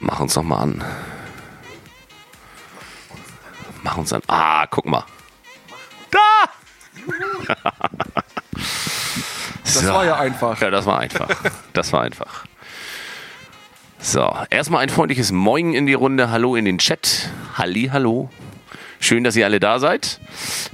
Mach 0.00 0.20
uns 0.20 0.34
doch 0.34 0.42
mal 0.42 0.60
an. 0.60 0.84
Mach 3.82 3.96
uns 3.96 4.12
an. 4.12 4.22
Ah, 4.26 4.66
guck 4.66 4.86
mal. 4.86 5.04
Da! 6.10 6.18
Das 9.64 9.86
war 9.88 10.06
ja 10.06 10.16
einfach. 10.16 10.60
Ja, 10.60 10.70
das 10.70 10.86
war 10.86 11.00
einfach. 11.00 11.28
Das 11.74 11.92
war 11.92 12.02
einfach. 12.02 12.46
So, 13.98 14.34
erstmal 14.48 14.82
ein 14.82 14.88
freundliches 14.88 15.32
Moin 15.32 15.74
in 15.74 15.84
die 15.84 15.94
Runde. 15.94 16.30
Hallo 16.30 16.56
in 16.56 16.64
den 16.64 16.78
Chat. 16.78 17.28
Halli, 17.58 17.90
hallo. 17.92 18.30
Schön, 19.00 19.24
dass 19.24 19.36
ihr 19.36 19.44
alle 19.44 19.60
da 19.60 19.78
seid. 19.78 20.20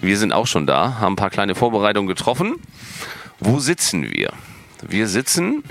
Wir 0.01 0.17
sind 0.19 0.33
auch 0.33 0.47
schon 0.47 0.67
da, 0.67 1.01
haben 1.01 1.15
ein 1.15 1.17
paar 1.17 1.31
kleine 1.31 1.55
Vorbereitungen 1.55 2.07
getroffen. 2.07 2.57
Wo 3.41 3.59
sitzen 3.59 4.05
wir? 4.13 4.33
Wir 4.83 5.09
sitzen 5.09 5.65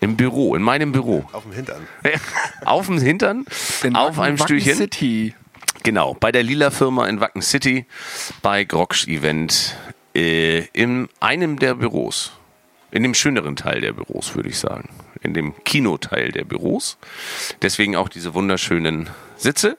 im 0.00 0.16
Büro, 0.16 0.54
in 0.54 0.62
meinem 0.62 0.92
Büro. 0.92 1.24
Auf 1.32 1.42
dem 1.44 1.52
Hintern. 1.52 1.86
Auf 2.64 2.86
dem 2.86 2.98
Hintern, 2.98 3.44
In 3.82 3.96
auf 3.96 4.16
Wacken- 4.16 4.20
einem 4.22 4.38
Wacken 4.40 4.46
Stühlchen. 4.58 4.76
City. 4.76 5.34
Genau, 5.82 6.14
bei 6.14 6.32
der 6.32 6.42
Lila 6.42 6.70
Firma 6.70 7.06
in 7.06 7.20
Wacken 7.20 7.42
City, 7.42 7.86
bei 8.42 8.64
Groksch 8.64 9.06
Event, 9.06 9.76
äh, 10.14 10.64
in 10.72 11.08
einem 11.20 11.58
der 11.58 11.74
Büros. 11.74 12.32
In 12.90 13.02
dem 13.02 13.12
schöneren 13.14 13.54
Teil 13.54 13.82
der 13.82 13.92
Büros, 13.92 14.34
würde 14.34 14.48
ich 14.48 14.58
sagen. 14.58 14.88
In 15.20 15.34
dem 15.34 15.52
Kinoteil 15.64 16.32
der 16.32 16.44
Büros. 16.44 16.96
Deswegen 17.60 17.96
auch 17.96 18.08
diese 18.08 18.32
wunderschönen 18.32 19.10
Sitze. 19.36 19.76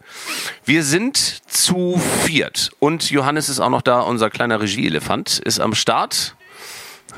Wir 0.63 0.83
sind 0.83 1.17
zu 1.17 1.99
viert. 2.23 2.69
Und 2.77 3.09
Johannes 3.09 3.49
ist 3.49 3.59
auch 3.59 3.69
noch 3.71 3.81
da, 3.81 4.01
unser 4.01 4.29
kleiner 4.29 4.61
Regieelefant, 4.61 5.39
ist 5.39 5.59
am 5.59 5.73
Start. 5.73 6.35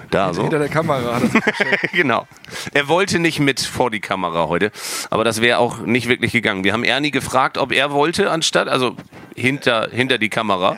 Da 0.09 0.33
so. 0.33 0.41
Hinter 0.43 0.59
der 0.59 0.69
Kamera. 0.69 1.15
hat 1.15 1.23
er- 1.23 1.87
genau. 1.93 2.27
Er 2.73 2.87
wollte 2.87 3.19
nicht 3.19 3.39
mit 3.39 3.59
vor 3.61 3.91
die 3.91 3.99
Kamera 3.99 4.47
heute, 4.47 4.71
aber 5.09 5.23
das 5.23 5.41
wäre 5.41 5.57
auch 5.59 5.79
nicht 5.79 6.07
wirklich 6.07 6.31
gegangen. 6.31 6.63
Wir 6.63 6.73
haben 6.73 6.83
Ernie 6.83 7.11
gefragt, 7.11 7.57
ob 7.57 7.71
er 7.71 7.91
wollte, 7.91 8.29
anstatt, 8.31 8.67
also 8.67 8.95
hinter, 9.35 9.89
hinter 9.91 10.17
die 10.17 10.29
Kamera. 10.29 10.77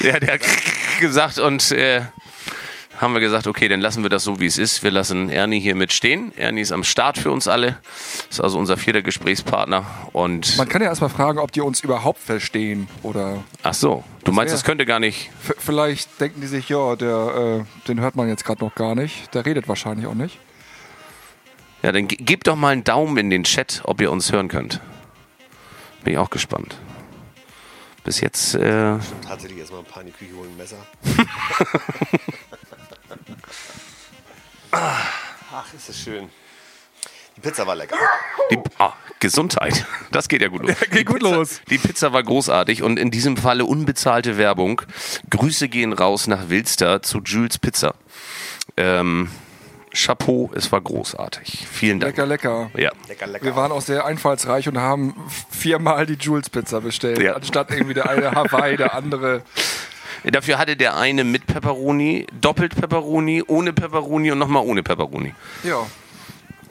Ja, 0.00 0.18
der 0.20 0.34
hat 0.34 0.40
gesagt 1.00 1.38
und 1.38 1.70
äh, 1.72 2.02
haben 3.00 3.14
wir 3.14 3.20
gesagt, 3.20 3.46
okay, 3.46 3.68
dann 3.68 3.80
lassen 3.80 4.02
wir 4.02 4.10
das 4.10 4.24
so, 4.24 4.40
wie 4.40 4.46
es 4.46 4.58
ist. 4.58 4.82
Wir 4.82 4.90
lassen 4.90 5.30
Ernie 5.30 5.60
hier 5.60 5.74
mit 5.74 5.92
stehen. 5.92 6.32
Ernie 6.36 6.60
ist 6.60 6.72
am 6.72 6.82
Start 6.84 7.16
für 7.18 7.30
uns 7.30 7.46
alle. 7.48 7.78
Ist 8.28 8.40
also 8.40 8.58
unser 8.58 8.76
vierter 8.76 9.02
Gesprächspartner. 9.02 9.84
Und 10.12 10.56
Man 10.56 10.68
kann 10.68 10.82
ja 10.82 10.88
erstmal 10.88 11.10
fragen, 11.10 11.38
ob 11.38 11.52
die 11.52 11.60
uns 11.60 11.80
überhaupt 11.80 12.18
verstehen. 12.20 12.88
Oder 13.02 13.42
ach 13.62 13.74
so, 13.74 14.04
du 14.24 14.32
meinst, 14.32 14.52
das 14.52 14.64
könnte 14.64 14.84
gar 14.84 14.98
nicht. 15.00 15.30
f- 15.48 15.54
vielleicht 15.58 16.20
denken 16.20 16.40
die 16.40 16.46
sich, 16.48 16.68
ja, 16.68 16.96
der, 16.96 17.64
äh, 17.64 17.86
den 17.88 18.00
hört 18.00 18.16
man 18.16 18.28
jetzt 18.28 18.44
gerade 18.44 18.64
noch 18.64 18.74
gar 18.74 18.94
nicht. 18.94 19.32
Der 19.34 19.46
redet 19.46 19.68
wahrscheinlich 19.68 20.06
auch 20.06 20.14
nicht. 20.14 20.38
Ja, 21.82 21.92
dann 21.92 22.08
ge- 22.08 22.18
gebt 22.20 22.48
doch 22.48 22.56
mal 22.56 22.70
einen 22.72 22.82
Daumen 22.84 23.16
in 23.18 23.30
den 23.30 23.44
Chat, 23.44 23.82
ob 23.84 24.00
ihr 24.00 24.10
uns 24.10 24.32
hören 24.32 24.48
könnt. 24.48 24.80
Bin 26.02 26.14
ich 26.14 26.18
auch 26.18 26.30
gespannt. 26.30 26.76
Bis 28.02 28.20
jetzt, 28.20 28.54
äh, 28.54 28.94
Tatsächlich 29.26 29.58
erstmal 29.60 29.80
ein 29.80 29.86
paar 29.86 30.00
in 30.02 30.06
die 30.08 30.12
Küche 30.14 30.34
holen, 30.34 30.50
ein 30.50 30.56
Messer. 30.56 30.76
Ach, 34.70 35.74
ist 35.74 35.88
das 35.88 35.98
schön. 35.98 36.28
Die 37.36 37.40
Pizza 37.40 37.66
war 37.66 37.76
lecker. 37.76 37.96
die 38.50 38.58
ah, 38.78 38.92
Gesundheit. 39.20 39.86
Das 40.10 40.28
geht 40.28 40.42
ja 40.42 40.48
gut 40.48 40.62
los. 40.62 40.76
geht 40.90 41.06
gut 41.06 41.20
Pizza, 41.20 41.34
los. 41.34 41.60
Die 41.70 41.78
Pizza 41.78 42.12
war 42.12 42.22
großartig 42.22 42.82
und 42.82 42.98
in 42.98 43.10
diesem 43.10 43.36
Falle 43.36 43.64
unbezahlte 43.64 44.38
Werbung. 44.38 44.82
Grüße 45.30 45.68
gehen 45.68 45.92
raus 45.92 46.26
nach 46.26 46.48
Wilster 46.48 47.02
zu 47.02 47.20
Jules 47.20 47.58
Pizza. 47.58 47.94
Ähm, 48.76 49.30
Chapeau, 49.94 50.50
es 50.54 50.70
war 50.70 50.80
großartig. 50.80 51.66
Vielen 51.70 52.00
Dank. 52.00 52.16
Lecker, 52.16 52.26
lecker. 52.26 52.70
Ja. 52.76 52.90
Lecker, 53.08 53.26
lecker. 53.26 53.44
Wir 53.44 53.56
waren 53.56 53.72
auch 53.72 53.80
sehr 53.80 54.04
einfallsreich 54.04 54.68
und 54.68 54.78
haben 54.78 55.14
viermal 55.50 56.06
die 56.06 56.14
Jules-Pizza 56.14 56.80
bestellt. 56.80 57.20
Ja. 57.20 57.34
Anstatt 57.34 57.70
irgendwie 57.70 57.94
der 57.94 58.08
eine 58.08 58.32
Hawaii, 58.32 58.76
der 58.76 58.94
andere. 58.94 59.42
Dafür 60.24 60.58
hatte 60.58 60.76
der 60.76 60.96
eine 60.96 61.24
mit 61.24 61.46
Pepperoni, 61.46 62.26
doppelt 62.40 62.74
Pepperoni, 62.74 63.42
ohne 63.46 63.72
Pepperoni 63.72 64.32
und 64.32 64.38
nochmal 64.38 64.64
ohne 64.64 64.82
Pepperoni. 64.82 65.34
Ja. 65.62 65.86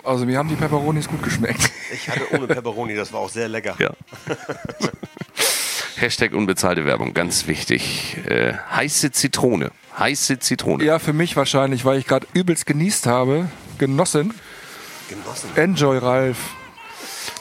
Also 0.03 0.25
mir 0.25 0.38
haben 0.38 0.47
die 0.49 0.55
Pepperonis 0.55 1.07
gut 1.07 1.21
geschmeckt. 1.23 1.69
Ich 1.94 2.09
hatte 2.09 2.33
ohne 2.33 2.47
Pepperoni, 2.47 2.95
das 2.95 3.11
war 3.11 3.19
auch 3.21 3.29
sehr 3.29 3.47
lecker. 3.49 3.75
Ja. 3.79 3.91
Hashtag 5.97 6.33
unbezahlte 6.33 6.85
Werbung, 6.85 7.13
ganz 7.13 7.47
wichtig. 7.47 8.17
Äh, 8.25 8.53
heiße 8.71 9.11
Zitrone. 9.11 9.71
Heiße 9.97 10.39
Zitrone. 10.39 10.83
Ja, 10.83 11.00
für 11.00 11.13
mich 11.13 11.35
wahrscheinlich, 11.35 11.85
weil 11.85 11.97
ich 12.00 12.05
gerade 12.05 12.27
übelst 12.33 12.66
genießt 12.67 13.07
habe. 13.07 13.50
Genossen. 13.79 14.33
Genossen. 15.09 15.50
Enjoy, 15.55 15.97
Ralf. 15.97 16.38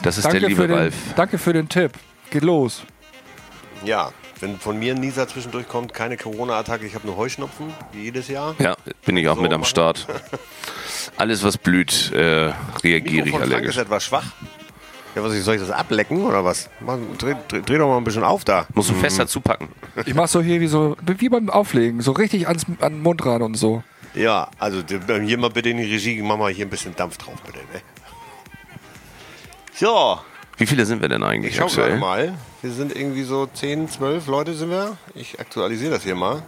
Das 0.01 0.17
ist 0.17 0.25
Danke 0.25 0.39
der 0.39 0.49
liebe 0.49 0.61
für, 0.61 0.67
den, 0.67 0.77
Ralf. 0.77 0.95
danke 1.15 1.37
für 1.37 1.53
den 1.53 1.69
Tipp. 1.69 1.91
Geht 2.31 2.43
los. 2.43 2.83
Ja, 3.85 4.11
wenn 4.39 4.57
von 4.59 4.77
mir 4.77 4.93
ein 4.95 5.01
Nieser 5.01 5.27
zwischendurch 5.27 5.67
kommt, 5.67 5.93
keine 5.93 6.17
Corona-Attacke, 6.17 6.85
ich 6.85 6.95
habe 6.95 7.05
nur 7.07 7.17
Heuschnupfen, 7.17 7.73
wie 7.91 8.03
jedes 8.03 8.27
Jahr. 8.27 8.55
Ja, 8.59 8.75
bin 9.05 9.17
ich 9.17 9.27
auch 9.27 9.35
So 9.35 9.41
mit 9.41 9.51
am 9.53 9.61
machen. 9.61 9.69
Start. 9.69 10.07
Alles, 11.17 11.43
was 11.43 11.57
blüht, 11.57 12.11
äh, 12.13 12.53
reagiere 12.83 13.25
ich 13.25 13.25
Mikrofon 13.25 13.31
Frank 13.31 13.43
ist 13.43 13.53
allergisch. 13.53 13.77
etwas 13.77 14.03
schwach. 14.05 14.25
Ja, 15.15 15.23
was, 15.23 15.33
soll 15.43 15.55
ich 15.55 15.61
das 15.61 15.71
ablecken 15.71 16.23
oder 16.25 16.45
was? 16.45 16.69
Mach, 16.79 16.97
dreh, 17.17 17.33
dreh, 17.47 17.61
dreh 17.61 17.77
doch 17.79 17.87
mal 17.87 17.97
ein 17.97 18.03
bisschen 18.03 18.23
auf 18.23 18.45
da. 18.45 18.67
Musst 18.75 18.91
du 18.91 18.93
fester 18.93 19.25
zupacken. 19.25 19.69
Ich 20.05 20.13
mach 20.13 20.27
so 20.27 20.41
hier 20.41 20.61
wie 20.61 20.67
so 20.67 20.95
wie 21.03 21.29
beim 21.29 21.49
Auflegen, 21.49 22.01
so 22.01 22.11
richtig 22.11 22.47
ans, 22.47 22.65
an 22.81 22.93
den 22.93 23.01
Mund 23.01 23.25
ran 23.25 23.41
und 23.41 23.55
so. 23.55 23.81
Ja, 24.13 24.49
also 24.59 24.83
d- 24.83 24.99
hier 25.25 25.39
mal 25.39 25.49
bitte 25.49 25.69
in 25.69 25.77
die 25.77 25.91
Regie, 25.91 26.21
mach 26.21 26.37
mal 26.37 26.51
hier 26.51 26.67
ein 26.67 26.69
bisschen 26.69 26.95
Dampf 26.95 27.17
drauf, 27.17 27.35
bitte. 27.45 27.57
Ne? 27.73 27.81
So, 29.73 30.19
Wie 30.57 30.65
viele 30.65 30.85
sind 30.85 31.01
wir 31.01 31.09
denn 31.09 31.23
eigentlich 31.23 31.53
ich 31.55 31.61
aktuell? 31.61 31.97
mal. 31.97 32.33
Wir 32.61 32.71
sind 32.71 32.95
irgendwie 32.95 33.23
so 33.23 33.45
10, 33.45 33.89
12 33.89 34.27
Leute 34.27 34.53
sind 34.53 34.71
wir. 34.71 34.97
Ich 35.13 35.39
aktualisiere 35.39 35.91
das 35.91 36.03
hier 36.03 36.15
mal. 36.15 36.41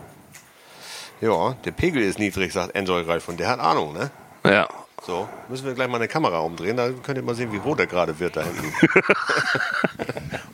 Ja, 1.22 1.56
der 1.66 1.72
Pegel 1.72 2.02
ist 2.02 2.18
niedrig, 2.18 2.52
sagt 2.52 2.76
Enjoy 2.76 3.04
Ralf 3.04 3.28
und 3.28 3.40
der 3.40 3.50
hat 3.50 3.60
Ahnung, 3.60 3.94
ne? 3.94 4.10
Ja. 4.46 4.68
So, 5.06 5.30
müssen 5.48 5.66
wir 5.66 5.74
gleich 5.74 5.88
mal 5.88 5.98
eine 5.98 6.08
Kamera 6.08 6.40
umdrehen, 6.40 6.76
da 6.76 6.90
könnt 6.90 7.18
ihr 7.18 7.24
mal 7.24 7.36
sehen, 7.36 7.52
wie 7.52 7.58
rot 7.58 7.80
er 7.80 7.88
gerade 7.88 8.20
wird 8.20 8.36
da 8.36 8.44
hinten. 8.44 8.74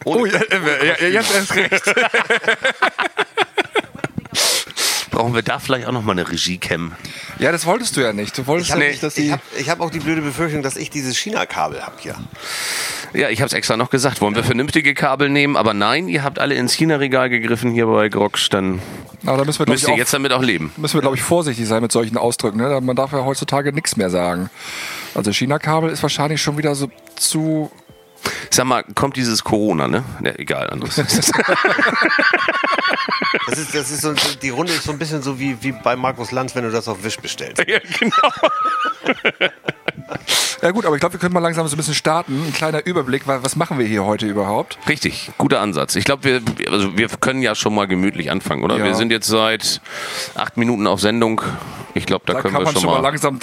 Oh, 0.07 0.23
ja, 0.27 0.39
ja, 1.01 1.07
jetzt 1.07 1.33
erst 1.33 1.55
recht. 1.55 1.95
Brauchen 5.15 5.33
wir 5.33 5.43
da 5.43 5.59
vielleicht 5.59 5.87
auch 5.87 5.93
nochmal 5.93 6.19
eine 6.19 6.29
Regie-Cam? 6.29 6.91
Ja, 7.39 7.53
das 7.53 7.65
wolltest 7.65 7.95
du 7.95 8.01
ja 8.01 8.11
nicht. 8.11 8.37
Du 8.37 8.45
wolltest 8.47 8.67
Ich 8.67 8.73
habe 8.73 8.83
ja 8.83 8.89
nicht, 8.91 9.01
dass 9.01 9.13
die. 9.13 9.31
hab, 9.31 9.39
ich 9.57 9.69
hab 9.69 9.79
auch 9.79 9.89
die 9.89 9.99
blöde 9.99 10.21
Befürchtung, 10.21 10.61
dass 10.61 10.75
ich 10.75 10.89
dieses 10.89 11.15
China-Kabel 11.17 11.81
habe 11.83 11.95
hier. 11.99 12.15
Ja, 13.13 13.29
ich 13.29 13.39
habe 13.39 13.47
es 13.47 13.53
extra 13.53 13.77
noch 13.77 13.89
gesagt. 13.89 14.19
Wollen 14.19 14.35
wir 14.35 14.43
vernünftige 14.43 14.93
Kabel 14.93 15.29
nehmen? 15.29 15.55
Aber 15.55 15.73
nein, 15.73 16.09
ihr 16.09 16.21
habt 16.25 16.37
alle 16.37 16.55
ins 16.55 16.73
China-Regal 16.73 17.29
gegriffen 17.29 17.71
hier 17.71 17.85
bei 17.87 18.09
Groksch. 18.09 18.49
Dann 18.49 18.81
Aber 19.25 19.37
da 19.37 19.45
müssen 19.45 19.59
wir, 19.65 19.71
müsst 19.71 19.87
ihr 19.87 19.93
auch, 19.93 19.97
jetzt 19.97 20.13
damit 20.13 20.33
auch 20.33 20.43
leben. 20.43 20.73
müssen 20.75 20.95
wir, 20.95 21.01
glaube 21.01 21.15
ich, 21.15 21.21
vorsichtig 21.23 21.65
sein 21.65 21.81
mit 21.81 21.93
solchen 21.93 22.17
Ausdrücken. 22.17 22.57
Ne? 22.57 22.81
Man 22.81 22.97
darf 22.97 23.13
ja 23.13 23.23
heutzutage 23.23 23.71
nichts 23.71 23.95
mehr 23.95 24.09
sagen. 24.09 24.49
Also 25.13 25.31
China-Kabel 25.31 25.91
ist 25.91 26.03
wahrscheinlich 26.03 26.41
schon 26.41 26.57
wieder 26.57 26.75
so 26.75 26.91
zu. 27.15 27.71
Sag 28.51 28.65
mal, 28.65 28.83
kommt 28.95 29.15
dieses 29.15 29.43
Corona, 29.43 29.87
ne? 29.87 30.03
Ja, 30.23 30.31
egal, 30.37 30.69
anderes. 30.69 30.95
Das 33.47 33.59
ist, 33.59 33.75
das 33.75 33.91
ist 33.91 34.01
so, 34.01 34.13
die 34.41 34.49
Runde 34.49 34.71
ist 34.71 34.83
so 34.85 34.91
ein 34.91 34.97
bisschen 34.97 35.21
so 35.21 35.39
wie, 35.39 35.61
wie 35.61 35.71
bei 35.71 35.95
Markus 35.95 36.31
Lanz, 36.31 36.55
wenn 36.55 36.63
du 36.63 36.71
das 36.71 36.87
auf 36.87 37.03
Wisch 37.03 37.17
bestellst. 37.17 37.63
ja, 37.67 37.79
genau. 37.99 38.15
Ja 40.61 40.71
gut, 40.71 40.85
aber 40.85 40.95
ich 40.95 40.99
glaube, 40.99 41.13
wir 41.13 41.19
können 41.19 41.33
mal 41.33 41.41
langsam 41.41 41.67
so 41.67 41.75
ein 41.75 41.77
bisschen 41.77 41.93
starten. 41.93 42.43
Ein 42.47 42.53
kleiner 42.53 42.85
Überblick, 42.85 43.27
weil 43.27 43.43
was 43.43 43.55
machen 43.55 43.77
wir 43.77 43.85
hier 43.85 44.03
heute 44.05 44.25
überhaupt? 44.25 44.77
Richtig, 44.87 45.29
guter 45.37 45.59
Ansatz. 45.61 45.95
Ich 45.95 46.05
glaube, 46.05 46.23
wir, 46.23 46.41
also 46.71 46.97
wir 46.97 47.07
können 47.07 47.41
ja 47.41 47.53
schon 47.55 47.75
mal 47.75 47.85
gemütlich 47.87 48.31
anfangen, 48.31 48.63
oder? 48.63 48.77
Ja. 48.77 48.83
Wir 48.85 48.95
sind 48.95 49.11
jetzt 49.11 49.27
seit 49.27 49.81
acht 50.35 50.57
Minuten 50.57 50.87
auf 50.87 51.01
Sendung. 51.01 51.41
Ich 51.93 52.05
glaube, 52.05 52.23
da, 52.25 52.33
Da 52.33 52.41
können 52.41 52.53
kann 52.53 52.61
wir 52.61 52.65
man 52.65 52.73
schon 52.73 52.81
schon 52.83 52.91
mal 52.91 52.97
mal. 53.01 53.07
langsam 53.09 53.39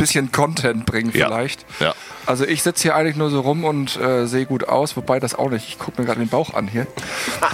bisschen 0.00 0.32
Content 0.32 0.86
bringen 0.86 1.10
Ja. 1.14 1.26
vielleicht. 1.26 1.64
Ja. 1.80 1.94
Also 2.26 2.44
ich 2.44 2.62
sitze 2.62 2.82
hier 2.82 2.94
eigentlich 2.96 3.16
nur 3.16 3.30
so 3.30 3.40
rum 3.40 3.64
und 3.64 3.96
äh, 4.00 4.26
sehe 4.26 4.46
gut 4.46 4.68
aus, 4.68 4.96
wobei 4.96 5.20
das 5.20 5.34
auch 5.34 5.50
nicht. 5.50 5.68
Ich 5.68 5.78
gucke 5.78 6.00
mir 6.00 6.06
gerade 6.06 6.20
den 6.20 6.28
Bauch 6.28 6.54
an 6.54 6.68
hier. 6.68 6.86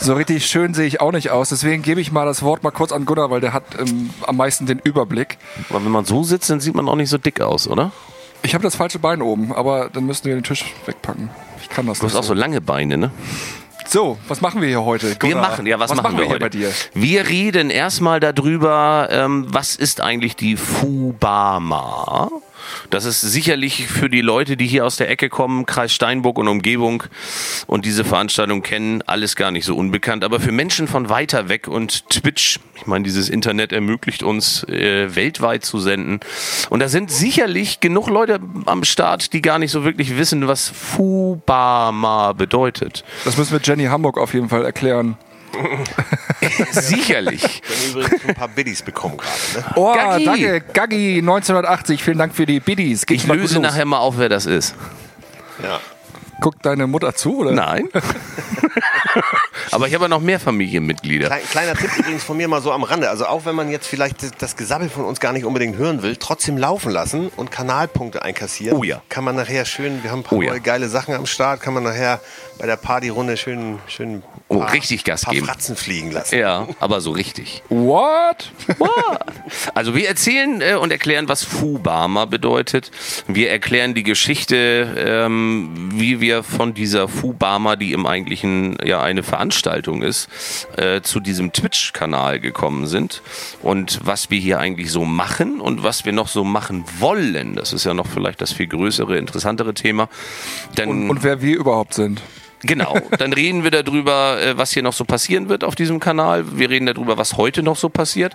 So 0.00 0.14
richtig 0.14 0.46
schön 0.46 0.74
sehe 0.74 0.86
ich 0.86 1.00
auch 1.00 1.12
nicht 1.12 1.30
aus. 1.30 1.48
Deswegen 1.50 1.82
gebe 1.82 2.00
ich 2.00 2.12
mal 2.12 2.26
das 2.26 2.42
Wort 2.42 2.62
mal 2.62 2.70
kurz 2.70 2.92
an 2.92 3.04
Gunnar, 3.06 3.30
weil 3.30 3.40
der 3.40 3.52
hat 3.52 3.64
ähm, 3.78 4.10
am 4.26 4.36
meisten 4.36 4.66
den 4.66 4.78
Überblick. 4.78 5.38
Aber 5.70 5.84
wenn 5.84 5.92
man 5.92 6.04
so 6.04 6.24
sitzt, 6.24 6.50
dann 6.50 6.60
sieht 6.60 6.74
man 6.74 6.88
auch 6.88 6.96
nicht 6.96 7.10
so 7.10 7.18
dick 7.18 7.40
aus, 7.40 7.68
oder? 7.68 7.92
Ich 8.42 8.54
habe 8.54 8.62
das 8.62 8.76
falsche 8.76 8.98
Bein 8.98 9.22
oben, 9.22 9.52
aber 9.52 9.88
dann 9.92 10.04
müssen 10.06 10.24
wir 10.26 10.34
den 10.34 10.44
Tisch 10.44 10.64
wegpacken. 10.84 11.30
Ich 11.62 11.68
kann 11.68 11.86
das 11.86 11.98
Du 11.98 12.04
hast 12.06 12.12
nicht 12.12 12.20
auch 12.20 12.24
so 12.24 12.34
lange 12.34 12.60
Beine, 12.60 12.96
ne? 12.98 13.10
So, 13.88 14.18
was 14.26 14.40
machen 14.40 14.60
wir 14.60 14.68
hier 14.68 14.84
heute? 14.84 15.08
Wir 15.10 15.16
Gunnar? 15.16 15.50
machen, 15.50 15.66
ja, 15.66 15.78
was, 15.78 15.94
machen, 15.94 16.16
wir, 16.16 16.24
hier 16.24 16.34
heute? 16.34 16.40
bei 16.40 16.48
dir? 16.48 16.72
Wir 16.94 17.28
reden 17.28 17.70
erstmal 17.70 18.18
darüber, 18.20 19.08
ähm, 19.10 19.46
was 19.48 19.76
ist 19.76 20.00
eigentlich 20.00 20.34
die 20.34 20.56
Fubama? 20.56 22.30
Das 22.90 23.04
ist 23.04 23.20
sicherlich 23.20 23.86
für 23.86 24.08
die 24.08 24.20
Leute, 24.20 24.56
die 24.56 24.66
hier 24.66 24.84
aus 24.84 24.96
der 24.96 25.10
Ecke 25.10 25.28
kommen, 25.28 25.66
Kreis 25.66 25.92
Steinburg 25.92 26.38
und 26.38 26.48
Umgebung 26.48 27.02
und 27.66 27.84
diese 27.84 28.04
Veranstaltung 28.04 28.62
kennen, 28.62 29.02
alles 29.06 29.36
gar 29.36 29.50
nicht 29.50 29.64
so 29.64 29.76
unbekannt. 29.76 30.24
Aber 30.24 30.40
für 30.40 30.52
Menschen 30.52 30.88
von 30.88 31.08
weiter 31.08 31.48
weg 31.48 31.68
und 31.68 32.08
Twitch, 32.10 32.60
ich 32.76 32.86
meine, 32.86 33.04
dieses 33.04 33.28
Internet 33.28 33.72
ermöglicht 33.72 34.22
uns, 34.22 34.64
äh, 34.64 35.14
weltweit 35.14 35.64
zu 35.64 35.80
senden. 35.80 36.20
Und 36.70 36.80
da 36.80 36.88
sind 36.88 37.10
sicherlich 37.10 37.80
genug 37.80 38.08
Leute 38.08 38.40
am 38.66 38.84
Start, 38.84 39.32
die 39.32 39.42
gar 39.42 39.58
nicht 39.58 39.70
so 39.70 39.84
wirklich 39.84 40.16
wissen, 40.16 40.46
was 40.48 40.68
Fubama 40.68 42.32
bedeutet. 42.32 43.04
Das 43.24 43.36
müssen 43.36 43.52
wir 43.52 43.60
Jenny 43.62 43.84
Hamburg 43.84 44.18
auf 44.18 44.34
jeden 44.34 44.48
Fall 44.48 44.64
erklären. 44.64 45.16
Sicherlich. 46.70 47.42
Wir 47.42 48.02
haben 48.02 48.06
übrigens 48.06 48.24
ein 48.28 48.34
paar 48.34 48.48
Biddies 48.48 48.82
bekommen 48.82 49.16
gerade. 49.16 49.38
Ne? 49.54 49.64
Oh, 49.76 49.94
Gaggi. 49.94 50.24
danke. 50.24 50.60
Gaggi 50.72 51.18
1980. 51.18 52.04
Gut 52.04 52.18
Dank 52.18 52.34
für 52.34 52.46
die 52.46 52.60
Biddies. 52.60 53.06
Geht's 53.06 53.24
Ich 53.24 53.28
löse 53.30 53.54
los. 53.56 53.62
nachher 53.62 53.84
mal 53.84 53.98
auf, 53.98 54.18
wer 54.18 54.28
das 54.28 54.46
ist. 54.46 54.74
Ja. 55.62 55.80
Guckt 56.40 56.64
deine 56.66 56.86
Mutter 56.86 57.14
zu, 57.14 57.38
oder? 57.38 57.52
Nein. 57.52 57.88
Aber 59.72 59.88
ich 59.88 59.94
habe 59.94 60.04
ja 60.04 60.08
noch 60.08 60.20
mehr 60.20 60.38
Familienmitglieder. 60.38 61.28
Klein, 61.28 61.40
kleiner 61.50 61.74
Tipp 61.74 61.90
übrigens 61.98 62.22
von 62.24 62.36
mir 62.36 62.46
mal 62.46 62.60
so 62.60 62.72
am 62.72 62.82
Rande. 62.82 63.08
Also 63.08 63.26
auch 63.26 63.46
wenn 63.46 63.54
man 63.54 63.70
jetzt 63.70 63.86
vielleicht 63.86 64.22
das- 64.22 64.32
das 64.36 64.56
Gesabbel 64.56 64.90
von 64.90 65.04
uns 65.06 65.18
gar 65.18 65.32
nicht 65.32 65.44
unbedingt 65.46 65.76
hören 65.76 66.02
will, 66.02 66.16
trotzdem 66.16 66.58
laufen 66.58 66.90
lassen 66.92 67.28
und 67.36 67.50
Kanalpunkte 67.50 68.22
einkassieren. 68.22 68.76
Oh 68.78 68.84
ja. 68.84 69.00
Kann 69.08 69.24
man 69.24 69.34
nachher 69.36 69.64
schön, 69.64 70.02
wir 70.02 70.10
haben 70.10 70.20
ein 70.20 70.22
paar 70.24 70.38
Oh 70.38 70.42
ja. 70.42 70.50
neue 70.50 70.60
geile 70.60 70.88
Sachen 70.88 71.14
am 71.14 71.24
Start, 71.26 71.62
kann 71.62 71.72
man 71.72 71.82
nachher 71.84 72.20
bei 72.58 72.66
der 72.66 72.76
Partyrunde 72.76 73.36
schön, 73.36 73.78
schön 73.86 74.22
Oh, 74.48 74.60
paar- 74.60 74.72
richtig 74.72 75.04
Gas 75.04 75.22
paar 75.24 75.34
geben. 75.34 75.46
Fratzen 75.46 75.74
fliegen 75.76 76.12
lassen. 76.12 76.38
Ja, 76.38 76.68
aber 76.80 77.00
so 77.00 77.10
richtig. 77.10 77.62
What? 77.68 78.50
Also 79.74 79.94
wir 79.94 80.08
erzählen 80.08 80.60
äh, 80.60 80.74
und 80.74 80.90
erklären, 80.90 81.28
was 81.28 81.44
Fubama 81.44 82.24
bedeutet. 82.24 82.90
Wir 83.28 83.50
erklären 83.50 83.94
die 83.94 84.02
Geschichte, 84.02 84.94
ähm, 84.96 85.90
wie 85.92 86.20
wir 86.20 86.42
von 86.42 86.74
dieser 86.74 87.08
Fubama, 87.08 87.76
die 87.76 87.92
im 87.92 88.06
eigentlichen 88.06 88.76
ja 88.84 89.00
eine 89.02 89.22
Veranstaltung 89.22 90.02
ist, 90.02 90.28
äh, 90.76 91.02
zu 91.02 91.20
diesem 91.20 91.52
Twitch-Kanal 91.52 92.40
gekommen 92.40 92.86
sind 92.86 93.22
und 93.62 94.00
was 94.04 94.30
wir 94.30 94.40
hier 94.40 94.58
eigentlich 94.58 94.90
so 94.90 95.04
machen 95.04 95.60
und 95.60 95.82
was 95.82 96.04
wir 96.04 96.12
noch 96.12 96.28
so 96.28 96.42
machen 96.42 96.84
wollen. 96.98 97.54
Das 97.54 97.72
ist 97.72 97.84
ja 97.84 97.94
noch 97.94 98.06
vielleicht 98.06 98.40
das 98.40 98.52
viel 98.52 98.66
größere, 98.66 99.16
interessantere 99.18 99.74
Thema. 99.74 100.08
Denn 100.76 100.88
Und, 100.88 101.10
und 101.10 101.22
wer 101.22 101.40
wir 101.42 101.56
überhaupt 101.56 101.94
sind. 101.94 102.20
Genau, 102.66 102.98
dann 103.18 103.32
reden 103.32 103.62
wir 103.64 103.70
darüber, 103.70 104.40
äh, 104.42 104.58
was 104.58 104.72
hier 104.72 104.82
noch 104.82 104.92
so 104.92 105.04
passieren 105.04 105.48
wird 105.48 105.62
auf 105.62 105.74
diesem 105.74 106.00
Kanal. 106.00 106.58
Wir 106.58 106.68
reden 106.68 106.86
darüber, 106.86 107.16
was 107.16 107.36
heute 107.36 107.62
noch 107.62 107.76
so 107.76 107.88
passiert. 107.88 108.34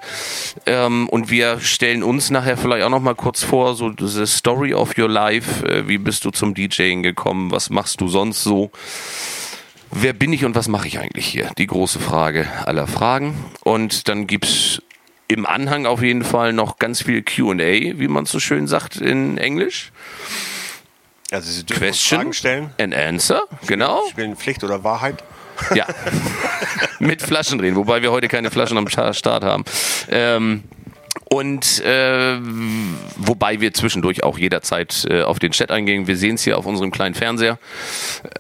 Ähm, 0.66 1.10
und 1.10 1.30
wir 1.30 1.60
stellen 1.60 2.02
uns 2.02 2.30
nachher 2.30 2.58
vielleicht 2.58 2.84
auch 2.84 2.90
noch 2.90 3.02
mal 3.02 3.16
kurz 3.16 3.44
vor, 3.44 3.76
so 3.76 3.90
diese 3.90 4.26
Story 4.26 4.74
of 4.74 4.98
your 4.98 5.10
life. 5.10 5.68
Äh, 5.68 5.88
Wie 5.88 5.98
bist 5.98 6.24
du 6.24 6.32
zum 6.32 6.54
DJing 6.54 7.04
gekommen? 7.04 7.52
Was 7.52 7.70
machst 7.70 8.00
du 8.00 8.08
sonst 8.08 8.44
so? 8.44 8.72
Wer 9.92 10.14
bin 10.14 10.32
ich 10.32 10.46
und 10.46 10.56
was 10.56 10.70
mache 10.70 10.88
ich 10.88 11.00
eigentlich 11.00 11.26
hier? 11.26 11.52
Die 11.58 11.68
große 11.68 12.00
Frage 12.00 12.48
aller 12.66 12.88
Fragen. 12.88 13.36
Und 13.64 14.08
dann 14.08 14.26
gibt's 14.26 14.82
im 15.28 15.46
Anhang 15.46 15.86
auf 15.86 16.02
jeden 16.02 16.24
Fall 16.24 16.54
noch 16.54 16.80
ganz 16.80 17.04
viel 17.04 17.24
Q&A, 17.24 18.00
wie 18.00 18.08
man 18.08 18.26
so 18.26 18.40
schön 18.40 18.68
sagt 18.68 18.98
in 18.98 19.38
Englisch. 19.38 19.92
Also 21.32 21.50
Sie 21.52 21.64
dürfen 21.66 21.82
Question 21.84 22.20
Fragen 22.20 22.34
stellen. 22.34 22.70
and 22.80 22.94
answer, 22.94 23.42
genau. 23.66 24.02
Spielen 24.10 24.36
Pflicht 24.36 24.64
oder 24.64 24.84
Wahrheit. 24.84 25.24
Ja. 25.76 25.86
Mit 27.00 27.22
Flaschen 27.22 27.60
drehen, 27.60 27.76
wobei 27.76 28.02
wir 28.02 28.12
heute 28.12 28.28
keine 28.28 28.50
Flaschen 28.50 28.78
am 28.80 28.88
Sta- 28.88 29.14
Start 29.14 29.44
haben. 29.44 29.64
Ähm, 30.10 30.64
und 31.26 31.80
äh, 31.82 32.38
wobei 33.18 33.62
wir 33.62 33.72
zwischendurch 33.74 34.24
auch 34.24 34.38
jederzeit 34.40 35.06
äh, 35.10 35.22
auf 35.22 35.38
den 35.40 35.52
Chat 35.52 35.70
eingehen. 35.70 36.08
Wir 36.08 36.18
sehen 36.18 36.36
es 36.36 36.44
hier 36.44 36.58
auf 36.58 36.66
unserem 36.66 36.90
kleinen 36.90 37.14
Fernseher, 37.16 37.60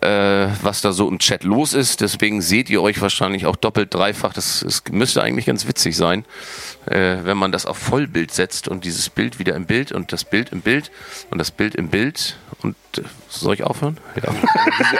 äh, 0.01 0.47
was 0.63 0.81
da 0.81 0.93
so 0.93 1.07
im 1.09 1.19
Chat 1.19 1.43
los 1.43 1.73
ist. 1.73 2.01
Deswegen 2.01 2.41
seht 2.41 2.69
ihr 2.71 2.81
euch 2.81 2.99
wahrscheinlich 3.01 3.45
auch 3.45 3.55
doppelt, 3.55 3.93
dreifach. 3.93 4.33
Das, 4.33 4.61
das 4.63 4.83
müsste 4.91 5.21
eigentlich 5.21 5.45
ganz 5.45 5.67
witzig 5.67 5.95
sein, 5.95 6.25
äh, 6.85 7.17
wenn 7.23 7.37
man 7.37 7.51
das 7.51 7.65
auf 7.65 7.77
Vollbild 7.77 8.31
setzt 8.31 8.67
und 8.67 8.83
dieses 8.85 9.09
Bild 9.09 9.39
wieder 9.39 9.55
im 9.55 9.65
Bild 9.65 9.91
und 9.91 10.11
das 10.13 10.23
Bild 10.23 10.51
im 10.51 10.61
Bild 10.61 10.91
und 11.29 11.37
das 11.37 11.51
Bild 11.51 11.75
im 11.75 11.89
Bild. 11.89 12.37
Und 12.63 12.75
äh, 12.97 13.01
soll 13.29 13.53
ich 13.55 13.63
aufhören? 13.63 13.97
Ja, 14.15 14.29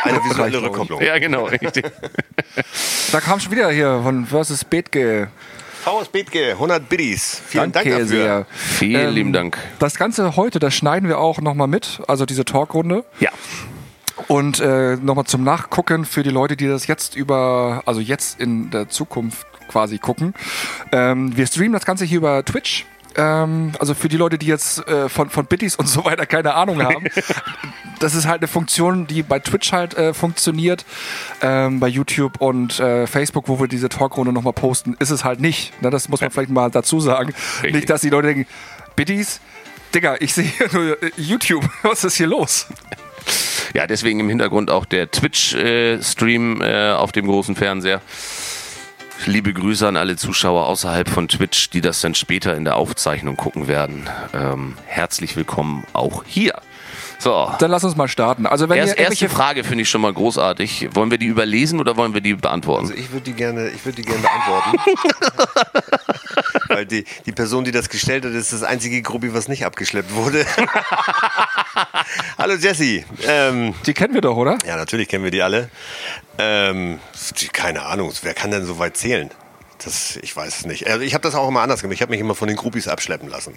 Eine 0.03 0.17
visuelle. 0.25 0.61
Rückkopplung. 0.63 1.01
ja 1.01 1.17
genau, 1.19 1.45
richtig. 1.45 1.85
Da 3.11 3.19
kam 3.21 3.39
schon 3.39 3.51
wieder 3.51 3.69
hier 3.71 4.01
von 4.03 4.25
Versus 4.25 4.63
Bethke. 4.63 5.29
VS 5.83 6.09
Bethke, 6.09 6.51
100 6.51 6.87
Biddies. 6.89 7.41
Vielen 7.47 7.71
Danke 7.71 7.89
Dank 7.89 8.01
dafür. 8.03 8.23
sehr. 8.23 8.45
Vielen 8.55 9.07
Ähm, 9.09 9.13
lieben 9.15 9.33
Dank. 9.33 9.57
Das 9.79 9.95
Ganze 9.95 10.35
heute, 10.35 10.59
das 10.59 10.75
schneiden 10.75 11.09
wir 11.09 11.17
auch 11.17 11.41
nochmal 11.41 11.67
mit, 11.67 12.01
also 12.07 12.25
diese 12.27 12.45
Talkrunde. 12.45 13.03
Ja. 13.19 13.31
Und 14.27 14.59
äh, 14.59 14.95
nochmal 14.95 15.25
zum 15.25 15.43
Nachgucken 15.43 16.05
für 16.05 16.23
die 16.23 16.29
Leute, 16.29 16.55
die 16.55 16.67
das 16.67 16.87
jetzt 16.87 17.15
über, 17.15 17.83
also 17.85 17.99
jetzt 17.99 18.39
in 18.39 18.69
der 18.71 18.89
Zukunft 18.89 19.45
quasi 19.67 19.97
gucken. 19.97 20.33
Ähm, 20.91 21.35
wir 21.35 21.47
streamen 21.47 21.73
das 21.73 21.85
Ganze 21.85 22.05
hier 22.05 22.17
über 22.17 22.43
Twitch. 22.43 22.85
Ähm, 23.15 23.73
also 23.79 23.93
für 23.93 24.07
die 24.07 24.17
Leute, 24.17 24.37
die 24.37 24.47
jetzt 24.47 24.87
äh, 24.87 25.09
von, 25.09 25.29
von 25.29 25.45
Bitties 25.45 25.75
und 25.75 25.87
so 25.87 26.05
weiter 26.05 26.25
keine 26.25 26.53
Ahnung 26.53 26.81
haben. 26.81 27.07
das 27.99 28.15
ist 28.15 28.25
halt 28.25 28.41
eine 28.41 28.47
Funktion, 28.47 29.07
die 29.07 29.21
bei 29.23 29.39
Twitch 29.39 29.71
halt 29.71 29.95
äh, 29.95 30.13
funktioniert. 30.13 30.85
Ähm, 31.41 31.79
bei 31.79 31.87
YouTube 31.87 32.39
und 32.39 32.79
äh, 32.79 33.07
Facebook, 33.07 33.47
wo 33.47 33.59
wir 33.59 33.67
diese 33.67 33.89
Talkrunde 33.89 34.31
nochmal 34.31 34.53
posten, 34.53 34.95
ist 34.99 35.09
es 35.09 35.23
halt 35.23 35.39
nicht. 35.39 35.81
Ne, 35.81 35.89
das 35.89 36.09
muss 36.09 36.21
man 36.21 36.31
vielleicht 36.31 36.51
mal 36.51 36.71
dazu 36.71 36.99
sagen. 36.99 37.33
Richtig. 37.55 37.73
Nicht, 37.73 37.89
dass 37.89 38.01
die 38.01 38.09
Leute 38.09 38.27
denken, 38.27 38.47
Bitties, 38.95 39.41
Digga, 39.93 40.15
ich 40.19 40.33
sehe 40.33 40.45
hier 40.45 40.69
nur 40.71 41.03
äh, 41.03 41.11
YouTube. 41.17 41.67
Was 41.83 42.03
ist 42.03 42.15
hier 42.15 42.27
los? 42.27 42.67
Ja, 43.73 43.87
deswegen 43.87 44.19
im 44.19 44.29
Hintergrund 44.29 44.69
auch 44.69 44.85
der 44.85 45.11
Twitch-Stream 45.11 46.61
äh, 46.61 46.91
auf 46.91 47.11
dem 47.11 47.25
großen 47.27 47.55
Fernseher. 47.55 48.01
Liebe 49.25 49.53
Grüße 49.53 49.87
an 49.87 49.97
alle 49.97 50.15
Zuschauer 50.15 50.65
außerhalb 50.65 51.07
von 51.07 51.27
Twitch, 51.27 51.69
die 51.69 51.81
das 51.81 52.01
dann 52.01 52.15
später 52.15 52.55
in 52.55 52.63
der 52.65 52.75
Aufzeichnung 52.75 53.37
gucken 53.37 53.67
werden. 53.67 54.09
Ähm, 54.33 54.75
herzlich 54.87 55.35
willkommen 55.35 55.85
auch 55.93 56.23
hier. 56.25 56.55
So, 57.21 57.51
Dann 57.59 57.69
lass 57.69 57.83
uns 57.83 57.95
mal 57.95 58.07
starten. 58.07 58.47
Also 58.47 58.67
wenn 58.67 58.79
erst, 58.79 58.97
ihr 58.97 59.03
erste 59.03 59.29
Frage 59.29 59.63
finde 59.63 59.83
ich 59.83 59.89
schon 59.91 60.01
mal 60.01 60.11
großartig. 60.11 60.89
Wollen 60.95 61.11
wir 61.11 61.19
die 61.19 61.27
überlesen 61.27 61.79
oder 61.79 61.95
wollen 61.95 62.15
wir 62.15 62.21
die 62.21 62.33
beantworten? 62.33 62.85
Also 62.85 62.95
ich 62.95 63.11
würde 63.11 63.25
die 63.25 63.33
gerne, 63.33 63.69
ich 63.69 63.85
würde 63.85 64.01
die 64.01 64.07
gerne 64.07 64.23
beantworten. 64.23 64.79
Weil 66.69 66.87
die, 66.87 67.05
die 67.27 67.31
Person, 67.31 67.63
die 67.63 67.71
das 67.71 67.89
gestellt 67.89 68.25
hat, 68.25 68.31
ist 68.31 68.53
das 68.53 68.63
einzige 68.63 69.03
Gruppi, 69.03 69.35
was 69.35 69.47
nicht 69.47 69.65
abgeschleppt 69.67 70.15
wurde. 70.15 70.47
Hallo 72.39 72.55
Jesse. 72.55 73.03
Ähm, 73.27 73.75
die 73.85 73.93
kennen 73.93 74.15
wir 74.15 74.21
doch, 74.21 74.35
oder? 74.35 74.57
ja, 74.65 74.75
natürlich 74.75 75.07
kennen 75.07 75.23
wir 75.23 75.31
die 75.31 75.43
alle. 75.43 75.69
Ähm, 76.39 76.99
die, 77.39 77.49
keine 77.49 77.83
Ahnung, 77.83 78.11
wer 78.23 78.33
kann 78.33 78.49
denn 78.49 78.65
so 78.65 78.79
weit 78.79 78.97
zählen? 78.97 79.29
Das, 79.83 80.17
ich 80.23 80.35
weiß 80.35 80.59
es 80.59 80.65
nicht. 80.65 80.87
Also 80.87 81.01
ich 81.01 81.13
habe 81.13 81.21
das 81.21 81.35
auch 81.35 81.47
immer 81.47 81.61
anders 81.61 81.81
gemacht. 81.81 81.93
Ich 81.95 82.01
habe 82.01 82.09
mich 82.09 82.19
immer 82.19 82.33
von 82.33 82.47
den 82.47 82.57
Gruppis 82.57 82.87
abschleppen 82.87 83.29
lassen. 83.29 83.55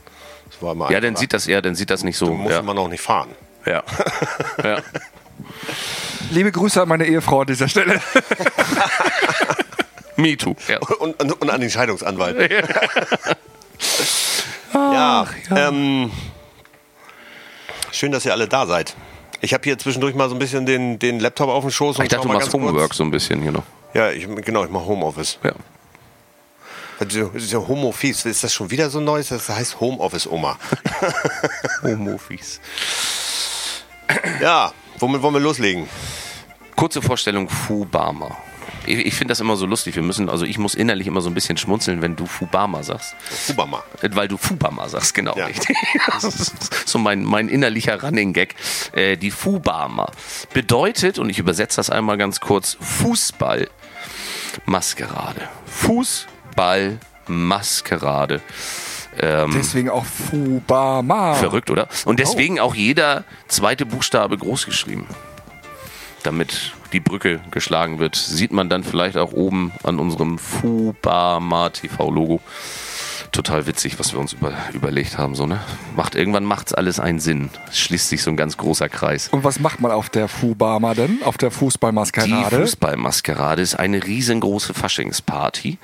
Das 0.50 0.60
war 0.60 0.72
immer 0.72 0.90
ja, 0.90 1.00
dann 1.00 1.16
sieht 1.16 1.32
das, 1.32 1.46
ja, 1.46 1.62
dann 1.62 1.74
sieht 1.74 1.88
das 1.88 2.02
nicht 2.04 2.18
so. 2.18 2.32
musste 2.34 2.56
Ja. 2.56 2.62
man 2.62 2.76
auch 2.76 2.88
nicht 2.88 3.00
fahren. 3.02 3.30
Ja. 3.66 3.82
ja. 4.62 4.76
Liebe 6.30 6.52
Grüße 6.52 6.82
an 6.82 6.88
meine 6.88 7.06
Ehefrau 7.06 7.40
an 7.42 7.46
dieser 7.46 7.68
Stelle. 7.68 8.00
Me 10.16 10.36
too. 10.36 10.54
Ja. 10.68 10.78
Und, 10.98 11.20
und, 11.20 11.32
und 11.42 11.50
an 11.50 11.60
den 11.60 11.70
Scheidungsanwalt. 11.70 12.50
ja, 14.72 15.26
Ähm, 15.50 16.10
schön, 17.90 18.12
dass 18.12 18.24
ihr 18.24 18.32
alle 18.32 18.48
da 18.48 18.66
seid. 18.66 18.94
Ich 19.40 19.52
habe 19.52 19.62
hier 19.64 19.78
zwischendurch 19.78 20.14
mal 20.14 20.28
so 20.28 20.34
ein 20.34 20.38
bisschen 20.38 20.64
den, 20.66 20.98
den 20.98 21.20
Laptop 21.20 21.48
auf 21.50 21.64
dem 21.64 21.70
Schoß. 21.70 21.98
und 21.98 22.04
Ich 22.04 22.10
dachte, 22.10 22.26
du 22.26 22.32
machst 22.32 22.50
ganz 22.50 22.52
kurz- 22.52 22.64
Homework 22.72 22.94
so 22.94 23.04
ein 23.04 23.10
bisschen 23.10 23.42
hier 23.42 23.52
noch. 23.52 23.64
Ja, 23.92 24.10
ich, 24.10 24.26
genau, 24.42 24.64
ich 24.64 24.70
mache 24.70 24.86
Homeoffice. 24.86 25.38
Ja. 25.44 25.52
Also, 26.98 27.28
Das 27.28 27.42
ist 27.42 27.52
ja 27.52 27.58
Homofies. 27.58 28.24
Ist 28.24 28.42
das 28.44 28.54
schon 28.54 28.70
wieder 28.70 28.88
so 28.90 29.00
Neues? 29.00 29.28
Das 29.28 29.48
heißt 29.48 29.80
Homeoffice-Oma. 29.80 30.56
Homofis. 31.82 32.60
Ja, 34.40 34.72
womit 34.98 35.22
wollen 35.22 35.34
wir 35.34 35.40
loslegen? 35.40 35.88
Kurze 36.76 37.02
Vorstellung 37.02 37.48
Fubama. 37.48 38.36
Ich, 38.86 38.98
ich 38.98 39.14
finde 39.14 39.32
das 39.32 39.40
immer 39.40 39.56
so 39.56 39.64
lustig. 39.66 39.96
Wir 39.96 40.02
müssen, 40.02 40.28
also 40.28 40.44
ich 40.44 40.58
muss 40.58 40.74
innerlich 40.74 41.06
immer 41.06 41.20
so 41.22 41.30
ein 41.30 41.34
bisschen 41.34 41.56
schmunzeln, 41.56 42.02
wenn 42.02 42.16
du 42.16 42.26
Fubama 42.26 42.82
sagst. 42.82 43.14
Fubama. 43.46 43.82
Äh, 44.02 44.10
Weil 44.12 44.28
du 44.28 44.36
Fubama 44.36 44.86
sagst, 44.88 45.14
genau 45.14 45.34
Ja. 45.36 45.48
Das 46.06 46.24
ist 46.24 46.86
so 46.88 46.98
mein, 46.98 47.24
mein 47.24 47.48
innerlicher 47.48 48.02
Running-Gag. 48.02 48.54
Äh, 48.92 49.16
die 49.16 49.30
Fubama 49.30 50.10
bedeutet, 50.52 51.18
und 51.18 51.30
ich 51.30 51.38
übersetze 51.38 51.76
das 51.76 51.88
einmal 51.90 52.18
ganz 52.18 52.40
kurz, 52.40 52.76
Fußball-Maskerade. 52.80 55.48
Fußball-Maskerade. 55.66 58.42
Deswegen 59.20 59.90
auch 59.90 60.04
Fubama. 60.04 61.34
Verrückt, 61.34 61.70
oder? 61.70 61.88
Und 62.04 62.20
deswegen 62.20 62.60
auch 62.60 62.74
jeder 62.74 63.24
zweite 63.48 63.86
Buchstabe 63.86 64.36
groß 64.36 64.66
geschrieben. 64.66 65.06
Damit 66.22 66.72
die 66.92 67.00
Brücke 67.00 67.40
geschlagen 67.50 67.98
wird, 67.98 68.16
sieht 68.16 68.52
man 68.52 68.68
dann 68.68 68.82
vielleicht 68.82 69.16
auch 69.16 69.32
oben 69.32 69.72
an 69.82 69.98
unserem 69.98 70.38
Fubama 70.38 71.70
TV-Logo 71.70 72.40
total 73.34 73.66
witzig, 73.66 73.98
was 73.98 74.12
wir 74.12 74.20
uns 74.20 74.32
über, 74.32 74.52
überlegt 74.72 75.18
haben. 75.18 75.34
So, 75.34 75.46
ne? 75.46 75.60
Macht, 75.96 76.14
irgendwann 76.14 76.44
macht 76.44 76.68
es 76.68 76.74
alles 76.74 77.00
einen 77.00 77.20
Sinn. 77.20 77.50
Es 77.68 77.78
schließt 77.80 78.08
sich 78.08 78.22
so 78.22 78.30
ein 78.30 78.36
ganz 78.36 78.56
großer 78.56 78.88
Kreis. 78.88 79.28
Und 79.28 79.44
was 79.44 79.60
macht 79.60 79.80
man 79.80 79.90
auf 79.90 80.08
der 80.08 80.28
Fubama 80.28 80.94
denn? 80.94 81.18
Auf 81.24 81.36
der 81.36 81.50
Die 81.50 81.56
Fußballmaskerade? 81.56 82.60
Fußballmaskerade 82.60 83.60
ist 83.60 83.74
eine 83.74 84.04
riesengroße 84.04 84.72
Faschingsparty, 84.72 85.78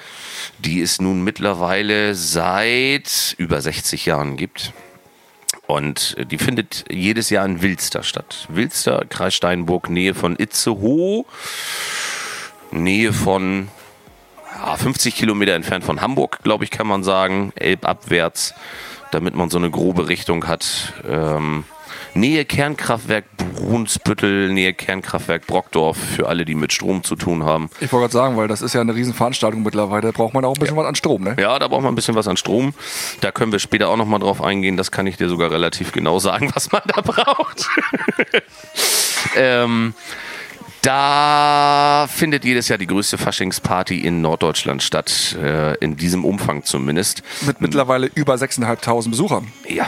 die 0.61 0.81
es 0.81 1.01
nun 1.01 1.23
mittlerweile 1.23 2.15
seit 2.15 3.35
über 3.37 3.61
60 3.61 4.07
Jahren 4.07 4.37
gibt. 4.37 4.73
Und 5.67 6.17
die 6.31 6.39
findet 6.39 6.85
jedes 6.91 7.31
Jahr 7.31 7.45
in 7.47 7.63
Wilster 7.63 8.03
statt. 8.03 8.49
Wilster, 8.49 9.05
Kreis 9.09 9.35
Steinburg, 9.35 9.89
Nähe 9.89 10.15
von 10.15 10.37
Itzehoe, 10.37 11.25
Nähe 12.73 13.13
von 13.13 13.69
ja, 14.61 14.77
50 14.77 15.15
Kilometer 15.15 15.55
entfernt 15.55 15.85
von 15.85 16.01
Hamburg, 16.01 16.41
glaube 16.43 16.65
ich, 16.65 16.71
kann 16.71 16.87
man 16.87 17.03
sagen, 17.03 17.53
elbabwärts, 17.57 18.55
damit 19.11 19.35
man 19.35 19.51
so 19.51 19.59
eine 19.59 19.71
grobe 19.71 20.09
Richtung 20.09 20.47
hat. 20.47 20.93
Ähm, 21.09 21.65
Nähe 22.13 22.45
Kernkraftwerk 22.45 23.25
Brunsbüttel, 23.37 24.53
Nähe 24.53 24.75
Kernkraftwerk 24.75 25.47
Brockdorf, 25.47 25.97
für 25.97 26.29
alle, 26.29 26.45
die 26.45 26.57
mit 26.57 26.73
Strom 26.73 27.05
zu 27.05 27.15
tun 27.15 27.45
haben. 27.45 27.71
Ich 27.81 27.93
wollte 27.93 28.03
gerade 28.09 28.13
sagen, 28.13 28.37
weil 28.37 28.49
das 28.49 28.63
ist 28.63 28.75
ja 28.75 28.81
eine 28.81 28.95
Riesenveranstaltung 28.95 29.63
mittlerweile. 29.63 30.03
Da 30.03 30.11
braucht 30.11 30.35
man 30.35 30.45
auch 30.45 30.55
ein 30.55 30.61
bisschen 30.61 30.77
was 30.77 30.87
an 30.87 30.97
Strom, 30.97 31.23
ne? 31.23 31.37
Ja, 31.39 31.59
da 31.59 31.69
braucht 31.69 31.83
man 31.83 31.93
ein 31.93 31.95
bisschen 31.95 32.17
was 32.17 32.27
an 32.27 32.37
Strom. 32.37 32.75
Da 33.21 33.31
können 33.31 33.53
wir 33.53 33.61
später 33.61 33.89
auch 33.89 33.97
nochmal 33.97 34.19
drauf 34.19 34.43
eingehen. 34.43 34.77
Das 34.77 34.91
kann 34.91 35.07
ich 35.07 35.19
dir 35.19 35.29
sogar 35.29 35.53
relativ 35.53 35.93
genau 35.93 36.19
sagen, 36.19 36.51
was 36.55 36.73
man 36.73 36.83
da 36.87 37.01
braucht. 37.01 37.69
ähm, 39.37 39.95
da 40.83 42.07
findet 42.09 42.45
jedes 42.45 42.69
Jahr 42.69 42.79
die 42.79 42.87
größte 42.87 43.19
Faschingsparty 43.19 44.01
in 44.01 44.21
Norddeutschland 44.23 44.83
statt, 44.83 45.37
äh, 45.41 45.77
in 45.79 45.97
diesem 45.97 46.25
Umfang 46.25 46.65
zumindest. 46.65 47.23
Mit 47.43 47.61
mittlerweile 47.61 48.11
über 48.15 48.35
6.500 48.35 49.11
Besuchern. 49.11 49.49
Ja, 49.69 49.87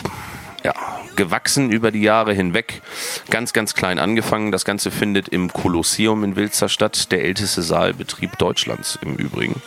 ja. 0.65 0.75
Gewachsen 1.17 1.71
über 1.71 1.91
die 1.91 2.01
Jahre 2.01 2.33
hinweg. 2.33 2.83
Ganz, 3.31 3.53
ganz 3.53 3.75
klein 3.75 3.99
angefangen. 3.99 4.53
Das 4.53 4.65
Ganze 4.65 4.91
findet 4.91 5.29
im 5.29 5.53
Kolosseum 5.53 6.25
in 6.25 6.37
Wilster 6.37 6.69
statt. 6.69 7.13
Der 7.13 7.25
älteste 7.25 7.63
Saalbetrieb 7.63 8.39
Deutschlands 8.39 8.99
im 9.03 9.17
Übrigen. 9.17 9.61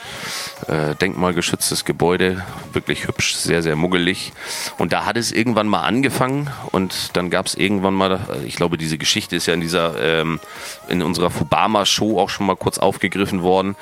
Äh, 0.67 0.95
denkmalgeschütztes 0.95 1.85
Gebäude. 1.85 2.43
Wirklich 2.73 3.07
hübsch, 3.07 3.35
sehr, 3.35 3.61
sehr 3.61 3.75
muggelig. 3.75 4.33
Und 4.77 4.91
da 4.91 5.05
hat 5.05 5.17
es 5.17 5.31
irgendwann 5.31 5.67
mal 5.67 5.81
angefangen. 5.81 6.49
Und 6.71 7.15
dann 7.15 7.29
gab 7.29 7.45
es 7.45 7.55
irgendwann 7.55 7.93
mal, 7.93 8.19
ich 8.45 8.55
glaube, 8.55 8.77
diese 8.77 8.97
Geschichte 8.97 9.35
ist 9.35 9.45
ja 9.45 9.53
in 9.53 9.61
dieser, 9.61 10.01
ähm, 10.01 10.39
in 10.87 11.01
unserer 11.01 11.29
Fubama-Show 11.29 12.19
auch 12.19 12.29
schon 12.29 12.47
mal 12.47 12.55
kurz 12.55 12.79
aufgegriffen 12.79 13.43
worden. 13.43 13.75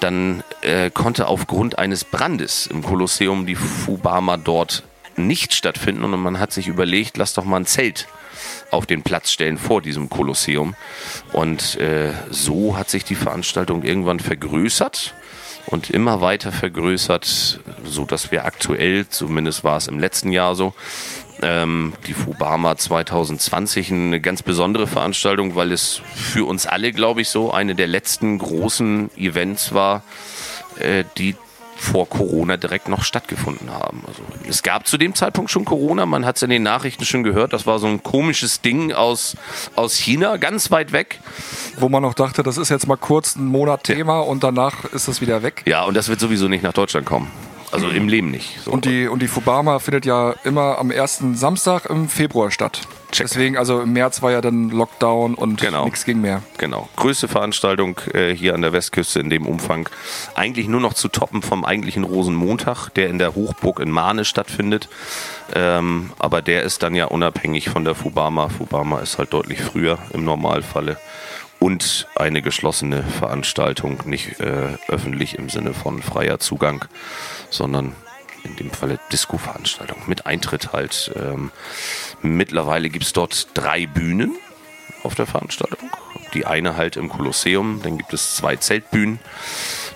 Dann 0.00 0.42
äh, 0.62 0.90
konnte 0.90 1.28
aufgrund 1.28 1.78
eines 1.78 2.04
Brandes 2.04 2.66
im 2.66 2.82
Kolosseum 2.82 3.46
die 3.46 3.54
Fubama 3.54 4.36
dort 4.36 4.82
nicht 5.18 5.54
stattfinden 5.54 6.04
und 6.04 6.18
man 6.20 6.38
hat 6.40 6.52
sich 6.52 6.68
überlegt, 6.68 7.16
lass 7.16 7.34
doch 7.34 7.44
mal 7.44 7.58
ein 7.58 7.66
Zelt 7.66 8.08
auf 8.70 8.86
den 8.86 9.02
Platz 9.02 9.30
stellen 9.30 9.58
vor 9.58 9.82
diesem 9.82 10.08
Kolosseum. 10.08 10.74
Und 11.32 11.76
äh, 11.76 12.12
so 12.30 12.76
hat 12.76 12.90
sich 12.90 13.04
die 13.04 13.14
Veranstaltung 13.14 13.82
irgendwann 13.82 14.20
vergrößert 14.20 15.14
und 15.66 15.90
immer 15.90 16.20
weiter 16.20 16.52
vergrößert, 16.52 17.60
so 17.84 18.04
dass 18.04 18.30
wir 18.30 18.44
aktuell, 18.44 19.08
zumindest 19.08 19.64
war 19.64 19.76
es 19.76 19.86
im 19.86 19.98
letzten 19.98 20.32
Jahr 20.32 20.54
so, 20.54 20.74
ähm, 21.42 21.92
die 22.06 22.14
Fubama 22.14 22.76
2020 22.76 23.92
eine 23.92 24.20
ganz 24.20 24.42
besondere 24.42 24.86
Veranstaltung, 24.86 25.54
weil 25.54 25.72
es 25.72 26.00
für 26.14 26.46
uns 26.46 26.66
alle, 26.66 26.92
glaube 26.92 27.20
ich, 27.20 27.28
so 27.28 27.52
eine 27.52 27.74
der 27.74 27.86
letzten 27.86 28.38
großen 28.38 29.10
Events 29.16 29.72
war, 29.72 30.02
äh, 30.78 31.04
die 31.16 31.36
vor 31.78 32.08
Corona 32.08 32.56
direkt 32.56 32.88
noch 32.88 33.04
stattgefunden 33.04 33.70
haben. 33.70 34.02
Also 34.06 34.22
es 34.48 34.62
gab 34.62 34.86
zu 34.86 34.98
dem 34.98 35.14
Zeitpunkt 35.14 35.50
schon 35.50 35.64
Corona, 35.64 36.06
man 36.06 36.26
hat 36.26 36.36
es 36.36 36.42
in 36.42 36.50
den 36.50 36.62
Nachrichten 36.62 37.04
schon 37.04 37.22
gehört, 37.22 37.52
das 37.52 37.66
war 37.66 37.78
so 37.78 37.86
ein 37.86 38.02
komisches 38.02 38.60
Ding 38.60 38.92
aus, 38.92 39.36
aus 39.76 39.94
China, 39.94 40.36
ganz 40.36 40.70
weit 40.70 40.92
weg. 40.92 41.20
Wo 41.78 41.88
man 41.88 42.02
noch 42.02 42.14
dachte, 42.14 42.42
das 42.42 42.58
ist 42.58 42.68
jetzt 42.68 42.88
mal 42.88 42.96
kurz 42.96 43.36
ein 43.36 43.46
Monat 43.46 43.84
Thema 43.84 44.20
und 44.20 44.42
danach 44.42 44.84
ist 44.86 45.08
das 45.08 45.20
wieder 45.20 45.42
weg. 45.42 45.62
Ja, 45.66 45.84
und 45.84 45.94
das 45.94 46.08
wird 46.08 46.20
sowieso 46.20 46.48
nicht 46.48 46.62
nach 46.62 46.72
Deutschland 46.72 47.06
kommen. 47.06 47.30
Also 47.70 47.88
im 47.88 48.08
Leben 48.08 48.30
nicht. 48.30 48.58
So. 48.64 48.70
Und 48.70 48.84
die, 48.84 49.08
und 49.08 49.20
die 49.20 49.28
Fubama 49.28 49.78
findet 49.78 50.06
ja 50.06 50.34
immer 50.44 50.78
am 50.78 50.90
ersten 50.90 51.34
Samstag 51.34 51.86
im 51.86 52.08
Februar 52.08 52.50
statt. 52.50 52.80
Check. 53.10 53.26
Deswegen, 53.26 53.56
also 53.56 53.80
im 53.80 53.92
März 53.94 54.20
war 54.20 54.30
ja 54.30 54.40
dann 54.42 54.68
Lockdown 54.68 55.34
und 55.34 55.60
Genau. 55.60 55.84
nichts 55.86 56.04
ging 56.04 56.20
mehr. 56.20 56.42
Genau. 56.58 56.88
Größte 56.96 57.26
Veranstaltung 57.26 57.98
äh, 58.12 58.34
hier 58.34 58.54
an 58.54 58.60
der 58.60 58.72
Westküste 58.74 59.20
in 59.20 59.30
dem 59.30 59.46
Umfang. 59.46 59.88
Eigentlich 60.34 60.68
nur 60.68 60.80
noch 60.80 60.92
zu 60.92 61.08
toppen 61.08 61.40
vom 61.40 61.64
eigentlichen 61.64 62.04
Rosenmontag, 62.04 62.90
der 62.90 63.08
in 63.08 63.18
der 63.18 63.34
Hochburg 63.34 63.80
in 63.80 63.90
Mahne 63.90 64.24
stattfindet. 64.26 64.88
Ähm, 65.54 66.10
aber 66.18 66.42
der 66.42 66.62
ist 66.64 66.82
dann 66.82 66.94
ja 66.94 67.06
unabhängig 67.06 67.70
von 67.70 67.84
der 67.84 67.94
Fubama. 67.94 68.50
Fubama 68.50 69.00
ist 69.00 69.16
halt 69.18 69.32
deutlich 69.32 69.62
früher 69.62 69.98
im 70.12 70.24
Normalfalle. 70.24 70.98
Und 71.58 72.06
eine 72.14 72.40
geschlossene 72.40 73.02
Veranstaltung, 73.02 74.02
nicht 74.04 74.38
äh, 74.40 74.76
öffentlich 74.88 75.36
im 75.36 75.48
Sinne 75.48 75.74
von 75.74 76.02
freier 76.02 76.38
Zugang, 76.38 76.84
sondern 77.50 77.94
in 78.44 78.56
dem 78.56 78.70
Falle 78.70 79.00
Disco-Veranstaltung 79.12 79.98
mit 80.06 80.26
Eintritt 80.26 80.72
halt. 80.72 81.12
Ähm, 81.16 81.50
mittlerweile 82.22 82.90
gibt 82.90 83.04
es 83.04 83.12
dort 83.12 83.48
drei 83.54 83.86
Bühnen 83.86 84.36
auf 85.02 85.14
der 85.14 85.26
Veranstaltung. 85.26 85.90
Die 86.34 86.46
eine 86.46 86.76
halt 86.76 86.96
im 86.96 87.08
Kolosseum, 87.08 87.80
dann 87.82 87.98
gibt 87.98 88.12
es 88.12 88.36
zwei 88.36 88.56
Zeltbühnen. 88.56 89.18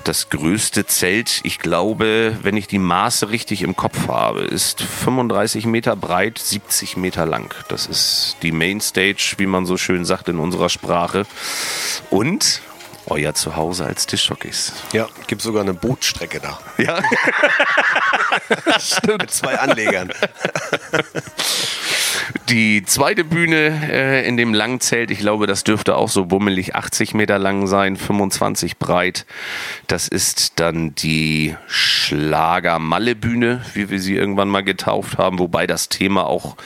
Das 0.05 0.31
größte 0.31 0.85
Zelt, 0.87 1.41
ich 1.45 1.61
glaube, 1.61 2.37
wenn 2.43 2.57
ich 2.57 2.67
die 2.67 2.81
Maße 2.81 3.31
richtig 3.31 3.63
im 3.63 3.77
Kopf 3.77 4.09
habe, 4.09 4.41
ist 4.41 4.83
35 4.83 5.65
Meter 5.67 5.95
breit, 5.95 6.39
70 6.39 6.97
Meter 6.97 7.25
lang. 7.25 7.55
Das 7.69 7.87
ist 7.87 8.37
die 8.43 8.51
Mainstage, 8.51 9.35
wie 9.39 9.47
man 9.47 9.65
so 9.65 9.77
schön 9.77 10.05
sagt 10.05 10.29
in 10.29 10.39
unserer 10.39 10.69
Sprache. 10.71 11.25
Und 12.11 12.63
euer 13.07 13.35
Zuhause 13.35 13.85
als 13.85 14.07
Tischjockeys. 14.07 14.73
Ja, 14.93 15.09
gibt 15.29 15.43
sogar 15.43 15.63
eine 15.63 15.75
Bootstrecke 15.75 16.41
da. 16.41 16.59
Ja, 16.79 16.99
Mit 19.19 19.31
zwei 19.31 19.59
Anlegern. 19.59 20.13
Die 22.49 22.83
zweite 22.85 23.25
Bühne 23.25 23.91
äh, 23.91 24.27
in 24.27 24.37
dem 24.37 24.55
langen 24.55 24.81
Zelt, 24.81 25.11
ich 25.11 25.19
glaube, 25.19 25.47
das 25.47 25.65
dürfte 25.65 25.97
auch 25.97 26.09
so 26.09 26.27
bummelig 26.27 26.75
80 26.75 27.15
Meter 27.15 27.39
lang 27.39 27.67
sein, 27.67 27.97
25 27.97 28.79
breit. 28.79 29.27
Das 29.87 30.09
ist 30.09 30.61
dann 30.61 30.95
die 30.95 31.57
Schlager-Malle-Bühne, 31.67 33.63
wie 33.75 33.91
wir 33.91 34.01
sie 34.01 34.15
irgendwann 34.15 34.49
mal 34.49 34.63
getauft 34.63 35.19
haben, 35.19 35.39
wobei 35.39 35.67
das 35.67 35.89
Thema 35.89 36.27
auch 36.27 36.57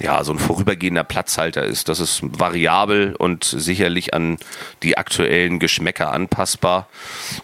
ja, 0.00 0.22
so 0.22 0.32
ein 0.32 0.38
vorübergehender 0.38 1.04
Platzhalter 1.04 1.64
ist. 1.64 1.88
Das 1.88 2.00
ist 2.00 2.20
variabel 2.22 3.14
und 3.18 3.44
sicherlich 3.44 4.14
an 4.14 4.38
die 4.82 4.96
aktuellen 4.96 5.58
Geschmäcker 5.58 6.12
anpassbar. 6.12 6.88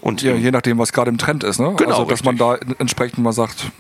Und 0.00 0.22
Ja, 0.22 0.34
je 0.34 0.50
nachdem, 0.50 0.78
was 0.78 0.92
gerade 0.92 1.10
im 1.10 1.18
Trend 1.18 1.44
ist. 1.44 1.58
Ne? 1.58 1.74
Genau, 1.76 1.90
also, 1.90 2.04
dass 2.04 2.24
man 2.24 2.36
da 2.36 2.56
entsprechend 2.78 3.18
mal 3.18 3.32
sagt, 3.32 3.70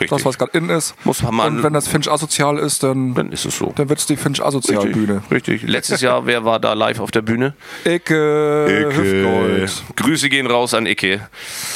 richtig, 0.00 0.10
das, 0.10 0.24
was 0.24 0.38
gerade 0.38 0.56
in 0.56 0.68
ist. 0.68 0.94
Muss 1.04 1.22
man 1.22 1.34
mal- 1.34 1.48
und 1.48 1.62
wenn 1.62 1.72
das 1.72 1.88
Finch 1.88 2.10
asozial 2.10 2.58
ist, 2.58 2.82
dann, 2.82 3.14
dann 3.14 3.32
ist 3.32 3.44
es 3.44 3.58
so. 3.58 3.72
dann 3.76 3.88
wird 3.88 3.98
es 3.98 4.06
die 4.06 4.16
Finch 4.16 4.42
asozial 4.42 4.86
Bühne. 4.86 5.22
Richtig. 5.30 5.62
Letztes 5.62 6.00
Jahr, 6.00 6.26
wer 6.26 6.44
war 6.44 6.58
da 6.58 6.72
live 6.72 7.00
auf 7.00 7.10
der 7.10 7.22
Bühne? 7.22 7.54
Icke, 7.84 8.90
Hüftgold. 8.92 9.84
Grüße 9.96 10.28
gehen 10.28 10.46
raus 10.46 10.74
an 10.74 10.86
Icke. 10.86 11.20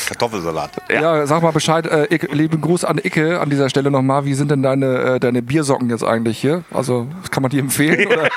Kartoffelsalat. 0.09 0.71
Ja. 0.91 1.27
sag 1.27 1.43
mal 1.43 1.51
Bescheid. 1.53 1.87
Äh, 1.87 2.15
Icke, 2.15 2.29
lieben 2.35 2.61
Gruß 2.61 2.85
an 2.85 2.99
Icke 2.99 3.41
an 3.41 3.51
dieser 3.51 3.69
Stelle 3.69 3.91
nochmal. 3.91 4.25
Wie 4.25 4.35
sind 4.35 4.51
denn 4.51 4.63
deine, 4.63 5.15
äh, 5.15 5.21
deine 5.21 5.43
Biersocken 5.43 5.91
jetzt 5.91 6.05
eigentlich 6.05 6.39
hier? 6.39 6.65
Also 6.71 7.07
kann 7.31 7.43
man 7.43 7.51
die 7.51 7.59
empfehlen? 7.59 8.07
Oder? 8.13 8.29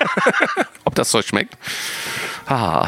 Ob 0.86 0.96
das 0.96 1.10
Zeug 1.10 1.26
schmeckt? 1.26 1.58
Ah. 2.46 2.88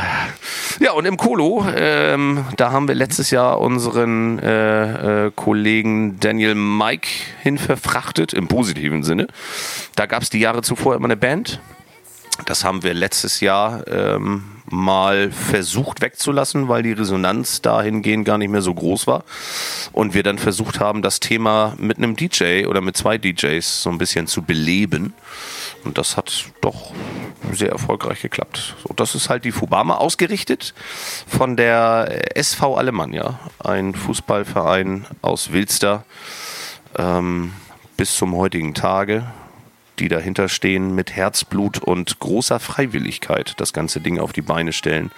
Ja, 0.80 0.92
und 0.92 1.06
im 1.06 1.16
Kolo, 1.16 1.66
ähm, 1.76 2.46
da 2.58 2.72
haben 2.72 2.88
wir 2.88 2.96
letztes 2.96 3.32
Jahr 3.32 3.62
unseren 3.62 4.40
äh, 4.40 5.28
äh, 5.28 5.32
Kollegen 5.34 6.20
Daniel 6.20 6.56
Mike 6.86 7.10
hin 7.42 7.58
verfrachtet, 7.58 8.34
im 8.34 8.48
positiven 8.48 9.04
Sinne. 9.04 9.28
Da 9.96 10.06
gab 10.06 10.22
es 10.22 10.30
die 10.30 10.40
Jahre 10.40 10.62
zuvor 10.62 10.96
immer 10.96 11.06
eine 11.06 11.18
Band. 11.18 11.60
Das 12.46 12.64
haben 12.64 12.84
wir 12.84 12.94
letztes 12.94 13.40
Jahr 13.40 13.88
ähm, 13.88 14.44
mal 14.70 15.32
versucht 15.32 16.02
wegzulassen, 16.02 16.68
weil 16.68 16.84
die 16.84 16.92
Resonanz 16.92 17.62
dahingehend 17.62 18.26
gar 18.26 18.38
nicht 18.38 18.50
mehr 18.50 18.62
so 18.62 18.74
groß 18.74 19.08
war. 19.08 19.24
Und 19.94 20.14
wir 20.14 20.22
dann 20.22 20.38
versucht 20.38 20.80
haben, 20.80 21.02
das 21.02 21.20
Thema 21.20 21.76
mit 21.80 21.98
einem 21.98 22.16
DJ 22.16 22.66
oder 22.66 22.82
mit 22.82 22.96
zwei 22.96 23.18
DJs 23.18 23.82
so 23.82 23.90
ein 23.90 23.98
bisschen 23.98 24.28
zu 24.28 24.44
beleben. 24.44 25.14
Und 25.86 25.98
das 25.98 26.18
hat 26.18 26.46
doch 26.62 26.94
sehr 27.52 27.70
erfolgreich 27.70 28.22
geklappt. 28.22 28.76
So, 28.84 28.94
das 28.96 29.16
ist 29.16 29.30
halt 29.30 29.44
die 29.44 29.52
Fubama 29.52 29.96
ausgerichtet 29.96 30.76
von 31.28 31.58
der 31.58 32.38
SV 32.38 32.76
Alemannia, 32.76 33.40
ein 33.60 33.96
Fußballverein 33.96 35.06
aus 35.22 35.52
Wilster, 35.52 36.04
ähm, 36.98 37.54
bis 37.98 38.16
zum 38.16 38.36
heutigen 38.36 38.74
Tage 38.74 39.26
die 40.00 40.08
dahinter 40.08 40.50
stehen, 40.50 40.94
mit 40.94 41.16
Herzblut 41.16 41.80
und 41.80 42.20
großer 42.20 42.60
Freiwilligkeit 42.60 43.54
das 43.58 43.74
ganze 43.74 44.02
Ding 44.02 44.20
auf 44.20 44.34
die 44.34 44.42
Beine 44.42 44.74
stellen. 44.74 45.12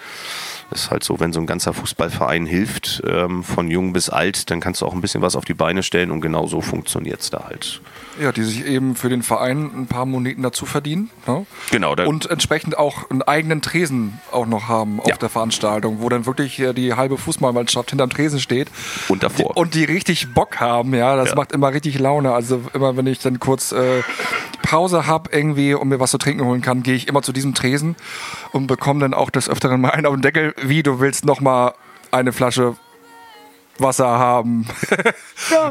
Das 0.70 0.82
ist 0.82 0.90
halt 0.90 1.02
so, 1.02 1.18
wenn 1.18 1.32
so 1.32 1.40
ein 1.40 1.46
ganzer 1.46 1.72
Fußballverein 1.72 2.44
hilft, 2.44 3.02
ähm, 3.06 3.42
von 3.42 3.70
jung 3.70 3.94
bis 3.94 4.10
alt, 4.10 4.50
dann 4.50 4.60
kannst 4.60 4.82
du 4.82 4.86
auch 4.86 4.92
ein 4.92 5.00
bisschen 5.00 5.22
was 5.22 5.34
auf 5.34 5.46
die 5.46 5.54
Beine 5.54 5.82
stellen 5.82 6.10
und 6.10 6.20
genau 6.20 6.46
so 6.46 6.60
funktioniert 6.60 7.20
es 7.20 7.30
da 7.30 7.44
halt. 7.46 7.80
Ja, 8.20 8.32
die 8.32 8.42
sich 8.42 8.66
eben 8.66 8.94
für 8.94 9.08
den 9.08 9.22
Verein 9.22 9.70
ein 9.74 9.86
paar 9.86 10.04
Moneten 10.04 10.42
dazu 10.42 10.66
verdienen. 10.66 11.08
Ne? 11.26 11.46
Genau. 11.70 11.94
Und 12.04 12.28
entsprechend 12.30 12.76
auch 12.76 13.08
einen 13.10 13.22
eigenen 13.22 13.62
Tresen 13.62 14.20
auch 14.30 14.44
noch 14.46 14.68
haben 14.68 15.00
auf 15.00 15.08
Ja. 15.08 15.16
der 15.16 15.28
Veranstaltung, 15.30 15.98
wo 16.02 16.08
dann 16.10 16.26
wirklich 16.26 16.58
äh, 16.58 16.74
die 16.74 16.92
halbe 16.94 17.16
Fußballmannschaft 17.16 17.88
hinterm 17.90 18.10
Tresen 18.10 18.38
steht. 18.40 18.68
Und 19.08 19.22
davor. 19.22 19.52
Die, 19.54 19.60
und 19.60 19.74
die 19.74 19.84
richtig 19.84 20.34
Bock 20.34 20.60
haben, 20.60 20.92
ja. 20.94 21.16
Das 21.16 21.30
Ja. 21.30 21.34
macht 21.36 21.52
immer 21.52 21.72
richtig 21.72 21.98
Laune. 21.98 22.32
Also 22.34 22.60
immer, 22.74 22.96
wenn 22.96 23.06
ich 23.06 23.20
dann 23.20 23.38
kurz 23.40 23.72
äh, 23.72 24.02
Pause 24.68 25.06
habe 25.06 25.30
irgendwie 25.32 25.72
und 25.72 25.88
mir 25.88 25.98
was 25.98 26.10
zu 26.10 26.18
trinken 26.18 26.44
holen 26.44 26.60
kann, 26.60 26.82
gehe 26.82 26.94
ich 26.94 27.08
immer 27.08 27.22
zu 27.22 27.32
diesem 27.32 27.54
Tresen 27.54 27.96
und 28.52 28.66
bekomme 28.66 29.00
dann 29.00 29.14
auch 29.14 29.30
des 29.30 29.48
Öfteren 29.48 29.80
mal 29.80 29.90
einen 29.92 30.04
auf 30.04 30.12
den 30.14 30.20
Deckel, 30.20 30.54
wie 30.60 30.82
du 30.82 31.00
willst 31.00 31.24
noch 31.24 31.40
mal 31.40 31.72
eine 32.10 32.32
Flasche 32.34 32.76
Wasser 33.78 34.06
haben. 34.06 34.66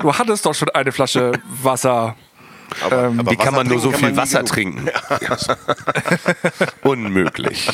Du 0.02 0.14
hattest 0.18 0.46
doch 0.48 0.56
schon 0.56 0.70
eine 0.70 0.92
Flasche 0.92 1.34
Wasser. 1.62 2.16
Aber, 2.84 3.04
Ähm, 3.04 3.20
aber 3.20 3.32
Wie 3.32 3.36
kann 3.36 3.48
Wasser 3.48 3.58
man 3.58 3.68
nur 3.68 3.80
so 3.80 3.92
viel 3.92 4.08
kann 4.10 4.18
Wasser 4.18 4.40
genug. 4.40 4.52
trinken? 4.52 4.90
Unmöglich. 6.82 7.70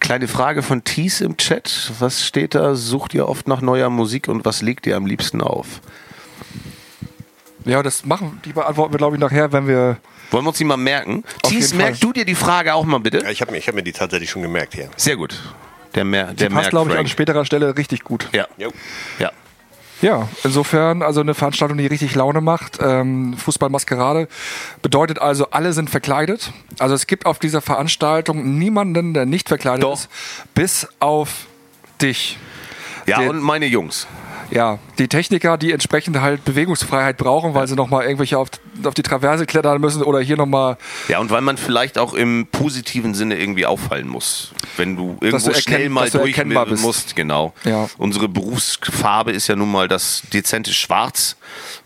Kleine 0.00 0.28
Frage 0.28 0.62
von 0.62 0.84
Thies 0.84 1.20
im 1.22 1.36
Chat. 1.38 1.92
Was 2.00 2.24
steht 2.26 2.54
da? 2.54 2.74
Sucht 2.74 3.14
ihr 3.14 3.28
oft 3.28 3.48
nach 3.48 3.60
neuer 3.62 3.88
Musik 3.90 4.28
und 4.28 4.44
was 4.44 4.60
legt 4.60 4.86
ihr 4.86 4.96
am 4.96 5.06
liebsten 5.06 5.40
auf? 5.40 5.80
Ja, 7.66 7.82
das 7.82 8.04
machen, 8.06 8.40
die 8.44 8.52
beantworten 8.52 8.92
wir, 8.92 8.98
glaube 8.98 9.16
ich, 9.16 9.20
nachher, 9.20 9.52
wenn 9.52 9.66
wir. 9.66 9.98
Wollen 10.30 10.44
wir 10.44 10.48
uns 10.48 10.58
die 10.58 10.64
mal 10.64 10.76
merken? 10.76 11.24
Thies, 11.42 11.74
merkst 11.74 12.02
du 12.02 12.12
dir 12.12 12.24
die 12.24 12.34
Frage 12.34 12.74
auch 12.74 12.84
mal 12.84 12.98
bitte? 12.98 13.18
Ja, 13.18 13.30
ich 13.30 13.40
habe 13.40 13.52
mir, 13.52 13.58
ich 13.58 13.68
hab 13.68 13.74
mir 13.74 13.82
die 13.82 13.92
tatsächlich 13.92 14.30
schon 14.30 14.42
gemerkt 14.42 14.74
hier. 14.74 14.88
Sehr 14.96 15.16
gut. 15.16 15.40
Der, 15.94 16.04
Mer 16.04 16.28
Die 16.28 16.36
der 16.36 16.50
passt, 16.50 16.70
glaube 16.70 16.92
ich, 16.92 16.98
an 16.98 17.08
späterer 17.08 17.44
Stelle 17.44 17.76
richtig 17.76 18.04
gut. 18.04 18.28
Ja. 18.32 18.46
Jo. 18.56 18.72
ja. 19.18 19.32
Ja, 20.02 20.28
insofern 20.44 21.00
also 21.00 21.22
eine 21.22 21.32
Veranstaltung, 21.32 21.78
die 21.78 21.86
richtig 21.86 22.14
Laune 22.14 22.42
macht. 22.42 22.78
Ähm, 22.82 23.34
Fußballmaskerade 23.38 24.28
bedeutet 24.82 25.18
also, 25.18 25.50
alle 25.50 25.72
sind 25.72 25.88
verkleidet. 25.88 26.52
Also 26.78 26.94
es 26.94 27.06
gibt 27.06 27.24
auf 27.24 27.38
dieser 27.38 27.62
Veranstaltung 27.62 28.58
niemanden, 28.58 29.14
der 29.14 29.24
nicht 29.24 29.48
verkleidet 29.48 29.84
Doch. 29.84 29.94
ist, 29.94 30.10
bis 30.54 30.86
auf 31.00 31.46
dich. 32.02 32.38
Ja, 33.06 33.20
und 33.20 33.40
meine 33.40 33.66
Jungs. 33.66 34.06
Ja, 34.50 34.78
die 34.98 35.08
Techniker, 35.08 35.58
die 35.58 35.72
entsprechend 35.72 36.20
halt 36.20 36.44
Bewegungsfreiheit 36.44 37.16
brauchen, 37.16 37.54
weil 37.54 37.66
sie 37.66 37.74
nochmal 37.74 38.04
irgendwelche 38.04 38.38
auf, 38.38 38.48
auf 38.84 38.94
die 38.94 39.02
Traverse 39.02 39.46
klettern 39.46 39.80
müssen 39.80 40.02
oder 40.02 40.20
hier 40.20 40.36
nochmal 40.36 40.76
Ja, 41.08 41.18
und 41.18 41.30
weil 41.30 41.40
man 41.40 41.56
vielleicht 41.56 41.98
auch 41.98 42.14
im 42.14 42.46
positiven 42.50 43.14
Sinne 43.14 43.38
irgendwie 43.38 43.66
auffallen 43.66 44.08
muss. 44.08 44.52
Wenn 44.76 44.96
du 44.96 45.16
irgendwo 45.20 45.46
du 45.50 45.52
erkenn- 45.54 45.60
schnell 45.62 45.88
mal 45.88 46.10
du 46.10 46.18
durch 46.18 46.36
bist. 46.68 46.82
musst, 46.82 47.16
genau. 47.16 47.52
Ja. 47.64 47.88
Unsere 47.98 48.28
Berufsfarbe 48.28 49.32
ist 49.32 49.46
ja 49.48 49.56
nun 49.56 49.70
mal 49.70 49.88
das 49.88 50.22
dezente 50.32 50.72
Schwarz. 50.72 51.36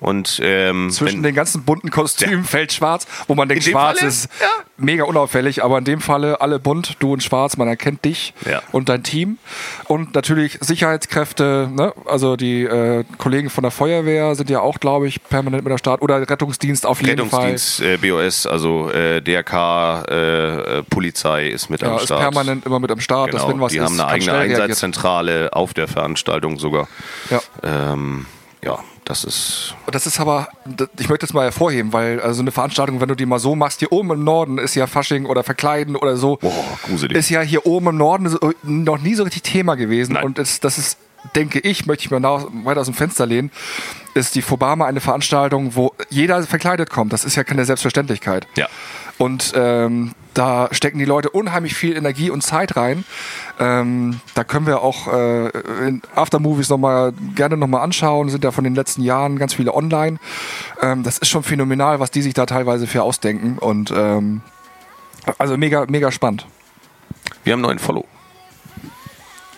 Und 0.01 0.41
ähm, 0.43 0.91
zwischen 0.91 1.17
wenn, 1.19 1.23
den 1.23 1.35
ganzen 1.35 1.63
bunten 1.65 1.91
Kostümen 1.91 2.45
fällt 2.45 2.73
schwarz, 2.73 3.07
wo 3.29 3.35
man 3.35 3.49
denkt, 3.49 3.65
schwarz 3.65 3.99
Falle? 3.99 4.09
ist 4.09 4.29
Ja. 4.41 4.47
mega 4.79 5.05
unauffällig, 5.05 5.63
aber 5.63 5.79
in 5.79 5.85
dem 5.85 6.01
Falle 6.01 6.41
alle 6.41 6.59
bunt, 6.59 6.97
du 7.01 7.15
in 7.15 7.21
schwarz, 7.21 7.57
man 7.57 7.69
erkennt 7.69 8.05
dich 8.05 8.33
Ja. 8.49 8.63
und 8.73 8.89
dein 8.89 9.03
Team. 9.03 9.39
Und 9.87 10.15
natürlich 10.15 10.59
Sicherheitskräfte, 10.61 11.69
ne? 11.73 11.93
also 12.07 12.37
die 12.37 12.63
äh, 12.65 13.05
Kollegen 13.19 13.51
von 13.51 13.63
der 13.63 13.71
Feuerwehr 13.71 14.35
sind 14.35 14.51
ja 14.51 14.61
auch, 14.61 14.81
glaube 14.81 15.07
ich, 15.09 15.23
permanent 15.23 15.65
mit 15.65 15.71
der 15.71 15.79
Start 15.79 16.03
oder 16.03 16.21
Rettungsdienst 16.29 16.80
auf 16.87 17.01
jeden 17.03 17.21
Rettungsdienst, 17.21 17.81
äh, 17.81 17.97
BOS, 17.97 18.47
also 18.47 18.91
äh, 18.91 19.21
DRK, 19.21 20.05
äh, 20.09 20.79
äh, 20.79 20.83
Polizei 20.85 21.49
ist 21.49 21.69
mit 21.71 21.81
Fall. 21.81 21.89
am 21.91 21.95
Ja, 21.97 22.01
ist 22.01 22.07
Start. 22.07 22.21
permanent 22.21 22.67
immer 22.67 22.79
mit 22.81 22.91
am 22.91 23.01
Start, 23.01 23.33
dass 23.35 23.43
Genau, 23.43 23.55
wenn 23.55 23.61
was 23.61 23.73
die 23.73 23.79
ist, 23.79 23.85
haben 23.85 23.95
eine 24.01 24.07
eigene 24.07 24.23
schnell 24.25 24.37
reagiert. 24.37 24.61
Einsatzzentrale 24.63 25.53
auf 25.53 25.75
der 25.75 25.89
Veranstaltung 25.89 26.59
sogar. 26.59 26.89
Ja. 27.31 27.41
Ähm, 27.63 28.27
ja, 28.63 28.79
das 29.07 29.25
ist 29.25 29.75
Das 29.91 30.07
ist 30.07 30.21
aber, 30.21 30.49
ich 30.99 31.09
möchte 31.09 31.27
das 31.27 31.33
mal 31.33 31.45
hervorheben, 31.45 31.93
weil 31.93 32.21
also 32.21 32.43
eine 32.43 32.51
Veranstaltung, 32.53 33.01
wenn 33.01 33.09
du 33.09 33.15
die 33.15 33.25
mal 33.27 33.39
so 33.39 33.57
machst, 33.57 33.79
hier 33.81 33.91
oben 33.91 34.11
im 34.11 34.25
Norden 34.25 34.59
ist 34.59 34.75
ja 34.75 34.87
Fasching 34.87 35.25
oder 35.27 35.43
Verkleiden 35.43 35.97
oder 35.97 36.17
so, 36.17 36.37
Boah, 36.37 36.53
gruselig. 36.87 37.17
ist 37.17 37.31
ja 37.31 37.41
hier 37.41 37.65
oben 37.67 37.89
im 37.89 37.97
Norden 37.97 38.29
so- 38.29 38.39
noch 38.63 38.99
nie 38.99 39.15
so 39.15 39.23
richtig 39.25 39.43
Thema 39.43 39.77
gewesen. 39.77 40.13
Nein. 40.13 40.25
Und 40.25 40.39
das, 40.39 40.61
das 40.61 40.77
ist, 40.77 40.99
denke 41.35 41.61
ich, 41.61 41.87
möchte 41.87 42.05
ich 42.05 42.11
mir 42.11 42.21
nach, 42.21 42.47
weiter 42.65 42.81
aus 42.81 42.87
dem 42.87 42.95
Fenster 42.95 43.27
lehnen, 43.27 43.51
ist 44.15 44.35
die 44.35 44.43
Fobama 44.43 44.87
eine 44.87 45.01
Veranstaltung, 45.01 45.77
wo 45.77 45.95
jeder 46.09 46.43
verkleidet 46.43 46.91
kommt. 46.91 47.13
Das 47.13 47.25
ist 47.25 47.37
ja 47.37 47.45
keine 47.45 47.65
Selbstverständlichkeit. 47.65 48.47
Ja. 48.57 48.69
Und 49.19 49.53
ähm, 49.55 50.13
da 50.33 50.69
stecken 50.73 50.99
die 50.99 51.05
Leute 51.05 51.31
unheimlich 51.31 51.75
viel 51.75 51.95
Energie 51.97 52.31
und 52.31 52.43
Zeit 52.43 52.77
rein. 52.77 53.05
Ähm, 53.59 54.21
da 54.35 54.45
können 54.45 54.67
wir 54.67 54.81
auch 54.81 55.13
äh, 55.13 55.49
in 55.87 56.01
Aftermovies 56.15 56.71
noch 56.71 56.79
mal, 56.79 57.13
gerne 57.35 57.57
nochmal 57.57 57.83
anschauen. 57.83 58.31
Sind 58.31 58.45
ja 58.45 58.51
von 58.51 58.65
den 58.65 58.75
letzten 58.75 59.03
Jahren 59.03 59.39
ganz 59.39 59.55
viele 59.55 59.75
online. 59.75 60.19
Ähm, 60.81 61.03
das 61.03 61.19
ist 61.19 61.29
schon 61.29 61.43
phänomenal, 61.43 62.01
was 62.01 62.11
die 62.11 62.23
sich 62.23 62.33
da 62.33 62.47
teilweise 62.47 62.87
für 62.87 63.03
ausdenken. 63.03 63.59
Und 63.59 63.93
ähm, 63.95 64.41
also 65.39 65.57
mega, 65.57 65.85
mega 65.87 66.11
spannend. 66.11 66.47
Wir 67.45 67.53
haben 67.53 67.61
einen 67.61 67.69
neuen 67.69 67.79
Follow. 67.79 68.07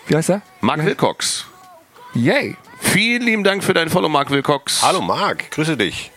Wie 0.06 0.16
heißt 0.16 0.30
er? 0.30 0.42
Mark 0.60 0.84
Wilcox. 0.84 1.46
Yay! 2.14 2.56
Vielen 2.80 3.22
lieben 3.22 3.44
Dank 3.44 3.64
für 3.64 3.72
dein 3.74 3.88
Follow, 3.88 4.08
Mark 4.08 4.30
Wilcox. 4.30 4.82
Hallo 4.82 5.00
Marc, 5.00 5.50
grüße 5.50 5.76
dich. 5.76 6.10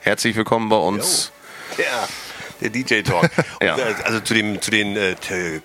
Herzlich 0.00 0.34
willkommen 0.34 0.68
bei 0.68 0.76
uns. 0.76 1.30
Ja, 1.76 2.08
der 2.60 2.70
DJ-Talk. 2.70 3.28
Ja. 3.62 3.74
Und, 3.74 3.80
äh, 3.80 3.94
Also 4.04 4.20
zu, 4.20 4.32
dem, 4.34 4.60
zu 4.62 4.70
den 4.70 4.96
äh, 4.96 5.14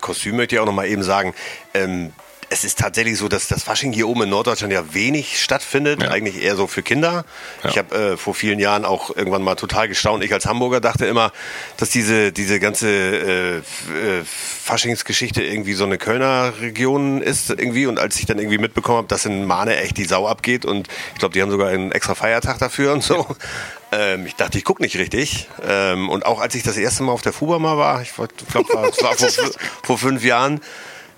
Kostümen 0.00 0.36
möchte 0.36 0.56
ich 0.56 0.60
auch 0.60 0.66
noch 0.66 0.74
mal 0.74 0.86
eben 0.86 1.02
sagen, 1.02 1.34
ähm, 1.74 2.12
es 2.50 2.64
ist 2.64 2.78
tatsächlich 2.78 3.18
so, 3.18 3.28
dass 3.28 3.46
das 3.48 3.62
Fasching 3.62 3.92
hier 3.92 4.08
oben 4.08 4.22
in 4.22 4.30
Norddeutschland 4.30 4.72
ja 4.72 4.94
wenig 4.94 5.42
stattfindet, 5.42 6.02
Ja. 6.02 6.10
eigentlich 6.10 6.42
eher 6.42 6.56
so 6.56 6.66
für 6.66 6.82
Kinder. 6.82 7.24
Ich 7.68 7.76
habe 7.76 7.94
äh, 7.94 8.16
vor 8.16 8.34
vielen 8.34 8.58
Jahren 8.58 8.84
auch 8.84 9.14
irgendwann 9.14 9.42
mal 9.42 9.54
total 9.54 9.86
gestaunt. 9.88 10.24
Ich 10.24 10.32
als 10.32 10.46
Hamburger 10.46 10.80
dachte 10.80 11.04
immer, 11.06 11.32
dass 11.76 11.90
diese, 11.90 12.32
diese 12.32 12.58
ganze 12.58 12.88
äh, 12.88 13.56
äh, 13.58 13.62
Faschingsgeschichte 14.24 15.42
irgendwie 15.42 15.74
so 15.74 15.84
eine 15.84 15.98
Kölner 15.98 16.52
Region 16.60 17.22
ist 17.22 17.50
irgendwie. 17.50 17.86
Und 17.86 17.98
als 17.98 18.18
ich 18.18 18.26
dann 18.26 18.38
irgendwie 18.38 18.58
mitbekommen 18.58 18.98
habe, 18.98 19.08
dass 19.08 19.24
in 19.24 19.44
Mahne 19.46 19.76
echt 19.76 19.96
die 19.96 20.04
Sau 20.04 20.26
abgeht 20.26 20.64
und 20.64 20.88
ich 21.12 21.18
glaube, 21.18 21.34
die 21.34 21.42
haben 21.42 21.50
sogar 21.50 21.68
einen 21.68 21.92
extra 21.92 22.14
Feiertag 22.14 22.58
dafür 22.58 22.92
und 22.92 23.02
so. 23.02 23.26
Ähm, 23.92 24.26
ich 24.26 24.34
dachte, 24.34 24.58
ich 24.58 24.64
gucke 24.64 24.82
nicht 24.82 24.96
richtig. 24.98 25.48
Ähm, 25.66 26.08
und 26.10 26.26
auch 26.26 26.40
als 26.40 26.54
ich 26.54 26.62
das 26.62 26.76
erste 26.76 27.02
Mal 27.02 27.12
auf 27.12 27.22
der 27.22 27.32
Fuba 27.32 27.58
mal 27.58 27.78
war, 27.78 28.02
ich 28.02 28.12
glaube, 28.14 28.34
es 28.90 29.02
war 29.02 29.14
vor, 29.16 29.28
vor 29.84 29.98
fünf 29.98 30.22
Jahren, 30.24 30.60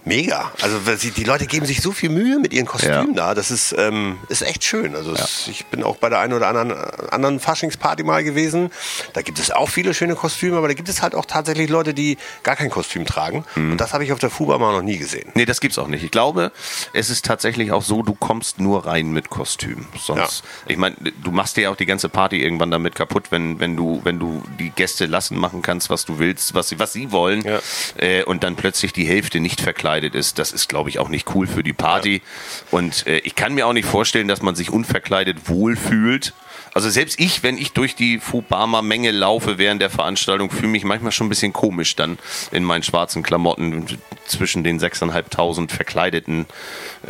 mega. 0.05 0.51
Also 0.63 0.79
die 1.17 1.25
Leute 1.25 1.47
geben 1.47 1.67
sich 1.67 1.83
so 1.83 1.93
viel 1.93 2.09
Mühe 2.11 2.39
mit 2.39 2.53
ihren 2.53 2.67
Kostümen 2.67 3.15
da. 3.15 3.35
Das 3.35 3.51
ist, 3.51 3.75
ähm, 3.77 4.19
ist 4.29 4.43
echt 4.43 4.65
schön. 4.65 4.95
Also 4.97 5.13
es, 5.13 5.47
ich 5.49 5.67
bin 5.67 5.83
auch 5.83 5.97
bei 5.97 6.09
der 6.09 6.21
einen 6.21 6.33
oder 6.33 6.49
anderen, 6.49 6.73
anderen 7.11 7.39
Faschingsparty 7.41 8.03
mal 8.03 8.25
gewesen. 8.25 8.71
Da 9.13 9.23
gibt 9.23 9.39
es 9.39 9.51
auch 9.51 9.69
viele 9.69 9.93
schöne 9.93 10.15
Kostüme, 10.15 10.57
aber 10.57 10.69
da 10.69 10.75
gibt 10.75 10.89
es 10.89 11.03
halt 11.03 11.15
auch 11.15 11.27
tatsächlich 11.27 11.69
Leute, 11.69 11.93
die 11.93 12.17
gar 12.43 12.57
kein 12.57 12.71
Kostüm 12.71 13.05
tragen. 13.05 13.45
Und 13.57 13.77
das 13.79 13.93
habe 13.93 14.05
ich 14.05 14.13
auf 14.13 14.19
der 14.19 14.31
Fuba 14.31 14.57
mal 14.59 14.73
noch 14.73 14.83
nie 14.83 14.97
gesehen. 14.99 15.31
Nee, 15.35 15.45
das 15.45 15.61
gibt's 15.61 15.79
auch 15.79 15.87
nicht. 15.89 16.03
Ich 16.03 16.11
glaube, 16.11 16.51
es 16.95 17.11
ist 17.11 17.25
tatsächlich 17.27 17.71
auch 17.73 17.83
so, 17.83 18.03
du 18.03 18.15
kommst 18.15 18.59
nur 18.59 18.87
rein 18.87 19.13
mit 19.13 19.29
Kostüm. 19.29 19.87
Sonst, 19.99 20.45
ich 20.67 20.77
meine, 20.79 20.97
du 21.23 21.31
machst 21.31 21.57
dir 21.57 21.63
ja 21.63 21.71
auch 21.71 21.77
die 21.77 21.87
ganze 21.87 22.09
Party 22.09 22.43
irgendwann 22.43 22.71
damit 22.71 22.95
kaputt, 22.95 23.25
wenn, 23.31 23.61
wenn 23.61 23.77
du, 23.77 24.01
wenn 24.05 24.19
du 24.19 24.43
die 24.59 24.71
Gäste 24.71 25.05
lassen 25.07 25.37
machen 25.39 25.61
kannst, 25.63 25.91
was 25.91 26.05
du 26.07 26.19
willst, 26.19 26.55
was 26.55 26.71
sie, 26.71 26.79
was 26.79 26.93
sie 26.95 27.13
wollen, 27.13 27.43
Ja. 27.43 27.59
äh, 27.99 28.25
und 28.25 28.43
dann 28.45 28.57
plötzlich 28.57 28.93
die 28.93 29.05
Hälfte 29.05 29.41
nicht 29.41 29.61
verkleidet 29.61 29.89
ist. 30.14 30.38
Das 30.38 30.53
ist, 30.53 30.68
glaube 30.68 30.88
ich, 30.88 30.98
auch 30.98 31.09
nicht 31.09 31.35
cool 31.35 31.46
für 31.46 31.62
die 31.62 31.72
Party. 31.72 32.22
Und 32.70 33.07
äh, 33.07 33.18
ich 33.18 33.35
kann 33.35 33.55
mir 33.55 33.66
auch 33.66 33.72
nicht 33.72 33.87
vorstellen, 33.87 34.29
dass 34.29 34.42
man 34.42 34.55
sich 34.55 34.70
unverkleidet 34.70 35.48
wohlfühlt. 35.48 36.33
Also 36.73 36.89
selbst 36.91 37.19
ich, 37.19 37.43
wenn 37.43 37.59
ich 37.59 37.73
durch 37.73 37.95
die 37.95 38.19
Fubama-Menge 38.19 39.11
laufe 39.11 39.59
während 39.59 39.83
der 39.83 39.91
Veranstaltung, 39.91 40.51
fühle 40.51 40.69
mich 40.69 40.85
manchmal 40.85 41.13
schon 41.13 41.27
ein 41.27 41.31
bisschen 41.31 41.53
komisch 41.53 41.97
dann 41.97 42.19
in 42.53 42.65
meinen 42.65 42.83
schwarzen 42.83 43.23
Klamotten 43.23 43.87
zwischen 44.27 44.63
den 44.63 44.79
6.500 44.81 45.71
verkleideten 45.71 46.47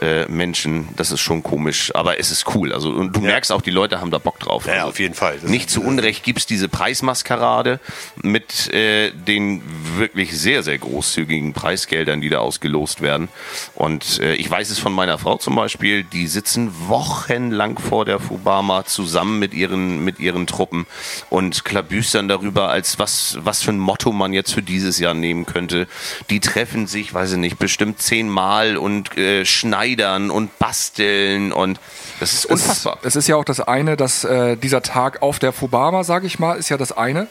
äh, 0.01 0.25
Menschen. 0.27 0.89
Das 0.97 1.11
ist 1.11 1.21
schon 1.21 1.43
komisch, 1.43 1.95
aber 1.95 2.19
es 2.19 2.31
ist 2.31 2.55
cool. 2.55 2.73
Also 2.73 2.91
und 2.91 3.15
du 3.15 3.21
merkst 3.21 3.53
auch, 3.53 3.61
die 3.61 3.71
Leute 3.71 4.01
haben 4.01 4.11
da 4.11 4.19
Bock 4.19 4.39
drauf. 4.41 4.67
Ja, 4.67 4.73
also, 4.75 4.87
auf 4.89 4.99
jeden 5.01 5.15
Fall. 5.15 5.39
Das 5.41 5.51
nicht 5.51 5.67
ist- 5.67 5.75
zu 5.75 5.83
Unrecht 5.83 6.23
gibt 6.25 6.39
es 6.39 6.47
diese 6.47 6.69
Preismaskerade 6.69 7.81
mit 8.23 8.73
äh, 8.73 9.11
den 9.13 9.63
wirklich 9.97 10.37
sehr, 10.39 10.63
sehr 10.63 10.79
großzügigen 10.79 11.53
Preisgeldern, 11.53 12.21
die 12.21 12.31
da 12.31 12.39
ausgelost 12.39 13.03
werden. 13.03 13.29
Und 13.75 14.21
äh, 14.21 14.35
ich 14.35 14.51
weiß 14.51 14.71
es 14.71 14.79
von 14.79 14.93
meiner 14.93 15.19
Frau 15.19 15.37
zum 15.37 15.55
Beispiel, 15.55 16.05
die 16.05 16.27
sitzen 16.27 16.71
wochenlang 16.89 17.79
vor 17.79 18.05
der 18.07 18.19
Fubama 18.21 18.85
zusammen 18.87 19.39
mit 19.39 19.50
ihren, 19.55 20.05
mit 20.05 20.19
ihren 20.19 20.47
Truppen 20.47 20.87
und 21.29 21.65
klabüstern 21.65 22.29
darüber, 22.29 22.69
als 22.69 22.99
was, 22.99 23.39
was 23.43 23.63
für 23.63 23.71
ein 23.71 23.79
Motto 23.79 24.13
man 24.13 24.33
jetzt 24.33 24.53
für 24.53 24.63
dieses 24.63 24.99
Jahr 24.99 25.15
nehmen 25.15 25.47
könnte. 25.47 25.87
Die 26.31 26.41
treffen 26.41 26.87
sich, 26.87 27.15
weiß 27.15 27.33
ich 27.33 27.39
nicht, 27.39 27.59
bestimmt 27.59 28.01
zehnmal 28.01 28.77
und 28.77 29.17
äh, 29.17 29.45
schneidern 29.45 30.31
und 30.31 30.59
basteln 30.59 31.53
und 31.53 31.81
das 32.21 32.35
ist 32.35 32.47
unfassbar. 32.47 32.99
Es, 33.01 33.09
es 33.09 33.17
ist 33.17 33.29
ja 33.29 33.37
auch 33.37 33.45
das 33.45 33.61
eine, 33.61 33.97
dass 33.97 34.25
äh, 34.25 34.57
dieser 34.57 34.83
Tag 34.83 35.23
auf 35.23 35.39
der 35.39 35.53
Fubama, 35.53 36.05
sage 36.05 36.27
ich 36.27 36.39
mal, 36.39 36.59
ist 36.59 36.69
ja 36.69 36.77
das 36.77 36.93
eine. 36.93 37.29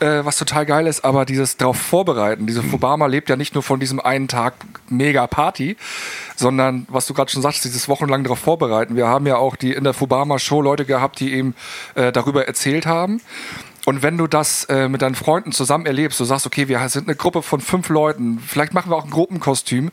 Äh, 0.00 0.24
was 0.24 0.36
total 0.36 0.66
geil 0.66 0.86
ist, 0.86 1.04
aber 1.04 1.24
dieses 1.24 1.56
darauf 1.56 1.76
vorbereiten. 1.76 2.46
Diese 2.46 2.62
Fubama 2.62 3.06
lebt 3.06 3.28
ja 3.28 3.36
nicht 3.36 3.54
nur 3.54 3.62
von 3.62 3.80
diesem 3.80 4.00
einen 4.00 4.28
Tag 4.28 4.54
mega 4.88 5.26
Party, 5.26 5.76
sondern 6.36 6.86
was 6.88 7.06
du 7.06 7.14
gerade 7.14 7.30
schon 7.30 7.42
sagst, 7.42 7.64
dieses 7.64 7.88
wochenlang 7.88 8.24
darauf 8.24 8.38
vorbereiten. 8.38 8.96
Wir 8.96 9.06
haben 9.06 9.26
ja 9.26 9.36
auch 9.36 9.56
die 9.56 9.72
in 9.72 9.84
der 9.84 9.94
Fubama 9.94 10.38
Show 10.38 10.62
Leute 10.62 10.84
gehabt, 10.84 11.20
die 11.20 11.32
eben 11.32 11.54
äh, 11.94 12.12
darüber 12.12 12.46
erzählt 12.46 12.86
haben. 12.86 13.20
Und 13.86 14.02
wenn 14.02 14.18
du 14.18 14.26
das 14.26 14.64
äh, 14.64 14.88
mit 14.88 15.02
deinen 15.02 15.14
Freunden 15.14 15.52
zusammen 15.52 15.86
erlebst, 15.86 16.20
du 16.20 16.24
sagst, 16.24 16.46
okay, 16.46 16.68
wir 16.68 16.86
sind 16.88 17.08
eine 17.08 17.16
Gruppe 17.16 17.42
von 17.42 17.60
fünf 17.60 17.88
Leuten, 17.88 18.38
vielleicht 18.38 18.74
machen 18.74 18.90
wir 18.90 18.96
auch 18.96 19.04
ein 19.04 19.10
Gruppenkostüm, 19.10 19.90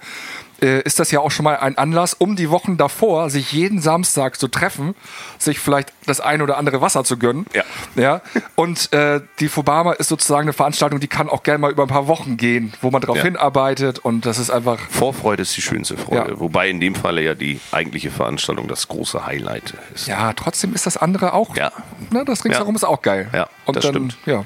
äh, 0.62 0.82
ist 0.82 1.00
das 1.00 1.12
ja 1.12 1.20
auch 1.20 1.32
schon 1.32 1.44
mal 1.44 1.58
ein 1.58 1.78
Anlass, 1.78 2.14
um 2.14 2.36
die 2.36 2.50
Wochen 2.50 2.78
davor 2.78 3.30
sich 3.30 3.52
jeden 3.52 3.82
Samstag 3.82 4.40
zu 4.40 4.48
treffen, 4.48 4.96
sich 5.38 5.60
vielleicht 5.60 5.94
das 6.06 6.20
ein 6.20 6.42
oder 6.42 6.58
andere 6.58 6.82
Wasser 6.82 7.04
zu 7.04 7.18
gönnen. 7.18 7.46
Ja. 7.54 7.64
ja? 7.96 8.22
Und 8.56 8.92
äh, 8.94 9.22
die 9.40 9.48
Fubama 9.50 9.94
ist 9.94 10.08
sozusagen 10.10 10.44
eine 10.44 10.54
Veranstaltung, 10.54 11.00
die 11.00 11.08
kann 11.08 11.30
auch 11.30 11.44
gerne 11.44 11.60
mal 11.60 11.72
über 11.72 11.84
ein 11.84 11.90
paar 11.90 12.08
Wochen 12.08 12.38
gehen, 12.38 12.74
wo 12.82 12.92
man 12.92 13.02
darauf 13.02 13.18
Ja. 13.18 13.24
hinarbeitet 13.24 14.00
und 14.00 14.26
das 14.26 14.40
ist 14.40 14.50
einfach. 14.50 14.80
Vorfreude 14.90 15.42
ist 15.44 15.56
die 15.58 15.62
schönste 15.62 15.98
Freude. 15.98 16.32
Ja. 16.32 16.40
Wobei 16.40 16.70
in 16.70 16.80
dem 16.80 16.96
Falle 16.96 17.22
ja 17.22 17.34
die 17.36 17.60
eigentliche 17.72 18.12
Veranstaltung 18.12 18.68
das 18.68 18.88
große 18.88 19.26
Highlight 19.26 19.74
ist. 19.94 20.08
Ja, 20.08 20.34
trotzdem 20.34 20.74
ist 20.74 20.86
das 20.86 20.98
andere 20.98 21.34
auch. 21.34 21.56
Ja. 21.56 21.72
Ne, 22.12 22.24
das 22.26 22.44
ringsherum 22.46 22.74
Ja. 22.74 22.78
ist 22.78 22.84
auch 22.84 23.02
geil. 23.02 23.30
Ja, 23.34 23.48
und 23.66 23.76
das 23.76 23.84
dann, 23.84 23.94
stimmt. 23.94 24.18
ja. 24.26 24.46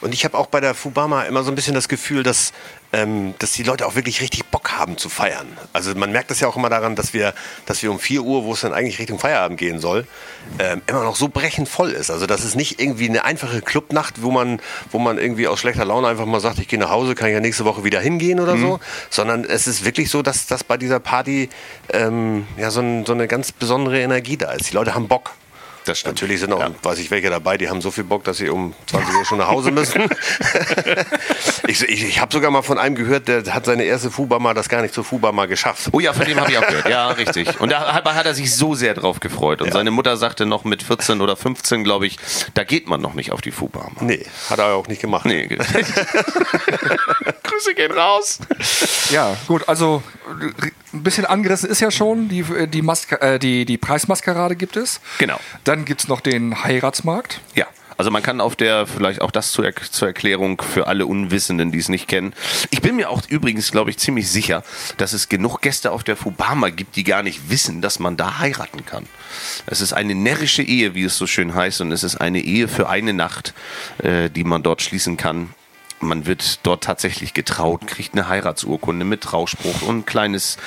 Und 0.00 0.14
ich 0.14 0.24
habe 0.24 0.38
auch 0.38 0.46
bei 0.46 0.60
der 0.60 0.74
Fubama 0.74 1.22
immer 1.24 1.42
so 1.42 1.50
ein 1.52 1.54
bisschen 1.54 1.74
das 1.74 1.88
Gefühl, 1.88 2.22
dass, 2.22 2.52
ähm, 2.96 3.34
dass 3.38 3.52
die 3.52 3.62
Leute 3.62 3.86
auch 3.86 3.94
wirklich 3.94 4.22
richtig 4.22 4.46
Bock 4.46 4.72
haben 4.72 4.96
zu 4.96 5.10
feiern. 5.10 5.46
Also 5.74 5.94
man 5.94 6.12
merkt 6.12 6.30
das 6.30 6.40
ja 6.40 6.48
auch 6.48 6.56
immer 6.56 6.70
daran, 6.70 6.96
dass 6.96 7.12
wir, 7.12 7.34
dass 7.66 7.82
wir 7.82 7.90
um 7.90 7.98
4 7.98 8.22
Uhr, 8.22 8.44
wo 8.44 8.54
es 8.54 8.62
dann 8.62 8.72
eigentlich 8.72 8.98
Richtung 8.98 9.18
Feierabend 9.18 9.58
gehen 9.58 9.80
soll, 9.80 10.06
ähm, 10.58 10.80
immer 10.86 11.04
noch 11.04 11.14
so 11.14 11.28
brechend 11.28 11.68
voll 11.68 11.90
ist. 11.90 12.10
Also 12.10 12.26
das 12.26 12.42
ist 12.42 12.56
nicht 12.56 12.80
irgendwie 12.80 13.08
eine 13.08 13.24
einfache 13.24 13.60
Clubnacht, 13.60 14.22
wo 14.22 14.30
man, 14.30 14.60
wo 14.90 14.98
man 14.98 15.18
irgendwie 15.18 15.46
aus 15.46 15.60
schlechter 15.60 15.84
Laune 15.84 16.08
einfach 16.08 16.24
mal 16.24 16.40
sagt, 16.40 16.58
ich 16.58 16.68
gehe 16.68 16.78
nach 16.78 16.90
Hause, 16.90 17.14
kann 17.14 17.28
ich 17.28 17.34
ja 17.34 17.40
nächste 17.40 17.66
Woche 17.66 17.84
wieder 17.84 18.00
hingehen 18.00 18.40
oder 18.40 18.56
so. 18.56 18.80
Sondern 19.10 19.44
es 19.44 19.66
ist 19.66 19.84
wirklich 19.84 20.08
so, 20.08 20.22
dass, 20.22 20.46
dass 20.46 20.64
bei 20.64 20.78
dieser 20.78 20.98
Party 20.98 21.50
ähm, 21.92 22.46
ja, 22.56 22.70
so, 22.70 22.80
ein, 22.80 23.04
so 23.04 23.12
eine 23.12 23.28
ganz 23.28 23.52
besondere 23.52 24.00
Energie 24.00 24.38
da 24.38 24.52
ist. 24.52 24.70
Die 24.70 24.74
Leute 24.74 24.94
haben 24.94 25.06
Bock. 25.06 25.32
Das 25.86 26.00
stimmt. 26.00 26.16
Natürlich 26.16 26.40
sind 26.40 26.52
auch, 26.52 26.60
Ja. 26.60 26.70
weiß 26.82 26.98
ich 26.98 27.10
welche 27.10 27.30
dabei, 27.30 27.56
die 27.56 27.68
haben 27.68 27.80
so 27.80 27.90
viel 27.90 28.04
Bock, 28.04 28.24
dass 28.24 28.38
sie 28.38 28.48
um 28.50 28.74
20 28.88 29.14
Uhr 29.14 29.24
schon 29.24 29.38
nach 29.38 29.48
Hause 29.48 29.70
müssen. 29.70 30.02
ich 31.68 31.80
ich, 31.82 32.04
ich 32.04 32.20
habe 32.20 32.32
sogar 32.32 32.50
mal 32.50 32.62
von 32.62 32.76
einem 32.78 32.96
gehört, 32.96 33.28
der 33.28 33.44
hat 33.54 33.66
seine 33.66 33.84
erste 33.84 34.10
Fubama 34.10 34.52
das 34.52 34.68
gar 34.68 34.82
nicht 34.82 34.92
zur 34.92 35.04
Fubama 35.04 35.46
geschafft. 35.46 35.88
Oh 35.92 36.00
ja, 36.00 36.12
von 36.12 36.26
dem 36.26 36.40
habe 36.40 36.50
ich 36.50 36.58
auch 36.58 36.66
gehört. 36.66 36.88
Ja, 36.88 37.08
richtig. 37.12 37.60
Und 37.60 37.70
da 37.70 37.94
hat, 37.94 38.04
hat 38.04 38.26
er 38.26 38.34
sich 38.34 38.54
so 38.54 38.74
sehr 38.74 38.94
drauf 38.94 39.20
gefreut. 39.20 39.62
Und 39.62 39.72
seine 39.72 39.92
Mutter 39.92 40.16
sagte 40.16 40.44
noch 40.44 40.64
mit 40.64 40.82
14 40.82 41.20
oder 41.20 41.36
15, 41.36 41.84
glaube 41.84 42.06
ich, 42.06 42.18
da 42.54 42.64
geht 42.64 42.88
man 42.88 43.00
noch 43.00 43.14
nicht 43.14 43.30
auf 43.30 43.40
die 43.40 43.52
Fubama. 43.52 43.90
Nee, 44.00 44.26
hat 44.50 44.58
er 44.58 44.74
auch 44.74 44.88
nicht 44.88 45.00
gemacht. 45.00 45.24
Nee. 45.26 45.46
Grüße 47.42 47.74
gehen 47.76 47.92
raus. 47.92 48.40
Ja, 49.10 49.36
gut, 49.46 49.68
also 49.68 50.02
ein 50.96 51.02
bisschen 51.02 51.26
angerissen 51.26 51.68
ist 51.68 51.80
ja 51.80 51.90
schon, 51.90 52.28
die, 52.28 52.44
die, 52.68 52.82
Maske, 52.82 53.20
äh, 53.20 53.38
die, 53.38 53.64
die 53.64 53.78
Preismaskerade 53.78 54.56
gibt 54.56 54.76
es. 54.76 55.00
Genau. 55.18 55.38
Dann 55.64 55.84
gibt 55.84 56.02
es 56.02 56.08
noch 56.08 56.20
den 56.20 56.64
Heiratsmarkt. 56.64 57.40
Ja. 57.54 57.66
Also 57.98 58.10
man 58.10 58.22
kann 58.22 58.42
auf 58.42 58.56
der, 58.56 58.86
vielleicht 58.86 59.22
auch 59.22 59.30
das 59.30 59.52
zur, 59.52 59.72
zur 59.90 60.08
Erklärung 60.08 60.60
für 60.60 60.86
alle 60.86 61.06
Unwissenden, 61.06 61.72
die 61.72 61.78
es 61.78 61.88
nicht 61.88 62.08
kennen. 62.08 62.34
Ich 62.70 62.82
bin 62.82 62.96
mir 62.96 63.08
auch 63.08 63.22
übrigens, 63.28 63.70
glaube 63.70 63.88
ich, 63.88 63.98
ziemlich 63.98 64.30
sicher, 64.30 64.64
dass 64.98 65.14
es 65.14 65.30
genug 65.30 65.62
Gäste 65.62 65.92
auf 65.92 66.04
der 66.04 66.16
Fubama 66.16 66.68
gibt, 66.68 66.96
die 66.96 67.04
gar 67.04 67.22
nicht 67.22 67.48
wissen, 67.48 67.80
dass 67.80 67.98
man 67.98 68.18
da 68.18 68.38
heiraten 68.38 68.84
kann. 68.84 69.06
Es 69.64 69.80
ist 69.80 69.94
eine 69.94 70.14
närrische 70.14 70.62
Ehe, 70.62 70.94
wie 70.94 71.04
es 71.04 71.16
so 71.16 71.26
schön 71.26 71.54
heißt, 71.54 71.80
und 71.80 71.90
es 71.90 72.02
ist 72.02 72.16
eine 72.16 72.40
Ehe 72.40 72.68
für 72.68 72.88
eine 72.88 73.14
Nacht, 73.14 73.54
äh, 74.02 74.28
die 74.28 74.44
man 74.44 74.62
dort 74.62 74.82
schließen 74.82 75.16
kann. 75.16 75.54
Man 76.00 76.26
wird 76.26 76.60
dort 76.64 76.84
tatsächlich 76.84 77.34
getraut, 77.34 77.86
kriegt 77.86 78.14
eine 78.14 78.28
Heiratsurkunde 78.28 79.04
mit 79.04 79.22
Trauspruch 79.22 79.82
und 79.82 79.98
ein 79.98 80.06
kleines 80.06 80.58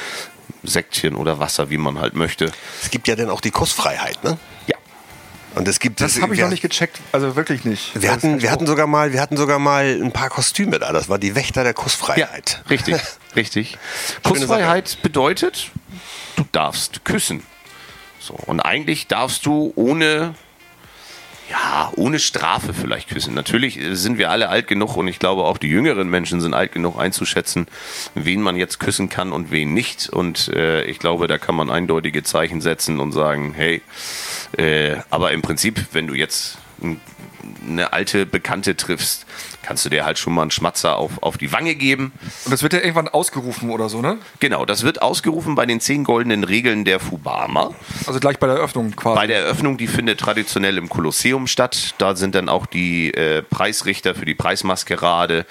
Säckchen 0.63 1.15
oder 1.15 1.39
Wasser, 1.39 1.69
wie 1.69 1.77
man 1.77 1.99
halt 1.99 2.15
möchte. 2.15 2.51
Es 2.81 2.89
gibt 2.89 3.07
ja 3.07 3.15
dann 3.15 3.29
auch 3.29 3.41
die 3.41 3.51
Kussfreiheit, 3.51 4.23
ne? 4.23 4.37
Ja. 4.67 4.75
Und 5.55 5.67
es 5.67 5.79
gibt 5.79 6.01
Das 6.01 6.21
habe 6.21 6.33
ich 6.35 6.41
noch 6.41 6.49
nicht 6.49 6.61
gecheckt, 6.61 6.99
also 7.11 7.35
wirklich 7.35 7.65
nicht. 7.65 7.99
Wir 7.99 8.11
hatten, 8.11 8.41
wir 8.41 8.51
hatten 8.51 8.67
sogar 8.67 8.87
mal, 8.87 9.13
wir 9.13 9.21
hatten 9.21 9.37
sogar 9.37 9.59
mal 9.59 9.99
ein 10.01 10.11
paar 10.11 10.29
Kostüme 10.29 10.79
da. 10.79 10.91
Das 10.91 11.09
war 11.09 11.17
die 11.17 11.35
Wächter 11.35 11.63
der 11.63 11.73
Kussfreiheit. 11.73 12.63
richtig, 12.69 12.95
richtig. 13.35 13.77
Schöne 14.25 14.39
Kussfreiheit 14.39 14.97
bedeutet, 15.01 15.71
du 16.35 16.45
darfst 16.51 17.03
küssen. 17.05 17.43
So, 18.19 18.33
und 18.33 18.59
eigentlich 18.59 19.07
darfst 19.07 19.45
du 19.45 19.71
ohne, 19.75 20.35
ohne 21.95 22.19
Strafe 22.19 22.73
vielleicht 22.73 23.09
küssen. 23.09 23.33
Natürlich 23.33 23.79
sind 23.91 24.17
wir 24.17 24.29
alle 24.29 24.49
alt 24.49 24.67
genug 24.67 24.97
und 24.97 25.07
ich 25.07 25.19
glaube 25.19 25.43
auch 25.43 25.57
die 25.57 25.69
jüngeren 25.69 26.09
Menschen 26.09 26.41
sind 26.41 26.53
alt 26.53 26.71
genug 26.71 26.99
einzuschätzen, 26.99 27.67
wen 28.15 28.41
man 28.41 28.55
jetzt 28.55 28.79
küssen 28.79 29.09
kann 29.09 29.31
und 29.31 29.51
wen 29.51 29.73
nicht. 29.73 30.09
Und 30.09 30.49
äh, 30.49 30.83
ich 30.83 30.99
glaube, 30.99 31.27
da 31.27 31.37
kann 31.37 31.55
man 31.55 31.69
eindeutige 31.69 32.23
Zeichen 32.23 32.61
setzen 32.61 32.99
und 32.99 33.11
sagen, 33.11 33.53
hey, 33.55 33.81
äh, 34.57 34.97
aber 35.09 35.31
im 35.31 35.41
Prinzip, 35.41 35.87
wenn 35.91 36.07
du 36.07 36.13
jetzt 36.13 36.57
ein 36.81 36.99
eine 37.67 37.93
alte 37.93 38.25
Bekannte 38.25 38.75
triffst, 38.75 39.25
kannst 39.61 39.85
du 39.85 39.89
dir 39.89 40.05
halt 40.05 40.17
schon 40.17 40.33
mal 40.33 40.43
einen 40.43 40.51
Schmatzer 40.51 40.97
auf, 40.97 41.21
auf 41.21 41.37
die 41.37 41.51
Wange 41.51 41.75
geben. 41.75 42.11
Und 42.45 42.51
das 42.51 42.63
wird 42.63 42.73
ja 42.73 42.79
irgendwann 42.79 43.07
ausgerufen 43.07 43.69
oder 43.69 43.89
so, 43.89 44.01
ne? 44.01 44.17
Genau, 44.39 44.65
das 44.65 44.83
wird 44.83 45.01
ausgerufen 45.01 45.55
bei 45.55 45.65
den 45.65 45.79
zehn 45.79 46.03
goldenen 46.03 46.43
Regeln 46.43 46.85
der 46.85 46.99
Fubama. 46.99 47.71
Also 48.07 48.19
gleich 48.19 48.39
bei 48.39 48.47
der 48.47 48.57
Eröffnung 48.57 48.95
quasi. 48.95 49.15
Bei 49.15 49.27
der 49.27 49.39
Eröffnung, 49.39 49.77
die 49.77 49.87
findet 49.87 50.19
traditionell 50.19 50.77
im 50.77 50.89
Kolosseum 50.89 51.47
statt. 51.47 51.93
Da 51.97 52.15
sind 52.15 52.35
dann 52.35 52.49
auch 52.49 52.65
die 52.65 53.13
äh, 53.13 53.41
Preisrichter 53.43 54.15
für 54.15 54.25
die 54.25 54.35
Preismaskerade 54.35 55.45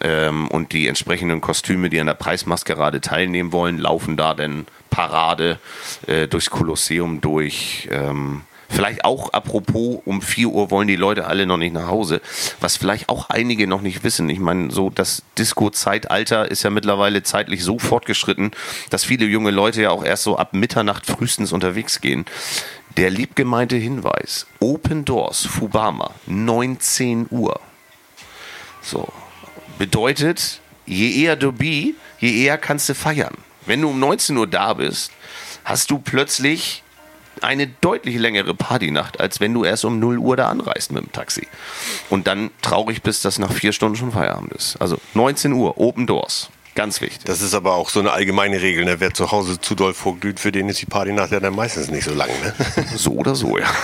ähm, 0.00 0.48
und 0.48 0.72
die 0.72 0.88
entsprechenden 0.88 1.40
Kostüme, 1.40 1.90
die 1.90 2.00
an 2.00 2.06
der 2.06 2.14
Preismaskerade 2.14 3.00
teilnehmen 3.00 3.52
wollen, 3.52 3.78
laufen 3.78 4.16
da 4.16 4.34
dann 4.34 4.66
Parade 4.90 5.58
äh, 6.06 6.26
durchs 6.26 6.50
Kolosseum 6.50 7.20
durch. 7.20 7.88
Ähm, 7.90 8.42
Vielleicht 8.70 9.04
auch 9.04 9.32
apropos, 9.32 10.00
um 10.04 10.22
4 10.22 10.48
Uhr 10.48 10.70
wollen 10.70 10.86
die 10.86 10.96
Leute 10.96 11.26
alle 11.26 11.44
noch 11.44 11.56
nicht 11.56 11.72
nach 11.74 11.88
Hause. 11.88 12.20
Was 12.60 12.76
vielleicht 12.76 13.08
auch 13.08 13.28
einige 13.28 13.66
noch 13.66 13.80
nicht 13.80 14.04
wissen. 14.04 14.30
Ich 14.30 14.38
meine, 14.38 14.70
so 14.70 14.90
das 14.90 15.24
Disco-Zeitalter 15.36 16.48
ist 16.48 16.62
ja 16.62 16.70
mittlerweile 16.70 17.24
zeitlich 17.24 17.64
so 17.64 17.80
fortgeschritten, 17.80 18.52
dass 18.88 19.04
viele 19.04 19.26
junge 19.26 19.50
Leute 19.50 19.82
ja 19.82 19.90
auch 19.90 20.04
erst 20.04 20.22
so 20.22 20.38
ab 20.38 20.54
Mitternacht 20.54 21.06
frühestens 21.06 21.52
unterwegs 21.52 22.00
gehen. 22.00 22.24
Der 22.96 23.10
liebgemeinte 23.10 23.74
Hinweis: 23.76 24.46
Open 24.60 25.04
Doors, 25.04 25.46
Fubama, 25.46 26.12
19 26.26 27.26
Uhr. 27.30 27.58
So. 28.82 29.08
Bedeutet, 29.78 30.60
je 30.86 31.24
eher 31.24 31.36
du 31.36 31.52
bist, 31.52 31.94
je 32.20 32.44
eher 32.44 32.58
kannst 32.58 32.88
du 32.88 32.94
feiern. 32.94 33.34
Wenn 33.66 33.80
du 33.80 33.88
um 33.88 33.98
19 33.98 34.36
Uhr 34.36 34.46
da 34.46 34.74
bist, 34.74 35.10
hast 35.64 35.90
du 35.90 35.98
plötzlich 35.98 36.84
eine 37.42 37.66
deutlich 37.66 38.16
längere 38.16 38.54
Partynacht, 38.54 39.20
als 39.20 39.40
wenn 39.40 39.54
du 39.54 39.64
erst 39.64 39.84
um 39.84 39.98
0 39.98 40.18
Uhr 40.18 40.36
da 40.36 40.48
anreist 40.48 40.92
mit 40.92 41.04
dem 41.04 41.12
Taxi. 41.12 41.46
Und 42.08 42.26
dann 42.26 42.50
traurig 42.62 43.02
bist, 43.02 43.24
dass 43.24 43.38
nach 43.38 43.52
vier 43.52 43.72
Stunden 43.72 43.96
schon 43.96 44.12
Feierabend 44.12 44.52
ist. 44.52 44.76
Also 44.80 44.98
19 45.14 45.52
Uhr, 45.52 45.78
Open 45.78 46.06
Doors. 46.06 46.50
Ganz 46.74 47.00
wichtig. 47.00 47.24
Das 47.24 47.42
ist 47.42 47.54
aber 47.54 47.74
auch 47.74 47.88
so 47.88 48.00
eine 48.00 48.12
allgemeine 48.12 48.62
Regel. 48.62 48.84
Ne? 48.84 49.00
Wer 49.00 49.12
zu 49.12 49.32
Hause 49.32 49.60
zu 49.60 49.74
doll 49.74 49.92
vorglüht, 49.92 50.38
für 50.38 50.52
den 50.52 50.68
ist 50.68 50.80
die 50.80 50.86
Party 50.86 51.12
nachher 51.12 51.40
dann 51.40 51.54
meistens 51.54 51.90
nicht 51.90 52.04
so 52.04 52.14
lang. 52.14 52.28
Ne? 52.42 52.54
So 52.96 53.12
oder 53.12 53.34
so, 53.34 53.58
ja. 53.58 53.66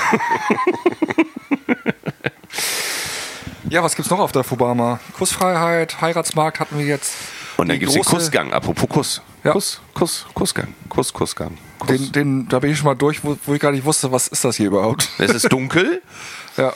Ja, 3.69 3.83
was 3.83 3.97
gibt's 3.97 4.11
noch 4.11 4.21
auf 4.21 4.31
der 4.31 4.45
Fubama? 4.45 5.01
Kussfreiheit, 5.19 6.01
Heiratsmarkt 6.01 6.61
hatten 6.61 6.79
wir 6.79 6.87
jetzt. 6.87 7.14
Und 7.57 7.69
dann 7.69 7.81
gibt 7.81 7.90
es 7.90 7.95
den 7.95 8.05
Kussgang. 8.05 8.53
Apropos 8.53 8.88
Kuss. 8.88 9.23
Ja. 9.42 9.53
Kuss, 9.53 9.81
Kuss, 9.92 10.27
Kussgang. 10.35 10.75
Kuss, 10.88 11.12
Kussgang. 11.12 11.59
Den, 11.89 12.12
den, 12.12 12.49
da 12.49 12.59
bin 12.61 12.71
ich 12.73 12.79
schon 12.79 12.87
mal 12.87 12.95
durch, 12.95 13.23
wo, 13.25 13.37
wo 13.47 13.55
ich 13.55 13.61
gar 13.61 13.73
nicht 13.73 13.85
wusste, 13.85 14.11
was 14.12 14.29
ist 14.29 14.45
das 14.45 14.57
hier 14.57 14.67
überhaupt. 14.69 15.09
es 15.19 15.33
ist 15.33 15.53
dunkel. 15.53 16.03
Ja. 16.57 16.73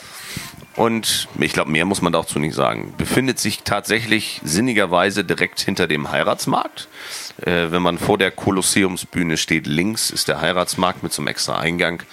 Und 0.75 1.27
ich 1.39 1.53
glaube, 1.53 1.71
mehr 1.71 1.85
muss 1.85 2.01
man 2.03 2.13
dazu 2.13 2.37
nicht 2.39 2.53
sagen. 2.55 2.93
Befindet 2.97 3.39
sich 3.39 3.63
tatsächlich 3.63 4.39
sinnigerweise 4.43 5.23
direkt 5.25 5.59
hinter 5.59 5.87
dem 5.87 6.11
Heiratsmarkt. 6.11 6.87
Äh, 7.41 7.71
wenn 7.71 7.81
man 7.81 7.97
vor 7.97 8.17
der 8.19 8.29
Kolosseumsbühne 8.31 9.37
steht, 9.37 9.65
links 9.67 10.11
ist 10.11 10.27
der 10.27 10.39
Heiratsmarkt 10.39 11.01
mit 11.03 11.11
so 11.11 11.21
einem 11.23 11.27
extra 11.29 11.57
Eingang. 11.59 12.03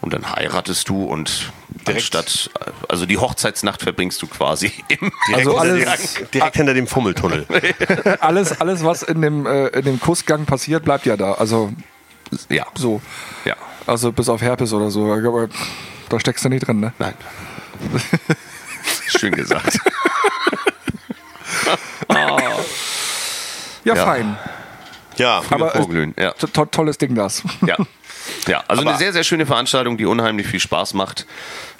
Und 0.00 0.12
dann 0.14 0.30
heiratest 0.34 0.88
du 0.88 1.02
und 1.02 1.50
Direkt. 1.86 1.98
anstatt, 2.14 2.50
also 2.88 3.06
die 3.06 3.18
Hochzeitsnacht 3.18 3.82
verbringst 3.82 4.22
du 4.22 4.28
quasi 4.28 4.72
im 4.88 5.10
Direkt, 5.28 5.46
Also 5.48 5.60
hinter 5.60 5.90
alles- 5.90 6.14
dem, 6.14 6.30
direkt 6.30 6.56
hinter 6.56 6.74
dem 6.74 6.86
Fummeltunnel. 6.86 7.46
Alles, 8.20 8.60
alles, 8.60 8.84
was 8.84 9.02
in 9.02 9.20
dem, 9.20 9.46
äh, 9.46 9.66
in 9.68 9.84
dem 9.84 10.00
Kussgang 10.00 10.46
passiert, 10.46 10.84
bleibt 10.84 11.06
ja 11.06 11.16
da. 11.16 11.32
Also 11.32 11.72
Ja, 12.48 12.66
so. 12.74 13.00
ja. 13.44 13.56
Also 13.86 14.12
bis 14.12 14.28
auf 14.28 14.40
Herpes 14.42 14.72
oder 14.72 14.90
so. 14.90 15.12
Aber 15.12 15.48
da 16.08 16.20
steckst 16.20 16.44
du 16.44 16.48
nicht 16.48 16.66
drin, 16.66 16.80
ne? 16.80 16.92
Nein. 16.98 17.14
Schön 19.08 19.32
gesagt. 19.34 19.78
Ja, 23.84 23.94
Ja. 23.94 24.04
fein. 24.04 24.36
Ja, 25.16 25.42
Aber 25.50 25.74
äh, 25.74 25.78
Vorglühen, 25.78 26.14
ja. 26.18 26.32
to 26.32 26.64
tolles 26.66 26.98
Ding 26.98 27.14
das. 27.14 27.42
Ja. 27.66 27.76
Ja, 28.46 28.62
also 28.68 28.82
Aber- 28.82 28.90
eine 28.90 28.98
sehr, 28.98 29.12
sehr 29.12 29.24
schöne 29.24 29.46
Veranstaltung, 29.46 29.96
die 29.96 30.04
unheimlich 30.06 30.46
viel 30.46 30.60
Spaß 30.60 30.94
macht. 30.94 31.26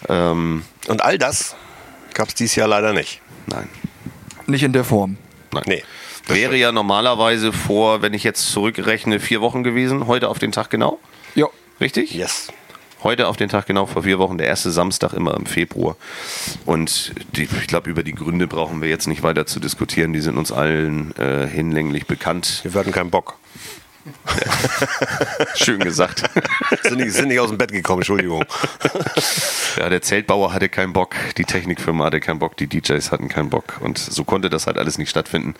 Ähm, 0.09 0.65
und 0.89 1.03
all 1.03 1.19
das 1.19 1.55
gab 2.15 2.29
es 2.29 2.35
dieses 2.35 2.57
Jahr 2.57 2.69
leider 2.69 2.93
nicht. 2.93 3.21
Nein. 3.47 3.69
Nicht 4.47 4.63
in 4.63 4.73
der 4.73 4.85
Form. 4.85 5.17
Nein. 5.53 5.63
Nee. 5.67 5.85
Wäre 6.35 6.57
ja 6.57 6.73
normalerweise 6.73 7.53
vor, 7.53 8.03
wenn 8.03 8.14
ich 8.14 8.25
jetzt 8.25 8.51
zurückrechne, 8.51 9.21
vier 9.21 9.40
Wochen 9.40 9.62
gewesen, 9.62 10.07
heute 10.07 10.29
auf 10.29 10.38
den 10.38 10.53
Tag 10.53 10.71
genau. 10.71 10.99
Ja. 11.35 11.47
Richtig? 11.81 12.12
Yes. 12.12 12.49
Heute 13.03 13.29
auf 13.29 13.37
den 13.38 13.49
Tag 13.49 13.66
genau 13.66 13.87
vor 13.87 14.03
vier 14.03 14.19
Wochen, 14.19 14.37
der 14.37 14.47
erste 14.47 14.71
Samstag 14.71 15.14
immer 15.14 15.35
im 15.35 15.47
Februar. 15.47 15.97
Und 16.66 17.14
die, 17.35 17.45
ich 17.45 17.66
glaube, 17.66 17.88
über 17.88 18.03
die 18.03 18.12
Gründe 18.12 18.47
brauchen 18.47 18.83
wir 18.83 18.90
jetzt 18.90 19.07
nicht 19.07 19.23
weiter 19.23 19.47
zu 19.47 19.59
diskutieren. 19.59 20.12
Die 20.12 20.21
sind 20.21 20.37
uns 20.37 20.53
allen 20.53 21.16
äh, 21.16 21.47
hinlänglich 21.47 22.07
bekannt. 22.07 22.61
Wir 22.64 22.75
hatten 22.75 22.93
keinen 22.93 23.11
Bock. 23.11 23.38
Schön 25.55 25.81
gesagt. 25.81 26.25
Sind 26.83 26.99
nicht, 26.99 27.12
sind 27.12 27.29
nicht 27.29 27.40
aus 27.40 27.49
dem 27.49 27.59
Bett 27.59 27.73
gekommen, 27.73 28.01
Entschuldigung. 28.01 28.44
Ja, 29.77 29.88
der 29.88 30.03
Zeltbauer 30.03 30.53
hatte 30.53 30.68
keinen 30.68 30.92
Bock, 30.92 31.14
die 31.37 31.44
Technikfirma 31.44 32.07
hatte 32.07 32.20
keinen 32.20 32.38
Bock, 32.38 32.57
die 32.57 32.66
DJs 32.66 33.12
hatten 33.12 33.29
keinen 33.29 33.51
Bock. 33.51 33.79
Und 33.81 33.99
so 33.99 34.25
konnte 34.25 34.51
das 34.51 34.66
halt 34.66 34.79
alles 34.79 34.99
nicht 34.99 35.11
stattfinden. 35.11 35.55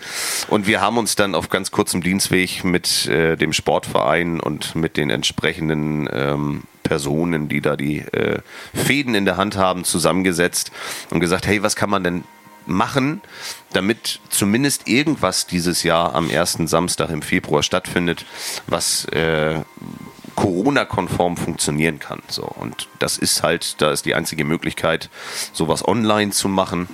Und 0.47 0.67
wir 0.67 0.81
haben 0.81 0.97
uns 0.97 1.15
dann 1.15 1.35
auf 1.35 1.49
ganz 1.49 1.71
kurzem 1.71 2.01
Dienstweg 2.01 2.63
mit 2.63 3.07
äh, 3.07 3.35
dem 3.35 3.53
Sportverein 3.53 4.39
und 4.39 4.75
mit 4.75 4.97
den 4.97 5.09
entsprechenden 5.09 6.09
ähm, 6.11 6.63
Personen, 6.83 7.47
die 7.47 7.61
da 7.61 7.75
die 7.75 7.99
äh, 7.99 8.39
Fäden 8.73 9.15
in 9.15 9.25
der 9.25 9.37
Hand 9.37 9.55
haben, 9.55 9.83
zusammengesetzt 9.83 10.71
und 11.09 11.19
gesagt, 11.19 11.47
hey, 11.47 11.63
was 11.63 11.75
kann 11.75 11.89
man 11.89 12.03
denn 12.03 12.23
machen, 12.65 13.21
damit 13.73 14.19
zumindest 14.29 14.87
irgendwas 14.87 15.47
dieses 15.47 15.83
Jahr 15.83 16.15
am 16.15 16.29
ersten 16.29 16.67
Samstag 16.67 17.09
im 17.09 17.21
Februar 17.21 17.63
stattfindet, 17.63 18.25
was 18.67 19.05
äh, 19.05 19.61
Corona-konform 20.35 21.37
funktionieren 21.37 21.99
kann. 21.99 22.21
So 22.27 22.43
und 22.43 22.87
das 22.99 23.17
ist 23.17 23.43
halt, 23.43 23.81
da 23.81 23.91
ist 23.91 24.05
die 24.05 24.15
einzige 24.15 24.43
Möglichkeit, 24.43 25.09
sowas 25.53 25.87
online 25.87 26.31
zu 26.31 26.49
machen. 26.49 26.87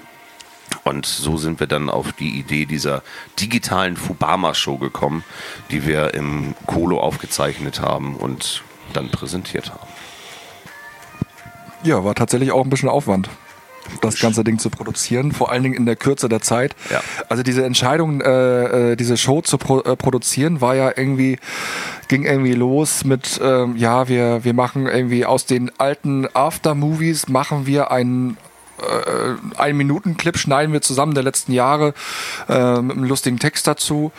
Und 0.84 1.06
so 1.06 1.38
sind 1.38 1.60
wir 1.60 1.68
dann 1.68 1.90
auf 1.90 2.12
die 2.14 2.38
Idee 2.40 2.66
dieser 2.66 3.04
digitalen 3.40 3.96
Fubama-Show 3.96 4.78
gekommen, 4.78 5.24
die 5.72 5.86
wir 5.86 6.14
im 6.14 6.56
Kolo 6.66 7.00
aufgezeichnet 7.00 7.82
haben 7.82 8.16
und 8.16 8.64
dann 8.94 9.10
präsentiert 9.10 9.72
haben. 9.72 9.88
Ja, 11.84 12.04
war 12.04 12.16
tatsächlich 12.16 12.52
auch 12.52 12.64
ein 12.64 12.70
bisschen 12.70 12.90
Aufwand, 12.90 13.30
das 14.02 14.20
ganze 14.20 14.44
Ding 14.44 14.60
zu 14.60 14.70
produzieren, 14.70 15.32
vor 15.32 15.52
allen 15.52 15.64
Dingen 15.64 15.76
in 15.76 15.86
der 15.86 15.96
Kürze 15.96 16.30
der 16.30 16.42
Zeit. 16.42 16.76
Ja. 16.92 17.02
Also 17.30 17.44
diese 17.44 17.66
Entscheidung, 17.66 18.22
äh, 18.22 18.92
äh, 18.92 18.96
diese 18.96 19.18
Show 19.18 19.42
zu 19.42 19.58
pro 19.58 19.82
äh, 19.82 19.96
produzieren, 19.96 20.62
war 20.62 20.76
ja 20.76 20.92
irgendwie, 20.96 21.38
ging 22.08 22.24
irgendwie 22.24 22.54
los 22.54 23.04
mit, 23.04 23.40
ähm, 23.44 23.76
ja, 23.76 24.08
wir, 24.08 24.44
wir 24.44 24.54
machen 24.54 24.88
irgendwie 24.88 25.26
aus 25.26 25.46
den 25.46 25.72
alten 25.78 26.28
After-Movies, 26.34 27.28
machen 27.28 27.66
wir 27.66 27.92
einen 27.92 28.38
äh, 28.80 29.60
ein 29.60 29.76
Minuten 29.76 30.18
Clip 30.18 30.38
schneiden 30.38 30.72
wir 30.72 30.82
zusammen 30.82 31.16
der 31.16 31.24
letzten 31.24 31.52
Jahre 31.52 31.96
äh, 32.48 32.80
mit 32.82 32.98
einem 32.98 33.06
lustigen 33.06 33.40
Text 33.40 33.66
dazu 33.66 34.12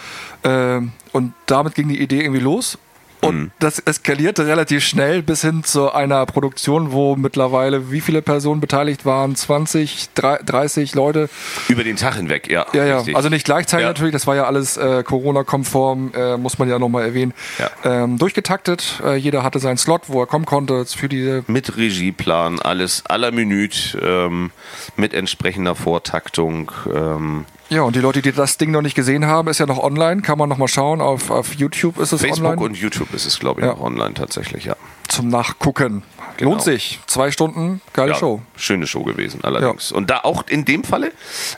äh, 0.43 0.81
und 1.13 1.33
damit 1.47 1.77
ging 1.77 1.89
die 1.89 2.01
Idee 2.01 2.23
irgendwie 2.23 2.41
los 2.41 2.77
und 3.23 3.51
das 3.59 3.79
eskalierte 3.79 4.47
relativ 4.47 4.85
schnell 4.85 5.23
bis 5.23 5.43
hin 5.43 5.65
zu 5.65 5.93
einer 5.93 6.25
Produktion, 6.27 6.93
wo 6.93 7.17
mittlerweile 7.17 7.91
wie 7.91 8.01
viele 8.01 8.23
Personen 8.23 8.61
beteiligt 8.61 9.05
waren? 9.05 9.35
20, 9.35 10.11
30 10.15 10.95
Leute. 10.95 11.29
Über 11.69 11.85
den 11.85 11.97
Tag 11.97 12.17
hinweg, 12.17 12.49
ja. 12.51 12.67
Ja, 12.73 12.85
ja. 12.85 12.97
richtig. 12.99 13.17
Also 13.17 13.29
nicht 13.29 13.45
gleichzeitig 13.45 13.83
Ja. 13.83 13.89
natürlich, 13.89 14.13
das 14.13 14.27
war 14.27 14.37
ja 14.37 14.45
alles 14.45 14.77
äh, 14.77 15.03
Corona-konform, 15.03 16.13
äh, 16.15 16.37
muss 16.37 16.59
man 16.59 16.69
ja 16.69 16.79
nochmal 16.79 17.05
erwähnen. 17.05 17.35
Ja. 17.59 17.71
Ähm, 17.85 18.19
durchgetaktet. 18.19 19.01
Äh, 19.05 19.17
jeder 19.17 19.43
hatte 19.43 19.59
seinen 19.59 19.79
Slot, 19.79 20.03
wo 20.09 20.21
er 20.21 20.27
kommen 20.27 20.45
konnte 20.47 20.85
für 20.87 21.09
diese 21.09 21.45
mit 21.47 21.77
Regieplan, 21.77 22.61
alles 22.61 23.05
aller 23.07 23.31
Minute, 23.33 23.99
ähm, 24.03 24.51
mit 24.97 25.15
entsprechender 25.15 25.75
Vortaktung. 25.75 26.71
Ähm, 26.95 27.45
Ja, 27.71 27.83
und 27.83 27.95
die 27.95 28.01
Leute, 28.01 28.23
die 28.23 28.33
das 28.33 28.57
Ding 28.57 28.71
noch 28.71 28.81
nicht 28.81 28.95
gesehen 28.95 29.27
haben, 29.27 29.49
ist 29.49 29.59
ja 29.59 29.67
noch 29.67 29.79
online. 29.79 30.23
Kann 30.23 30.39
man 30.39 30.49
noch 30.49 30.57
mal 30.57 30.69
schauen. 30.69 31.01
Auf, 31.03 31.31
auf 31.31 31.53
YouTube 31.55 31.99
ist 31.99 32.13
es 32.13 32.21
Facebook 32.23 32.47
online. 32.53 32.63
und 32.63 32.77
YouTube 32.79 33.13
ist 33.13 33.27
es, 33.27 33.39
glaube 33.39 33.61
ich, 33.61 33.67
Ja. 33.67 33.73
noch 33.75 33.81
online 33.83 34.15
tatsächlich, 34.15 34.65
ja. 34.65 34.75
zum 35.09 35.29
Nachgucken. 35.29 36.03
Genau. 36.39 36.53
Lohnt 36.53 36.63
sich. 36.63 37.01
Zwei 37.07 37.31
Stunden, 37.31 37.81
geile 37.93 38.13
ja 38.13 38.17
Show. 38.17 38.41
Schöne 38.57 38.87
Show 38.87 39.03
gewesen, 39.03 39.41
allerdings. 39.43 39.93
Und 39.93 40.09
da 40.09 40.21
auch 40.23 40.45
in 40.49 40.65
dem 40.65 40.85
Falle, 40.85 41.13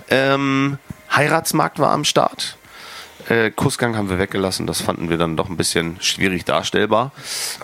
ähm, 0.09 0.79
Heiratsmarkt 1.15 1.79
war 1.79 1.91
am 1.93 2.05
Start. 2.05 2.57
Äh, 3.31 3.53
Kussgang 3.53 3.97
haben 3.97 4.11
wir 4.11 4.19
weggelassen, 4.19 4.67
das 4.67 4.81
fanden 4.81 5.09
wir 5.09 5.17
dann 5.17 5.37
doch 5.37 5.49
ein 5.49 5.57
bisschen 5.57 5.97
schwierig 6.01 6.45
darstellbar. 6.45 7.13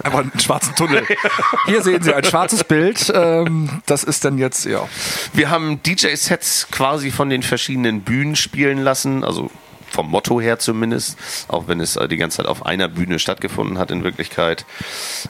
Einfach 0.00 0.20
einen 0.20 0.38
schwarzen 0.38 0.76
Tunnel. 0.76 1.05
Hier 1.66 1.83
sehen 1.83 2.02
Sie 2.05 2.14
ein 2.14 2.22
schwarzes 2.22 2.62
Bild. 2.62 3.12
Ähm, 3.12 3.83
das 3.87 4.05
ist 4.05 4.24
dann 4.24 4.38
jetzt, 4.38 4.64
ja. 4.64 4.88
Wir 5.33 5.50
haben 5.50 5.83
DJ-Sets 5.83 6.68
quasi 6.70 7.11
von 7.11 7.31
den 7.31 7.42
verschiedenen 7.42 8.02
Bühnen 8.02 8.37
spielen 8.37 8.79
lassen, 8.79 9.24
also 9.24 9.50
vom 9.90 10.11
Motto 10.11 10.40
her 10.40 10.59
zumindest, 10.59 11.18
auch 11.48 11.68
wenn 11.68 11.81
es 11.81 11.96
äh, 11.96 12.07
die 12.07 12.16
ganze 12.16 12.38
Zeit 12.38 12.46
auf 12.46 12.64
einer 12.64 12.87
Bühne 12.87 13.18
stattgefunden 13.18 13.79
hat 13.79 13.90
in 13.90 14.05
Wirklichkeit. 14.05 14.66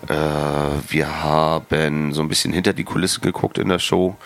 Äh, 0.08 0.14
wir 0.88 1.22
haben 1.22 2.12
so 2.12 2.20
ein 2.20 2.28
bisschen 2.28 2.52
hinter 2.52 2.74
die 2.74 2.84
Kulisse 2.84 3.20
geguckt 3.20 3.58
in 3.58 3.68
der 3.68 3.78
Show. 3.78 4.16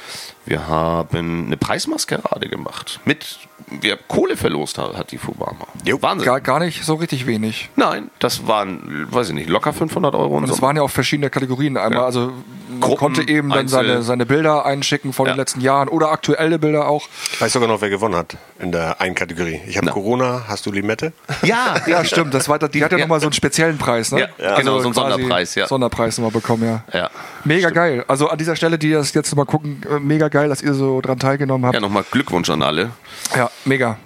Wir 0.47 0.67
haben 0.69 1.47
eine 1.47 1.57
Preismaskerade 1.57 2.49
gemacht. 2.49 2.99
Mit, 3.05 3.39
wir 3.69 3.99
Kohle 4.09 4.37
verlost 4.37 4.79
hat, 4.79 4.97
hat 4.97 5.13
die 5.13 5.19
Fubama. 5.19 5.67
Jo. 5.85 6.01
Wahnsinn. 6.01 6.25
Gar, 6.27 6.41
gar 6.41 6.59
nicht 6.61 6.83
so 6.85 6.95
richtig 6.95 7.27
wenig. 7.27 7.69
Nein, 7.77 8.11
das 8.21 8.47
waren, 8.47 9.07
weiß 9.11 9.29
ich 9.29 9.35
nicht, 9.35 9.49
locker 9.51 9.73
500 9.73 10.15
Euro 10.15 10.37
und, 10.39 10.45
Und 10.45 10.51
es 10.51 10.57
so. 10.57 10.63
waren 10.63 10.77
ja 10.77 10.83
auch 10.83 10.91
verschiedene 10.91 11.29
Kategorien. 11.31 11.77
Einmal, 11.77 12.01
Ja. 12.01 12.05
also 12.07 12.33
man 12.69 12.81
Gruppen, 12.81 12.97
konnte 12.99 13.29
eben 13.29 13.51
dann 13.51 13.59
Einzel- 13.61 13.69
seine, 13.87 14.03
seine 14.03 14.27
Bilder 14.27 14.65
einschicken 14.65 15.13
von 15.13 15.27
Ja. 15.27 15.35
den 15.35 15.39
letzten 15.39 15.61
Jahren 15.61 15.89
oder 15.89 16.11
aktuelle 16.11 16.59
Bilder 16.59 16.89
auch. 16.89 17.07
Ich 17.33 17.41
weiß 17.41 17.53
sogar 17.53 17.69
noch, 17.69 17.81
wer 17.83 17.91
gewonnen 17.91 18.17
hat 18.17 18.37
in 18.59 18.73
der 18.73 19.01
einen 19.01 19.15
Kategorie. 19.15 19.61
Ich 19.67 19.77
habe 19.77 19.87
Na. 19.87 19.93
Corona, 19.93 20.45
hast 20.49 20.65
du 20.67 20.73
Limette? 20.73 21.13
ja, 21.43 21.75
Ja, 21.87 22.03
stimmt. 22.05 22.33
Das 22.33 22.49
war, 22.49 22.59
die 22.59 22.83
hat 22.83 22.93
ja, 22.93 22.99
Ja. 22.99 23.05
nochmal 23.05 23.21
so 23.21 23.27
einen 23.27 23.35
speziellen 23.35 23.77
Preis, 23.77 24.11
ne? 24.13 24.21
Ja, 24.39 24.45
ja. 24.45 24.57
genau, 24.57 24.79
so 24.79 24.87
einen 24.87 24.95
Sonderpreis, 24.95 25.55
ja. 25.55 25.67
Sonderpreis 25.69 26.17
nochmal 26.19 26.33
bekommen, 26.33 26.65
ja. 26.65 26.99
ja. 26.99 27.11
Mega 27.45 27.71
geil. 27.71 28.05
Also 28.09 28.29
an 28.29 28.39
dieser 28.39 28.57
Stelle, 28.57 28.79
die 28.79 28.91
das 28.93 29.13
jetzt 29.15 29.31
nochmal 29.31 29.47
gucken, 29.47 29.83
mega 30.01 30.29
geil, 30.31 30.49
dass 30.49 30.63
ihr 30.63 30.75
so 30.75 31.01
dran 31.01 31.19
teilgenommen 31.19 31.67
habt. 31.67 31.75
Ja, 31.75 31.81
nochmal 31.81 32.05
Glückwunsch 32.11 32.49
an 32.51 32.63
alle. 32.63 32.91
Ja, 33.37 33.51
mega. 33.65 33.99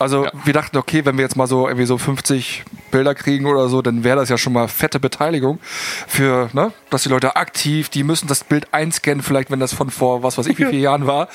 Also 0.00 0.26
Ja. 0.26 0.30
wir 0.44 0.52
dachten, 0.52 0.76
okay, 0.76 1.04
wenn 1.04 1.16
wir 1.18 1.24
jetzt 1.24 1.34
mal 1.34 1.48
so 1.48 1.66
irgendwie 1.66 1.84
so 1.84 1.98
50 1.98 2.62
Bilder 2.92 3.16
kriegen 3.16 3.46
oder 3.46 3.68
so, 3.68 3.82
dann 3.82 4.04
wäre 4.04 4.16
das 4.16 4.28
ja 4.28 4.38
schon 4.38 4.52
mal 4.52 4.68
fette 4.68 5.00
Beteiligung 5.00 5.58
für, 6.06 6.48
ne, 6.52 6.72
dass 6.90 7.02
die 7.02 7.08
Leute 7.08 7.34
aktiv, 7.34 7.88
die 7.88 8.04
müssen 8.04 8.28
das 8.28 8.44
Bild 8.44 8.72
einscannen, 8.72 9.22
vielleicht 9.24 9.50
wenn 9.50 9.58
das 9.58 9.74
von 9.74 9.90
vor 9.90 10.22
was 10.22 10.38
weiß 10.38 10.46
ich 10.46 10.56
wie 10.56 10.66
vielen 10.66 10.82
Jahren 10.82 11.08
war. 11.08 11.26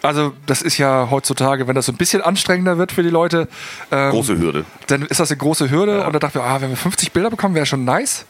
Also 0.00 0.32
das 0.46 0.62
ist 0.62 0.78
ja 0.78 1.08
heutzutage, 1.10 1.66
wenn 1.66 1.74
das 1.74 1.86
so 1.86 1.92
ein 1.92 1.96
bisschen 1.96 2.22
anstrengender 2.22 2.78
wird 2.78 2.92
für 2.92 3.02
die 3.02 3.10
Leute, 3.10 3.48
ähm, 3.90 4.10
Große 4.12 4.38
Hürde. 4.38 4.64
dann 4.86 5.02
ist 5.02 5.18
das 5.18 5.32
eine 5.32 5.38
große 5.38 5.70
Hürde 5.70 6.06
und 6.06 6.12
da 6.12 6.20
dachten 6.20 6.34
wir, 6.38 6.44
ah, 6.44 6.60
wenn 6.60 6.70
wir 6.70 6.76
50 6.76 7.10
Bilder 7.10 7.30
bekommen, 7.30 7.56
wäre 7.56 7.66
schon 7.66 7.84
nice. 7.84 8.26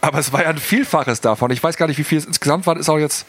Aber 0.00 0.18
es 0.18 0.32
war 0.32 0.42
ja 0.42 0.48
ein 0.50 0.58
Vielfaches 0.58 1.20
davon. 1.20 1.52
Ich 1.52 1.62
weiß 1.62 1.76
gar 1.76 1.86
nicht, 1.86 1.98
wie 1.98 2.04
viel 2.04 2.18
es 2.18 2.24
insgesamt 2.26 2.66
war. 2.66 2.76
Ist 2.76 2.88
auch 2.88 2.98
jetzt 2.98 3.24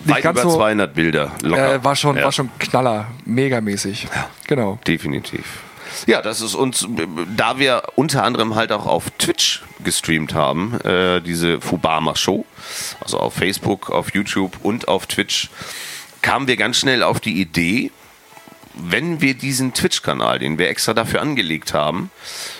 Weit 0.00 0.22
ganz 0.22 0.40
über 0.40 0.50
so. 0.50 0.56
200 0.56 0.94
Bilder 0.94 1.32
locker. 1.42 1.74
Äh, 1.74 1.84
war 1.84 1.96
schon, 1.96 2.16
ja, 2.16 2.24
war 2.24 2.32
schon 2.32 2.50
Knaller, 2.58 3.08
megamäßig. 3.24 4.06
Genau. 4.46 4.78
Definitiv. 4.86 5.44
Ja, 6.06 6.22
das 6.22 6.40
ist 6.40 6.54
uns, 6.54 6.86
da 7.36 7.58
wir 7.58 7.82
unter 7.94 8.24
anderem 8.24 8.54
halt 8.54 8.72
auch 8.72 8.86
auf 8.86 9.10
Twitch 9.18 9.62
gestreamt 9.82 10.34
haben, 10.34 10.80
äh, 10.80 11.20
diese 11.20 11.60
Fubama 11.60 12.16
Show, 12.16 12.44
also 13.00 13.18
auf 13.18 13.34
Facebook, 13.34 13.90
auf 13.90 14.12
YouTube 14.12 14.58
und 14.62 14.88
auf 14.88 15.06
Twitch, 15.06 15.50
kamen 16.22 16.46
wir 16.46 16.56
ganz 16.56 16.78
schnell 16.78 17.02
auf 17.02 17.20
die 17.20 17.40
Idee, 17.40 17.90
wenn 18.74 19.20
wir 19.20 19.34
diesen 19.34 19.72
Twitch-Kanal, 19.72 20.38
den 20.40 20.58
wir 20.58 20.68
extra 20.68 20.94
dafür 20.94 21.22
angelegt 21.22 21.74
haben, 21.74 22.10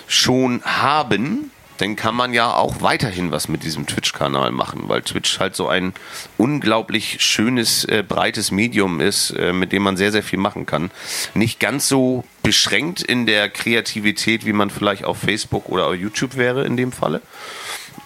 schon 0.07 0.61
haben, 0.63 1.51
dann 1.77 1.95
kann 1.95 2.15
man 2.15 2.33
ja 2.33 2.53
auch 2.53 2.81
weiterhin 2.81 3.31
was 3.31 3.47
mit 3.47 3.63
diesem 3.63 3.85
Twitch-Kanal 3.85 4.51
machen, 4.51 4.83
weil 4.87 5.01
Twitch 5.01 5.39
halt 5.39 5.55
so 5.55 5.67
ein 5.67 5.93
unglaublich 6.37 7.17
schönes, 7.21 7.85
äh, 7.85 8.03
breites 8.07 8.51
Medium 8.51 9.01
ist, 9.01 9.31
äh, 9.31 9.53
mit 9.53 9.71
dem 9.71 9.83
man 9.83 9.97
sehr, 9.97 10.11
sehr 10.11 10.23
viel 10.23 10.39
machen 10.39 10.65
kann. 10.65 10.91
Nicht 11.33 11.59
ganz 11.59 11.87
so 11.87 12.23
beschränkt 12.43 13.01
in 13.01 13.25
der 13.25 13.49
Kreativität, 13.49 14.45
wie 14.45 14.53
man 14.53 14.69
vielleicht 14.69 15.03
auf 15.03 15.17
Facebook 15.17 15.69
oder 15.69 15.87
auf 15.87 15.95
YouTube 15.95 16.37
wäre 16.37 16.65
in 16.65 16.77
dem 16.77 16.91
Falle. 16.91 17.21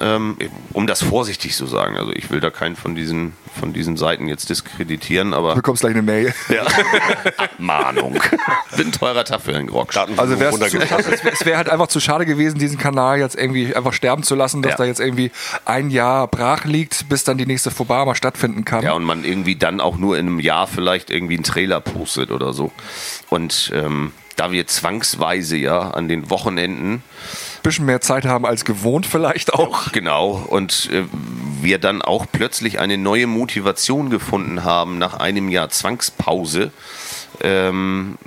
Ähm, 0.01 0.37
um 0.71 0.87
das 0.87 1.01
vorsichtig 1.03 1.55
zu 1.55 1.65
sagen. 1.65 1.97
Also 1.97 2.11
ich 2.13 2.29
will 2.31 2.39
da 2.39 2.49
keinen 2.49 2.77
von 2.77 2.95
diesen, 2.95 3.33
von 3.59 3.73
diesen 3.73 3.97
Seiten 3.97 4.27
jetzt 4.29 4.49
diskreditieren, 4.49 5.33
aber 5.33 5.49
Du 5.49 5.55
bekommst 5.57 5.81
gleich 5.81 5.91
eine 5.93 6.01
Mail. 6.01 6.33
ja. 6.47 6.63
Abmahnung. 7.37 8.17
Ein 8.77 8.91
teurer 8.91 9.23
Grog. 9.23 9.95
Also 10.17 10.39
wär's 10.39 10.55
zu, 10.55 10.61
runtergebracht. 10.61 10.99
es 11.11 11.23
wär- 11.23 11.33
es 11.33 11.45
wäre 11.45 11.57
halt 11.57 11.69
einfach 11.69 11.87
zu 11.87 11.99
schade 11.99 12.25
gewesen, 12.25 12.59
diesen 12.59 12.77
Kanal 12.77 13.19
jetzt 13.19 13.35
irgendwie 13.35 13.75
einfach 13.75 13.93
sterben 13.93 14.23
zu 14.23 14.35
lassen, 14.35 14.61
dass 14.61 14.71
Ja. 14.71 14.77
da 14.77 14.85
jetzt 14.85 14.99
irgendwie 14.99 15.31
ein 15.65 15.89
Jahr 15.89 16.27
brach 16.27 16.65
liegt, 16.65 17.09
bis 17.09 17.23
dann 17.23 17.37
die 17.37 17.45
nächste 17.45 17.71
Fubama 17.71 18.15
stattfinden 18.15 18.63
kann. 18.65 18.83
Ja, 18.83 18.93
und 18.93 19.03
man 19.03 19.23
irgendwie 19.25 19.55
dann 19.55 19.81
auch 19.81 19.97
nur 19.97 20.17
in 20.17 20.27
einem 20.27 20.39
Jahr 20.39 20.67
vielleicht 20.67 21.09
irgendwie 21.11 21.35
einen 21.35 21.43
Trailer 21.43 21.81
postet 21.81 22.31
oder 22.31 22.53
so. 22.53 22.71
Und 23.29 23.71
ähm, 23.75 24.11
da 24.37 24.51
wir 24.53 24.65
zwangsweise 24.67 25.57
ja 25.57 25.91
an 25.91 26.07
den 26.07 26.29
Wochenenden 26.29 27.03
bisschen 27.61 27.85
mehr 27.85 28.01
Zeit 28.01 28.25
haben 28.25 28.45
als 28.45 28.65
gewohnt 28.65 29.05
vielleicht 29.05 29.53
auch. 29.53 29.91
Genau. 29.99 30.45
Und 30.47 30.89
äh, 30.93 31.03
wir 31.61 31.77
dann 31.77 32.01
auch 32.01 32.25
plötzlich 32.31 32.79
eine 32.79 32.97
neue 32.97 33.27
Motivation 33.27 34.09
gefunden 34.09 34.63
haben 34.63 34.97
nach 34.97 35.15
einem 35.15 35.49
Jahr 35.49 35.69
Zwangspause 35.69 36.71
ähm, 37.41 38.17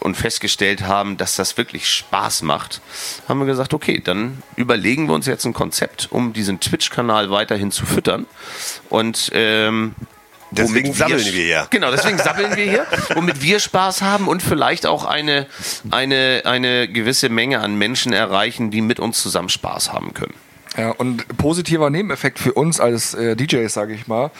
und 0.00 0.16
festgestellt 0.16 0.82
haben, 0.82 1.16
dass 1.16 1.36
das 1.36 1.56
wirklich 1.56 1.88
Spaß 1.88 2.42
macht, 2.42 2.80
haben 3.28 3.38
wir 3.38 3.46
gesagt, 3.46 3.72
okay, 3.72 4.00
dann 4.02 4.42
überlegen 4.56 5.06
wir 5.06 5.14
uns 5.14 5.26
jetzt 5.26 5.44
ein 5.46 5.54
Konzept, 5.54 6.08
um 6.10 6.32
diesen 6.32 6.60
Twitch-Kanal 6.60 7.30
weiterhin 7.30 7.70
zu 7.70 7.86
füttern. 7.86 8.26
Und 8.90 9.30
ähm, 9.32 9.94
Deswegen 10.52 10.88
womit 10.88 10.98
sammeln 10.98 11.24
wir 11.24 11.32
hier. 11.32 11.66
Genau, 11.70 11.90
deswegen 11.90 12.18
sammeln 12.18 12.56
wir 12.56 12.64
hier, 12.64 12.86
womit 13.14 13.42
wir 13.42 13.58
Spaß 13.58 14.02
haben 14.02 14.28
und 14.28 14.42
vielleicht 14.42 14.86
auch 14.86 15.04
eine, 15.04 15.46
eine, 15.90 16.42
eine 16.44 16.88
gewisse 16.88 17.28
Menge 17.28 17.60
an 17.60 17.76
Menschen 17.76 18.12
erreichen, 18.12 18.70
die 18.70 18.82
mit 18.82 19.00
uns 19.00 19.22
zusammen 19.22 19.48
Spaß 19.48 19.92
haben 19.92 20.12
können. 20.12 20.34
Ja, 20.76 20.90
und 20.90 21.36
positiver 21.36 21.90
Nebeneffekt 21.90 22.38
für 22.38 22.54
uns 22.54 22.80
als 22.80 23.12
äh, 23.12 23.36
DJs, 23.36 23.72
sage 23.72 23.92
ich 23.92 24.06
mal, 24.06 24.30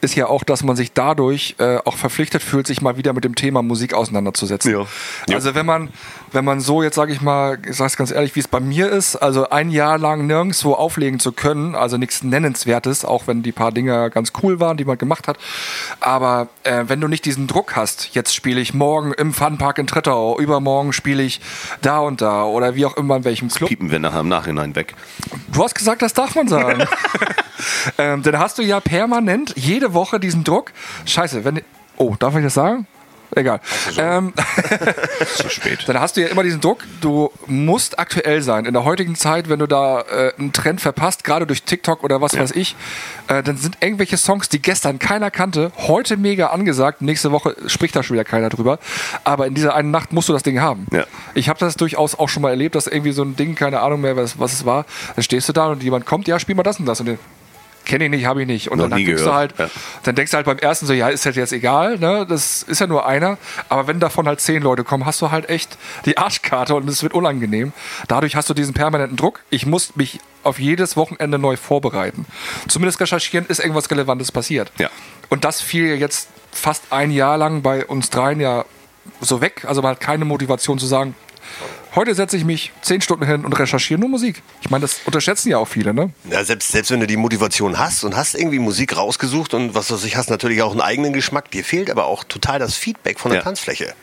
ist 0.00 0.16
ja 0.16 0.26
auch, 0.26 0.42
dass 0.42 0.64
man 0.64 0.74
sich 0.74 0.92
dadurch 0.92 1.54
äh, 1.58 1.76
auch 1.84 1.96
verpflichtet 1.96 2.42
fühlt, 2.42 2.66
sich 2.66 2.82
mal 2.82 2.96
wieder 2.96 3.12
mit 3.12 3.22
dem 3.22 3.36
Thema 3.36 3.62
Musik 3.62 3.94
auseinanderzusetzen. 3.94 4.72
Ja. 4.72 4.86
Also 5.32 5.54
wenn 5.54 5.66
man, 5.66 5.90
wenn 6.32 6.44
man 6.44 6.60
so 6.60 6.82
jetzt, 6.82 6.94
sage 6.94 7.12
ich 7.12 7.20
mal, 7.20 7.58
ich 7.68 7.76
sag's 7.76 7.96
ganz 7.96 8.10
ehrlich, 8.10 8.34
wie 8.34 8.40
es 8.40 8.48
bei 8.48 8.60
mir 8.60 8.90
ist, 8.90 9.16
also 9.16 9.50
ein 9.50 9.70
Jahr 9.70 9.98
lang 9.98 10.26
nirgendwo 10.26 10.74
auflegen 10.74 11.20
zu 11.20 11.32
können, 11.32 11.74
also 11.74 11.96
nichts 11.96 12.22
Nennenswertes, 12.22 13.04
auch 13.04 13.26
wenn 13.26 13.42
die 13.42 13.52
paar 13.52 13.72
Dinge 13.72 14.10
ganz 14.10 14.32
cool 14.42 14.60
waren, 14.60 14.76
die 14.76 14.84
man 14.84 14.98
gemacht 14.98 15.28
hat, 15.28 15.38
aber 16.00 16.48
äh, 16.64 16.84
wenn 16.86 17.00
du 17.00 17.08
nicht 17.08 17.24
diesen 17.24 17.46
Druck 17.46 17.76
hast, 17.76 18.14
jetzt 18.14 18.34
spiele 18.34 18.60
ich 18.60 18.74
morgen 18.74 19.12
im 19.12 19.32
Funpark 19.32 19.78
in 19.78 19.86
Trettau, 19.86 20.38
übermorgen 20.38 20.92
spiele 20.92 21.22
ich 21.22 21.40
da 21.82 21.98
und 21.98 22.20
da 22.20 22.44
oder 22.44 22.74
wie 22.74 22.86
auch 22.86 22.96
immer 22.96 23.16
in 23.16 23.24
welchem 23.24 23.48
Club. 23.48 23.68
Piepen 23.68 23.90
wir 23.90 23.98
nachher 23.98 24.20
im 24.20 24.28
Nachhinein 24.28 24.74
weg. 24.74 24.94
Du 25.52 25.62
hast 25.62 25.74
gesagt, 25.74 26.02
das 26.02 26.14
darf 26.14 26.34
man 26.34 26.48
sagen. 26.48 26.84
ähm, 27.98 28.22
dann 28.22 28.38
hast 28.38 28.58
du 28.58 28.62
ja 28.62 28.80
permanent 28.80 29.54
jede 29.56 29.94
Woche 29.94 30.20
diesen 30.20 30.44
Druck. 30.44 30.72
Scheiße, 31.04 31.44
wenn. 31.44 31.62
Oh, 31.96 32.14
darf 32.18 32.36
ich 32.36 32.42
das 32.42 32.54
sagen? 32.54 32.86
Egal. 33.34 33.60
Ähm, 33.98 34.32
Zu 35.36 35.48
spät. 35.50 35.84
dann 35.86 36.00
hast 36.00 36.16
du 36.16 36.22
ja 36.22 36.28
immer 36.28 36.42
diesen 36.42 36.60
Druck, 36.60 36.84
du 37.00 37.30
musst 37.46 37.98
aktuell 37.98 38.42
sein. 38.42 38.64
In 38.64 38.72
der 38.72 38.84
heutigen 38.84 39.14
Zeit, 39.14 39.48
wenn 39.48 39.58
du 39.58 39.66
da 39.66 40.02
äh, 40.02 40.32
einen 40.38 40.52
Trend 40.52 40.80
verpasst, 40.80 41.24
gerade 41.24 41.46
durch 41.46 41.62
TikTok 41.62 42.04
oder 42.04 42.20
was 42.20 42.38
weiß 42.38 42.52
ich, 42.52 42.76
äh, 43.28 43.42
dann 43.42 43.56
sind 43.56 43.78
irgendwelche 43.80 44.16
Songs, 44.16 44.48
die 44.48 44.60
gestern 44.60 44.98
keiner 44.98 45.30
kannte, 45.30 45.72
heute 45.76 46.16
mega 46.16 46.48
angesagt, 46.48 47.02
nächste 47.02 47.32
Woche 47.32 47.56
spricht 47.66 47.96
da 47.96 48.02
schon 48.02 48.14
wieder 48.14 48.24
keiner 48.24 48.48
drüber. 48.48 48.78
Aber 49.24 49.46
in 49.46 49.54
dieser 49.54 49.74
einen 49.74 49.90
Nacht 49.90 50.12
musst 50.12 50.28
du 50.28 50.32
das 50.32 50.42
Ding 50.42 50.60
haben. 50.60 50.86
Ja. 50.92 51.04
Ich 51.34 51.48
habe 51.48 51.58
das 51.58 51.76
durchaus 51.76 52.18
auch 52.18 52.28
schon 52.28 52.42
mal 52.42 52.50
erlebt, 52.50 52.74
dass 52.74 52.86
irgendwie 52.86 53.12
so 53.12 53.22
ein 53.22 53.36
Ding, 53.36 53.54
keine 53.54 53.80
Ahnung 53.80 54.00
mehr, 54.00 54.16
was, 54.16 54.38
was 54.38 54.52
es 54.52 54.64
war, 54.64 54.86
dann 55.14 55.22
stehst 55.22 55.48
du 55.48 55.52
da 55.52 55.66
und 55.66 55.82
jemand 55.82 56.06
kommt, 56.06 56.28
ja, 56.28 56.38
spiel 56.38 56.54
mal 56.54 56.62
das 56.62 56.78
und 56.78 56.86
das. 56.86 57.00
Und 57.00 57.06
den, 57.06 57.18
kenne 57.86 58.04
ich 58.04 58.10
nicht, 58.10 58.26
habe 58.26 58.42
ich 58.42 58.46
nicht. 58.46 58.70
Und 58.70 58.78
Noch 58.78 58.90
dann 58.90 59.02
denkst 59.02 59.22
du 59.22 59.32
halt, 59.32 59.54
ja. 59.58 59.70
dann 60.02 60.14
denkst 60.14 60.32
du 60.32 60.36
halt 60.36 60.46
beim 60.46 60.58
ersten 60.58 60.86
so, 60.86 60.92
ja, 60.92 61.08
ist 61.08 61.24
halt 61.24 61.36
jetzt 61.36 61.52
egal, 61.52 61.98
ne? 61.98 62.26
Das 62.28 62.62
ist 62.62 62.80
ja 62.80 62.86
nur 62.86 63.06
einer. 63.06 63.38
Aber 63.68 63.86
wenn 63.86 64.00
davon 64.00 64.28
halt 64.28 64.40
zehn 64.40 64.62
Leute 64.62 64.84
kommen, 64.84 65.06
hast 65.06 65.22
du 65.22 65.30
halt 65.30 65.48
echt 65.48 65.78
die 66.04 66.18
Arschkarte 66.18 66.74
und 66.74 66.88
es 66.88 67.02
wird 67.02 67.14
unangenehm. 67.14 67.72
Dadurch 68.08 68.36
hast 68.36 68.50
du 68.50 68.54
diesen 68.54 68.74
permanenten 68.74 69.16
Druck. 69.16 69.42
Ich 69.48 69.64
muss 69.64 69.96
mich 69.96 70.20
auf 70.42 70.58
jedes 70.58 70.96
Wochenende 70.96 71.38
neu 71.38 71.56
vorbereiten. 71.56 72.26
Zumindest 72.68 73.00
recherchieren, 73.00 73.46
ist 73.46 73.60
irgendwas 73.60 73.90
Relevantes 73.90 74.30
passiert. 74.30 74.70
Ja. 74.78 74.90
Und 75.28 75.44
das 75.44 75.60
fiel 75.60 75.96
jetzt 75.96 76.28
fast 76.52 76.84
ein 76.90 77.10
Jahr 77.10 77.38
lang 77.38 77.62
bei 77.62 77.86
uns 77.86 78.10
dreien 78.10 78.40
ja 78.40 78.64
so 79.20 79.40
weg. 79.40 79.64
Also 79.66 79.82
man 79.82 79.92
hat 79.92 80.00
keine 80.00 80.24
Motivation 80.24 80.78
zu 80.78 80.86
sagen, 80.86 81.14
heute 81.94 82.14
setze 82.14 82.36
ich 82.36 82.44
mich 82.44 82.72
zehn 82.82 83.00
Stunden 83.00 83.26
hin 83.26 83.44
und 83.44 83.52
recherchiere 83.52 83.98
nur 84.00 84.08
Musik. 84.08 84.42
Ich 84.62 84.70
meine, 84.70 84.82
das 84.82 85.00
unterschätzen 85.04 85.48
ja 85.50 85.58
auch 85.58 85.68
viele, 85.68 85.94
ne? 85.94 86.10
Ja, 86.30 86.44
selbst, 86.44 86.72
selbst 86.72 86.90
wenn 86.90 87.00
du 87.00 87.06
die 87.06 87.16
Motivation 87.16 87.78
hast 87.78 88.04
und 88.04 88.16
hast 88.16 88.34
irgendwie 88.34 88.58
Musik 88.58 88.96
rausgesucht 88.96 89.54
und 89.54 89.74
was 89.74 89.90
weiß 89.90 90.04
ich, 90.04 90.16
hast 90.16 90.30
natürlich 90.30 90.62
auch 90.62 90.72
einen 90.72 90.80
eigenen 90.80 91.12
Geschmack, 91.12 91.50
dir 91.50 91.64
fehlt 91.64 91.90
aber 91.90 92.06
auch 92.06 92.24
total 92.24 92.58
das 92.58 92.74
Feedback 92.74 93.18
von 93.18 93.30
der 93.30 93.38
Ja. 93.40 93.44
Tanzfläche. 93.44 93.94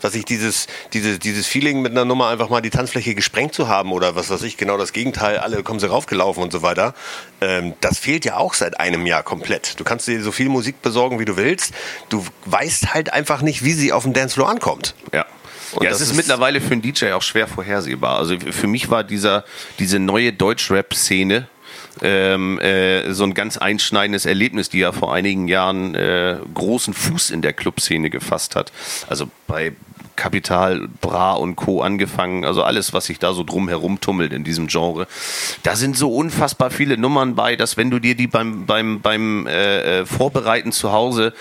Dass 0.00 0.14
ich 0.14 0.26
dieses, 0.26 0.66
dieses, 0.92 1.18
dieses 1.18 1.46
Feeling 1.46 1.80
mit 1.80 1.92
einer 1.92 2.04
Nummer 2.04 2.28
einfach 2.28 2.50
mal 2.50 2.60
die 2.60 2.68
Tanzfläche 2.68 3.14
gesprengt 3.14 3.54
zu 3.54 3.68
haben 3.68 3.90
oder 3.90 4.14
was 4.14 4.28
weiß 4.28 4.42
ich, 4.42 4.58
genau 4.58 4.76
das 4.76 4.92
Gegenteil, 4.92 5.38
alle 5.38 5.62
kommen 5.62 5.80
sie 5.80 5.88
raufgelaufen 5.88 6.42
und 6.42 6.52
so 6.52 6.60
weiter, 6.60 6.92
ähm, 7.40 7.72
das 7.80 7.98
fehlt 7.98 8.26
ja 8.26 8.36
auch 8.36 8.52
seit 8.52 8.78
einem 8.78 9.06
Jahr 9.06 9.22
komplett. 9.22 9.80
Du 9.80 9.84
kannst 9.84 10.06
dir 10.06 10.22
so 10.22 10.30
viel 10.30 10.50
Musik 10.50 10.82
besorgen, 10.82 11.20
wie 11.20 11.24
du 11.24 11.38
willst. 11.38 11.72
Du 12.10 12.22
weißt 12.44 12.92
halt 12.92 13.14
einfach 13.14 13.40
nicht, 13.40 13.64
wie 13.64 13.72
sie 13.72 13.92
auf 13.94 14.02
dem 14.02 14.12
Dancefloor 14.12 14.50
ankommt. 14.50 14.94
Ja. 15.12 15.24
Und 15.76 15.84
ja, 15.84 15.90
das 15.90 16.00
es 16.00 16.06
ist, 16.06 16.10
ist- 16.12 16.16
mittlerweile 16.16 16.60
für 16.60 16.72
einen 16.72 16.82
DJ 16.82 17.12
auch 17.12 17.22
schwer 17.22 17.46
vorhersehbar. 17.46 18.16
Also 18.18 18.36
für 18.38 18.66
mich 18.66 18.90
war 18.90 19.04
dieser, 19.04 19.44
diese 19.78 19.98
neue 19.98 20.32
Deutschrap-Szene 20.32 21.48
ähm, 22.02 22.58
äh, 22.60 23.12
so 23.12 23.24
ein 23.24 23.34
ganz 23.34 23.56
einschneidendes 23.56 24.26
Erlebnis, 24.26 24.68
die 24.68 24.80
ja 24.80 24.90
vor 24.92 25.14
einigen 25.14 25.46
Jahren 25.48 25.94
äh, 25.94 26.36
großen 26.52 26.92
Fuß 26.92 27.30
in 27.30 27.40
der 27.42 27.52
Clubszene 27.52 28.10
gefasst 28.10 28.56
hat. 28.56 28.72
Also 29.08 29.30
bei 29.46 29.72
Kapital, 30.16 30.88
Bra 31.00 31.32
und 31.34 31.56
Co. 31.56 31.82
angefangen, 31.82 32.44
also 32.44 32.62
alles, 32.62 32.92
was 32.92 33.06
sich 33.06 33.18
da 33.18 33.32
so 33.32 33.42
drum 33.42 33.68
herum 33.68 34.00
tummelt 34.00 34.32
in 34.32 34.44
diesem 34.44 34.68
Genre. 34.68 35.06
Da 35.64 35.74
sind 35.76 35.96
so 35.96 36.14
unfassbar 36.14 36.70
viele 36.70 36.96
Nummern 36.96 37.34
bei, 37.34 37.56
dass 37.56 37.76
wenn 37.76 37.90
du 37.90 37.98
dir 37.98 38.14
die 38.14 38.26
beim, 38.28 38.64
beim, 38.66 39.00
beim 39.00 39.46
äh, 39.48 40.00
äh, 40.00 40.06
Vorbereiten 40.06 40.70
zu 40.72 40.92
Hause 40.92 41.32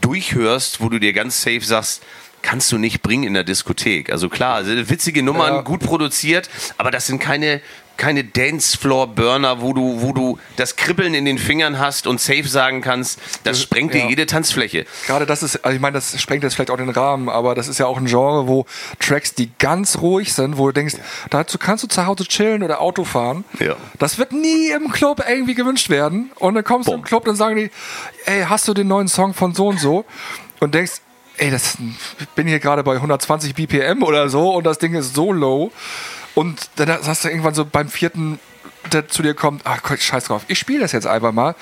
durchhörst, 0.00 0.80
wo 0.80 0.88
du 0.88 0.98
dir 0.98 1.12
ganz 1.12 1.42
safe 1.42 1.60
sagst, 1.62 2.02
kannst 2.46 2.70
du 2.70 2.78
nicht 2.78 3.02
bringen 3.02 3.24
in 3.24 3.34
der 3.34 3.44
Diskothek. 3.44 4.10
Also 4.10 4.28
klar, 4.28 4.54
also 4.54 4.70
witzige 4.88 5.22
Nummern, 5.22 5.54
Ja. 5.56 5.60
gut 5.62 5.80
produziert, 5.80 6.48
aber 6.78 6.90
das 6.90 7.06
sind 7.06 7.18
keine 7.18 7.60
keine 7.98 8.24
Dancefloor-Burner, 8.24 9.62
wo 9.62 9.72
du, 9.72 10.02
wo 10.02 10.12
du 10.12 10.38
das 10.56 10.76
Kribbeln 10.76 11.14
in 11.14 11.24
den 11.24 11.38
Fingern 11.38 11.78
hast 11.78 12.06
und 12.06 12.20
safe 12.20 12.46
sagen 12.46 12.82
kannst, 12.82 13.18
das 13.44 13.62
sprengt 13.62 13.94
dir 13.94 14.00
Ja. 14.02 14.08
jede 14.10 14.26
Tanzfläche. 14.26 14.84
Gerade 15.06 15.24
das 15.24 15.42
ist, 15.42 15.64
also 15.64 15.74
ich 15.74 15.80
meine, 15.80 15.94
das 15.94 16.20
sprengt 16.20 16.42
jetzt 16.42 16.54
vielleicht 16.56 16.70
auch 16.70 16.76
den 16.76 16.90
Rahmen, 16.90 17.30
aber 17.30 17.54
das 17.54 17.68
ist 17.68 17.78
ja 17.78 17.86
auch 17.86 17.96
ein 17.96 18.04
Genre, 18.04 18.46
wo 18.46 18.66
Tracks, 19.00 19.34
die 19.34 19.50
ganz 19.58 19.96
ruhig 19.98 20.34
sind, 20.34 20.58
wo 20.58 20.66
du 20.66 20.72
denkst, 20.74 20.96
dazu 21.30 21.56
kannst 21.56 21.84
du 21.84 21.88
zu 21.88 22.04
Hause 22.04 22.24
chillen 22.26 22.62
oder 22.62 22.82
Auto 22.82 23.04
fahren. 23.04 23.44
Ja. 23.60 23.76
Das 23.98 24.18
wird 24.18 24.32
nie 24.32 24.68
im 24.72 24.92
Club 24.92 25.24
irgendwie 25.26 25.54
gewünscht 25.54 25.88
werden. 25.88 26.30
Und 26.34 26.54
dann 26.54 26.64
kommst 26.64 26.88
du 26.88 26.92
im. 26.92 27.02
Club 27.02 27.26
und 27.26 27.36
sagen 27.36 27.56
die, 27.56 27.70
ey, 28.26 28.44
hast 28.46 28.68
du 28.68 28.74
den 28.74 28.88
neuen 28.88 29.08
Song 29.08 29.32
von 29.32 29.54
so 29.54 29.68
und 29.68 29.80
so? 29.80 30.04
Und 30.60 30.74
denkst, 30.74 31.00
ey, 31.38 31.50
das, 31.50 31.76
ich 32.18 32.28
bin 32.30 32.46
hier 32.46 32.58
gerade 32.60 32.82
bei 32.82 32.94
120 32.96 33.54
BPM 33.54 34.02
oder 34.02 34.28
so 34.28 34.54
und 34.54 34.64
das 34.64 34.78
Ding 34.78 34.94
ist 34.94 35.14
so 35.14 35.32
low. 35.32 35.70
Und 36.34 36.68
dann 36.76 36.88
hast 36.90 37.24
du 37.24 37.28
irgendwann 37.28 37.54
so 37.54 37.64
beim 37.64 37.88
vierten, 37.88 38.38
der 38.92 39.08
zu 39.08 39.22
dir 39.22 39.34
kommt, 39.34 39.62
ach 39.64 39.82
Gott, 39.82 40.00
scheiß 40.00 40.24
drauf, 40.24 40.42
ich 40.48 40.58
spiele 40.58 40.80
das 40.80 40.92
jetzt 40.92 41.06
einfach 41.06 41.32
mal. 41.32 41.54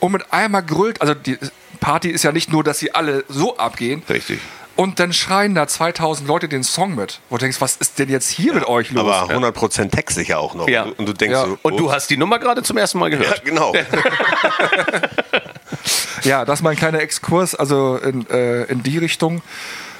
Und 0.00 0.12
mit 0.12 0.32
einmal 0.32 0.62
grüllt, 0.62 1.00
also 1.00 1.14
die 1.14 1.38
Party 1.80 2.10
ist 2.10 2.22
ja 2.24 2.32
nicht 2.32 2.50
nur, 2.50 2.64
dass 2.64 2.78
sie 2.78 2.94
alle 2.94 3.24
so 3.28 3.56
abgehen. 3.56 4.02
Richtig. 4.08 4.40
Und 4.74 5.00
dann 5.00 5.14
schreien 5.14 5.54
da 5.54 5.66
2000 5.66 6.28
Leute 6.28 6.48
den 6.48 6.62
Song 6.62 6.94
mit. 6.96 7.20
Wo 7.30 7.36
du 7.38 7.42
denkst, 7.44 7.62
was 7.62 7.76
ist 7.76 7.98
denn 7.98 8.10
jetzt 8.10 8.28
hier 8.28 8.52
mit 8.52 8.66
euch 8.66 8.90
los? 8.90 9.10
Aber 9.10 9.32
100% 9.32 9.90
Text 9.90 10.16
sicher 10.16 10.38
auch 10.38 10.54
noch. 10.54 10.68
Ja. 10.68 10.82
Und 10.82 11.06
du 11.08 11.14
denkst 11.14 11.32
Ja. 11.32 11.46
so, 11.46 11.58
Und 11.62 11.78
du 11.78 11.86
ups. 11.86 11.94
hast 11.94 12.10
die 12.10 12.18
Nummer 12.18 12.38
gerade 12.38 12.62
zum 12.62 12.76
ersten 12.76 12.98
Mal 12.98 13.10
Ja, 13.10 13.18
gehört. 13.18 13.42
genau. 13.42 13.72
Ja, 16.24 16.44
das 16.44 16.60
ist 16.60 16.62
mal 16.62 16.70
ein 16.70 16.76
kleiner 16.76 17.00
Exkurs, 17.00 17.54
also 17.54 17.96
in, 17.96 18.28
äh, 18.30 18.64
in 18.64 18.82
die 18.82 18.98
Richtung. 18.98 19.42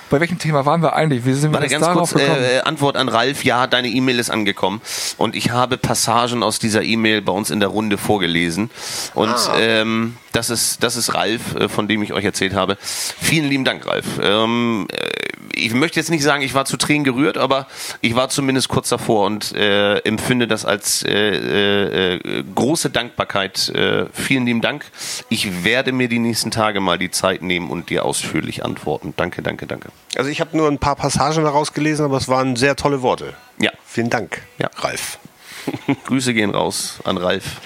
Bei 0.08 0.20
welchem 0.20 0.38
Thema 0.38 0.64
waren 0.64 0.82
wir 0.82 0.94
eigentlich? 0.94 1.24
Wie 1.24 1.32
sind 1.32 1.50
wir 1.50 1.58
Warte, 1.58 1.68
ganz 1.68 1.84
darauf 1.84 2.12
kurz, 2.12 2.22
gekommen? 2.22 2.40
äh, 2.40 2.60
Antwort 2.60 2.96
an 2.96 3.08
Ralf. 3.08 3.42
Ja, 3.42 3.66
deine 3.66 3.88
E-Mail 3.88 4.20
ist 4.20 4.30
angekommen. 4.30 4.80
Und 5.16 5.34
ich 5.34 5.50
habe 5.50 5.78
Passagen 5.78 6.44
aus 6.44 6.60
dieser 6.60 6.82
E-Mail 6.84 7.22
bei 7.22 7.32
uns 7.32 7.50
in 7.50 7.58
der 7.58 7.70
Runde 7.70 7.98
vorgelesen. 7.98 8.70
Und 9.14 9.34
ähm, 9.58 10.16
das, 10.30 10.50
ist, 10.50 10.84
das 10.84 10.94
ist 10.94 11.14
Ralf, 11.14 11.56
äh, 11.56 11.68
von 11.68 11.88
dem 11.88 12.02
ich 12.04 12.12
euch 12.12 12.24
erzählt 12.24 12.54
habe. 12.54 12.76
Vielen 12.80 13.48
lieben 13.48 13.64
Dank, 13.64 13.84
Ralf. 13.84 14.06
Ähm, 14.22 14.86
äh, 14.92 15.25
ich 15.54 15.72
möchte 15.72 15.98
jetzt 16.00 16.10
nicht 16.10 16.22
sagen, 16.22 16.42
ich 16.42 16.54
war 16.54 16.64
zu 16.64 16.76
Tränen 16.76 17.04
gerührt, 17.04 17.38
aber 17.38 17.66
ich 18.00 18.14
war 18.14 18.28
zumindest 18.28 18.68
kurz 18.68 18.88
davor 18.88 19.26
und 19.26 19.52
äh, 19.54 19.98
empfinde 19.98 20.46
das 20.46 20.64
als 20.64 21.02
äh, 21.02 21.10
äh, 21.12 22.14
äh, 22.16 22.44
große 22.54 22.90
Dankbarkeit. 22.90 23.68
Äh, 23.70 24.06
vielen 24.12 24.46
lieben 24.46 24.60
Dank. 24.60 24.84
Ich 25.28 25.64
werde 25.64 25.92
mir 25.92 26.08
die 26.08 26.18
nächsten 26.18 26.50
Tage 26.50 26.80
mal 26.80 26.98
die 26.98 27.10
Zeit 27.10 27.42
nehmen 27.42 27.70
und 27.70 27.90
dir 27.90 28.04
ausführlich 28.04 28.64
antworten. 28.64 29.14
Danke, 29.16 29.42
danke, 29.42 29.66
danke. 29.66 29.88
Also 30.16 30.30
ich 30.30 30.40
habe 30.40 30.56
nur 30.56 30.68
ein 30.68 30.78
paar 30.78 30.96
Passagen 30.96 31.44
daraus 31.44 31.72
gelesen, 31.72 32.04
aber 32.04 32.16
es 32.16 32.28
waren 32.28 32.56
sehr 32.56 32.76
tolle 32.76 33.02
Worte. 33.02 33.34
Ja. 33.58 33.70
Vielen 33.86 34.10
Dank, 34.10 34.42
Ja. 34.58 34.70
Ralf. 34.76 35.18
Grüße 36.04 36.34
gehen 36.34 36.50
raus 36.50 37.00
an 37.04 37.16
Ralf. 37.16 37.60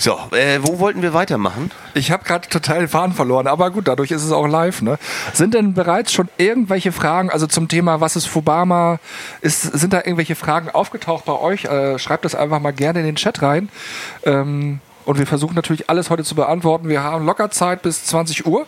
So, 0.00 0.16
äh, 0.30 0.60
wo 0.62 0.78
wollten 0.78 1.02
wir 1.02 1.12
weitermachen? 1.12 1.72
Ich 1.94 2.12
habe 2.12 2.22
gerade 2.22 2.48
total 2.48 2.78
den 2.78 2.88
Faden 2.88 3.14
verloren, 3.14 3.48
aber 3.48 3.72
gut, 3.72 3.88
dadurch 3.88 4.12
ist 4.12 4.22
es 4.22 4.30
auch 4.30 4.46
live. 4.46 4.80
Ne? 4.80 4.96
Sind 5.32 5.54
denn 5.54 5.74
bereits 5.74 6.12
schon 6.12 6.28
irgendwelche 6.38 6.92
Fragen, 6.92 7.30
also 7.30 7.48
zum 7.48 7.66
Thema, 7.66 8.00
was 8.00 8.14
ist 8.14 8.26
Fubama, 8.26 9.00
ist, 9.40 9.62
sind 9.62 9.92
da 9.92 9.98
irgendwelche 9.98 10.36
Fragen 10.36 10.70
aufgetaucht 10.70 11.24
bei 11.24 11.32
euch? 11.32 11.64
Äh, 11.64 11.98
schreibt 11.98 12.24
das 12.24 12.36
einfach 12.36 12.60
mal 12.60 12.70
gerne 12.70 13.00
in 13.00 13.06
den 13.06 13.16
Chat 13.16 13.42
rein. 13.42 13.70
Ähm, 14.22 14.78
und 15.04 15.18
wir 15.18 15.26
versuchen 15.26 15.54
natürlich 15.54 15.90
alles 15.90 16.10
heute 16.10 16.22
zu 16.22 16.36
beantworten. 16.36 16.88
Wir 16.88 17.02
haben 17.02 17.26
locker 17.26 17.50
Zeit 17.50 17.82
bis 17.82 18.04
20 18.04 18.46
Uhr. 18.46 18.66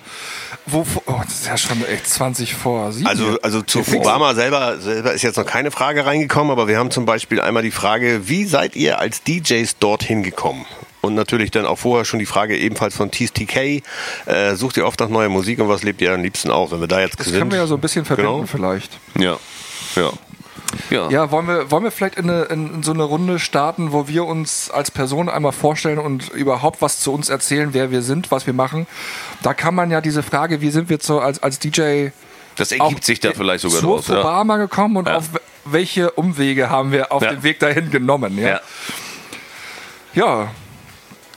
Wo, 0.66 0.84
oh, 1.06 1.20
das 1.22 1.34
ist 1.34 1.46
ja 1.46 1.56
schon 1.56 1.84
echt 1.84 2.08
20 2.08 2.54
vor 2.56 2.90
7. 2.90 3.06
Also, 3.06 3.38
also 3.42 3.62
zu 3.62 3.80
Obama 3.94 4.34
selber, 4.34 4.78
selber 4.80 5.12
ist 5.12 5.22
jetzt 5.22 5.36
noch 5.36 5.46
keine 5.46 5.70
Frage 5.70 6.06
reingekommen, 6.06 6.50
aber 6.50 6.66
wir 6.66 6.78
haben 6.78 6.90
zum 6.90 7.04
Beispiel 7.06 7.40
einmal 7.40 7.62
die 7.62 7.70
Frage, 7.70 8.26
wie 8.26 8.46
seid 8.46 8.74
ihr 8.74 8.98
als 8.98 9.22
DJs 9.22 9.78
dorthin 9.78 10.24
gekommen? 10.24 10.64
Und 11.02 11.14
natürlich 11.14 11.50
dann 11.50 11.64
auch 11.66 11.78
vorher 11.78 12.04
schon 12.04 12.18
die 12.18 12.26
Frage 12.26 12.56
ebenfalls 12.58 12.94
von 12.94 13.10
TSTK. 13.10 13.82
Äh, 14.26 14.54
sucht 14.54 14.76
ihr 14.76 14.86
oft 14.86 15.00
nach 15.00 15.08
neuer 15.08 15.28
Musik 15.30 15.58
und 15.60 15.68
was 15.68 15.82
lebt 15.82 16.00
ihr 16.02 16.12
am 16.12 16.22
liebsten 16.22 16.50
auf, 16.50 16.72
wenn 16.72 16.80
wir 16.80 16.88
da 16.88 17.00
jetzt 17.00 17.18
Das 17.18 17.26
sind? 17.28 17.38
können 17.38 17.50
wir 17.50 17.58
ja 17.58 17.66
so 17.66 17.74
ein 17.76 17.80
bisschen 17.80 18.04
verbinden 18.04 18.32
Genau. 18.32 18.46
vielleicht. 18.46 18.92
Ja. 19.18 19.38
Ja. 19.96 20.10
Ja. 20.90 21.08
Ja, 21.10 21.30
wollen 21.32 21.48
wir, 21.48 21.70
wollen 21.72 21.82
wir 21.82 21.90
vielleicht 21.90 22.14
in, 22.16 22.30
eine, 22.30 22.42
in, 22.44 22.82
so 22.84 22.92
eine 22.92 23.02
Runde 23.02 23.40
starten, 23.40 23.90
wo 23.92 24.06
wir 24.06 24.24
uns 24.24 24.70
als 24.70 24.90
Person 24.92 25.28
einmal 25.28 25.50
vorstellen 25.52 25.98
und 25.98 26.28
überhaupt 26.28 26.80
was 26.80 27.00
zu 27.00 27.12
uns 27.12 27.28
erzählen, 27.28 27.70
wer 27.72 27.90
wir 27.90 28.02
sind, 28.02 28.30
was 28.30 28.46
wir 28.46 28.52
machen. 28.54 28.86
Da 29.42 29.52
kann 29.52 29.74
man 29.74 29.90
ja 29.90 30.00
diese 30.00 30.22
Frage, 30.22 30.60
wie 30.60 30.70
sind 30.70 30.88
wir 30.88 30.98
so 31.00 31.18
als, 31.18 31.42
als 31.42 31.58
DJ 31.58 32.10
Das 32.56 32.72
auch 32.74 32.84
ergibt 32.84 33.04
sich 33.04 33.18
da 33.18 33.32
vielleicht 33.32 33.62
sogar 33.62 33.80
draus. 33.80 34.06
Ja. 34.06 34.16
Fubama 34.18 34.58
gekommen 34.58 34.96
und 34.98 35.08
Ja. 35.08 35.16
auf 35.16 35.24
welche 35.64 36.12
Umwege 36.12 36.70
haben 36.70 36.92
wir 36.92 37.10
auf 37.10 37.22
Ja. 37.22 37.30
dem 37.32 37.42
Weg 37.42 37.58
dahin 37.58 37.90
genommen. 37.90 38.38
Ja, 38.38 38.60
Ja. 40.14 40.50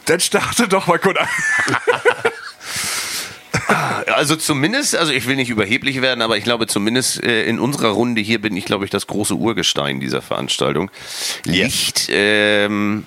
Dann 0.06 0.20
starte 0.20 0.68
doch 0.68 0.88
mal 0.88 0.99
gut 0.99 1.18
an. 1.18 1.28
Also 4.16 4.36
zumindest, 4.36 4.95
also 4.95 5.12
ich 5.12 5.26
will 5.26 5.36
nicht 5.36 5.49
überheblich 5.49 6.01
werden, 6.01 6.22
aber 6.22 6.38
ich 6.38 6.43
glaube 6.43 6.68
zumindest 6.68 7.24
äh, 7.24 7.45
in 7.45 7.60
unserer 7.60 7.89
Runde 7.89 8.22
hier 8.22 8.39
bin 8.41 8.56
ich, 8.56 8.66
glaube 8.66 8.86
ich, 8.86 8.91
das 8.91 9.08
große 9.08 9.36
Urgestein 9.36 9.99
dieser 9.99 10.22
Veranstaltung. 10.22 10.91
Liegt 11.45 12.08
ähm, 12.10 13.06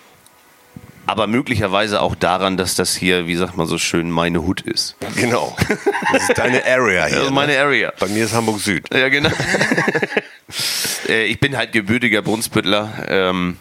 aber 1.07 1.29
möglicherweise 1.29 2.01
auch 2.01 2.17
daran, 2.17 2.57
dass 2.57 2.75
das 2.75 2.97
hier, 2.97 3.29
wie 3.29 3.37
sagt 3.37 3.57
man 3.57 3.67
so 3.67 3.79
schön, 3.79 4.11
meine 4.11 4.43
Hut 4.43 4.61
ist. 4.61 4.97
Genau. 5.15 5.57
Das 6.13 6.29
ist 6.29 6.39
deine 6.39 6.67
Area 6.67 7.07
hier. 7.07 7.19
Also 7.19 7.31
meine 7.31 7.53
ne? 7.53 7.61
Area. 7.61 7.93
Bei 7.99 8.09
mir 8.09 8.25
ist 8.25 8.35
Hamburg 8.35 8.61
Süd. 8.61 8.93
Ja, 8.93 9.09
genau. 9.09 9.31
äh, 11.09 11.27
ich 11.27 11.39
bin 11.39 11.57
halt 11.57 11.73
gebürtiger 11.73 12.23
Brunsbüttler, 12.23 13.07
ähm, 13.09 13.57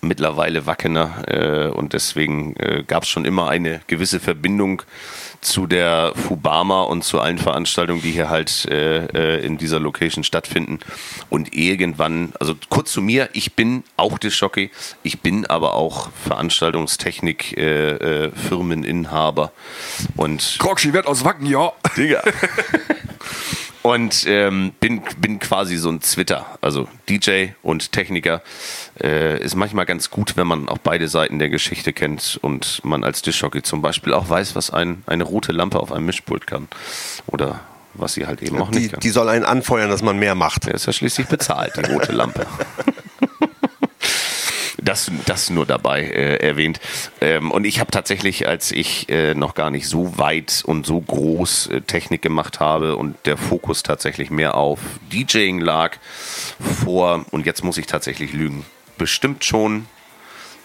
mittlerweile 0.00 0.66
Wackener 0.66 1.22
äh, 1.26 1.68
und 1.68 1.92
deswegen 1.92 2.54
äh, 2.56 2.84
gab 2.86 3.04
es 3.04 3.08
schon 3.08 3.24
immer 3.24 3.48
eine 3.48 3.80
gewisse 3.86 4.20
Verbindung 4.20 4.82
zu 5.44 5.66
der 5.66 6.12
Fubama 6.14 6.82
und 6.82 7.04
zu 7.04 7.20
allen 7.20 7.38
Veranstaltungen, 7.38 8.00
die 8.00 8.12
hier 8.12 8.30
halt 8.30 8.64
äh, 8.66 9.04
äh, 9.06 9.44
in 9.44 9.58
dieser 9.58 9.78
Location 9.78 10.24
stattfinden. 10.24 10.80
Und 11.28 11.54
irgendwann, 11.54 12.32
also 12.40 12.54
kurz 12.70 12.92
zu 12.92 13.02
mir, 13.02 13.28
ich 13.34 13.54
bin 13.54 13.84
auch 13.96 14.18
Disc-Jockey, 14.18 14.70
ich 15.02 15.20
bin 15.20 15.46
aber 15.46 15.74
auch 15.74 16.10
Veranstaltungstechnik 16.26 17.56
äh, 17.58 18.24
äh, 18.24 18.30
Firmeninhaber 18.32 19.52
und 20.16 20.56
Krogschi 20.58 20.92
wird 20.92 21.06
aus 21.06 21.24
Wacken, 21.24 21.46
ja. 21.46 21.72
Digga. 21.96 22.22
Und 23.84 24.24
ähm, 24.26 24.72
bin, 24.80 25.02
bin 25.18 25.38
quasi 25.38 25.76
so 25.76 25.90
ein 25.90 26.00
Twitter, 26.00 26.58
also 26.62 26.88
DJ 27.06 27.48
und 27.62 27.92
Techniker. 27.92 28.42
Äh, 29.02 29.42
ist 29.42 29.56
manchmal 29.56 29.86
ganz 29.86 30.10
gut, 30.10 30.36
wenn 30.36 30.46
man 30.46 30.68
auch 30.68 30.78
beide 30.78 31.08
Seiten 31.08 31.38
der 31.38 31.48
Geschichte 31.48 31.92
kennt 31.92 32.38
und 32.42 32.80
man 32.84 33.02
als 33.02 33.22
Dischjockey 33.22 33.62
zum 33.62 33.82
Beispiel 33.82 34.12
auch 34.12 34.28
weiß, 34.28 34.54
was 34.54 34.70
ein, 34.70 35.02
eine 35.06 35.24
rote 35.24 35.52
Lampe 35.52 35.80
auf 35.80 35.90
einem 35.92 36.06
Mischpult 36.06 36.46
kann. 36.46 36.68
Oder 37.26 37.60
was 37.94 38.14
sie 38.14 38.26
halt 38.26 38.42
eben 38.42 38.60
auch 38.60 38.70
Die, 38.70 38.78
nicht 38.80 38.90
kann. 38.92 39.00
die 39.00 39.10
soll 39.10 39.28
einen 39.28 39.44
anfeuern, 39.44 39.90
dass 39.90 40.02
man 40.02 40.18
mehr 40.18 40.34
macht. 40.34 40.66
Der 40.66 40.74
ist 40.74 40.86
ja 40.86 40.92
schließlich 40.92 41.26
bezahlt, 41.28 41.76
die 41.76 41.92
rote 41.92 42.12
Lampe. 42.12 42.46
Das, 44.76 45.10
das 45.24 45.48
nur 45.48 45.64
dabei 45.64 46.02
äh, 46.02 46.46
erwähnt. 46.46 46.78
Ähm, 47.22 47.50
und 47.52 47.64
ich 47.64 47.80
habe 47.80 47.90
tatsächlich, 47.90 48.46
als 48.48 48.70
ich 48.70 49.08
äh, 49.08 49.34
noch 49.34 49.54
gar 49.54 49.70
nicht 49.70 49.88
so 49.88 50.18
weit 50.18 50.62
und 50.66 50.84
so 50.84 51.00
groß 51.00 51.68
äh, 51.68 51.80
Technik 51.80 52.20
gemacht 52.20 52.60
habe 52.60 52.96
und 52.96 53.16
der 53.24 53.38
Fokus 53.38 53.82
tatsächlich 53.82 54.30
mehr 54.30 54.56
auf 54.56 54.80
DJing 55.10 55.58
lag, 55.60 55.96
vor, 56.84 57.24
und 57.30 57.46
jetzt 57.46 57.64
muss 57.64 57.78
ich 57.78 57.86
tatsächlich 57.86 58.34
lügen, 58.34 58.66
bestimmt 58.98 59.44
schon 59.44 59.86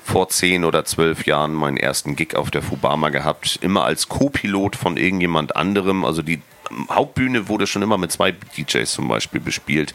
vor 0.03 0.29
zehn 0.29 0.65
oder 0.65 0.85
zwölf 0.85 1.25
Jahren 1.25 1.53
meinen 1.53 1.77
ersten 1.77 2.15
Gig 2.15 2.35
auf 2.35 2.49
der 2.49 2.61
Fubama 2.61 3.09
gehabt, 3.09 3.59
immer 3.61 3.83
als 3.83 4.09
Co-Pilot 4.09 4.75
von 4.75 4.97
irgendjemand 4.97 5.55
anderem. 5.55 6.03
Also 6.03 6.21
die 6.21 6.41
Hauptbühne 6.89 7.47
wurde 7.47 7.67
schon 7.67 7.81
immer 7.81 7.97
mit 7.97 8.11
zwei 8.11 8.31
DJs 8.31 8.91
zum 8.91 9.07
Beispiel 9.07 9.41
bespielt. 9.41 9.93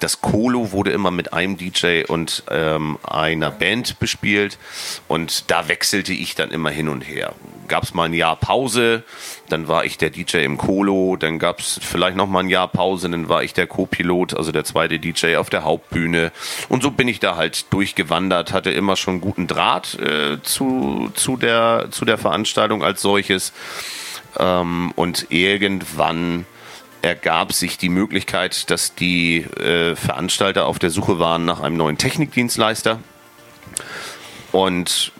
Das 0.00 0.20
Kolo 0.20 0.72
wurde 0.72 0.90
immer 0.90 1.10
mit 1.10 1.32
einem 1.32 1.56
DJ 1.56 2.04
und 2.06 2.44
ähm, 2.50 2.98
einer 3.02 3.50
Band 3.50 3.98
bespielt 3.98 4.58
und 5.08 5.50
da 5.50 5.68
wechselte 5.68 6.12
ich 6.12 6.34
dann 6.34 6.50
immer 6.50 6.70
hin 6.70 6.88
und 6.88 7.02
her. 7.02 7.34
Gab 7.68 7.84
es 7.84 7.94
mal 7.94 8.04
ein 8.04 8.14
Jahr 8.14 8.36
Pause, 8.36 9.04
dann 9.48 9.68
war 9.68 9.84
ich 9.84 9.98
der 9.98 10.10
DJ 10.10 10.38
im 10.38 10.58
Kolo, 10.58 11.16
dann 11.16 11.38
gab 11.38 11.60
es 11.60 11.80
vielleicht 11.82 12.16
noch 12.16 12.26
mal 12.26 12.40
ein 12.40 12.48
Jahr 12.48 12.68
Pause, 12.68 13.08
dann 13.08 13.28
war 13.28 13.42
ich 13.42 13.54
der 13.54 13.66
Co-Pilot, 13.66 14.34
also 14.34 14.52
der 14.52 14.64
zweite 14.64 14.98
DJ 14.98 15.36
auf 15.36 15.50
der 15.50 15.64
Hauptbühne 15.64 16.32
und 16.68 16.82
so 16.82 16.90
bin 16.90 17.08
ich 17.08 17.20
da 17.20 17.36
halt 17.36 17.72
durchgewandert, 17.72 18.52
hatte 18.52 18.70
immer 18.70 18.96
schon 18.96 19.20
guten 19.20 19.46
Draht 19.46 19.98
äh, 19.98 20.42
zu, 20.42 21.10
zu, 21.14 21.36
der, 21.36 21.88
zu 21.90 22.04
der 22.04 22.18
Veranstaltung 22.18 22.82
als 22.82 23.02
solches 23.02 23.52
ähm, 24.38 24.92
und 24.96 25.26
irgendwann 25.30 26.46
ergab 27.02 27.52
sich 27.52 27.78
die 27.78 27.88
Möglichkeit, 27.88 28.70
dass 28.70 28.94
die 28.94 29.38
äh, 29.38 29.96
Veranstalter 29.96 30.66
auf 30.66 30.78
der 30.78 30.90
Suche 30.90 31.18
waren 31.18 31.44
nach 31.44 31.60
einem 31.60 31.76
neuen 31.76 31.98
Technikdienstleister 31.98 33.00
und 34.52 35.12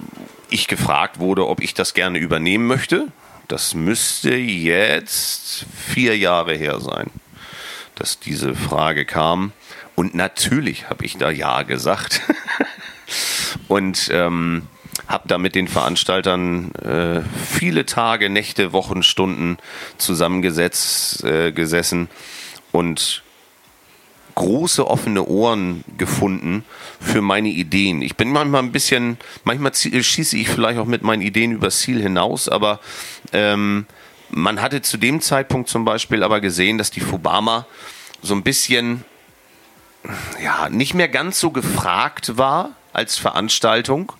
ich 0.48 0.68
gefragt 0.68 1.18
wurde, 1.18 1.48
ob 1.48 1.60
ich 1.60 1.74
das 1.74 1.94
gerne 1.94 2.18
übernehmen 2.18 2.66
möchte. 2.66 3.08
Das 3.48 3.74
müsste 3.74 4.34
jetzt 4.34 5.66
vier 5.74 6.16
Jahre 6.16 6.54
her 6.54 6.80
sein, 6.80 7.10
dass 7.96 8.20
diese 8.20 8.54
Frage 8.54 9.04
kam. 9.04 9.52
Und 9.96 10.14
natürlich 10.14 10.88
habe 10.88 11.04
ich 11.04 11.16
da 11.18 11.30
Ja 11.30 11.62
gesagt. 11.62 12.22
Und 13.68 14.08
ähm, 14.12 14.68
habe 15.08 15.28
da 15.28 15.38
mit 15.38 15.54
den 15.54 15.68
Veranstaltern 15.68 16.72
äh, 16.76 17.20
viele 17.44 17.86
Tage, 17.86 18.30
Nächte, 18.30 18.72
Wochen, 18.72 19.02
Stunden 19.02 19.58
zusammengesetzt, 19.98 21.24
äh, 21.24 21.52
gesessen 21.52 22.08
und 22.70 23.22
große 24.34 24.86
offene 24.86 25.24
Ohren 25.26 25.84
gefunden 25.98 26.64
für 27.00 27.20
meine 27.20 27.50
Ideen. 27.50 28.00
Ich 28.00 28.16
bin 28.16 28.32
manchmal 28.32 28.62
ein 28.62 28.72
bisschen, 28.72 29.18
manchmal 29.44 29.72
zie- 29.72 30.02
schieße 30.02 30.38
ich 30.38 30.48
vielleicht 30.48 30.78
auch 30.78 30.86
mit 30.86 31.02
meinen 31.02 31.20
Ideen 31.20 31.52
übers 31.52 31.80
Ziel 31.80 32.00
hinaus, 32.00 32.48
aber 32.48 32.80
ähm, 33.34 33.86
man 34.30 34.62
hatte 34.62 34.80
zu 34.80 34.96
dem 34.96 35.20
Zeitpunkt 35.20 35.68
zum 35.68 35.84
Beispiel 35.84 36.22
aber 36.22 36.40
gesehen, 36.40 36.78
dass 36.78 36.90
die 36.90 37.00
Fubama 37.00 37.66
so 38.22 38.34
ein 38.34 38.42
bisschen 38.42 39.04
ja, 40.42 40.70
nicht 40.70 40.94
mehr 40.94 41.08
ganz 41.08 41.38
so 41.38 41.50
gefragt 41.50 42.38
war 42.38 42.70
als 42.92 43.18
Veranstaltung. 43.18 44.12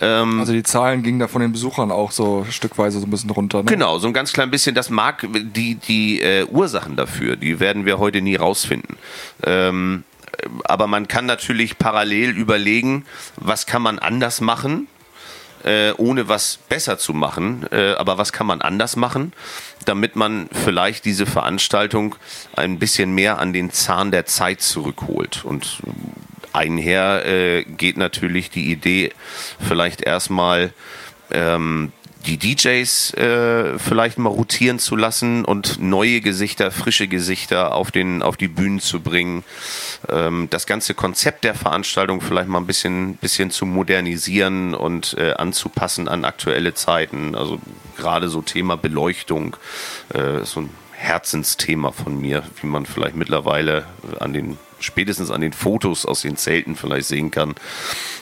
Ähm, 0.00 0.40
Also 0.40 0.52
die 0.52 0.62
Zahlen 0.62 1.02
gingen 1.02 1.18
da 1.18 1.28
von 1.28 1.42
den 1.42 1.52
Besuchern 1.52 1.90
auch 1.90 2.12
so 2.12 2.46
stückweise 2.50 3.00
so 3.00 3.06
ein 3.06 3.10
bisschen 3.10 3.30
runter. 3.30 3.58
Ne? 3.58 3.70
Genau, 3.70 3.98
so 3.98 4.06
ein 4.06 4.12
ganz 4.12 4.32
klein 4.32 4.50
bisschen. 4.50 4.74
Das 4.74 4.90
mag 4.90 5.26
die, 5.32 5.74
die 5.74 6.20
äh, 6.20 6.44
Ursachen 6.44 6.96
dafür, 6.96 7.36
die 7.36 7.60
werden 7.60 7.84
wir 7.84 7.98
heute 7.98 8.20
nie 8.20 8.36
rausfinden. 8.36 8.96
Ähm, 9.44 10.04
aber 10.64 10.86
man 10.86 11.08
kann 11.08 11.26
natürlich 11.26 11.78
parallel 11.78 12.30
überlegen, 12.30 13.04
was 13.36 13.66
kann 13.66 13.82
man 13.82 13.98
anders 13.98 14.40
machen, 14.40 14.86
äh, 15.64 15.92
ohne 15.96 16.28
was 16.28 16.58
besser 16.68 16.98
zu 16.98 17.14
machen. 17.14 17.66
Äh, 17.70 17.94
aber 17.94 18.18
was 18.18 18.32
kann 18.32 18.46
man 18.46 18.60
anders 18.60 18.96
machen, 18.96 19.32
damit 19.84 20.14
man 20.14 20.48
vielleicht 20.52 21.04
diese 21.04 21.26
Veranstaltung 21.26 22.16
ein 22.54 22.78
bisschen 22.78 23.14
mehr 23.14 23.38
an 23.38 23.52
den 23.52 23.70
Zahn 23.70 24.10
der 24.10 24.26
Zeit 24.26 24.60
zurückholt. 24.60 25.44
Und 25.44 25.80
einher 26.56 27.24
äh, 27.26 27.64
geht 27.64 27.96
natürlich 27.96 28.50
die 28.50 28.70
Idee, 28.70 29.12
vielleicht 29.60 30.00
erstmal 30.02 30.72
ähm, 31.30 31.92
die 32.26 32.38
DJs 32.38 33.14
äh, 33.14 33.78
vielleicht 33.78 34.18
mal 34.18 34.30
rotieren 34.30 34.78
zu 34.78 34.96
lassen 34.96 35.44
und 35.44 35.80
neue 35.80 36.20
Gesichter, 36.20 36.70
frische 36.70 37.06
Gesichter 37.06 37.74
auf, 37.74 37.90
den, 37.90 38.22
auf 38.22 38.36
die 38.36 38.48
Bühnen 38.48 38.80
zu 38.80 39.00
bringen. 39.00 39.44
Ähm, 40.08 40.48
das 40.50 40.66
ganze 40.66 40.94
Konzept 40.94 41.44
der 41.44 41.54
Veranstaltung 41.54 42.20
vielleicht 42.20 42.48
mal 42.48 42.58
ein 42.58 42.66
bisschen, 42.66 43.16
bisschen 43.16 43.50
zu 43.50 43.64
modernisieren 43.64 44.74
und 44.74 45.14
äh, 45.18 45.34
anzupassen 45.34 46.08
an 46.08 46.24
aktuelle 46.24 46.74
Zeiten. 46.74 47.34
Also 47.36 47.60
gerade 47.96 48.28
so 48.28 48.42
Thema 48.42 48.76
Beleuchtung, 48.76 49.56
äh, 50.12 50.42
ist 50.42 50.52
so 50.52 50.62
ein 50.62 50.70
Herzensthema 50.92 51.92
von 51.92 52.20
mir, 52.20 52.42
wie 52.60 52.66
man 52.66 52.86
vielleicht 52.86 53.16
mittlerweile 53.16 53.86
an 54.18 54.32
den 54.32 54.58
spätestens 54.86 55.30
an 55.30 55.40
den 55.40 55.52
Fotos 55.52 56.06
aus 56.06 56.22
den 56.22 56.36
Zelten 56.36 56.76
vielleicht 56.76 57.08
sehen 57.08 57.30
kann. 57.30 57.54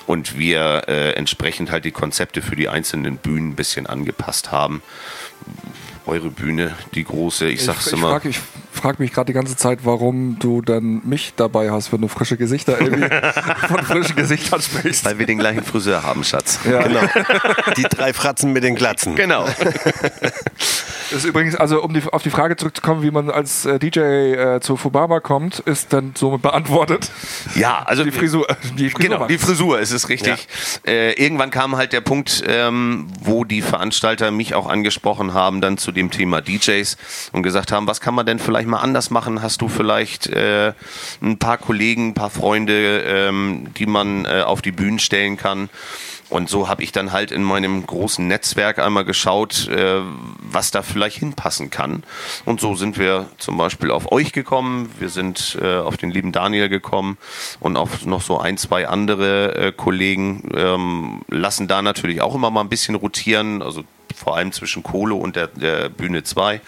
Und 0.06 0.38
wir 0.38 0.84
äh, 0.88 1.12
entsprechend 1.12 1.70
halt 1.70 1.84
die 1.84 1.92
Konzepte 1.92 2.42
für 2.42 2.56
die 2.56 2.68
einzelnen 2.68 3.16
Bühnen 3.16 3.50
ein 3.50 3.56
bisschen 3.56 3.86
angepasst 3.86 4.50
haben. 4.52 4.82
Eure 6.06 6.30
Bühne, 6.30 6.74
die 6.94 7.04
große, 7.04 7.46
ich 7.46 7.54
Ich, 7.54 7.64
sag's 7.64 7.86
ich 7.86 7.92
immer. 7.92 8.10
frage 8.10 8.30
ich 8.30 8.40
frage 8.75 9.03
mich 9.03 9.12
gerade 9.12 9.27
die 9.27 9.33
ganze 9.33 9.57
Zeit, 9.57 9.81
warum 9.85 10.39
du 10.39 10.62
dann 10.62 11.03
mich 11.05 11.35
dabei 11.37 11.70
hast, 11.70 11.93
wenn 11.93 12.01
du 12.01 12.09
frische 12.09 12.37
Gesichter 12.37 12.81
irgendwie 12.81 13.09
von 13.68 13.83
frischen 13.83 14.16
Gesichtern 14.16 14.61
sprichst. 14.61 15.05
Weil 15.05 15.18
wir 15.18 15.27
den 15.27 15.39
gleichen 15.39 15.64
Friseur 15.64 16.03
haben, 16.03 16.25
Schatz. 16.25 16.61
Ja. 16.68 16.83
Genau. 16.83 17.01
Die 17.77 17.83
drei 17.83 18.12
Fratzen 18.12 18.53
mit 18.53 18.64
den 18.64 18.75
Glatzen. 18.75 19.14
Genau. 19.16 19.45
Das 19.45 21.12
ist 21.12 21.25
übrigens, 21.25 21.57
also 21.57 21.83
um 21.83 21.93
die, 21.93 22.03
auf 22.11 22.22
die 22.22 22.31
Frage 22.31 22.57
zurückzukommen, 22.57 23.03
wie 23.03 23.11
man 23.11 23.31
als 23.31 23.66
äh, 23.66 23.79
DJ 23.79 24.01
äh, 24.01 24.61
zu 24.61 24.77
Fubama 24.77 25.20
kommt, 25.20 25.61
ist 25.61 25.93
dann 25.93 26.12
somit 26.16 26.43
beantwortet. 26.43 27.11
Ja, 27.55 27.83
also 27.85 28.05
Die 28.05 28.11
Frisur, 28.11 28.49
äh, 28.49 28.55
die 28.77 28.91
Frisur 28.91 29.11
Genau, 29.11 29.27
die 29.27 29.39
Frisur 29.39 29.81
ist 29.81 29.93
es 29.93 30.09
richtig. 30.09 30.49
Äh, 30.87 31.12
irgendwann 31.12 31.51
kam 31.51 31.77
halt 31.77 31.93
der 31.93 32.01
Punkt, 32.01 32.43
ähm, 32.47 33.09
wo 33.20 33.45
die 33.45 33.62
Veranstalter 33.62 34.31
mich 34.31 34.55
auch 34.55 34.68
angesprochen 34.68 35.35
haben, 35.35 35.61
dann 35.61 35.79
zu 35.79 35.93
dem 35.93 36.11
Thema 36.11 36.41
DJs 36.41 36.97
und 37.33 37.43
gesagt 37.43 37.72
haben, 37.72 37.87
was 37.87 38.01
kann 38.01 38.14
man 38.14 38.27
denn 38.27 38.39
vielleicht 38.39 38.63
mal 38.66 38.80
anders 38.80 39.10
machen? 39.10 39.42
Hast 39.42 39.60
du 39.60 39.68
vielleicht 39.68 40.26
äh, 40.26 40.72
ein 41.22 41.38
paar 41.38 41.58
Kollegen, 41.58 42.08
ein 42.08 42.14
paar 42.14 42.30
Freunde, 42.30 43.00
ähm, 43.00 43.68
die 43.76 43.86
man 43.86 44.24
äh, 44.24 44.42
auf 44.42 44.62
die 44.62 44.72
Bühnen 44.72 44.98
stellen 44.98 45.36
kann? 45.36 45.68
Und 46.30 46.48
so 46.48 46.68
habe 46.68 46.82
ich 46.82 46.90
dann 46.90 47.12
halt 47.12 47.30
in 47.30 47.42
meinem 47.42 47.86
großen 47.86 48.26
Netzwerk 48.26 48.78
einmal 48.78 49.04
geschaut, 49.04 49.68
äh, 49.68 50.00
was 50.40 50.70
da 50.70 50.82
vielleicht 50.82 51.18
hinpassen 51.18 51.70
kann. 51.70 52.02
Und 52.44 52.60
so 52.60 52.74
sind 52.74 52.98
wir 52.98 53.28
zum 53.38 53.56
Beispiel 53.56 53.90
auf 53.90 54.10
euch 54.10 54.32
gekommen, 54.32 54.90
wir 54.98 55.10
sind 55.10 55.58
äh, 55.60 55.76
auf 55.76 55.96
den 55.96 56.10
lieben 56.10 56.32
Daniel 56.32 56.68
gekommen 56.68 57.18
und 57.60 57.76
auf 57.76 58.04
noch 58.06 58.22
so 58.22 58.38
ein, 58.38 58.56
zwei 58.56 58.88
andere 58.88 59.54
äh, 59.54 59.72
Kollegen 59.72 60.48
ähm, 60.54 61.22
lassen 61.28 61.68
da 61.68 61.82
natürlich 61.82 62.20
auch 62.20 62.34
immer 62.34 62.50
mal 62.50 62.62
ein 62.62 62.68
bisschen 62.68 62.94
rotieren, 62.94 63.62
also 63.62 63.84
vor 64.14 64.36
allem 64.36 64.52
zwischen 64.52 64.82
Kohle 64.82 65.14
und 65.14 65.36
der, 65.36 65.48
der 65.48 65.88
Bühne 65.88 66.22
2. 66.22 66.60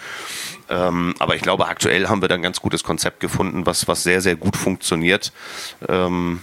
Ähm, 0.69 1.13
aber 1.19 1.35
ich 1.35 1.41
glaube, 1.41 1.67
aktuell 1.67 2.07
haben 2.07 2.21
wir 2.21 2.27
da 2.27 2.35
ein 2.35 2.41
ganz 2.41 2.61
gutes 2.61 2.83
Konzept 2.83 3.19
gefunden, 3.19 3.65
was, 3.65 3.87
was 3.87 4.03
sehr, 4.03 4.21
sehr 4.21 4.35
gut 4.35 4.57
funktioniert. 4.57 5.31
Ähm, 5.87 6.41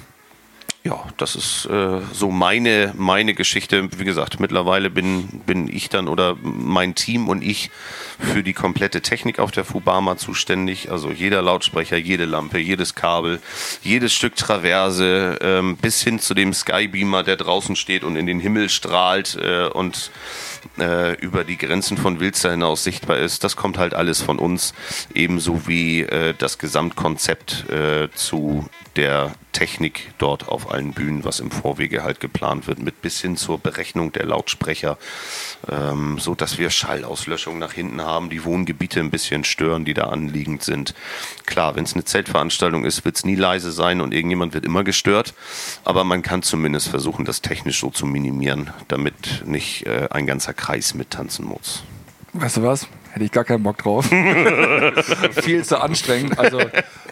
ja, 0.85 1.03
das 1.17 1.35
ist 1.35 1.65
äh, 1.65 2.01
so 2.13 2.31
meine, 2.31 2.93
meine 2.95 3.33
Geschichte. 3.33 3.89
Wie 3.99 4.05
gesagt, 4.05 4.39
mittlerweile 4.39 4.91
bin, 4.91 5.41
bin 5.47 5.67
ich 5.67 5.89
dann 5.89 6.09
oder 6.09 6.37
mein 6.43 6.95
Team 6.95 7.29
und 7.29 7.43
ich 7.43 7.71
für 8.19 8.43
die 8.43 8.53
komplette 8.53 9.01
Technik 9.01 9.39
auf 9.39 9.51
der 9.51 9.65
Fubama 9.65 10.17
zuständig. 10.17 10.91
Also 10.91 11.11
jeder 11.11 11.43
Lautsprecher, 11.43 11.97
jede 11.97 12.25
Lampe, 12.25 12.59
jedes 12.59 12.95
Kabel, 12.95 13.41
jedes 13.83 14.13
Stück 14.13 14.37
Traverse, 14.37 15.39
ähm, 15.41 15.77
bis 15.77 16.03
hin 16.03 16.19
zu 16.19 16.35
dem 16.35 16.53
Skybeamer, 16.53 17.23
der 17.23 17.37
draußen 17.37 17.77
steht 17.77 18.05
und 18.05 18.17
in 18.17 18.27
den 18.27 18.41
Himmel 18.41 18.69
strahlt 18.69 19.37
äh, 19.41 19.67
und 19.67 20.11
äh, 20.79 21.15
über 21.21 21.45
die 21.45 21.57
Grenzen 21.57 21.97
von 21.97 22.21
Wilster 22.21 22.51
hinaus 22.51 22.85
sichtbar 22.85 23.19
ist. 23.19 23.45
Das 23.45 23.57
kommt 23.57 23.79
halt 23.79 23.95
alles 23.95 24.23
von 24.23 24.39
uns, 24.39 24.75
ebenso 25.15 25.67
wie 25.67 26.03
äh, 26.03 26.35
das 26.37 26.59
Gesamtkonzept 26.59 27.69
äh, 27.71 28.09
zu 28.15 28.69
der 28.97 29.33
Technik 29.53 30.13
dort 30.19 30.49
auf 30.49 30.71
allen 30.71 30.93
Bühnen, 30.93 31.25
was 31.25 31.41
im 31.41 31.51
Vorwege 31.51 32.03
halt 32.03 32.21
geplant 32.21 32.67
wird, 32.67 32.81
mit 32.81 33.03
bis 33.03 33.21
hin 33.21 33.37
zur 33.37 33.59
Berechnung 33.59 34.13
der 34.13 34.27
Lautsprecher, 34.27 34.99
ähm, 35.71 36.19
so 36.19 36.35
dass 36.35 36.59
wir 36.59 36.71
Schallauslöschung 36.71 37.59
nach 37.59 37.73
hinten 37.73 38.01
haben, 38.05 38.31
die 38.31 38.45
Wohngebiete 38.45 39.01
ein 39.01 39.11
bisschen 39.11 39.45
stören, 39.45 39.85
die 39.85 39.95
da 39.95 40.05
anliegend 40.05 40.63
sind. 40.63 40.95
Klar, 41.47 41.77
wenn 41.77 41.85
es 41.85 41.95
eine 41.95 42.05
Zeltveranstaltung 42.05 42.85
ist, 42.85 43.05
wird 43.05 43.17
es 43.17 43.25
nie 43.25 43.35
leise 43.35 43.73
sein 43.73 44.01
und 44.01 44.15
irgendjemand 44.15 44.55
wird 44.55 44.65
immer 44.65 44.85
gestört, 44.85 45.35
aber 45.85 46.05
man 46.05 46.23
kann 46.23 46.43
zumindest 46.43 46.89
versuchen, 46.89 47.25
das 47.25 47.43
technisch 47.43 47.81
so 47.81 47.91
zu 47.91 48.07
minimieren, 48.07 48.71
damit 48.89 49.45
nicht 49.47 49.87
äh, 49.87 50.09
ein 50.11 50.27
ganzer 50.27 50.55
Kreis 50.55 50.95
mittanzen 50.95 51.45
muss. 51.45 51.83
Weißt 52.33 52.57
du 52.57 52.63
was? 52.63 52.89
Hätte 53.13 53.27
ich 53.27 53.31
gar 53.31 53.45
keinen 53.45 53.63
Bock 53.63 53.79
drauf. 53.79 54.07
Viel 55.43 55.65
zu 55.65 55.81
anstrengend. 55.81 56.37
Also 56.37 56.59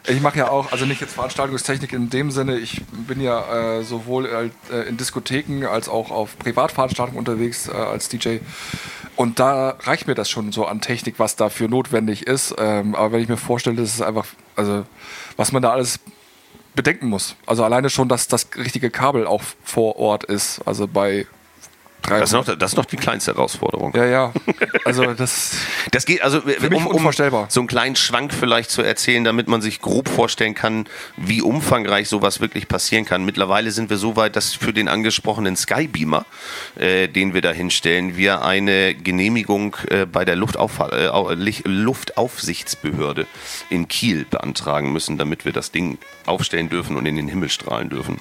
ich 0.09 0.21
mache 0.21 0.39
ja 0.39 0.49
auch, 0.51 0.73
also 0.73 0.85
nicht 0.85 1.01
jetzt 1.01 1.15
Veranstaltungstechnik 1.15 1.93
in 1.93 2.11
dem 2.11 2.33
Sinne, 2.33 2.59
ich 2.59 2.83
bin 2.91 3.21
ja 3.21 3.79
äh, 3.79 3.85
sowohl 3.85 4.51
äh, 4.73 4.89
in 4.89 4.97
Diskotheken 4.97 5.65
als 5.65 5.89
auch 5.89 6.11
auf 6.11 6.37
Privatveranstaltungen 6.39 7.17
unterwegs 7.17 7.69
äh, 7.69 7.73
als 7.73 8.09
DJ. 8.09 8.39
Und 9.17 9.39
da 9.39 9.77
reicht 9.81 10.07
mir 10.07 10.15
das 10.15 10.31
schon 10.31 10.53
so 10.53 10.67
an 10.67 10.81
Technik, 10.81 11.19
was 11.19 11.37
dafür 11.37 11.69
notwendig 11.69 12.27
ist. 12.27 12.55
Ähm, 12.59 12.95
aber 12.95 13.13
wenn 13.13 13.21
ich 13.23 13.29
mir 13.29 13.37
vorstelle, 13.37 13.77
das 13.77 13.95
ist 13.95 14.03
einfach, 14.03 14.27
also 14.57 14.85
was 15.37 15.53
man 15.53 15.63
da 15.63 15.71
alles 15.73 16.01
bedenken 16.75 17.09
muss. 17.09 17.37
Also 17.47 17.65
alleine 17.65 17.91
schon, 17.91 18.09
dass 18.09 18.29
das 18.29 18.49
richtige 18.57 18.91
Kabel 18.91 19.27
auch 19.27 19.43
vor 19.63 19.97
Ort 19.97 20.25
ist. 20.25 20.61
Also 20.67 20.89
bei 20.89 21.27
Das 22.09 22.31
ist 22.31 22.33
noch, 22.33 22.45
das 22.45 22.73
ist 22.73 22.77
noch 22.77 22.85
die 22.85 22.97
kleinste 22.97 23.33
Herausforderung. 23.33 23.93
ja, 23.95 24.05
ja. 24.07 24.33
Also 24.85 25.15
das 25.15 25.57
Das 25.91 26.05
geht 26.07 26.23
also, 26.23 26.41
mich 26.45 26.63
um, 26.63 26.87
um 26.87 26.97
unvorstellbar. 26.97 27.47
so 27.49 27.61
einen 27.61 27.69
kleinen 27.69 27.97
Schwank 27.97 28.33
vielleicht 28.35 28.71
zu 28.71 28.83
erzählen, 28.83 29.25
damit 29.25 29.49
man 29.49 29.63
sich 29.63 29.81
grob 29.81 30.09
vorstellen 30.09 30.55
kann, 30.55 30.87
wie 31.17 31.41
umfangreich 31.41 32.09
sowas 32.09 32.41
wirklich 32.41 32.69
passieren 32.69 33.05
kann. 33.05 33.25
Mittlerweile 33.25 33.71
sind 33.71 33.91
wir 33.91 33.97
so 33.97 34.17
weit, 34.17 34.37
dass 34.37 34.55
für 34.55 34.73
den 34.73 34.89
angesprochenen 34.89 35.57
Skybeamer, 35.57 36.27
äh, 36.79 37.09
den 37.09 37.35
wir 37.35 37.41
da 37.41 37.53
hinstellen, 37.53 38.17
wir 38.17 38.43
eine 38.45 38.95
Genehmigung 38.95 39.77
äh, 39.89 40.07
bei 40.07 40.25
der 40.25 40.37
Luftauf 40.37 40.79
äh, 40.81 41.09
Luftaufsichtsbehörde 41.65 43.27
in 43.71 43.89
Kiel 43.89 44.27
beantragen 44.29 44.93
müssen, 44.93 45.19
damit 45.19 45.45
wir 45.45 45.53
das 45.53 45.71
Ding 45.71 45.99
aufstellen 46.27 46.69
dürfen 46.69 46.97
und 46.97 47.07
in 47.07 47.17
den 47.17 47.29
Himmel 47.29 47.49
strahlen 47.49 47.89
dürfen. 47.89 48.19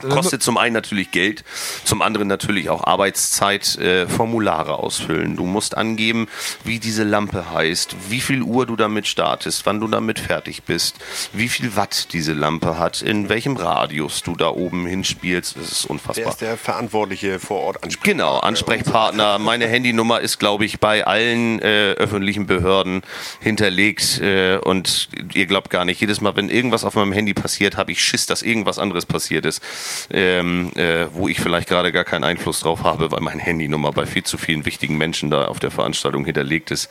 Kostet 0.00 0.42
zum 0.42 0.56
einen 0.56 0.74
natürlich 0.74 1.10
Geld, 1.10 1.44
zum 1.84 2.02
anderen 2.02 2.28
natürlich 2.28 2.70
auch 2.70 2.84
Arbeitszeit, 2.84 3.76
äh, 3.78 4.06
Formulare 4.06 4.78
ausfüllen. 4.78 5.36
Du 5.36 5.44
musst 5.44 5.76
angeben, 5.76 6.28
wie 6.64 6.78
diese 6.78 7.04
Lampe 7.04 7.50
heißt, 7.52 7.96
wie 8.08 8.20
viel 8.20 8.42
Uhr 8.42 8.66
du 8.66 8.76
damit 8.76 9.06
startest, 9.06 9.66
wann 9.66 9.80
du 9.80 9.88
damit 9.88 10.18
fertig 10.18 10.62
bist, 10.62 10.96
wie 11.32 11.48
viel 11.48 11.76
Watt 11.76 12.12
diese 12.12 12.32
Lampe 12.32 12.78
hat, 12.78 13.02
in 13.02 13.28
welchem 13.28 13.56
Radius 13.56 14.22
du 14.22 14.36
da 14.36 14.48
oben 14.50 14.86
hinspielst. 14.86 15.56
Das 15.56 15.70
ist 15.70 15.84
Wer 15.84 15.90
unfassbar. 15.90 16.28
ist 16.28 16.40
der 16.40 16.56
Verantwortliche 16.56 17.38
vor 17.38 17.60
Ort 17.60 17.82
Ansprechpartner? 17.82 18.12
Genau, 18.12 18.38
Ansprechpartner. 18.48 19.38
Meine 19.38 19.66
Handynummer 19.66 20.20
ist, 20.20 20.38
glaube 20.38 20.64
ich, 20.64 20.80
bei 20.80 21.06
allen 21.06 21.60
äh, 21.60 21.92
öffentlichen 21.92 22.46
Behörden 22.46 23.02
hinterlegt. 23.40 24.20
Äh, 24.20 24.58
und 24.58 25.08
ihr 25.34 25.46
glaubt 25.46 25.70
gar 25.70 25.84
nicht, 25.84 26.00
jedes 26.00 26.20
Mal, 26.20 26.36
wenn 26.36 26.48
irgendwas 26.48 26.84
auf 26.84 26.94
meinem 26.94 27.12
Handy 27.12 27.34
passiert, 27.34 27.76
habe 27.76 27.92
ich 27.92 28.02
Schiss, 28.02 28.26
dass 28.26 28.42
irgendwas 28.42 28.78
anderes 28.78 29.06
passiert 29.06 29.46
ist, 29.46 29.62
ähm, 30.10 30.70
äh, 30.74 31.06
wo 31.12 31.28
ich 31.28 31.40
vielleicht 31.40 31.68
gerade 31.68 31.92
gar 31.92 32.04
keinen 32.04 32.24
Einfluss 32.24 32.60
drauf 32.60 32.82
habe, 32.82 33.10
weil 33.10 33.20
meine 33.20 33.40
Handynummer 33.40 33.92
bei 33.92 34.06
viel 34.06 34.24
zu 34.24 34.38
vielen 34.38 34.64
wichtigen 34.64 34.96
Menschen 34.98 35.30
da 35.30 35.46
auf 35.46 35.58
der 35.58 35.70
Veranstaltung 35.70 36.24
hinterlegt 36.24 36.70
ist. 36.70 36.90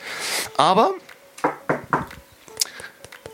Aber 0.56 0.94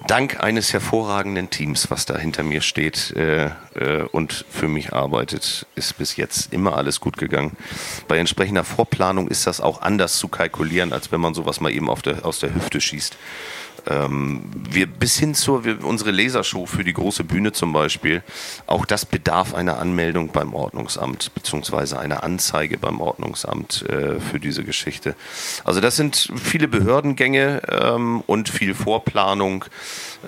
dank 0.07 0.43
eines 0.43 0.73
hervorragenden 0.73 1.51
Teams, 1.51 1.91
was 1.91 2.07
da 2.07 2.17
hinter 2.17 2.43
mir 2.43 2.61
steht 2.61 3.13
äh, 3.17 3.47
äh, 3.75 4.03
und 4.13 4.45
für 4.51 4.69
mich 4.69 4.93
arbeitet, 4.93 5.67
ist 5.75 5.97
bis 5.99 6.17
jetzt 6.17 6.53
immer 6.53 6.77
alles 6.77 7.01
gut 7.01 7.17
gegangen. 7.17 7.57
Bei 8.09 8.19
entsprechender 8.19 8.65
Vorplanung 8.65 9.29
ist 9.29 9.47
das 9.47 9.61
auch 9.61 9.81
anders 9.83 10.19
zu 10.19 10.29
kalkulieren, 10.29 10.93
als 10.93 11.13
wenn 11.13 11.21
man 11.21 11.35
sowas 11.35 11.61
mal 11.61 11.73
eben 11.73 11.89
der, 12.05 12.25
aus 12.25 12.41
der 12.41 12.55
Hüfte 12.55 12.81
schießt. 12.81 13.17
Ähm, 13.87 14.43
wir 14.71 14.87
bis 14.87 15.19
hin 15.19 15.35
zur 15.35 15.65
wir, 15.65 15.85
unsere 15.85 16.11
Lasershow 16.11 16.67
für 16.67 16.85
die 16.85 16.93
große 16.93 17.25
Bühne 17.25 17.53
zum 17.53 17.73
Beispiel, 17.73 18.23
auch 18.67 18.87
das 18.87 19.05
bedarf 19.05 19.55
einer 19.55 19.79
Anmeldung 19.79 20.31
beim 20.33 20.55
Ordnungsamt 20.55 21.35
beziehungsweise 21.35 21.99
einer 21.99 22.25
Anzeige 22.25 22.79
beim 22.79 23.01
Ordnungsamt 23.01 23.83
äh, 23.89 24.21
für 24.21 24.41
diese 24.41 24.65
Geschichte. 24.65 25.15
Also 25.65 25.81
das 25.81 25.97
sind 25.97 26.31
viele 26.37 26.69
Behördengänge 26.69 27.63
ähm, 27.71 28.23
und 28.27 28.49
viel 28.49 28.75
Vorplanung, 28.75 29.65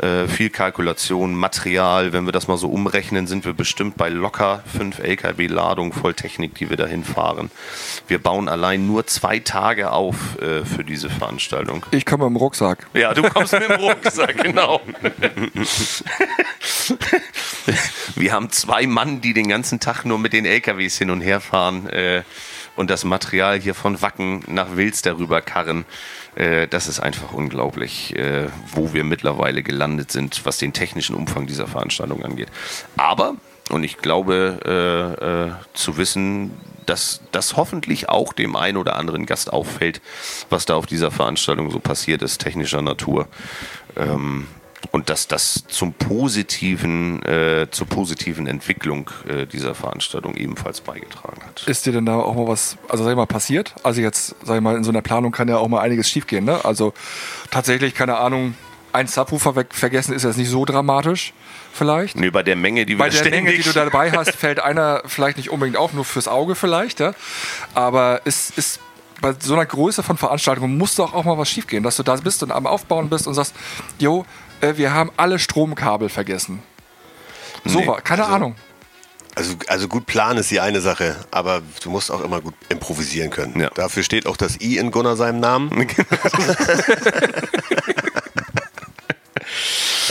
äh, 0.03 0.29
viel 0.29 0.51
Kalkulation, 0.51 1.35
Material. 1.35 2.13
Wenn 2.13 2.25
wir 2.27 2.33
das 2.33 2.49
mal 2.49 2.57
so 2.57 2.69
umrechnen, 2.69 3.27
sind 3.27 3.45
wir 3.45 3.53
bestimmt 3.53 3.97
bei 3.97 4.09
locker 4.09 4.63
fünf 4.67 4.99
LKW-Ladung 4.99 5.93
voll 5.93 6.15
Technik, 6.15 6.55
die 6.55 6.71
wir 6.71 6.77
dahin 6.77 7.05
fahren. 7.05 7.51
Wir 8.09 8.19
bauen 8.19 8.49
allein 8.49 8.87
nur 8.87 9.07
zwei 9.07 9.39
Tage 9.39 9.91
auf 9.93 10.41
äh, 10.41 10.65
für 10.65 10.85
diese 10.85 11.11
Veranstaltung. 11.11 11.85
Ich 11.91 12.07
komme 12.07 12.27
im 12.27 12.37
Rucksack. 12.37 12.87
Ja, 12.95 13.15
du 13.15 13.23
kommst 13.23 13.53
mit 13.53 13.69
dem 13.69 13.73
Rucksack, 13.81 14.37
genau. 14.43 14.81
Wir 18.15 18.33
haben 18.33 18.51
zwei 18.51 18.87
Mann, 18.87 19.21
die 19.21 19.35
den 19.35 19.49
ganzen 19.49 19.81
Tag 19.81 20.05
nur 20.05 20.19
mit 20.19 20.33
den 20.33 20.47
LKWs 20.47 20.99
hin 20.99 21.11
und 21.11 21.21
her 21.21 21.41
fahren 21.41 21.89
äh, 21.89 22.23
und 22.77 22.91
das 22.91 23.05
Material 23.05 23.59
hier 23.59 23.75
von 23.75 24.01
Wacken 24.03 24.45
nach 24.47 24.77
Wils 24.77 25.03
darüber 25.03 25.41
karren. 25.41 25.85
Äh, 26.37 26.69
das 26.69 26.87
ist 26.87 27.01
einfach 27.01 27.33
unglaublich, 27.33 28.15
äh, 28.15 28.47
wo 28.73 28.93
wir 28.93 29.05
mittlerweile 29.05 29.63
gelandet 29.63 30.13
sind, 30.13 30.45
was 30.45 30.59
den 30.59 30.73
technischen 30.73 31.17
Umfang 31.17 31.47
dieser 31.47 31.67
Veranstaltung 31.67 32.23
angeht. 32.25 32.49
Aber, 32.97 33.35
und 33.71 33.83
ich 33.83 33.99
glaube 33.99 34.61
äh, 34.65 35.49
äh, 35.49 35.53
zu 35.75 35.97
wissen, 35.97 36.53
dass 36.85 37.21
das 37.33 37.57
hoffentlich 37.57 38.09
auch 38.09 38.33
dem 38.33 38.55
einen 38.55 38.77
oder 38.77 38.97
anderen 38.97 39.27
Gast 39.27 39.53
auffällt, 39.53 40.01
was 40.51 40.67
da 40.67 40.77
auf 40.77 40.87
dieser 40.87 41.11
Veranstaltung 41.11 41.71
so 41.71 41.81
passiert 41.81 42.23
ist, 42.23 42.39
technischer 42.39 42.83
Natur. 42.83 43.27
Ähm, 43.97 44.47
und 44.97 45.11
dass 45.11 45.29
das 45.29 45.65
zum 45.69 45.93
positiven, 45.93 47.23
äh, 47.23 47.67
zur 47.71 47.87
positiven 47.87 48.47
Entwicklung 48.47 49.11
äh, 49.29 49.45
dieser 49.45 49.75
Veranstaltung 49.75 50.37
ebenfalls 50.37 50.81
beigetragen 50.81 51.43
hat. 51.45 51.65
Ist 51.69 51.85
dir 51.85 51.93
denn 51.93 52.07
da 52.07 52.17
auch 52.17 52.35
mal 52.35 52.49
was, 52.49 52.79
also 52.89 53.05
sag 53.05 53.11
ich 53.11 53.17
mal, 53.17 53.27
passiert? 53.27 53.75
Also 53.83 54.01
jetzt, 54.01 54.35
sag 54.43 54.57
ich 54.57 54.63
mal, 54.63 54.75
in 54.75 54.85
so 54.85 54.91
einer 54.91 55.03
Planung 55.03 55.33
kann 55.33 55.49
ja 55.49 55.59
auch 55.59 55.69
mal 55.69 55.83
einiges 55.83 56.09
schiefgehen, 56.09 56.47
ne? 56.47 56.65
Also 56.65 56.95
tatsächlich, 57.51 57.95
keine 57.95 58.17
Ahnung, 58.17 58.55
ein 58.95 59.07
Subwoofer 59.07 59.55
weg, 59.55 59.75
vergessen 59.75 60.15
ist 60.15 60.23
jetzt 60.23 60.39
nicht 60.39 60.49
so 60.49 60.65
dramatisch, 60.65 61.35
vielleicht. 61.75 62.17
Nee, 62.17 62.31
bei 62.31 62.43
der 62.43 62.57
Menge, 62.57 62.87
die 62.87 62.95
wir 62.95 63.05
Bei 63.05 63.11
der. 63.11 63.29
Menge, 63.29 63.53
die 63.53 63.63
du 63.63 63.73
dabei 63.73 64.13
hast, 64.13 64.31
fällt 64.35 64.61
einer 64.61 65.03
vielleicht 65.05 65.37
nicht 65.37 65.51
unbedingt 65.51 65.77
auf, 65.77 65.93
nur 65.93 66.07
fürs 66.07 66.27
Auge 66.27 66.55
vielleicht, 66.55 67.01
ja. 67.01 67.13
Aber 67.75 68.23
es 68.25 68.49
ist 68.49 68.81
bei 69.21 69.35
so 69.39 69.53
einer 69.53 69.67
Größe 69.67 70.03
von 70.03 70.17
Veranstaltungen 70.17 70.79
muss 70.79 70.95
doch 70.95 71.13
auch 71.13 71.25
mal 71.25 71.37
was 71.37 71.51
schiefgehen, 71.51 71.83
dass 71.83 71.97
du 71.97 72.03
da 72.03 72.17
bist 72.17 72.43
und 72.43 72.51
am 72.51 72.67
Aufbauen 72.67 73.11
bist 73.11 73.27
und 73.27 73.35
sagst, 73.35 73.55
jo, 73.99 74.25
äh, 74.61 74.77
wir 74.77 74.93
haben 74.93 75.11
alle 75.17 75.39
Stromkabel 75.39 76.09
vergessen. 76.09 76.63
So 77.65 77.81
Nee, 77.81 77.87
war, 77.87 78.01
keine 78.01 78.25
also- 78.25 78.35
Ahnung. 78.35 78.57
Also, 79.35 79.55
also 79.67 79.87
gut 79.87 80.07
planen 80.07 80.39
ist 80.39 80.51
die 80.51 80.61
eine 80.61 80.81
Sache, 80.81 81.15
aber 81.31 81.61
du 81.83 81.91
musst 81.91 82.11
auch 82.11 82.23
immer 82.23 82.41
gut 82.41 82.55
improvisieren 82.71 83.29
können. 83.29 83.61
Ja. 83.61 83.69
Dafür 83.75 84.03
steht 84.03 84.27
auch 84.27 84.39
das 84.39 84.59
I 84.63 84.79
in 84.79 84.91
Gunnar 84.91 85.17
seinem 85.17 85.41
Namen. 85.41 85.71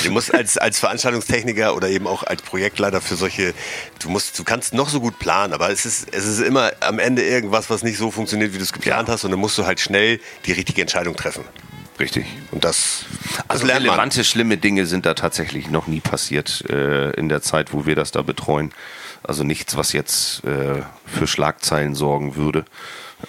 Du 0.03 0.11
musst 0.11 0.33
als, 0.33 0.57
als 0.57 0.77
Veranstaltungstechniker 0.79 1.75
oder 1.75 1.89
eben 1.89 2.05
auch 2.05 2.21
als 2.23 2.41
Projektleiter 2.43 3.01
für 3.01 3.15
solche, 3.15 3.53
du 3.99 4.09
musst, 4.09 4.37
du 4.37 4.43
kannst 4.43 4.73
noch 4.73 4.87
so 4.89 4.99
gut 5.01 5.17
planen, 5.17 5.51
aber 5.53 5.71
es 5.71 5.85
ist, 5.85 6.07
es 6.13 6.25
ist 6.25 6.41
immer 6.41 6.71
am 6.81 6.99
Ende 6.99 7.23
irgendwas, 7.23 7.69
was 7.71 7.81
nicht 7.81 7.97
so 7.97 8.11
funktioniert, 8.11 8.53
wie 8.53 8.57
du 8.57 8.63
es 8.63 8.71
geplant 8.73 9.09
hast 9.09 9.23
und 9.23 9.31
dann 9.31 9.39
musst 9.39 9.57
du 9.57 9.65
halt 9.65 9.79
schnell 9.79 10.19
die 10.45 10.51
richtige 10.51 10.81
Entscheidung 10.81 11.15
treffen. 11.15 11.43
Richtig. 11.99 12.25
Und 12.51 12.63
das, 12.65 13.05
das 13.37 13.43
Also 13.47 13.65
lernt 13.65 13.81
man. 13.85 13.91
relevante, 13.91 14.23
schlimme 14.23 14.57
Dinge 14.57 14.85
sind 14.85 15.05
da 15.05 15.13
tatsächlich 15.13 15.69
noch 15.69 15.87
nie 15.87 16.01
passiert 16.01 16.63
äh, 16.69 17.11
in 17.11 17.29
der 17.29 17.41
Zeit, 17.41 17.73
wo 17.73 17.85
wir 17.85 17.95
das 17.95 18.11
da 18.11 18.21
betreuen. 18.21 18.73
Also 19.23 19.43
nichts, 19.43 19.77
was 19.77 19.93
jetzt 19.93 20.43
äh, 20.43 20.81
für 21.05 21.27
Schlagzeilen 21.27 21.95
sorgen 21.95 22.35
würde. 22.35 22.65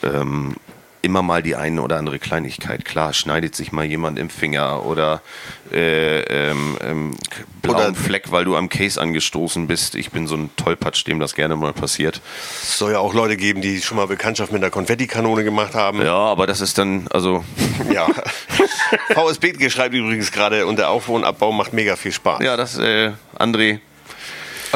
Ähm, 0.03 0.57
immer 1.03 1.23
mal 1.23 1.43
die 1.43 1.55
eine 1.57 1.83
oder 1.83 1.97
andere 1.97 2.19
Kleinigkeit. 2.19 2.85
Klar, 2.85 3.13
schneidet 3.13 3.55
sich 3.55 3.73
mal 3.73 3.85
jemand 3.85 4.19
im 4.19 4.31
Finger 4.31 4.85
oder 4.85 5.23
äh, 5.73 6.21
ähm, 6.23 6.77
ähm, 6.83 7.17
blauen 7.63 7.77
Oder- 7.77 7.95
Fleck, 7.95 8.31
weil 8.33 8.45
du 8.45 8.57
am 8.57 8.69
Case 8.69 9.01
angestoßen 9.01 9.67
bist. 9.67 9.95
Ich 9.95 10.11
bin 10.11 10.27
so 10.27 10.37
ein 10.37 10.51
Tollpatsch, 10.57 11.07
dem 11.07 11.21
das 11.21 11.35
gerne 11.35 11.57
mal 11.57 11.73
passiert. 11.73 12.21
Es 12.63 12.79
soll 12.79 12.93
ja 12.93 12.99
auch 12.99 13.15
Leute 13.15 13.37
geben, 13.37 13.61
die 13.63 13.81
schon 13.81 13.97
mal 13.97 14.07
Bekanntschaft 14.07 14.53
mit 14.53 14.63
einer 14.63 14.71
Konfettikanone 14.71 15.45
gemacht 15.45 15.75
haben. 15.75 16.03
Ja, 16.03 16.15
aber 16.17 16.47
das 16.47 16.61
ist 16.61 16.79
dann, 16.79 17.07
also 17.11 17.45
Ja. 17.93 18.07
VSB 19.15 19.69
schreibt 19.71 19.95
übrigens 19.95 20.33
gerade, 20.33 20.67
und 20.67 20.79
der 20.79 20.91
Aufbau 20.91 21.15
und 21.15 21.25
Abbau 21.25 21.53
macht 21.53 21.73
mega 21.73 21.97
viel 21.97 22.13
Spaß. 22.13 22.43
ja, 22.43 22.57
das, 22.57 22.79
äh, 22.79 23.13
André, 23.39 23.81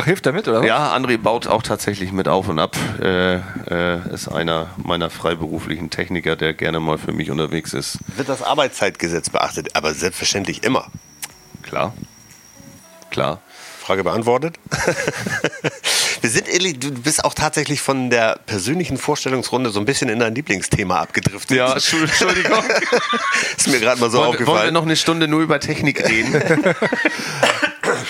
Ach, 0.00 0.06
hilft 0.06 0.24
damit, 0.24 0.48
oder? 0.48 0.64
Ja, 0.64 0.96
André 0.96 1.18
baut 1.18 1.46
auch 1.46 1.62
tatsächlich 1.62 2.10
mit 2.10 2.26
auf 2.26 2.48
und 2.48 2.58
ab. 2.58 2.74
Äh, 3.02 3.34
äh, 3.34 4.14
ist 4.14 4.28
einer 4.28 4.68
meiner 4.82 5.10
freiberuflichen 5.10 5.90
Techniker, 5.90 6.36
der 6.36 6.54
gerne 6.54 6.80
mal 6.80 6.96
für 6.96 7.12
mich 7.12 7.30
unterwegs 7.30 7.74
ist. 7.74 7.98
Wird 8.16 8.30
das 8.30 8.42
Arbeitszeitgesetz 8.42 9.28
beachtet? 9.28 9.76
Aber 9.76 9.92
selbstverständlich 9.92 10.62
immer. 10.62 10.86
Klar. 11.62 11.92
Klar. 13.10 13.42
Frage 13.80 14.02
beantwortet. 14.02 14.58
Wir 16.22 16.30
sind 16.30 16.48
ehrlich, 16.48 16.78
du 16.78 16.92
bist 16.92 17.24
auch 17.24 17.34
tatsächlich 17.34 17.82
von 17.82 18.08
der 18.08 18.38
persönlichen 18.46 18.96
Vorstellungsrunde 18.96 19.68
so 19.68 19.80
ein 19.80 19.86
bisschen 19.86 20.08
in 20.08 20.18
dein 20.18 20.34
Lieblingsthema 20.34 20.98
abgedriftet. 20.98 21.58
Entschuldigung. 21.74 22.62
Ist 23.56 23.68
mir 23.68 23.80
gerade 23.80 24.00
mal 24.00 24.10
so 24.10 24.18
wollen, 24.18 24.28
wollen 24.28 24.38
wir 24.38 24.46
aufgefallen. 24.46 24.74
noch 24.74 24.82
eine 24.82 24.96
Stunde 24.96 25.28
nur 25.28 25.40
über 25.42 25.60
Technik 25.60 26.08
reden? 26.08 26.40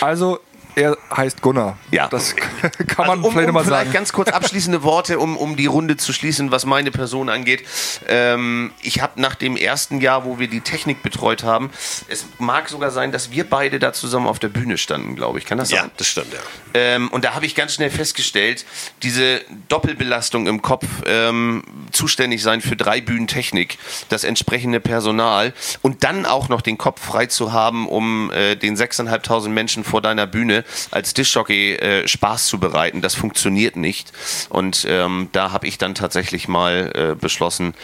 Also, 0.01 0.41
er 0.81 0.97
heißt 1.15 1.43
Gunnar. 1.43 1.79
Ja. 1.91 2.09
Das 2.09 2.35
kann 2.87 3.07
man 3.07 3.19
Also, 3.19 3.29
um, 3.29 3.33
vielleicht 3.33 3.49
um 3.49 3.55
mal 3.55 3.65
vielleicht 3.65 3.83
sagen. 3.83 3.93
ganz 3.93 4.13
kurz 4.13 4.31
abschließende 4.31 4.83
Worte, 4.83 5.19
um, 5.19 5.37
um 5.37 5.57
die 5.57 5.67
Runde 5.67 5.97
zu 5.97 6.13
schließen, 6.13 6.51
was 6.51 6.65
meine 6.65 6.91
Person 6.91 7.29
angeht. 7.29 7.65
Ähm, 8.09 8.73
ich 8.83 9.01
habe 9.01 9.21
nach 9.21 9.35
dem 9.35 9.57
ersten 9.57 10.01
Jahr, 10.01 10.25
wo 10.25 10.39
wir 10.39 10.49
die 10.49 10.61
Technik 10.61 11.03
betreut 11.03 11.43
haben, 11.43 11.71
es 12.09 12.27
mag 12.39 12.69
sogar 12.69 12.91
sein, 12.91 13.13
dass 13.13 13.31
wir 13.31 13.49
beide 13.49 13.79
da 13.79 13.93
zusammen 13.93 14.27
auf 14.27 14.39
der 14.39 14.49
Bühne 14.49 14.79
standen, 14.79 15.17
glaube 15.17 15.39
ich. 15.39 15.45
Kann 15.45 15.59
das 15.59 15.69
sein? 15.69 15.85
ja, 15.85 15.91
das 15.97 16.07
stimmt, 16.07 16.33
ja. 16.33 16.41
Ähm, 16.75 17.09
und 17.09 17.25
da 17.25 17.35
habe 17.35 17.45
ich 17.47 17.55
ganz 17.55 17.75
schnell 17.75 17.91
festgestellt, 17.91 18.65
diese 19.03 19.43
Doppelbelastung 19.69 20.47
im 20.47 20.63
Kopf, 20.63 20.87
ähm, 21.07 21.63
zuständig 21.93 22.43
sein 22.43 22.61
für 22.61 22.77
drei 22.77 23.01
Bühnen 23.01 23.27
Technik, 23.27 23.79
das 24.09 24.25
entsprechende 24.25 24.81
Personal 24.81 25.53
und 25.83 26.05
dann 26.05 26.25
auch 26.27 26.49
noch 26.49 26.63
den 26.63 26.79
Kopf 26.79 27.05
frei 27.05 27.27
zu 27.27 27.53
haben, 27.53 27.89
um 27.89 28.31
äh, 28.33 28.57
den 28.57 28.77
6.500 28.77 29.49
Menschen 29.49 29.85
vor 29.85 30.01
deiner 30.01 30.27
Bühne 30.27 30.65
als 30.91 31.15
Dischjockey 31.15 31.75
äh, 31.75 32.09
Spaß 32.09 32.47
zu 32.47 32.59
bereiten, 32.59 33.01
das 33.01 33.15
funktioniert 33.15 33.77
nicht. 33.77 34.13
Und 34.49 34.87
ähm, 34.89 35.29
da 35.33 35.53
habe 35.53 35.67
ich 35.67 35.79
dann 35.79 35.95
tatsächlich 35.95 36.49
mal 36.49 36.93
äh, 36.95 37.15
beschlossen, 37.15 37.75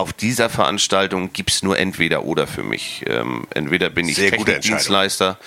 auf 0.00 0.14
dieser 0.14 0.48
Veranstaltung 0.48 1.30
gibt 1.34 1.50
es 1.50 1.62
nur 1.62 1.78
entweder 1.78 2.24
oder 2.24 2.46
für 2.46 2.62
mich. 2.62 3.04
Ähm, 3.06 3.46
entweder 3.50 3.90
bin 3.90 4.08
ich. 4.08 4.16
Technikdienstleister 4.16 5.38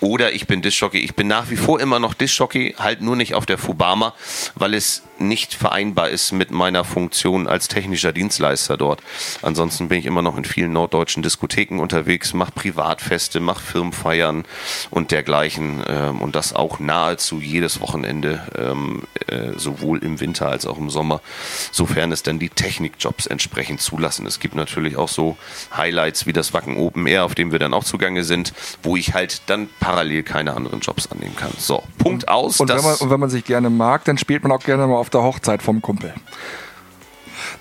oder 0.00 0.32
ich 0.32 0.46
bin 0.46 0.60
Diskjockey. 0.60 0.98
Ich 0.98 1.14
bin 1.14 1.28
nach 1.28 1.48
wie 1.48 1.56
vor 1.56 1.80
immer 1.80 1.98
noch 1.98 2.12
Diskjockey, 2.12 2.74
halt 2.78 3.00
nur 3.00 3.16
nicht 3.16 3.34
auf 3.34 3.46
der 3.46 3.56
Fubama, 3.56 4.14
weil 4.54 4.74
es 4.74 5.02
nicht 5.18 5.54
vereinbar 5.54 6.10
ist 6.10 6.32
mit 6.32 6.50
meiner 6.50 6.84
Funktion 6.84 7.46
als 7.46 7.68
technischer 7.68 8.12
Dienstleister 8.12 8.76
dort. 8.76 9.02
Ansonsten 9.40 9.88
bin 9.88 9.98
ich 9.98 10.06
immer 10.06 10.20
noch 10.20 10.36
in 10.36 10.44
vielen 10.44 10.72
norddeutschen 10.72 11.22
Diskotheken 11.22 11.78
unterwegs, 11.80 12.34
mache 12.34 12.52
Privatfeste, 12.52 13.40
mache 13.40 13.62
Firmenfeiern 13.62 14.44
und 14.90 15.10
dergleichen 15.10 15.82
ähm, 15.86 16.20
und 16.20 16.34
das 16.34 16.54
auch 16.54 16.80
nahezu 16.80 17.40
jedes 17.40 17.80
Wochenende, 17.80 18.46
ähm, 18.58 19.04
äh, 19.28 19.52
sowohl 19.56 20.02
im 20.04 20.20
Winter 20.20 20.48
als 20.48 20.66
auch 20.66 20.78
im 20.78 20.90
Sommer, 20.90 21.22
sofern 21.70 22.12
es 22.12 22.22
dann 22.22 22.38
die 22.38 22.50
Technikjobs 22.50 23.26
entsprechend 23.26 23.80
zulassen. 23.80 24.01
Es 24.02 24.40
gibt 24.40 24.54
natürlich 24.54 24.96
auch 24.96 25.08
so 25.08 25.36
Highlights 25.76 26.26
wie 26.26 26.32
das 26.32 26.52
Wacken 26.52 26.76
Open 26.76 27.06
Air, 27.06 27.24
auf 27.24 27.34
dem 27.34 27.52
wir 27.52 27.58
dann 27.58 27.74
auch 27.74 27.84
zugange 27.84 28.24
sind, 28.24 28.52
wo 28.82 28.96
ich 28.96 29.14
halt 29.14 29.42
dann 29.46 29.68
parallel 29.80 30.22
keine 30.22 30.54
anderen 30.54 30.80
Jobs 30.80 31.10
annehmen 31.10 31.36
kann. 31.36 31.52
So, 31.58 31.82
Punkt 31.98 32.28
aus. 32.28 32.60
Und 32.60 32.68
wenn, 32.68 32.82
man, 32.82 32.94
und 32.96 33.10
wenn 33.10 33.20
man 33.20 33.30
sich 33.30 33.44
gerne 33.44 33.70
mag, 33.70 34.04
dann 34.04 34.18
spielt 34.18 34.42
man 34.42 34.52
auch 34.52 34.62
gerne 34.62 34.86
mal 34.86 34.96
auf 34.96 35.10
der 35.10 35.22
Hochzeit 35.22 35.62
vom 35.62 35.82
Kumpel. 35.82 36.14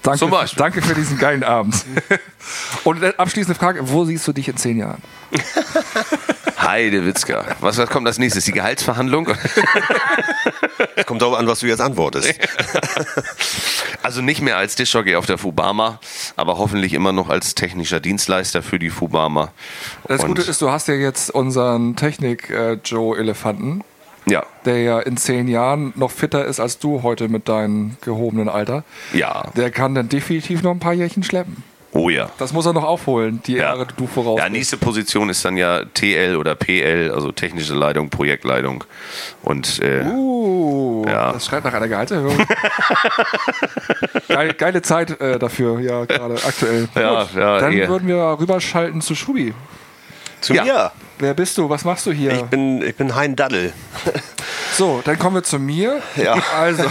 Danke, 0.04 0.20
Zum 0.20 0.32
Beispiel. 0.32 0.58
danke 0.60 0.82
für 0.82 0.96
diesen 0.96 1.18
geilen 1.18 1.44
Abend. 1.44 1.76
Und 2.84 3.04
äh, 3.04 3.14
abschließende 3.18 3.58
Frage, 3.58 3.90
wo 3.90 4.04
siehst 4.06 4.28
du 4.28 4.34
dich 4.34 4.48
in 4.48 4.58
zehn 4.58 4.78
Jahren? 4.78 5.02
Heide 6.60 7.06
Witzka. 7.06 7.46
Was, 7.60 7.78
was 7.78 7.90
kommt 7.90 8.08
als 8.08 8.18
nächstes? 8.18 8.46
Die 8.46 8.52
Gehaltsverhandlung? 8.52 9.30
Es 10.96 11.06
kommt 11.06 11.22
darauf 11.22 11.38
an, 11.38 11.46
was 11.48 11.60
du 11.60 11.68
jetzt 11.68 11.80
antwortest. 11.82 12.34
Also 14.04 14.22
nicht 14.22 14.42
mehr 14.42 14.58
als 14.58 14.76
Dischjockey 14.76 15.16
auf 15.16 15.26
der 15.26 15.38
Fubama, 15.38 16.00
aber 16.36 16.58
hoffentlich 16.58 16.94
immer 16.94 17.12
noch 17.12 17.30
als 17.30 17.54
technischer 17.56 18.00
Dienstleister 18.00 18.62
für 18.64 18.78
die 18.80 18.90
Fubama. 18.90 19.52
Das 20.08 20.22
Und- 20.22 20.30
Gute 20.36 20.42
ist, 20.42 20.62
du 20.62 20.70
hast 20.72 20.88
ja 20.88 20.96
jetzt 20.96 21.30
unseren 21.32 21.96
Technik-Joe-Elefanten, 21.96 23.84
Ja, 24.28 24.44
der 24.66 24.78
ja 24.84 25.00
in 25.00 25.18
zehn 25.18 25.48
Jahren 25.48 25.94
noch 25.96 26.12
fitter 26.12 26.46
ist 26.46 26.60
als 26.60 26.78
du 26.80 27.02
heute 27.04 27.28
mit 27.28 27.50
deinem 27.50 27.98
gehobenen 28.02 28.50
Alter. 28.50 28.84
ja. 29.14 29.46
Der 29.56 29.72
kann 29.72 29.96
dann 29.96 30.10
definitiv 30.10 30.62
noch 30.64 30.72
ein 30.72 30.80
paar 30.80 30.94
Jährchen 30.94 31.24
schleppen. 31.24 31.64
Oh 31.94 32.10
ja. 32.10 32.30
Das 32.38 32.54
muss 32.54 32.66
er 32.66 32.72
noch 32.72 32.86
aufholen, 32.86 33.42
die 33.46 33.54
Ja. 33.56 33.64
Jahre, 33.64 33.86
die 33.86 33.94
du 33.98 34.08
voraus 34.08 34.40
Ja, 34.40 34.48
nächste 34.48 34.78
Position 34.78 35.28
ist 35.30 35.44
dann 35.44 35.58
ja 35.58 35.84
TL 35.94 36.38
oder 36.38 36.56
PL, 36.56 37.12
also 37.14 37.34
technische 37.34 37.74
Leitung, 37.74 38.10
Projektleitung. 38.10 38.86
Und 39.42 39.80
äh, 39.82 40.06
Uh, 40.06 41.04
Ja. 41.06 41.34
das 41.34 41.48
schreit 41.48 41.66
nach 41.66 41.74
einer 41.74 41.90
Gehaltserhöhung. 41.90 42.38
Geil, 44.30 44.54
geile 44.54 44.82
Zeit 44.82 45.20
äh, 45.20 45.38
dafür, 45.40 45.80
ja, 45.82 46.06
gerade 46.06 46.36
aktuell. 46.36 46.88
Ja, 46.96 47.28
ja, 47.36 47.60
Dann 47.60 47.74
eher. 47.74 47.90
würden 47.90 48.08
wir 48.08 48.38
rüberschalten 48.40 49.02
zu 49.02 49.16
Schubi. 49.16 49.54
Zu 50.40 50.54
Ja. 50.54 50.64
mir. 50.64 50.92
Wer 51.22 51.36
bist 51.36 51.56
du? 51.60 51.70
Was 51.70 51.86
machst 51.86 52.08
du 52.08 52.12
hier? 52.12 52.32
Ich 52.32 52.42
bin, 52.46 52.82
ich 52.82 52.96
bin 52.96 53.14
Hein 53.14 53.36
Daddel. 53.36 53.72
so, 54.76 55.02
dann 55.06 55.20
kommen 55.20 55.36
wir 55.36 55.44
zu 55.44 55.60
mir. 55.60 56.02
Ja. 56.16 56.34
Also. 56.58 56.84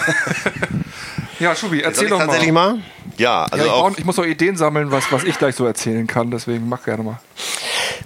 ja, 1.40 1.56
Schubi, 1.56 1.80
erzähl 1.80 2.04
ich 2.04 2.10
doch 2.10 2.18
mal. 2.18 2.26
tatsächlich 2.26 2.52
mal? 2.52 2.78
Ja, 3.18 3.42
Ja, 3.42 3.46
also 3.50 3.64
ich, 3.64 3.70
auch, 3.72 3.88
brauch, 3.88 3.98
ich 3.98 4.04
muss 4.04 4.18
auch 4.20 4.24
Ideen 4.24 4.56
sammeln, 4.56 4.92
was, 4.92 5.10
was 5.10 5.24
ich 5.24 5.36
gleich 5.36 5.56
so 5.56 5.66
erzählen 5.66 6.06
kann. 6.06 6.30
Deswegen 6.30 6.68
mach 6.68 6.84
gerne 6.84 7.02
mal. 7.02 7.20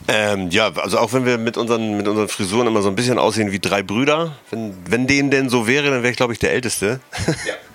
ähm, 0.08 0.48
ja, 0.48 0.72
also 0.74 0.98
auch 0.98 1.12
wenn 1.12 1.26
wir 1.26 1.36
mit 1.36 1.58
unseren, 1.58 1.98
mit 1.98 2.08
unseren 2.08 2.28
Frisuren 2.28 2.68
immer 2.68 2.80
so 2.80 2.88
ein 2.88 2.96
bisschen 2.96 3.18
aussehen 3.18 3.52
wie 3.52 3.60
drei 3.60 3.82
Brüder, 3.82 4.32
wenn, 4.50 4.74
wenn 4.88 5.06
denen 5.06 5.30
denn 5.30 5.50
so 5.50 5.66
wäre, 5.66 5.90
dann 5.90 6.02
wäre 6.02 6.10
ich, 6.10 6.16
glaube 6.16 6.32
ich, 6.32 6.38
der 6.38 6.52
Älteste. 6.52 7.00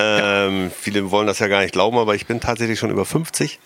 ähm, 0.00 0.70
viele 0.78 1.10
wollen 1.10 1.26
das 1.26 1.38
ja 1.38 1.48
gar 1.48 1.60
nicht 1.60 1.72
glauben, 1.72 1.98
aber 1.98 2.14
ich 2.14 2.26
bin 2.26 2.40
tatsächlich 2.40 2.78
schon 2.78 2.90
über 2.90 3.04
50. 3.04 3.58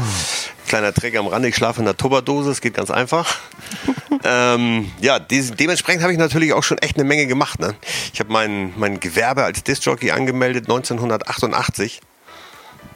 Kleiner 0.68 0.92
Trick 0.92 1.16
am 1.16 1.26
Rande, 1.26 1.48
ich 1.48 1.56
schlafe 1.56 1.80
in 1.80 1.84
der 1.84 1.96
Tupperdose, 1.96 2.50
es 2.50 2.60
geht 2.60 2.74
ganz 2.74 2.90
einfach. 2.90 3.36
ähm, 4.24 4.90
ja, 5.00 5.18
des, 5.18 5.52
dementsprechend 5.52 6.02
habe 6.02 6.12
ich 6.12 6.18
natürlich 6.18 6.52
auch 6.52 6.62
schon 6.62 6.78
echt 6.78 6.96
eine 6.96 7.04
Menge 7.04 7.26
gemacht. 7.26 7.60
Ne? 7.60 7.74
Ich 8.12 8.20
habe 8.20 8.32
mein, 8.32 8.72
mein 8.76 9.00
Gewerbe 9.00 9.44
als 9.44 9.62
Discjockey 9.62 10.10
angemeldet 10.10 10.64
1988. 10.64 12.00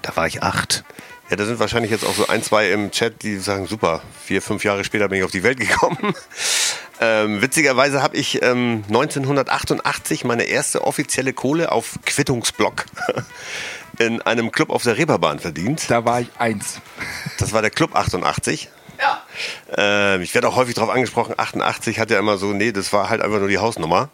da 0.03 0.17
war 0.17 0.27
ich 0.27 0.43
acht. 0.43 0.85
Ja, 1.31 1.37
da 1.37 1.45
sind 1.45 1.61
wahrscheinlich 1.61 1.93
jetzt 1.93 2.05
auch 2.05 2.15
so 2.15 2.27
ein, 2.27 2.43
zwei 2.43 2.73
im 2.73 2.91
Chat, 2.91 3.23
die 3.23 3.39
sagen, 3.39 3.67
super, 3.67 4.03
vier, 4.25 4.43
fünf 4.43 4.65
Jahre 4.65 4.83
später 4.83 5.09
bin 5.09 5.19
ich 5.19 5.25
auf 5.25 5.31
die 5.31 5.45
Welt 5.45 5.61
gekommen. 5.61 6.13
ähm, 7.01 7.41
witzigerweise 7.41 8.03
habe 8.03 8.17
ich 8.17 8.43
ähm, 8.43 8.83
1988 8.89 10.25
meine 10.25 10.43
erste 10.43 10.83
offizielle 10.83 11.33
Kohle 11.33 11.71
auf 11.71 12.01
Quittungsblock 12.05 12.87
in 14.01 14.21
einem 14.23 14.51
Club 14.51 14.71
auf 14.71 14.83
der 14.83 14.99
Reeperbahn 14.99 15.39
verdient. 15.39 15.89
Da 15.89 16.05
war 16.05 16.21
ich 16.21 16.29
eins. 16.37 16.81
Das 17.39 17.53
war 17.53 17.63
der 17.63 17.71
Club 17.71 17.95
88. 17.95 18.69
Ja. 18.99 19.23
Ähm, 19.77 20.23
ich 20.23 20.35
werde 20.35 20.49
auch 20.49 20.57
häufig 20.57 20.75
darauf 20.75 20.91
angesprochen, 20.91 21.35
88 21.37 22.01
hat 22.01 22.11
ja 22.11 22.19
immer 22.19 22.39
so, 22.39 22.53
nee, 22.53 22.73
das 22.73 22.93
war 22.93 23.09
halt 23.09 23.21
einfach 23.21 23.39
nur 23.39 23.49
die 23.49 23.59
Hausnummer. 23.59 24.09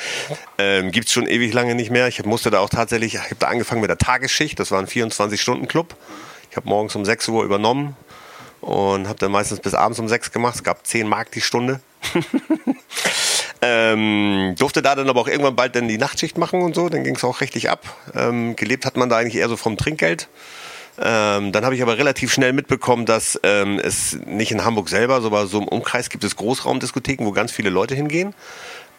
ähm, 0.58 0.92
Gibt 0.92 1.08
es 1.08 1.12
schon 1.12 1.26
ewig 1.26 1.52
lange 1.52 1.74
nicht 1.74 1.90
mehr. 1.90 2.08
Ich 2.08 2.24
musste 2.24 2.50
da 2.50 2.60
auch 2.60 2.70
tatsächlich, 2.70 3.16
ich 3.16 3.20
habe 3.20 3.36
da 3.38 3.48
angefangen 3.48 3.82
mit 3.82 3.90
der 3.90 3.98
Tagesschicht, 3.98 4.58
das 4.58 4.70
war 4.70 4.78
ein 4.78 4.86
24-Stunden-Club. 4.86 5.94
Ich 6.54 6.56
habe 6.56 6.68
morgens 6.68 6.94
um 6.94 7.04
6 7.04 7.26
Uhr 7.30 7.42
übernommen 7.42 7.96
und 8.60 9.08
habe 9.08 9.18
dann 9.18 9.32
meistens 9.32 9.58
bis 9.58 9.74
abends 9.74 9.98
um 9.98 10.06
6 10.06 10.30
gemacht. 10.30 10.54
Es 10.54 10.62
gab 10.62 10.86
10 10.86 11.08
Mark 11.08 11.32
die 11.32 11.40
Stunde. 11.40 11.80
ähm, 13.60 14.54
durfte 14.56 14.80
da 14.80 14.94
dann 14.94 15.08
aber 15.08 15.20
auch 15.20 15.26
irgendwann 15.26 15.56
bald 15.56 15.74
dann 15.74 15.88
die 15.88 15.98
Nachtschicht 15.98 16.38
machen 16.38 16.62
und 16.62 16.76
so, 16.76 16.88
dann 16.88 17.02
ging 17.02 17.16
es 17.16 17.24
auch 17.24 17.40
richtig 17.40 17.70
ab. 17.70 17.96
Ähm, 18.14 18.54
gelebt 18.54 18.86
hat 18.86 18.96
man 18.96 19.08
da 19.08 19.16
eigentlich 19.16 19.34
eher 19.34 19.48
so 19.48 19.56
vom 19.56 19.76
Trinkgeld. 19.76 20.28
Ähm, 21.02 21.50
dann 21.50 21.64
habe 21.64 21.74
ich 21.74 21.82
aber 21.82 21.98
relativ 21.98 22.32
schnell 22.32 22.52
mitbekommen, 22.52 23.04
dass 23.04 23.36
ähm, 23.42 23.80
es 23.80 24.16
nicht 24.24 24.52
in 24.52 24.64
Hamburg 24.64 24.88
selber, 24.88 25.16
aber 25.16 25.48
so 25.48 25.58
im 25.58 25.66
Umkreis 25.66 26.08
gibt 26.08 26.22
es 26.22 26.36
Großraumdiskotheken, 26.36 27.26
wo 27.26 27.32
ganz 27.32 27.50
viele 27.50 27.70
Leute 27.70 27.96
hingehen. 27.96 28.32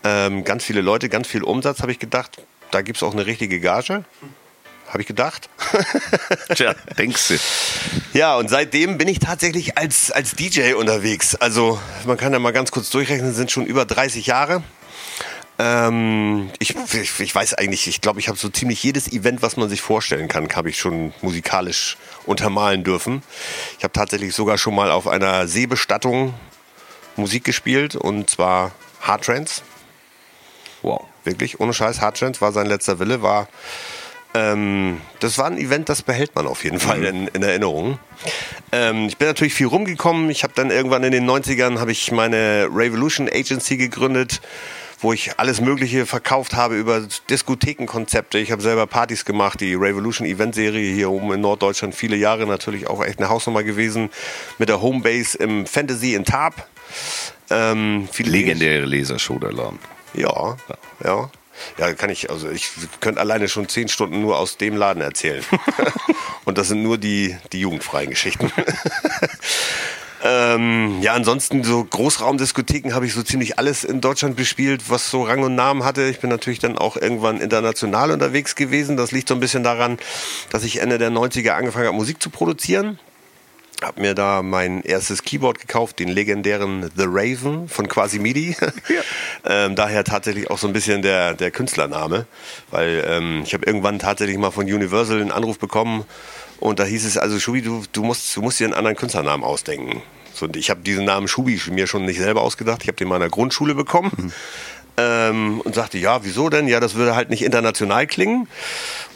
Ähm, 0.04 0.44
ganz 0.44 0.66
viele 0.66 0.82
Leute, 0.82 1.08
ganz 1.08 1.30
viel 1.30 1.44
Umsatz, 1.44 1.80
habe 1.80 1.94
ich 1.94 2.00
gedacht. 2.00 2.44
Da 2.72 2.82
gibt 2.82 2.98
es 2.98 3.04
auch 3.04 3.14
eine 3.14 3.26
richtige 3.26 3.62
Gage. 3.62 4.04
Habe 4.96 5.02
ich 5.02 5.08
gedacht. 5.08 5.50
Tja, 6.56 6.74
denkst 6.98 7.28
du. 7.28 7.38
Ja, 8.18 8.38
und 8.38 8.50
seitdem 8.50 8.98
bin 8.98 9.10
ich 9.10 9.20
tatsächlich 9.20 9.78
als, 9.78 10.10
als 10.10 10.36
DJ 10.36 10.76
unterwegs. 10.76 11.36
Also 11.36 11.82
man 12.06 12.16
kann 12.16 12.32
ja 12.32 12.40
mal 12.40 12.54
ganz 12.54 12.72
kurz 12.72 12.92
durchrechnen, 12.92 13.34
sind 13.34 13.52
schon 13.52 13.66
über 13.66 13.84
30 13.84 14.26
Jahre. 14.26 14.64
Ähm, 15.60 16.50
ich, 16.60 16.76
ich, 16.94 17.20
ich, 17.20 17.36
weiß 17.36 17.56
eigentlich, 17.56 17.88
ich 17.88 18.00
glaube, 18.00 18.22
ich 18.22 18.30
habe 18.30 18.38
so 18.38 18.48
ziemlich 18.48 18.82
jedes 18.84 19.12
Event, 19.12 19.42
was 19.42 19.58
man 19.58 19.68
sich 19.68 19.82
vorstellen 19.82 20.30
kann, 20.30 20.48
habe 20.56 20.70
ich 20.70 20.80
schon 20.80 21.14
musikalisch 21.22 21.98
untermalen 22.26 22.86
dürfen. 22.86 23.22
Ich 23.78 23.84
habe 23.84 23.92
tatsächlich 23.92 24.34
sogar 24.34 24.58
schon 24.58 24.76
mal 24.76 24.92
auf 24.92 25.10
einer 25.10 25.46
Seebestattung 25.50 26.34
Musik 27.18 27.44
gespielt 27.44 27.98
und 27.98 28.30
zwar 28.30 28.72
Hard 29.02 29.26
Trance. 29.26 29.62
Wow. 30.84 31.04
Wirklich, 31.26 31.60
ohne 31.60 31.74
Scheiß, 31.74 32.00
Hard 32.00 32.18
Trance 32.18 32.40
war 32.40 32.54
sein 32.54 32.68
letzter 32.68 33.00
Wille, 33.00 33.22
war 33.22 33.50
ähm, 34.36 35.02
das 35.22 35.38
war 35.38 35.46
ein 35.46 35.58
Event, 35.58 35.88
das 35.88 36.02
behält 36.02 36.36
man 36.36 36.46
auf 36.46 36.64
jeden 36.66 36.80
Fall 36.80 37.00
mhm. 37.00 37.06
in, 37.06 37.28
in 37.28 37.44
Erinnerung. 37.44 37.98
Ähm, 38.72 39.08
ich 39.08 39.18
bin 39.18 39.28
natürlich 39.28 39.54
viel 39.54 39.68
rumgekommen. 39.68 40.30
Ich 40.30 40.44
habe 40.44 40.54
dann 40.56 40.72
irgendwann 40.72 41.04
in 41.04 41.12
den 41.12 41.30
90ern 41.30 41.80
habe 41.80 41.92
ich 41.94 42.12
meine 42.12 42.68
Revolution 42.70 43.30
Agency 43.30 43.78
gegründet 43.78 44.42
wo 45.02 45.14
ich 45.14 45.38
alles 45.38 45.62
Mögliche 45.62 46.06
verkauft 46.06 46.56
habe 46.56 46.78
über 46.78 47.06
Diskothekenkonzepte. 47.30 48.40
Ich 48.40 48.52
habe 48.52 48.62
selber 48.62 48.88
Partys 48.88 49.26
gemacht, 49.26 49.60
die 49.60 49.76
Revolution 49.76 50.26
Event 50.26 50.56
Serie 50.56 50.94
hier 50.94 51.12
oben 51.12 51.32
in 51.34 51.42
Norddeutschland, 51.42 51.94
viele 51.94 52.16
Jahre 52.16 52.48
natürlich 52.48 52.88
auch 52.88 53.04
echt 53.04 53.20
eine 53.20 53.30
Hausnummer 53.30 53.62
gewesen, 53.64 54.10
mit 54.58 54.70
der 54.70 54.82
Homebase 54.82 55.38
im 55.38 55.68
Fantasy 55.68 56.16
in 56.16 56.26
Tarp. 56.26 56.68
Ähm, 57.50 58.08
Legendäre 58.18 58.86
Laden. 58.86 59.80
Ja, 60.14 60.58
ja. 61.04 61.30
Ja. 61.78 61.94
Kann 61.94 62.10
ich, 62.10 62.30
also 62.30 62.50
ich 62.50 62.72
könnte 63.00 63.20
alleine 63.22 63.48
schon 63.48 63.68
zehn 63.70 63.88
Stunden 63.88 64.22
nur 64.22 64.38
aus 64.38 64.58
dem 64.58 64.76
Laden 64.76 65.02
erzählen. 65.02 65.44
Und 66.46 66.58
das 66.58 66.68
sind 66.68 66.84
nur 66.84 66.98
die, 66.98 67.36
die 67.52 67.62
jugendfreien 67.62 68.10
Geschichten. 68.10 68.52
Ähm, 70.28 71.02
ja, 71.02 71.14
ansonsten 71.14 71.64
so 71.64 71.84
Großraumdiskotheken 71.84 72.96
habe 72.96 73.06
ich 73.06 73.14
so 73.14 73.22
ziemlich 73.22 73.60
alles 73.60 73.84
in 73.84 74.02
Deutschland 74.02 74.36
bespielt, 74.36 74.90
was 74.90 75.12
so 75.12 75.22
Rang 75.22 75.44
und 75.44 75.54
Namen 75.54 75.84
hatte. 75.84 76.06
Ich 76.06 76.20
bin 76.20 76.32
natürlich 76.32 76.58
dann 76.58 76.80
auch 76.80 76.98
irgendwann 76.98 77.40
international 77.40 78.10
unterwegs 78.10 78.56
gewesen. 78.56 78.98
Das 78.98 79.12
liegt 79.12 79.28
so 79.28 79.36
ein 79.36 79.40
bisschen 79.40 79.62
daran, 79.62 80.00
dass 80.50 80.64
ich 80.64 80.82
Ende 80.82 80.98
der 80.98 81.12
90er 81.12 81.52
angefangen 81.52 81.86
habe, 81.86 81.96
Musik 81.96 82.24
zu 82.24 82.32
produzieren. 82.32 82.98
Hab 83.82 84.00
mir 84.00 84.14
da 84.14 84.42
mein 84.42 84.82
erstes 84.82 85.24
Keyboard 85.24 85.60
gekauft, 85.60 86.00
den 86.00 86.08
legendären 86.08 86.90
The 86.96 87.06
Raven 87.08 87.68
von 87.68 87.88
Quasimidi. 87.88 88.56
Ja. 88.88 89.02
ähm, 89.66 89.76
daher 89.76 90.04
tatsächlich 90.04 90.50
auch 90.50 90.58
so 90.58 90.68
ein 90.68 90.74
bisschen 90.74 91.02
der, 91.02 91.34
der 91.34 91.50
Künstlername, 91.50 92.28
weil 92.70 93.04
ähm, 93.08 93.42
ich 93.44 93.54
habe 93.54 93.66
irgendwann 93.66 94.00
tatsächlich 94.00 94.38
mal 94.38 94.52
von 94.52 94.66
Universal 94.66 95.22
einen 95.22 95.32
Anruf 95.32 95.58
bekommen 95.58 96.06
und 96.60 96.80
da 96.80 96.84
hieß 96.84 97.06
es 97.06 97.18
also, 97.18 97.40
Schubi, 97.40 97.62
du, 97.62 97.84
du, 97.92 98.04
musst, 98.04 98.36
du 98.36 98.42
musst 98.42 98.60
dir 98.60 98.66
einen 98.66 98.74
anderen 98.74 98.96
Künstlernamen 98.96 99.44
ausdenken. 99.44 100.02
So, 100.34 100.48
ich 100.56 100.70
habe 100.70 100.82
diesen 100.82 101.06
Namen 101.06 101.28
Schubi 101.28 101.60
mir 101.72 101.88
schon 101.88 102.06
nicht 102.06 102.20
selber 102.20 102.42
ausgedacht. 102.42 102.82
Ich 102.84 102.88
habe 102.88 102.98
den 102.98 103.08
in 103.08 103.10
meiner 103.10 103.30
Grundschule 103.30 103.76
bekommen. 103.76 104.12
Mhm. 104.16 104.32
Ähm, 104.98 105.62
und 105.62 105.76
sagte, 105.76 105.98
ja, 105.98 106.24
wieso 106.24 106.48
denn? 106.50 106.70
Ja, 106.70 106.80
das 106.80 106.96
würde 106.96 107.16
halt 107.16 107.30
nicht 107.30 107.44
international 107.44 108.08
klingen. 108.08 108.48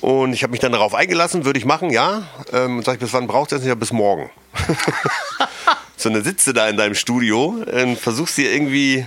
Und 0.01 0.33
ich 0.33 0.43
habe 0.43 0.51
mich 0.51 0.59
dann 0.59 0.71
darauf 0.71 0.93
eingelassen, 0.93 1.45
würde 1.45 1.59
ich 1.59 1.65
machen, 1.65 1.89
ja. 1.89 2.23
Ähm, 2.53 2.77
und 2.77 2.85
sage 2.85 2.95
ich, 2.95 3.01
bis 3.01 3.13
wann 3.13 3.27
braucht 3.27 3.51
ihr 3.51 3.57
das? 3.57 3.67
Ja, 3.67 3.75
bis 3.75 3.91
morgen. 3.91 4.29
so, 5.97 6.09
dann 6.09 6.23
sitzt 6.23 6.47
du 6.47 6.53
da 6.53 6.69
in 6.69 6.77
deinem 6.77 6.95
Studio 6.95 7.63
und 7.71 7.97
versuchst 7.97 8.37
dir 8.37 8.51
irgendwie 8.51 9.05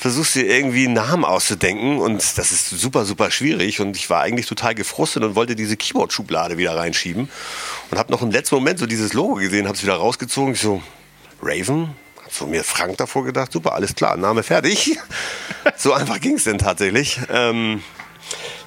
versuchst 0.00 0.34
dir 0.34 0.46
irgendwie 0.46 0.86
einen 0.86 0.94
Namen 0.94 1.26
auszudenken 1.26 1.98
und 1.98 2.16
das 2.16 2.52
ist 2.52 2.70
super, 2.70 3.04
super 3.04 3.30
schwierig 3.30 3.82
und 3.82 3.98
ich 3.98 4.08
war 4.08 4.22
eigentlich 4.22 4.46
total 4.46 4.74
gefrustet 4.74 5.22
und 5.22 5.34
wollte 5.34 5.54
diese 5.54 5.76
Keyboard-Schublade 5.76 6.56
wieder 6.56 6.74
reinschieben 6.74 7.28
und 7.90 7.98
habe 7.98 8.10
noch 8.10 8.22
im 8.22 8.30
letzten 8.30 8.54
Moment 8.54 8.78
so 8.78 8.86
dieses 8.86 9.12
Logo 9.12 9.34
gesehen, 9.34 9.66
habe 9.66 9.76
es 9.76 9.82
wieder 9.82 9.96
rausgezogen, 9.96 10.54
ich 10.54 10.60
so, 10.62 10.82
Raven? 11.42 11.94
Hat 12.24 12.32
so 12.32 12.46
mir 12.46 12.64
Frank 12.64 12.96
davor 12.96 13.26
gedacht, 13.26 13.52
super, 13.52 13.74
alles 13.74 13.94
klar, 13.94 14.16
Name 14.16 14.42
fertig. 14.42 14.98
so 15.76 15.92
einfach 15.92 16.18
ging 16.18 16.36
es 16.36 16.44
denn 16.44 16.56
tatsächlich. 16.56 17.20
Ähm, 17.30 17.82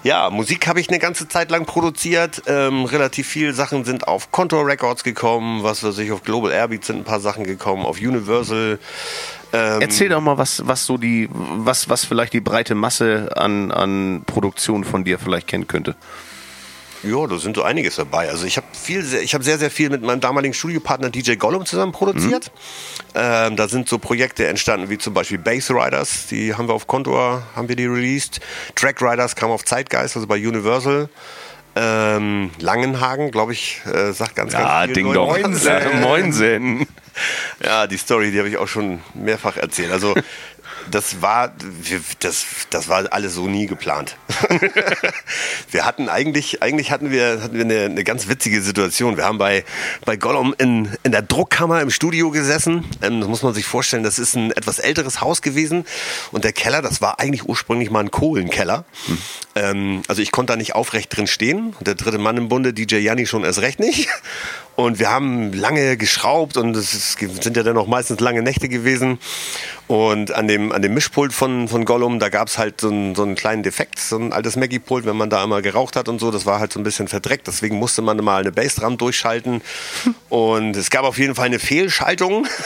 ja, 0.04 0.30
Musik 0.30 0.68
habe 0.68 0.80
ich 0.80 0.90
eine 0.90 1.00
ganze 1.00 1.28
Zeit 1.28 1.50
lang 1.50 1.66
produziert. 1.66 2.44
Ähm, 2.46 2.86
relativ 2.86 3.28
viele 3.28 3.54
Sachen 3.54 3.86
sind 3.86 4.08
auf 4.08 4.32
Contour 4.32 4.68
Records 4.68 5.04
gekommen, 5.04 5.64
was 5.64 5.84
weiß 5.84 5.98
ich, 6.00 6.12
auf 6.12 6.24
Global 6.24 6.52
Airbeat 6.52 6.84
sind 6.86 6.98
ein 6.98 7.04
paar 7.04 7.20
Sachen 7.20 7.46
gekommen, 7.46 7.86
auf 7.86 7.98
Universal. 8.00 8.80
Ähm, 9.54 9.82
Erzähl 9.82 10.10
doch 10.10 10.22
mal, 10.22 10.38
was, 10.38 10.68
was 10.68 10.86
so 10.86 10.98
die, 10.98 11.30
was, 11.32 11.88
was 11.90 12.06
vielleicht 12.06 12.34
die 12.34 12.42
breite 12.42 12.76
Masse 12.76 13.30
an, 13.36 13.72
an 13.72 14.24
Produktion 14.26 14.84
von 14.84 15.04
dir 15.04 15.20
vielleicht 15.20 15.48
kennen 15.48 15.68
könnte. 15.68 15.96
Ja, 17.04 17.28
da 17.28 17.38
sind 17.38 17.58
so 17.58 17.64
einiges 17.64 17.98
dabei. 17.98 18.30
Also 18.30 18.46
ich 18.46 18.58
habe 18.58 18.68
viel, 18.72 19.06
ich 19.22 19.34
habe 19.34 19.44
sehr, 19.44 19.58
sehr 19.58 19.70
viel 19.70 19.90
mit 19.90 20.02
meinem 20.02 20.22
damaligen 20.22 20.54
Studiopartner 20.54 21.10
DJ 21.10 21.36
Gollum 21.36 21.66
zusammen 21.66 21.92
produziert. 21.92 22.52
Mhm. 23.14 23.16
Ähm, 23.16 23.56
da 23.56 23.68
sind 23.68 23.90
so 23.90 24.00
Projekte 24.00 24.48
entstanden 24.48 24.90
wie 24.90 24.98
zum 24.98 25.14
Beispiel 25.14 25.38
Bass 25.38 25.70
Riders, 25.70 26.28
die 26.28 26.56
haben 26.56 26.68
wir 26.68 26.74
auf 26.74 26.88
Contour, 26.88 27.44
haben 27.56 27.68
wir 27.68 27.76
die 27.76 27.86
released. 27.86 28.40
Track 28.76 29.02
Riders 29.02 29.36
kam 29.36 29.52
auf 29.52 29.66
Zeitgeist, 29.66 30.16
also 30.16 30.28
bei 30.28 30.36
Universal. 30.36 31.10
Ähm, 31.76 32.52
Langenhagen, 32.60 33.32
glaube 33.32 33.54
ich, 33.54 33.82
äh, 33.92 34.14
sagt 34.14 34.36
ganz, 34.36 34.54
ja, 34.54 34.86
ganz 34.86 34.86
viel. 34.86 34.94
Ding. 34.94 35.14
Moinsen. 35.14 36.02
Moinsen. 36.02 36.88
Ja, 37.64 37.86
die 37.86 37.98
Story, 37.98 38.32
die 38.32 38.40
habe 38.40 38.50
ich 38.50 38.58
auch 38.58 38.68
schon 38.68 39.00
mehrfach 39.14 39.58
erzählt. 39.58 39.92
Also 39.92 40.16
das 40.92 41.22
war, 41.22 41.54
das, 42.20 42.46
das 42.70 42.88
war 42.88 43.12
alles 43.12 43.36
so 43.36 43.48
nie 43.48 43.68
geplant. 43.68 44.18
wir 45.72 45.86
hatten 45.86 46.10
eigentlich, 46.10 46.62
eigentlich 46.62 46.92
hatten 46.92 47.12
wir, 47.12 47.42
hatten 47.42 47.56
wir 47.56 47.66
eine, 47.66 47.86
eine, 47.86 48.04
ganz 48.04 48.28
witzige 48.28 48.62
Situation. 48.62 49.18
Wir 49.18 49.26
haben 49.26 49.38
bei, 49.38 49.64
bei 50.06 50.16
Gollum 50.16 50.54
in, 50.58 50.90
in 51.04 51.12
der 51.12 51.22
Druckkammer 51.22 51.82
im 51.82 51.90
Studio 51.90 52.32
gesessen. 52.32 52.86
Ähm, 53.02 53.20
das 53.20 53.30
muss 53.30 53.44
man 53.44 53.54
sich 53.54 53.66
vorstellen, 53.66 54.04
das 54.04 54.20
ist 54.20 54.36
ein 54.36 54.52
etwas 54.52 54.80
älteres 54.80 55.22
Haus 55.22 55.42
gewesen. 55.42 55.86
Und 56.32 56.44
der 56.44 56.54
Keller, 56.54 56.82
das 56.82 57.02
war 57.02 57.20
eigentlich 57.20 57.48
ursprünglich 57.48 57.90
mal 57.90 58.02
ein 58.02 58.12
Kohlenkeller. 58.12 58.86
Hm. 59.06 59.18
Ähm, 59.56 60.02
also 60.08 60.22
ich 60.22 60.32
konnte 60.32 60.54
da 60.54 60.58
nicht 60.58 60.76
aufrecht 60.76 61.16
drin 61.16 61.28
stehen. 61.28 61.76
Der 61.82 61.96
dritte 61.96 62.18
Mann 62.18 62.38
im 62.38 62.50
Bunde, 62.50 62.74
DJ 62.74 62.98
Janni, 62.98 63.26
schon 63.26 63.44
erst 63.44 63.62
recht 63.62 63.80
nicht. 63.80 64.10
Und 64.76 64.98
wir 64.98 65.12
haben 65.12 65.54
lange 65.54 65.98
geschraubt 65.98 66.58
und 66.58 66.76
es 66.76 67.14
sind 67.14 67.56
ja 67.56 67.62
dann 67.62 67.78
auch 67.78 67.86
meistens 67.86 68.20
lange 68.20 68.42
Nächte 68.42 68.70
gewesen. 68.70 69.20
Und 69.94 70.34
an 70.34 70.48
dem, 70.48 70.72
an 70.72 70.82
dem 70.82 70.96
Mischpult 70.96 71.34
von, 71.34 71.68
von 71.68 71.86
Gollum, 71.86 72.18
da 72.18 72.30
gab 72.30 72.48
es 72.48 72.58
halt 72.58 72.82
so 72.82 72.90
einen, 72.90 73.14
so 73.14 73.22
einen 73.22 73.36
kleinen 73.36 73.62
Defekt, 73.62 74.00
so 74.00 74.18
ein 74.18 74.34
altes 74.34 74.56
Maggie-Pult, 74.56 75.06
wenn 75.06 75.16
man 75.16 75.30
da 75.30 75.44
einmal 75.44 75.62
geraucht 75.62 75.96
hat 75.96 76.10
und 76.10 76.18
so. 76.18 76.32
Das 76.32 76.48
war 76.48 76.60
halt 76.60 76.74
so 76.74 76.80
ein 76.80 76.84
bisschen 76.84 77.08
verdreckt. 77.08 77.46
Deswegen 77.46 77.76
musste 77.76 78.02
man 78.02 78.18
mal 78.18 78.42
eine 78.42 78.52
Bassdrum 78.52 78.98
durchschalten. 78.98 79.62
Und 80.30 80.76
es 80.76 80.90
gab 80.90 81.04
auf 81.04 81.20
jeden 81.20 81.36
Fall 81.36 81.46
eine 81.46 81.60
Fehlschaltung. 81.60 82.48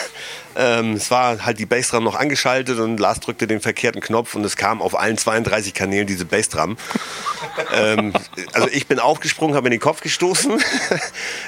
Ähm, 0.59 0.93
es 0.93 1.11
war 1.11 1.45
halt 1.45 1.59
die 1.59 1.67
Bassdrum 1.67 2.03
noch 2.03 2.15
angeschaltet 2.15 2.79
und 2.79 2.99
Lars 2.99 3.19
drückte 3.19 3.45
den 3.45 3.61
verkehrten 3.61 4.01
Knopf 4.01 4.33
und 4.33 4.43
es 4.43 4.57
kam 4.57 4.81
auf 4.81 4.97
allen 4.97 5.15
32 5.15 5.75
Kanälen 5.75 6.07
diese 6.07 6.25
Bassdrum. 6.25 6.77
ähm, 7.75 8.11
also 8.53 8.67
ich 8.71 8.87
bin 8.87 8.97
aufgesprungen, 8.97 9.55
habe 9.55 9.67
in 9.67 9.71
den 9.71 9.79
Kopf 9.79 10.01
gestoßen. 10.01 10.59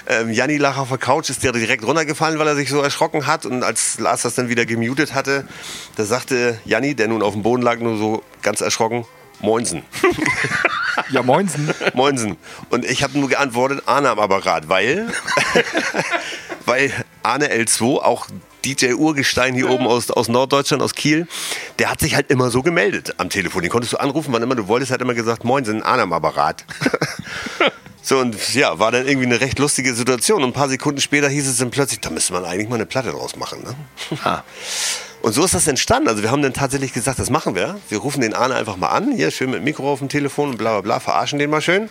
ähm, 0.07 0.32
Janni 0.32 0.57
lag 0.57 0.77
auf 0.77 0.89
der 0.89 0.99
Couch, 0.99 1.32
ist 1.32 1.41
direkt 1.41 1.84
runtergefallen, 1.84 2.38
weil 2.38 2.47
er 2.47 2.55
sich 2.55 2.69
so 2.69 2.82
erschrocken 2.82 3.25
hat. 3.25 3.47
Und 3.47 3.63
als 3.63 3.97
Lars 3.97 4.21
das 4.21 4.36
dann 4.36 4.47
wieder 4.47 4.67
gemutet 4.67 5.15
hatte, 5.15 5.47
da 5.95 6.05
sagte 6.05 6.59
Janni, 6.65 6.95
der 6.95 7.07
nun 7.07 7.22
auf 7.22 7.34
dem 7.34 7.43
Boden 7.43 7.61
lag, 7.61 7.80
nur 7.80 7.97
so 7.97 8.24
ganz 8.41 8.61
erschrocken, 8.61 9.05
Moinsen. 9.41 9.84
Ja, 11.11 11.24
Moinsen. 11.24 11.74
Moinsen. 11.93 12.38
Und 12.70 12.86
ich 12.86 13.03
habe 13.03 13.17
nur 13.17 13.30
geantwortet, 13.30 13.84
Arne 13.86 14.09
am 14.09 14.20
Apparat, 14.20 14.70
weil, 14.70 15.07
weil 16.65 16.91
Arne 17.24 17.47
L2 17.51 17.99
auch 17.99 18.28
DJ 18.65 18.93
Urgestein 18.93 19.55
hier 19.55 19.70
oben 19.70 19.88
aus, 19.88 20.11
aus 20.11 20.28
Norddeutschland, 20.28 20.84
aus 20.84 20.93
Kiel, 20.93 21.28
der 21.80 21.89
hat 21.89 21.99
sich 21.99 22.15
halt 22.15 22.30
immer 22.30 22.51
so 22.51 22.61
gemeldet 22.61 23.15
am 23.17 23.30
Telefon. 23.30 23.61
Den 23.61 23.72
konntest 23.72 23.93
du 23.93 23.97
anrufen, 23.97 24.34
wann 24.34 24.43
immer 24.43 24.55
du 24.55 24.67
wolltest, 24.67 24.91
hat 24.91 25.01
immer 25.01 25.13
gesagt, 25.13 25.45
moin, 25.45 25.63
sind 25.65 25.82
Arne 25.84 26.03
am 26.03 26.13
Apparat. 26.13 26.65
So, 28.01 28.17
und 28.17 28.55
ja, 28.55 28.80
war 28.80 28.91
dann 28.91 29.07
irgendwie 29.07 29.28
eine 29.28 29.39
recht 29.39 29.59
lustige 29.59 29.93
Situation. 29.93 30.41
Und 30.41 30.49
ein 30.49 30.53
paar 30.53 30.70
Sekunden 30.70 30.99
später 30.99 31.30
hieß 31.30 31.47
es 31.47 31.57
dann 31.57 31.70
plötzlich, 31.70 31.99
da 31.99 32.09
müsste 32.09 32.34
man 32.34 32.43
eigentlich 32.43 32.67
mal 32.67 32.76
eine 32.76 32.88
Platte 32.88 33.11
draus 33.11 33.36
machen. 33.36 33.61
Ne? 33.61 33.76
Ah. 34.24 34.43
Und 35.22 35.34
so 35.34 35.43
ist 35.43 35.53
das 35.53 35.67
entstanden. 35.67 36.07
Also 36.07 36.24
wir 36.24 36.32
haben 36.32 36.41
dann 36.41 36.53
tatsächlich 36.53 36.93
gesagt, 36.93 37.20
das 37.20 37.30
machen 37.30 37.53
wir. 37.53 37.78
Wir 37.89 37.97
rufen 37.97 38.22
den 38.22 38.34
Arne 38.34 38.55
einfach 38.55 38.78
mal 38.78 38.88
an, 38.88 39.11
hier 39.11 39.32
schön 39.32 39.51
mit 39.51 39.63
Mikro 39.63 39.91
auf 39.91 39.99
dem 39.99 40.07
Telefon 40.09 40.51
und 40.51 40.57
bla 40.57 40.72
bla 40.74 40.82
bla, 40.82 40.99
verarschen 41.01 41.39
den 41.39 41.49
mal 41.49 41.61
schön. 41.61 41.89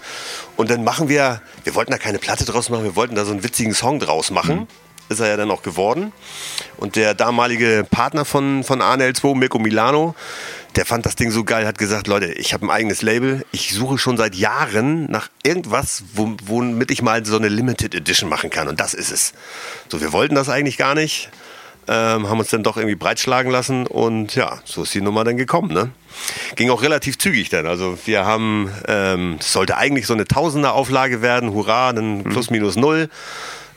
Und 0.56 0.70
dann 0.70 0.82
machen 0.82 1.08
wir, 1.10 1.42
wir 1.64 1.74
wollten 1.74 1.90
da 1.92 1.98
keine 1.98 2.18
Platte 2.18 2.44
draus 2.46 2.70
machen, 2.70 2.84
wir 2.84 2.96
wollten 2.96 3.14
da 3.14 3.24
so 3.26 3.32
einen 3.32 3.44
witzigen 3.44 3.74
Song 3.74 3.98
draus 4.00 4.30
machen. 4.30 4.66
Ist 5.10 5.20
er 5.20 5.28
ja 5.28 5.36
dann 5.38 5.50
auch 5.50 5.62
geworden. 5.62 6.12
Und 6.76 6.96
der 6.96 7.14
damalige 7.14 7.86
Partner 7.90 8.24
von, 8.26 8.62
von 8.64 8.82
Arne 8.82 9.08
L2, 9.10 9.34
Mirko 9.36 9.58
Milano, 9.58 10.14
der 10.76 10.84
fand 10.84 11.06
das 11.06 11.16
Ding 11.16 11.30
so 11.30 11.44
geil, 11.44 11.66
hat 11.66 11.78
gesagt, 11.78 12.06
Leute, 12.08 12.26
ich 12.32 12.52
habe 12.52 12.66
ein 12.66 12.70
eigenes 12.70 13.00
Label. 13.02 13.44
Ich 13.52 13.72
suche 13.74 13.96
schon 13.98 14.16
seit 14.18 14.34
Jahren 14.34 15.10
nach 15.10 15.28
irgendwas, 15.42 16.02
wo- 16.14 16.36
womit 16.44 16.90
ich 16.90 17.00
mal 17.02 17.24
so 17.24 17.36
eine 17.36 17.48
Limited 17.48 17.94
Edition 17.94 18.28
machen 18.28 18.50
kann. 18.50 18.68
Und 18.68 18.80
das 18.80 18.92
ist 18.94 19.10
es. 19.10 19.32
So, 19.88 20.00
wir 20.02 20.12
wollten 20.12 20.34
das 20.34 20.50
eigentlich 20.50 20.76
gar 20.76 20.94
nicht 20.94 21.30
ähm, 21.88 22.28
haben 22.28 22.38
uns 22.38 22.50
dann 22.50 22.62
doch 22.62 22.76
irgendwie 22.76 22.96
breitschlagen 22.96 23.50
lassen 23.50 23.86
und 23.86 24.34
ja, 24.34 24.58
so 24.64 24.82
ist 24.82 24.94
die 24.94 25.00
Nummer 25.00 25.24
dann 25.24 25.36
gekommen. 25.36 25.72
Ne? 25.72 25.90
Ging 26.56 26.70
auch 26.70 26.82
relativ 26.82 27.18
zügig 27.18 27.48
dann. 27.48 27.66
Also 27.66 27.98
wir 28.04 28.26
haben, 28.26 28.70
ähm, 28.86 29.36
es 29.40 29.52
sollte 29.52 29.76
eigentlich 29.76 30.06
so 30.06 30.14
eine 30.14 30.26
Tausender-Auflage 30.26 31.22
werden, 31.22 31.52
hurra, 31.52 31.92
dann 31.92 32.24
plus 32.24 32.50
minus 32.50 32.76
null. 32.76 33.08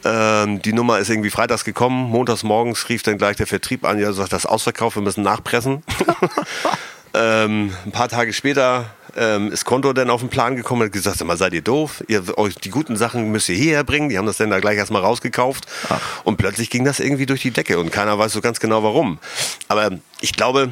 Ähm, 0.03 0.61
die 0.61 0.73
Nummer 0.73 0.99
ist 0.99 1.09
irgendwie 1.09 1.29
freitags 1.29 1.63
gekommen, 1.63 2.09
montags 2.09 2.43
morgens 2.43 2.89
rief 2.89 3.03
dann 3.03 3.17
gleich 3.17 3.37
der 3.37 3.47
Vertrieb 3.47 3.85
an, 3.85 3.99
ja, 3.99 4.11
sagt 4.11 4.33
das 4.33 4.45
ist 4.45 4.49
ausverkauft, 4.49 4.97
wir 4.97 5.03
müssen 5.03 5.23
nachpressen. 5.23 5.83
ähm, 7.13 7.73
ein 7.85 7.91
paar 7.91 8.09
Tage 8.09 8.33
später 8.33 8.85
ähm, 9.15 9.51
ist 9.51 9.65
Konto 9.65 9.93
dann 9.93 10.09
auf 10.09 10.21
den 10.21 10.29
Plan 10.29 10.55
gekommen 10.55 10.81
und 10.81 10.87
hat 10.87 10.93
gesagt, 10.93 11.17
sag 11.17 11.27
mal, 11.27 11.37
seid 11.37 11.53
ihr 11.53 11.61
doof? 11.61 12.03
Ihr, 12.07 12.37
euch 12.37 12.55
die 12.55 12.69
guten 12.69 12.95
Sachen 12.95 13.31
müsst 13.31 13.49
ihr 13.49 13.55
hierher 13.55 13.83
bringen. 13.83 14.09
Die 14.09 14.17
haben 14.17 14.25
das 14.25 14.37
dann 14.37 14.49
da 14.49 14.59
gleich 14.59 14.77
erstmal 14.77 15.01
rausgekauft. 15.01 15.65
Und 16.23 16.37
plötzlich 16.37 16.69
ging 16.69 16.85
das 16.85 16.99
irgendwie 16.99 17.25
durch 17.25 17.41
die 17.41 17.51
Decke 17.51 17.79
und 17.79 17.91
keiner 17.91 18.17
weiß 18.17 18.33
so 18.33 18.41
ganz 18.41 18.59
genau 18.59 18.83
warum. 18.83 19.19
Aber 19.67 19.91
ich 20.21 20.33
glaube, 20.33 20.71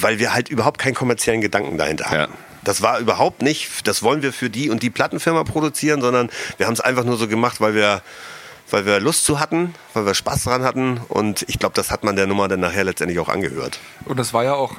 weil 0.00 0.18
wir 0.18 0.34
halt 0.34 0.48
überhaupt 0.48 0.78
keinen 0.78 0.94
kommerziellen 0.94 1.40
Gedanken 1.40 1.78
dahinter 1.78 2.06
hatten. 2.06 2.32
Ja. 2.32 2.38
Das 2.64 2.80
war 2.80 2.98
überhaupt 2.98 3.42
nicht, 3.42 3.86
das 3.86 4.02
wollen 4.02 4.22
wir 4.22 4.32
für 4.32 4.48
die 4.48 4.70
und 4.70 4.82
die 4.82 4.90
Plattenfirma 4.90 5.44
produzieren, 5.44 6.00
sondern 6.00 6.30
wir 6.56 6.66
haben 6.66 6.72
es 6.72 6.80
einfach 6.80 7.04
nur 7.04 7.18
so 7.18 7.28
gemacht, 7.28 7.60
weil 7.60 7.74
wir, 7.74 8.00
weil 8.70 8.86
wir 8.86 9.00
Lust 9.00 9.26
zu 9.26 9.38
hatten, 9.38 9.74
weil 9.92 10.06
wir 10.06 10.14
Spaß 10.14 10.44
dran 10.44 10.64
hatten 10.64 10.98
und 11.08 11.44
ich 11.46 11.58
glaube, 11.58 11.74
das 11.74 11.90
hat 11.90 12.04
man 12.04 12.16
der 12.16 12.26
Nummer 12.26 12.48
dann 12.48 12.60
nachher 12.60 12.84
letztendlich 12.84 13.18
auch 13.18 13.28
angehört. 13.28 13.80
Und 14.06 14.18
das 14.18 14.32
war 14.32 14.44
ja 14.44 14.54
auch 14.54 14.76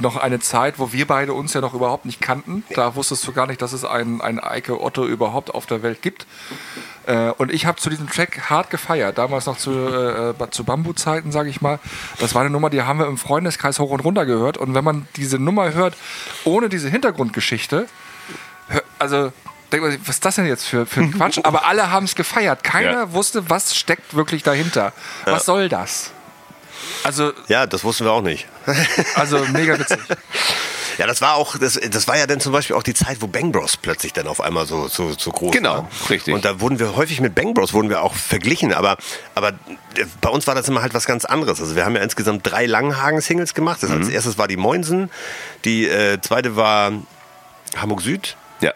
noch 0.00 0.16
eine 0.16 0.40
Zeit, 0.40 0.78
wo 0.78 0.92
wir 0.92 1.06
beide 1.06 1.32
uns 1.32 1.52
ja 1.54 1.60
noch 1.60 1.74
überhaupt 1.74 2.04
nicht 2.04 2.20
kannten. 2.20 2.64
Da 2.74 2.94
wusstest 2.96 3.26
du 3.26 3.32
gar 3.32 3.46
nicht, 3.46 3.62
dass 3.62 3.72
es 3.72 3.84
einen, 3.84 4.20
einen 4.20 4.38
Eike 4.40 4.80
Otto 4.82 5.06
überhaupt 5.06 5.54
auf 5.54 5.66
der 5.66 5.82
Welt 5.82 6.02
gibt. 6.02 6.26
Äh, 7.06 7.30
und 7.30 7.52
ich 7.52 7.66
habe 7.66 7.78
zu 7.80 7.90
diesem 7.90 8.08
Track 8.08 8.50
hart 8.50 8.70
gefeiert. 8.70 9.18
Damals 9.18 9.46
noch 9.46 9.56
zu, 9.56 9.70
äh, 9.72 10.34
zu 10.50 10.64
Bambu-Zeiten, 10.64 11.32
sage 11.32 11.50
ich 11.50 11.60
mal. 11.60 11.78
Das 12.18 12.34
war 12.34 12.42
eine 12.42 12.50
Nummer, 12.50 12.70
die 12.70 12.82
haben 12.82 12.98
wir 12.98 13.06
im 13.06 13.18
Freundeskreis 13.18 13.78
hoch 13.78 13.90
und 13.90 14.00
runter 14.00 14.26
gehört. 14.26 14.56
Und 14.58 14.74
wenn 14.74 14.84
man 14.84 15.06
diese 15.16 15.38
Nummer 15.38 15.72
hört, 15.72 15.96
ohne 16.44 16.68
diese 16.68 16.88
Hintergrundgeschichte, 16.88 17.86
also 18.98 19.32
denkt 19.70 19.82
man 19.84 19.90
sich, 19.92 20.00
was 20.02 20.16
ist 20.16 20.24
das 20.24 20.36
denn 20.36 20.46
jetzt 20.46 20.64
für, 20.64 20.86
für 20.86 21.00
ein 21.00 21.12
Quatsch? 21.16 21.38
Aber 21.42 21.66
alle 21.66 21.90
haben 21.90 22.04
es 22.04 22.14
gefeiert. 22.14 22.62
Keiner 22.64 22.92
Ja. 22.92 23.12
wusste, 23.12 23.48
was 23.50 23.74
steckt 23.74 24.14
wirklich 24.14 24.42
dahinter. 24.42 24.92
Was 25.24 25.44
soll 25.46 25.68
das? 25.68 26.12
Also, 27.04 27.32
Ja, 27.48 27.66
das 27.66 27.84
wussten 27.84 28.04
wir 28.04 28.12
auch 28.12 28.22
nicht. 28.22 28.46
also 29.14 29.38
mega 29.52 29.78
witzig. 29.78 29.98
Ja, 30.98 31.06
das 31.06 31.22
war 31.22 31.34
auch, 31.36 31.56
das, 31.56 31.80
das 31.90 32.06
war 32.06 32.18
ja 32.18 32.26
dann 32.26 32.38
zum 32.38 32.52
Beispiel 32.52 32.76
auch 32.76 32.82
die 32.82 32.92
Zeit, 32.92 33.16
wo 33.20 33.26
Bang 33.26 33.50
Bros 33.50 33.78
plötzlich 33.78 34.12
dann 34.12 34.26
auf 34.28 34.42
einmal 34.42 34.66
so, 34.66 34.88
so, 34.88 35.12
so 35.16 35.30
groß 35.32 35.50
Genau, 35.50 35.74
war. 35.76 35.88
richtig. 36.10 36.34
Und 36.34 36.44
da 36.44 36.60
wurden 36.60 36.78
wir 36.78 36.94
häufig 36.96 37.20
mit 37.22 37.34
Bang 37.34 37.54
Bros 37.54 37.72
wurden 37.72 37.88
wir 37.88 38.02
auch 38.02 38.14
verglichen, 38.14 38.74
aber, 38.74 38.98
aber 39.34 39.48
äh, 39.96 40.04
bei 40.20 40.28
uns 40.28 40.46
war 40.46 40.54
das 40.54 40.68
immer 40.68 40.82
halt 40.82 40.92
was 40.92 41.06
ganz 41.06 41.24
anderes. 41.24 41.60
Also 41.60 41.76
wir 41.76 41.86
haben 41.86 41.96
ja 41.96 42.02
insgesamt 42.02 42.42
drei 42.48 42.66
Langenhagen-Singles 42.66 43.54
gemacht. 43.54 43.82
Das 43.82 43.90
als 43.90 44.08
erstes 44.10 44.36
war 44.36 44.48
die 44.48 44.58
Moinsen, 44.58 45.10
die 45.64 45.88
äh, 45.88 46.20
zweite 46.20 46.56
war 46.56 46.92
Hamburg 47.74 48.02
Süd 48.02 48.36
Ja, 48.60 48.72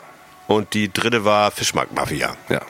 und 0.47 0.73
die 0.73 0.91
dritte 0.91 1.27
war 1.27 1.51
Fischmarkt 1.51 1.93
Mafia. 1.95 2.35
ja. 2.49 2.63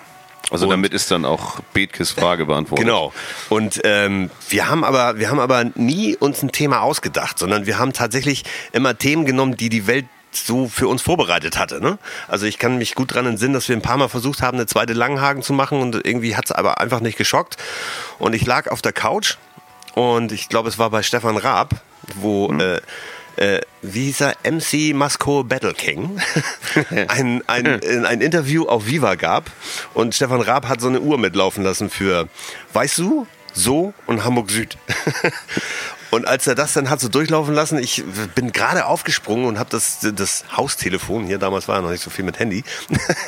Also 0.50 0.66
Und- 0.66 0.70
damit 0.70 0.92
ist 0.94 1.10
dann 1.10 1.24
auch 1.24 1.60
Bethkes 1.72 2.12
Frage 2.12 2.46
beantwortet. 2.46 2.84
Genau. 2.86 3.12
Und 3.48 3.80
ähm, 3.84 4.30
wir 4.48 4.68
haben 4.68 4.84
aber, 4.84 5.18
wir 5.18 5.28
haben 5.30 5.40
aber 5.40 5.64
nie 5.74 6.16
uns 6.16 6.42
ein 6.42 6.52
Thema 6.52 6.82
ausgedacht, 6.82 7.38
sondern 7.38 7.66
wir 7.66 7.78
haben 7.78 7.92
tatsächlich 7.92 8.44
immer 8.72 8.96
Themen 8.96 9.24
genommen, 9.26 9.56
die 9.56 9.68
die 9.68 9.86
Welt 9.86 10.06
so 10.30 10.68
für 10.68 10.86
uns 10.86 11.02
vorbereitet 11.02 11.58
hatte. 11.58 11.80
Ne? 11.80 11.98
Also 12.28 12.46
ich 12.46 12.58
kann 12.58 12.78
mich 12.78 12.94
gut 12.94 13.10
daran 13.12 13.26
entsinnen, 13.26 13.54
dass 13.54 13.68
wir 13.68 13.76
ein 13.76 13.82
paar 13.82 13.96
Mal 13.96 14.08
versucht 14.08 14.42
haben, 14.42 14.56
eine 14.58 14.66
zweite 14.66 14.92
Langenhagen 14.92 15.42
zu 15.42 15.52
machen 15.52 15.80
und 15.80 15.94
irgendwie 16.06 16.36
hat 16.36 16.44
es 16.46 16.52
aber 16.52 16.78
einfach 16.80 17.00
nicht 17.00 17.16
geschockt. 17.16 17.56
Und 18.18 18.34
ich 18.34 18.44
lag 18.46 18.70
auf 18.70 18.82
der 18.82 18.92
Couch 18.92 19.36
und 19.94 20.32
ich 20.32 20.48
glaube, 20.48 20.68
es 20.68 20.78
war 20.78 20.90
bei 20.90 21.02
Stefan 21.02 21.38
Raab, 21.38 21.70
wo 22.16 22.52
äh, 22.52 22.80
äh, 23.36 23.60
wie 23.82 24.04
hieß 24.04 24.22
er, 24.22 24.36
MC 24.44 24.94
Masco 24.94 25.44
Battle 25.44 25.74
King, 25.74 26.20
ein, 27.08 27.42
ein, 27.46 28.04
ein 28.06 28.20
Interview 28.20 28.66
auf 28.66 28.86
Viva 28.86 29.14
gab. 29.14 29.50
Und 29.94 30.14
Stefan 30.14 30.40
Raab 30.40 30.68
hat 30.68 30.80
so 30.80 30.88
eine 30.88 31.00
Uhr 31.00 31.18
mitlaufen 31.18 31.62
lassen 31.62 31.90
für 31.90 32.28
Weißt 32.72 32.98
du, 32.98 33.26
so 33.52 33.94
und 34.06 34.24
Hamburg 34.24 34.50
Süd. 34.50 34.76
Und 36.10 36.26
als 36.26 36.46
er 36.46 36.54
das 36.54 36.72
dann 36.72 36.90
hat 36.90 37.00
so 37.00 37.08
durchlaufen 37.08 37.54
lassen, 37.54 37.78
ich 37.78 38.04
bin 38.34 38.52
gerade 38.52 38.86
aufgesprungen 38.86 39.46
und 39.46 39.58
habe 39.58 39.70
das, 39.70 39.98
das 40.14 40.44
Haustelefon, 40.56 41.26
hier 41.26 41.38
damals 41.38 41.68
war 41.68 41.76
ja 41.76 41.82
noch 41.82 41.90
nicht 41.90 42.02
so 42.02 42.10
viel 42.10 42.24
mit 42.24 42.38
Handy, 42.38 42.64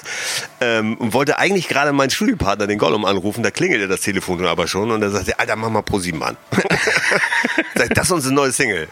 ähm, 0.61 0.97
und 0.97 1.13
wollte 1.13 1.39
eigentlich 1.39 1.69
gerade 1.69 1.93
meinen 1.93 2.11
Studiopartner, 2.11 2.67
den 2.67 2.79
Gollum, 2.79 3.05
anrufen, 3.05 3.43
da 3.43 3.51
klingelte 3.51 3.89
das 3.89 4.01
Telefon 4.01 4.39
aber 4.47 4.69
schon 4.69 4.91
und 4.91 5.03
er 5.03 5.11
sagte, 5.11 5.39
Alter, 5.39 5.57
mach 5.57 5.71
mal 5.71 5.83
pro 5.83 5.99
sieben 5.99 6.23
an. 6.23 6.37
Sag 7.75 7.89
ich, 7.89 7.95
das 7.95 8.07
ist 8.07 8.13
unsere 8.13 8.35
neue 8.35 8.53
Single. 8.53 8.89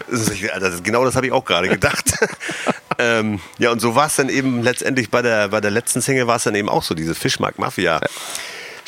Genau 0.82 1.04
das 1.04 1.16
habe 1.16 1.26
ich 1.26 1.32
auch 1.32 1.44
gerade 1.44 1.68
gedacht. 1.68 2.04
ähm, 2.98 3.40
ja, 3.58 3.70
und 3.70 3.80
so 3.80 3.94
war 3.94 4.06
es 4.06 4.16
dann 4.16 4.28
eben 4.28 4.62
letztendlich 4.62 5.10
bei 5.10 5.22
der, 5.22 5.48
bei 5.48 5.60
der 5.60 5.70
letzten 5.70 6.00
Single 6.00 6.26
war 6.26 6.36
es 6.36 6.44
dann 6.44 6.54
eben 6.54 6.68
auch 6.68 6.82
so, 6.82 6.94
diese 6.94 7.14
Fischmarkt 7.14 7.58
Mafia. 7.58 8.00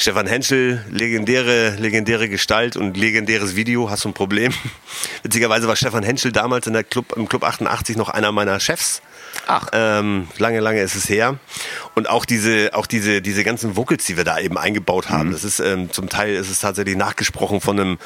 Stefan 0.01 0.29
Henschel, 0.29 0.85
legendäre, 0.93 1.71
legendäre 1.71 2.29
Gestalt 2.29 2.77
und 2.77 2.97
legendäres 2.97 3.57
Video, 3.57 3.91
hast 3.91 4.05
du 4.05 4.11
ein 4.11 4.15
Problem. 4.15 4.55
Witzigerweise 5.25 5.67
war 5.67 5.75
Stefan 5.75 6.05
Henschel 6.05 6.31
damals 6.31 6.69
in 6.69 6.73
der 6.73 6.85
Club, 6.85 7.15
im 7.17 7.29
Club 7.29 7.43
88 7.43 7.97
noch 7.97 8.09
einer 8.09 8.31
meiner 8.31 8.61
Chefs. 8.61 9.03
Ach. 9.51 9.67
Ähm, 9.73 10.29
lange, 10.37 10.61
lange 10.61 10.83
ist 10.83 10.95
es 10.95 11.09
her. 11.09 11.39
Und 11.95 12.09
auch 12.09 12.27
diese, 12.27 12.71
auch 12.75 12.87
diese, 12.87 13.23
diese 13.23 13.45
ganzen 13.45 13.77
Vocals, 13.77 14.05
die 14.05 14.19
wir 14.19 14.25
da 14.25 14.39
eben 14.39 14.59
eingebaut 14.59 15.09
haben. 15.09 15.33
Das 15.33 15.43
ist, 15.43 15.59
ähm, 15.59 15.91
zum 15.91 16.11
Teil 16.11 16.35
ist 16.35 16.51
es 16.51 16.61
tatsächlich 16.61 16.97
nachgesprochen 16.97 17.63
von 17.63 17.81
einem, 17.81 17.99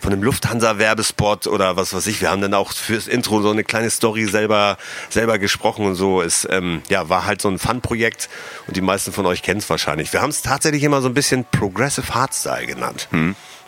von 0.00 0.10
einem 0.10 0.22
Lufthansa-Werbespot 0.22 1.48
oder 1.48 1.76
was 1.76 1.92
weiß 1.92 2.06
ich. 2.06 2.22
Wir 2.22 2.30
haben 2.30 2.40
dann 2.40 2.54
auch 2.54 2.72
fürs 2.72 3.08
Intro 3.08 3.42
so 3.42 3.50
eine 3.50 3.62
kleine 3.62 3.90
Story 3.90 4.24
selber, 4.24 4.78
selber 5.10 5.38
gesprochen 5.38 5.84
und 5.84 5.96
so. 5.96 6.22
Es, 6.22 6.48
ähm, 6.50 6.80
ja, 6.88 7.10
war 7.10 7.26
halt 7.26 7.42
so 7.42 7.48
ein 7.50 7.58
Fun-Projekt 7.58 8.30
und 8.66 8.74
die 8.74 8.80
meisten 8.80 9.12
von 9.12 9.26
euch 9.26 9.42
kennen 9.42 9.60
es 9.60 9.68
wahrscheinlich. 9.68 10.14
Wir 10.14 10.22
haben 10.22 10.30
es 10.30 10.40
tatsächlich 10.40 10.82
immer 10.82 11.02
so 11.02 11.08
ein 11.08 11.14
bisschen 11.14 11.44
Progressive 11.44 12.14
Hardstyle 12.14 12.66
genannt. 12.66 13.08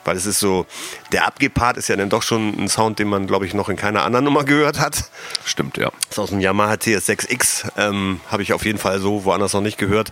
Weil 0.09 0.17
es 0.17 0.25
ist 0.25 0.41
so, 0.41 0.65
der 1.13 1.27
Abgepart 1.27 1.77
ist 1.77 1.89
ja 1.89 1.97
dann 1.97 2.09
doch 2.09 2.23
schon 2.23 2.59
ein 2.59 2.69
Sound, 2.69 2.99
den 2.99 3.09
man, 3.09 3.27
glaube 3.27 3.45
ich, 3.45 3.53
noch 3.53 3.69
in 3.69 3.77
keiner 3.77 4.05
anderen 4.05 4.25
Nummer 4.25 4.43
gehört 4.43 4.81
hat. 4.81 5.11
Stimmt, 5.45 5.77
ja. 5.77 5.91
Das 5.91 6.13
ist 6.13 6.19
aus 6.19 6.31
dem 6.31 6.41
Yamaha 6.41 6.77
TS6X. 6.77 7.73
Ähm, 7.77 8.21
Habe 8.31 8.43
ich 8.43 8.55
auf 8.55 8.65
jeden 8.65 8.79
Fall 8.79 9.01
so 9.01 9.27
woanders 9.27 9.53
noch 9.53 9.61
nicht 9.61 9.77
gehört. 9.77 10.09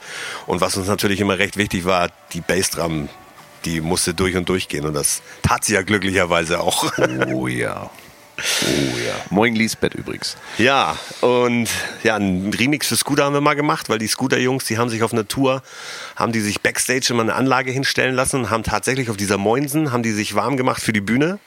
Und 0.47 0.61
was 0.61 0.77
uns 0.77 0.87
natürlich 0.87 1.19
immer 1.19 1.39
recht 1.39 1.57
wichtig 1.57 1.87
war, 1.87 2.11
die 2.35 2.43
Bassdrum, 2.43 3.09
die 3.65 3.81
musste 3.81 4.13
durch 4.13 4.37
und 4.37 4.51
durch 4.51 4.69
gehen. 4.69 4.85
Und 4.85 4.93
das 4.93 5.23
tat 5.41 5.65
sie 5.65 5.73
ja 5.73 5.81
glücklicherweise 5.81 6.61
auch. 6.61 6.93
Oh 7.33 7.47
ja. 7.47 7.89
Oh 8.39 8.99
ja. 8.99 9.15
Moin 9.31 9.55
Lisbeth 9.55 9.95
übrigens. 9.95 10.37
ja, 10.59 10.97
und 11.21 11.69
ja, 12.03 12.17
ein 12.17 12.53
Remix 12.53 12.89
für 12.89 12.97
Scooter 12.97 13.25
haben 13.25 13.33
wir 13.33 13.41
mal 13.41 13.55
gemacht, 13.55 13.89
weil 13.89 13.99
die 13.99 14.07
Scooter-Jungs, 14.07 14.65
die 14.65 14.79
haben 14.79 14.91
sich 14.91 15.03
auf 15.03 15.13
einer 15.13 15.27
Tour, 15.27 15.63
haben 16.17 16.33
die 16.33 16.41
sich 16.41 16.61
Backstage 16.61 17.07
immer 17.11 17.23
eine 17.23 17.35
Anlage 17.35 17.71
hinstellen 17.71 18.15
lassen 18.15 18.41
und 18.41 18.51
haben 18.51 18.63
tatsächlich 18.63 19.09
auf 19.11 19.17
dieser 19.17 19.39
Moinsen, 19.39 19.93
haben 19.93 20.03
die 20.03 20.13
sich 20.13 20.35
warm 20.35 20.57
gemacht 20.57 20.83
für 20.83 20.93
die 20.93 21.01
Bühne. 21.01 21.39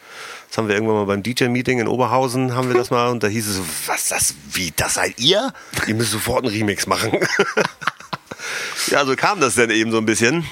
Das 0.50 0.58
haben 0.58 0.68
wir 0.68 0.74
irgendwann 0.74 0.96
mal 0.96 1.06
beim 1.06 1.22
DJ-Meeting 1.22 1.80
in 1.80 1.88
Oberhausen, 1.88 2.56
haben 2.56 2.70
wir 2.70 2.76
das 2.76 2.90
mal, 2.90 3.10
und 3.10 3.22
da 3.22 3.28
hieß 3.28 3.48
es 3.48 3.58
so, 3.58 3.66
was 3.86 4.08
das, 4.08 4.34
wie, 4.52 4.74
das 4.76 4.96
seid 4.96 5.20
ihr? 5.20 5.54
Ihr 5.86 5.94
müsst 5.94 6.12
sofort 6.12 6.44
einen 6.44 6.54
Remix 6.54 6.88
machen. 6.88 7.12
ja, 8.88 9.06
so 9.06 9.16
kam 9.16 9.40
das 9.40 9.56
dann 9.56 9.70
eben 9.70 9.92
so 9.92 10.00
ein 10.00 10.06
bisschen. 10.06 10.44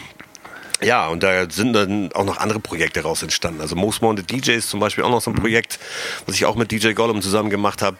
Ja, 0.82 1.08
und 1.08 1.24
da 1.24 1.50
sind 1.50 1.74
dann 1.74 2.12
auch 2.14 2.24
noch 2.24 2.38
andere 2.38 2.60
Projekte 2.60 3.02
raus 3.02 3.24
entstanden. 3.24 3.62
Also 3.62 3.76
Most 3.76 4.02
Wanted 4.02 4.30
DJs 4.30 4.68
zum 4.68 4.80
Beispiel 4.80 5.04
auch 5.04 5.10
noch 5.10 5.22
so 5.22 5.32
ein 5.32 5.36
Projekt, 5.36 5.80
was 6.26 6.36
ich 6.36 6.46
auch 6.46 6.56
mit 6.56 6.72
DJ 6.72 6.94
Gollum 6.94 7.22
zusammen 7.22 7.50
gemacht 7.50 7.82
habe. 7.82 7.98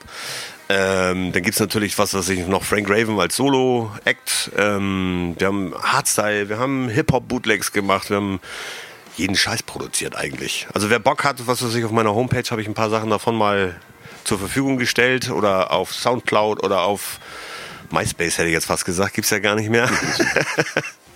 Ähm, 0.70 1.32
dann 1.32 1.44
gibt's 1.44 1.60
natürlich 1.60 1.98
was, 1.98 2.14
was 2.14 2.28
ich 2.30 2.46
noch 2.46 2.64
Frank 2.64 2.90
Raven 2.90 3.20
als 3.20 3.36
Solo-Act. 3.38 4.52
Ähm, 4.58 5.36
wir 5.38 5.48
haben 5.48 5.74
Hardstyle, 5.82 6.50
wir 6.50 6.60
haben 6.60 6.90
Hip-Hop-Bootlegs 6.90 7.72
gemacht, 7.72 8.10
wir 8.10 8.18
haben 8.18 8.40
jeden 9.16 9.36
Scheiß 9.36 9.64
produziert 9.64 10.16
eigentlich. 10.16 10.68
Also 10.74 10.90
wer 10.90 11.00
Bock 11.00 11.24
hat, 11.24 11.48
was 11.48 11.64
weiß 11.64 11.74
ich, 11.76 11.86
auf 11.86 11.92
meiner 11.92 12.14
Homepage 12.14 12.44
habe 12.52 12.62
ich 12.62 12.68
ein 12.68 12.74
paar 12.74 12.90
Sachen 12.90 13.10
davon 13.10 13.36
mal 13.36 13.80
zur 14.24 14.38
Verfügung 14.38 14.78
gestellt 14.78 15.32
oder 15.32 15.72
auf 15.72 15.94
Soundcloud 15.94 16.62
oder 16.64 16.82
auf 16.82 17.20
MySpace 17.90 18.38
hätte 18.38 18.50
ich 18.50 18.54
jetzt 18.54 18.66
fast 18.66 18.84
gesagt, 18.84 19.14
gibt's 19.14 19.30
ja 19.30 19.40
gar 19.40 19.56
nicht 19.56 19.70
mehr. 19.70 19.90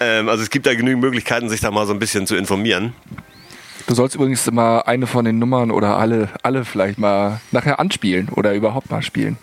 ähm, 0.00 0.28
also 0.28 0.42
es 0.42 0.50
gibt 0.50 0.66
da 0.66 0.74
genügend 0.74 1.02
Möglichkeiten, 1.02 1.48
sich 1.48 1.60
da 1.60 1.70
mal 1.70 1.86
so 1.86 1.92
ein 1.92 1.98
bisschen 1.98 2.26
zu 2.26 2.36
informieren. 2.36 2.94
Du 3.86 3.94
sollst 3.94 4.14
übrigens 4.14 4.46
immer 4.46 4.88
eine 4.88 5.06
von 5.06 5.24
den 5.24 5.38
Nummern 5.38 5.70
oder 5.70 5.98
alle, 5.98 6.30
alle 6.42 6.64
vielleicht 6.64 6.98
mal 6.98 7.40
nachher 7.52 7.78
anspielen 7.80 8.30
oder 8.30 8.54
überhaupt 8.54 8.90
mal 8.90 9.02
spielen. 9.02 9.36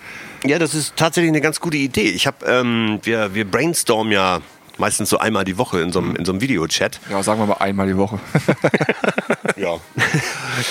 Ja, 0.43 0.57
das 0.57 0.73
ist 0.73 0.95
tatsächlich 0.95 1.29
eine 1.29 1.41
ganz 1.41 1.59
gute 1.59 1.77
Idee. 1.77 2.09
Ich 2.09 2.25
habe, 2.25 2.43
ähm, 2.47 2.99
wir, 3.03 3.35
wir 3.35 3.45
brainstormen 3.45 4.11
ja 4.11 4.39
meistens 4.81 5.09
so 5.09 5.17
einmal 5.19 5.45
die 5.45 5.57
Woche 5.57 5.79
in 5.79 5.93
so 5.93 5.99
einem, 5.99 6.15
in 6.17 6.25
so 6.25 6.33
einem 6.33 6.41
Videochat. 6.41 6.99
Ja, 7.09 7.23
sagen 7.23 7.39
wir 7.39 7.45
mal 7.45 7.57
einmal 7.59 7.87
die 7.87 7.97
Woche. 7.97 8.19
Ja. 9.61 9.79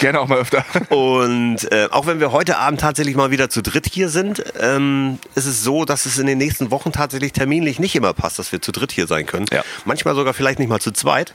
Gerne 0.01 0.21
auch 0.21 0.27
mal 0.27 0.39
öfter. 0.39 0.65
Und 0.89 1.71
äh, 1.71 1.89
auch 1.91 2.07
wenn 2.07 2.19
wir 2.19 2.33
heute 2.33 2.59
Abend 2.59 2.81
tatsächlich 2.81 3.15
mal 3.15 3.31
wieder 3.31 3.49
zu 3.49 3.63
dritt 3.63 3.87
hier 3.87 4.09
sind, 4.09 4.43
ähm, 4.59 5.19
ist 5.37 5.47
es 5.47 5.63
so, 5.63 5.85
dass 5.85 6.07
es 6.07 6.19
in 6.19 6.27
den 6.27 6.39
nächsten 6.39 6.71
Wochen 6.73 6.91
tatsächlich 6.91 7.33
terminlich 7.33 7.79
nicht 7.79 7.95
immer 7.95 8.13
passt, 8.13 8.39
dass 8.41 8.51
wir 8.51 8.61
zu 8.61 8.73
dritt 8.73 8.91
hier 8.91 9.07
sein 9.07 9.27
können. 9.27 9.47
Ja. 9.53 9.63
Manchmal 9.85 10.17
sogar 10.17 10.35
vielleicht 10.35 10.59
nicht 10.59 10.69
mal 10.69 10.81
zu 10.81 10.91
zweit. 10.91 11.35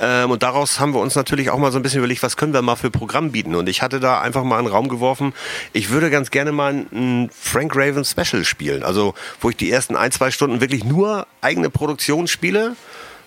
Ähm, 0.00 0.30
und 0.30 0.42
daraus 0.44 0.78
haben 0.78 0.94
wir 0.94 1.00
uns 1.00 1.16
natürlich 1.16 1.50
auch 1.50 1.58
mal 1.58 1.72
so 1.72 1.78
ein 1.78 1.82
bisschen 1.82 1.98
überlegt, 1.98 2.22
was 2.22 2.36
können 2.36 2.52
wir 2.52 2.62
mal 2.62 2.76
für 2.76 2.90
Programm 2.90 3.32
bieten. 3.32 3.56
Und 3.56 3.68
ich 3.68 3.82
hatte 3.82 3.98
da 3.98 4.20
einfach 4.20 4.44
mal 4.44 4.58
einen 4.58 4.68
Raum 4.68 4.88
geworfen. 4.88 5.32
Ich 5.72 5.90
würde 5.90 6.10
ganz 6.10 6.30
gerne 6.30 6.52
mal 6.52 6.86
ein 6.92 7.30
Frank 7.32 7.74
Raven 7.74 8.04
Special 8.04 8.44
spielen. 8.44 8.84
Also, 8.84 9.14
wo 9.40 9.50
ich 9.50 9.56
die 9.56 9.70
ersten 9.70 9.96
ein, 9.96 10.12
zwei 10.12 10.30
Stunden 10.30 10.60
wirklich 10.60 10.84
nur 10.84 11.26
eigene 11.40 11.70
Produktion 11.70 12.03
spiele. 12.26 12.76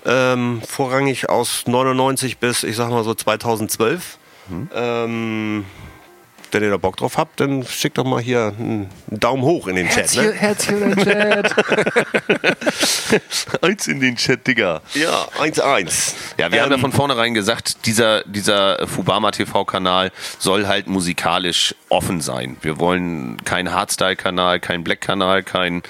Ähm, 0.06 0.62
vorrangig 0.66 1.30
aus 1.30 1.64
99 1.68 2.38
bis, 2.38 2.64
ich 2.64 2.76
sag 2.76 2.90
mal 2.90 3.04
so 3.04 3.14
2012. 3.14 4.18
Ähm, 4.74 5.66
wenn 6.52 6.64
ihr 6.64 6.70
da 6.70 6.78
Bock 6.78 6.98
drauf 6.98 7.18
habt, 7.18 7.40
dann 7.40 7.66
schickt 7.66 7.98
doch 7.98 8.06
mal 8.06 8.22
hier 8.22 8.54
einen 8.58 8.90
Daumen 9.08 9.44
hoch 9.44 9.68
in 9.68 9.76
den 9.76 9.90
Chat. 9.90 10.16
Ne? 10.16 10.32
Herzchen 10.34 10.82
in 10.82 10.96
den 10.96 11.04
Chat. 11.04 11.56
Eins 13.62 13.88
in 13.88 14.00
den 14.00 14.16
Chat, 14.16 14.46
Digga. 14.48 14.82
Ja, 14.94 15.28
1-1. 15.40 16.14
Ja, 16.38 16.52
wir 16.52 16.62
haben 16.62 16.70
ja 16.72 16.76
Ähm, 16.76 16.82
von 16.82 16.92
vornherein 16.92 17.34
gesagt, 17.34 17.86
dieser, 17.86 18.24
dieser 18.24 18.88
Fubama 18.88 19.32
TV-Kanal 19.32 20.12
soll 20.40 20.68
halt 20.68 20.88
musikalisch 20.88 21.76
offen 21.90 22.22
sein. 22.22 22.58
Wir 22.62 22.80
wollen 22.80 23.38
keinen 23.46 23.72
Hardstyle-Kanal, 23.74 24.60
keinen 24.60 24.84
Black-Kanal, 24.84 25.44
keinen 25.44 25.84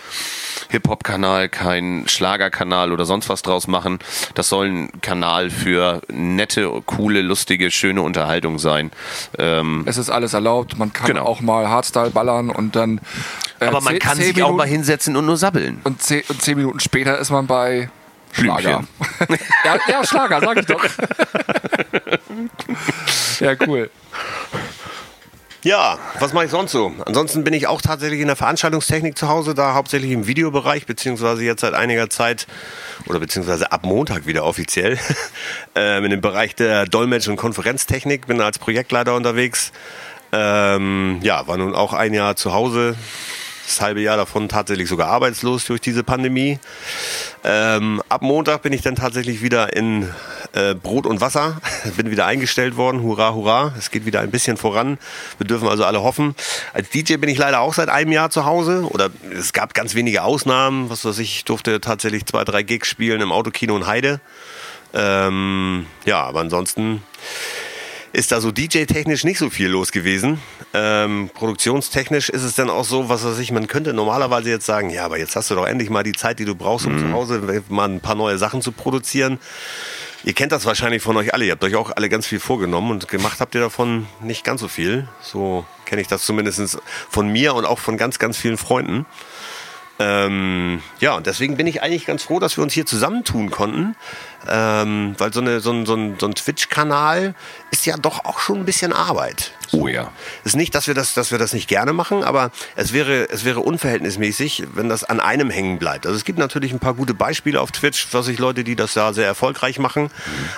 Hip-Hop-Kanal, 0.70 1.50
keinen 1.50 2.08
Schlager-Kanal 2.08 2.92
oder 2.92 3.06
sonst 3.06 3.30
was 3.30 3.42
draus 3.42 3.68
machen. 3.68 4.00
Das 4.34 4.50
soll 4.50 4.68
ein 4.68 5.02
Kanal 5.02 5.50
für 5.50 6.02
nette, 6.10 6.70
coole, 6.86 7.22
lustige, 7.22 7.72
schöne 7.72 8.02
Unterhaltung 8.02 8.60
sein. 8.60 8.92
Ähm, 9.38 9.84
Es 9.86 9.98
ist 9.98 10.10
alles 10.10 10.34
erlaubt. 10.34 10.47
Man 10.78 10.94
kann 10.94 11.08
Genau. 11.08 11.26
auch 11.26 11.42
mal 11.42 11.68
Hardstyle 11.70 12.12
ballern 12.12 12.50
und 12.50 12.76
dann. 12.76 13.00
äh, 13.60 13.66
aber 13.66 13.82
man 13.82 13.94
zehn- 13.96 14.00
kann 14.00 14.18
zehn 14.18 14.26
sich 14.28 14.36
Minuten, 14.36 14.54
auch 14.54 14.58
mal 14.58 14.68
hinsetzen 14.68 15.16
und 15.16 15.26
nur 15.26 15.38
sabbeln. 15.38 15.80
Und 15.84 16.02
zehn, 16.02 16.24
und 16.30 16.42
zehn 16.42 16.58
Minuten 16.58 16.80
später 16.80 17.18
ist 17.18 17.32
man 17.32 17.48
bei 17.48 17.90
Schlager. 18.32 18.84
Ja, 19.66 19.78
ja, 19.90 20.06
Schlager, 20.06 20.40
sag 20.42 20.58
ich 20.60 20.66
doch. 20.66 20.84
ja, 23.40 23.54
cool. 23.68 23.90
Ja, 25.64 25.98
was 26.20 26.32
mache 26.34 26.46
ich 26.46 26.52
sonst 26.52 26.72
so? 26.72 26.94
Ansonsten 27.06 27.44
bin 27.44 27.54
ich 27.54 27.68
auch 27.68 27.82
tatsächlich 27.82 28.22
in 28.22 28.28
der 28.28 28.36
Veranstaltungstechnik 28.38 29.18
zu 29.18 29.28
Hause, 29.28 29.54
da 29.54 29.74
hauptsächlich 29.74 30.12
im 30.12 30.28
Videobereich, 30.28 30.86
beziehungsweise 30.86 31.44
jetzt 31.44 31.62
seit 31.62 31.74
einiger 31.74 32.10
Zeit 32.10 32.48
oder 33.08 33.20
beziehungsweise 33.20 33.72
ab 33.72 33.84
Montag 33.84 34.28
wieder 34.28 34.46
offiziell 34.46 34.98
ähm, 35.76 36.06
in 36.06 36.12
dem 36.12 36.22
Bereich 36.22 36.56
der 36.56 36.86
Dolmetsch- 36.86 37.28
und 37.28 37.36
Konferenztechnik, 37.38 38.28
bin 38.28 38.40
als 38.40 38.60
Projektleiter 38.60 39.16
unterwegs. 39.16 39.72
Ähm, 40.32 41.20
ja, 41.22 41.48
war 41.48 41.58
nun 41.58 41.76
auch 41.76 41.94
ein 41.94 42.14
Jahr 42.14 42.36
zu 42.36 42.54
Hause, 42.54 42.96
das 43.68 43.82
halbe 43.82 44.02
Jahr 44.02 44.18
davon 44.18 44.48
tatsächlich 44.48 44.88
sogar 44.88 45.10
arbeitslos 45.10 45.66
durch 45.66 45.82
diese 45.82 46.04
Pandemie. 46.04 46.60
Ähm, 47.44 48.02
ab 48.08 48.22
Montag 48.22 48.62
bin 48.62 48.72
ich 48.72 48.82
dann 48.82 48.96
tatsächlich 48.96 49.42
wieder 49.42 49.76
in 49.76 50.10
äh, 50.54 50.74
Brot 50.74 51.06
und 51.06 51.20
Wasser. 51.20 51.60
Bin 51.98 52.10
wieder 52.10 52.26
eingestellt 52.26 52.78
worden. 52.78 53.02
Hurra, 53.02 53.34
hurra. 53.34 53.74
Es 53.78 53.92
geht 53.92 54.06
wieder 54.06 54.22
ein 54.22 54.32
bisschen 54.32 54.56
voran. 54.56 54.98
Wir 55.38 55.48
dürfen 55.48 55.68
also 55.68 55.84
alle 55.84 56.02
hoffen. 56.02 56.34
Als 56.74 56.90
DJ 56.90 57.18
bin 57.18 57.30
ich 57.30 57.38
leider 57.38 57.60
auch 57.60 57.74
seit 57.74 57.90
einem 57.90 58.12
Jahr 58.14 58.30
zu 58.30 58.46
Hause. 58.46 58.88
Oder 58.90 59.10
es 59.38 59.52
gab 59.52 59.74
ganz 59.74 59.96
wenige 59.96 60.24
Ausnahmen. 60.24 60.90
Was 60.90 61.04
weiß 61.04 61.20
ich, 61.20 61.44
durfte 61.44 61.82
tatsächlich 61.82 62.26
zwei, 62.26 62.46
drei 62.46 62.64
Gigs 62.64 62.88
spielen 62.88 63.20
im 63.20 63.34
Autokino 63.34 63.76
in 63.76 63.86
Heide. 63.86 64.22
Ähm, 64.94 65.86
ja, 66.06 66.24
aber 66.24 66.40
ansonsten 66.40 67.04
ist 68.18 68.32
da 68.32 68.42
so 68.42 68.52
DJ-technisch 68.52 69.26
nicht 69.26 69.38
so 69.38 69.52
viel 69.52 69.68
los 69.68 69.92
gewesen. 69.92 70.42
Ähm, 70.74 71.30
produktionstechnisch 71.36 72.30
ist 72.30 72.42
es 72.42 72.56
dann 72.56 72.72
auch 72.72 72.84
so, 72.84 73.10
was 73.10 73.24
weiß 73.24 73.38
ich, 73.38 73.52
man 73.52 73.68
könnte 73.68 73.94
normalerweise 73.94 74.50
jetzt 74.50 74.66
sagen, 74.66 74.90
ja, 74.90 75.06
aber 75.06 75.20
jetzt 75.20 75.36
hast 75.36 75.52
du 75.52 75.56
doch 75.56 75.68
endlich 75.68 75.92
mal 75.92 76.02
die 76.02 76.14
Zeit, 76.14 76.40
die 76.40 76.46
du 76.46 76.56
brauchst, 76.56 76.88
um 76.88 76.98
zu 76.98 77.12
Hause 77.12 77.64
mal 77.70 77.88
ein 77.88 78.00
paar 78.00 78.16
neue 78.16 78.40
Sachen 78.40 78.64
zu 78.64 78.72
produzieren. 78.72 79.38
Ihr 80.24 80.34
kennt 80.34 80.52
das 80.52 80.66
wahrscheinlich 80.66 81.04
von 81.04 81.16
euch 81.16 81.36
alle. 81.36 81.46
Ihr 81.46 81.52
habt 81.52 81.64
euch 81.64 81.76
auch 81.76 81.92
alle 81.96 82.10
ganz 82.10 82.26
viel 82.26 82.40
vorgenommen 82.40 82.90
und 82.90 83.08
gemacht 83.08 83.40
habt 83.40 83.54
ihr 83.54 83.62
davon 83.62 84.08
nicht 84.20 84.44
ganz 84.44 84.62
so 84.62 84.68
viel. 84.68 85.08
So 85.22 85.64
kenne 85.86 86.02
ich 86.02 86.08
das 86.08 86.26
zumindest 86.26 86.80
von 87.12 87.32
mir 87.32 87.54
und 87.54 87.66
auch 87.66 87.78
von 87.78 87.98
ganz, 87.98 88.18
ganz 88.18 88.36
vielen 88.36 88.58
Freunden. 88.58 89.06
Ähm, 90.00 90.82
ja, 91.00 91.16
und 91.16 91.26
deswegen 91.26 91.58
bin 91.58 91.66
ich 91.66 91.82
eigentlich 91.82 92.06
ganz 92.06 92.24
froh, 92.24 92.40
dass 92.40 92.56
wir 92.58 92.64
uns 92.64 92.74
hier 92.74 92.86
zusammentun 92.86 93.50
konnten. 93.50 93.96
Ähm, 94.48 95.16
weil 95.18 95.34
so, 95.34 95.42
eine, 95.42 95.60
so 95.60 95.72
ein, 95.72 95.86
so 95.86 95.96
ein, 95.96 96.16
so 96.20 96.28
ein 96.28 96.36
Twitch-Kanal 96.36 97.34
ist 97.72 97.86
ja 97.86 97.98
doch 97.98 98.24
auch 98.24 98.40
schon 98.40 98.60
ein 98.60 98.66
bisschen 98.66 98.94
Arbeit. 98.94 99.52
Oh 99.72 99.88
ja. 99.88 100.12
Es 100.44 100.52
ist 100.52 100.56
nicht, 100.56 100.74
dass 100.76 100.88
wir 100.88 100.94
das, 100.94 101.14
dass 101.16 101.32
wir 101.32 101.38
das 101.40 101.52
nicht 101.52 101.68
gerne 101.68 101.92
machen, 101.94 102.24
aber 102.24 102.52
es 102.76 102.94
wäre, 102.94 103.28
es 103.30 103.44
wäre 103.44 103.60
unverhältnismäßig, 103.60 104.68
wenn 104.76 104.88
das 104.88 105.04
an 105.04 105.20
einem 105.20 105.50
hängen 105.50 105.80
bleibt. 105.80 106.06
Also 106.06 106.16
es 106.16 106.24
gibt 106.24 106.38
natürlich 106.40 106.72
ein 106.72 106.80
paar 106.80 106.94
gute 106.94 107.14
Beispiele 107.16 107.60
auf 107.60 107.72
Twitch, 107.72 108.08
was 108.12 108.28
ich 108.28 108.38
Leute, 108.40 108.64
die 108.64 108.76
das 108.76 108.94
da 108.94 109.12
sehr 109.14 109.26
erfolgreich 109.26 109.80
machen, 109.80 110.10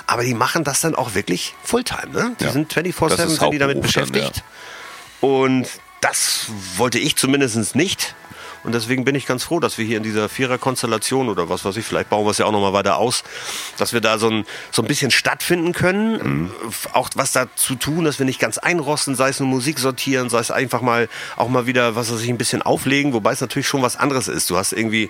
aber 0.06 0.24
die 0.24 0.34
machen 0.34 0.64
das 0.66 0.82
dann 0.82 0.94
auch 0.96 1.16
wirklich 1.16 1.56
Fulltime. 1.64 2.12
Ne? 2.12 2.36
Die 2.40 2.44
Ja. 2.44 2.52
sind 2.52 2.72
24/7 2.72 3.10
Das 3.18 3.32
ist 3.32 3.40
sind 3.40 3.54
die 3.54 3.58
damit 3.58 3.78
Hauptberuf 3.78 3.94
dann, 3.96 4.12
beschäftigt. 4.12 4.44
Und 5.22 5.68
das 6.02 6.48
wollte 6.78 7.00
ich 7.00 7.16
zumindest 7.16 7.76
nicht. 7.76 8.16
Und 8.64 8.74
deswegen 8.74 9.06
bin 9.06 9.16
ich 9.16 9.26
ganz 9.26 9.44
froh, 9.44 9.60
dass 9.60 9.78
wir 9.78 9.86
hier 9.86 9.98
in 9.98 10.04
dieser 10.04 10.30
Vierer-Konstellation 10.30 11.30
oder 11.30 11.50
was 11.50 11.66
weiß 11.66 11.78
ich, 11.78 11.86
vielleicht 11.86 12.10
bauen 12.10 12.26
wir 12.26 12.32
es 12.32 12.38
ja 12.38 12.46
auch 12.46 12.52
nochmal 12.52 12.74
weiter 12.74 12.98
aus, 12.98 13.24
dass 13.78 13.94
wir 13.94 14.02
da 14.02 14.18
so 14.18 14.30
ein, 14.30 14.46
so 14.72 14.82
ein 14.82 14.88
bisschen 14.88 15.12
stattfinden 15.12 15.74
können. 15.74 16.52
Auch 16.94 17.10
was 17.16 17.32
da 17.32 17.48
zu 17.56 17.76
tun, 17.76 18.06
dass 18.06 18.20
wir 18.20 18.26
nicht 18.26 18.40
ganz 18.40 18.58
einrosten, 18.58 19.16
sei 19.16 19.30
es 19.30 19.40
nur 19.40 19.50
Musik 19.50 19.80
sortieren, 19.80 20.30
sei 20.30 20.40
es 20.40 20.52
einfach 20.52 20.82
mal 20.82 21.10
auch 21.38 21.50
mal 21.50 21.68
wieder, 21.68 21.96
was 21.96 22.12
weiß 22.12 22.22
ich, 22.22 22.30
ein 22.30 22.38
bisschen 22.38 22.62
auflegen, 22.62 23.14
wobei 23.14 23.32
es 23.32 23.42
natürlich 23.42 23.68
schon 23.68 23.82
was 23.82 23.96
anderes 23.96 24.28
ist. 24.28 24.50
Du 24.50 24.58
hast 24.58 24.74
irgendwie 24.74 25.10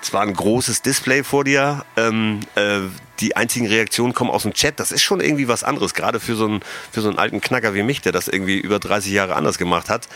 zwar 0.00 0.22
ein 0.22 0.32
großes 0.32 0.82
Display 0.82 1.24
vor 1.24 1.44
dir, 1.44 1.84
ähm, 1.96 2.40
äh, 2.54 2.80
die 3.20 3.36
einzigen 3.36 3.66
Reaktionen 3.66 4.14
kommen 4.14 4.30
aus 4.30 4.42
dem 4.42 4.52
Chat. 4.52 4.78
Das 4.80 4.92
ist 4.92 5.02
schon 5.02 5.20
irgendwie 5.20 5.48
was 5.48 5.64
anderes, 5.64 5.94
gerade 5.94 6.20
für 6.20 6.36
so 6.36 6.46
einen, 6.46 6.60
für 6.92 7.00
so 7.00 7.08
einen 7.08 7.18
alten 7.18 7.40
Knacker 7.40 7.74
wie 7.74 7.82
mich, 7.82 8.00
der 8.00 8.12
das 8.12 8.28
irgendwie 8.28 8.58
über 8.58 8.78
30 8.78 9.12
Jahre 9.12 9.36
anders 9.36 9.58
gemacht 9.58 9.88
hat. 9.88 10.08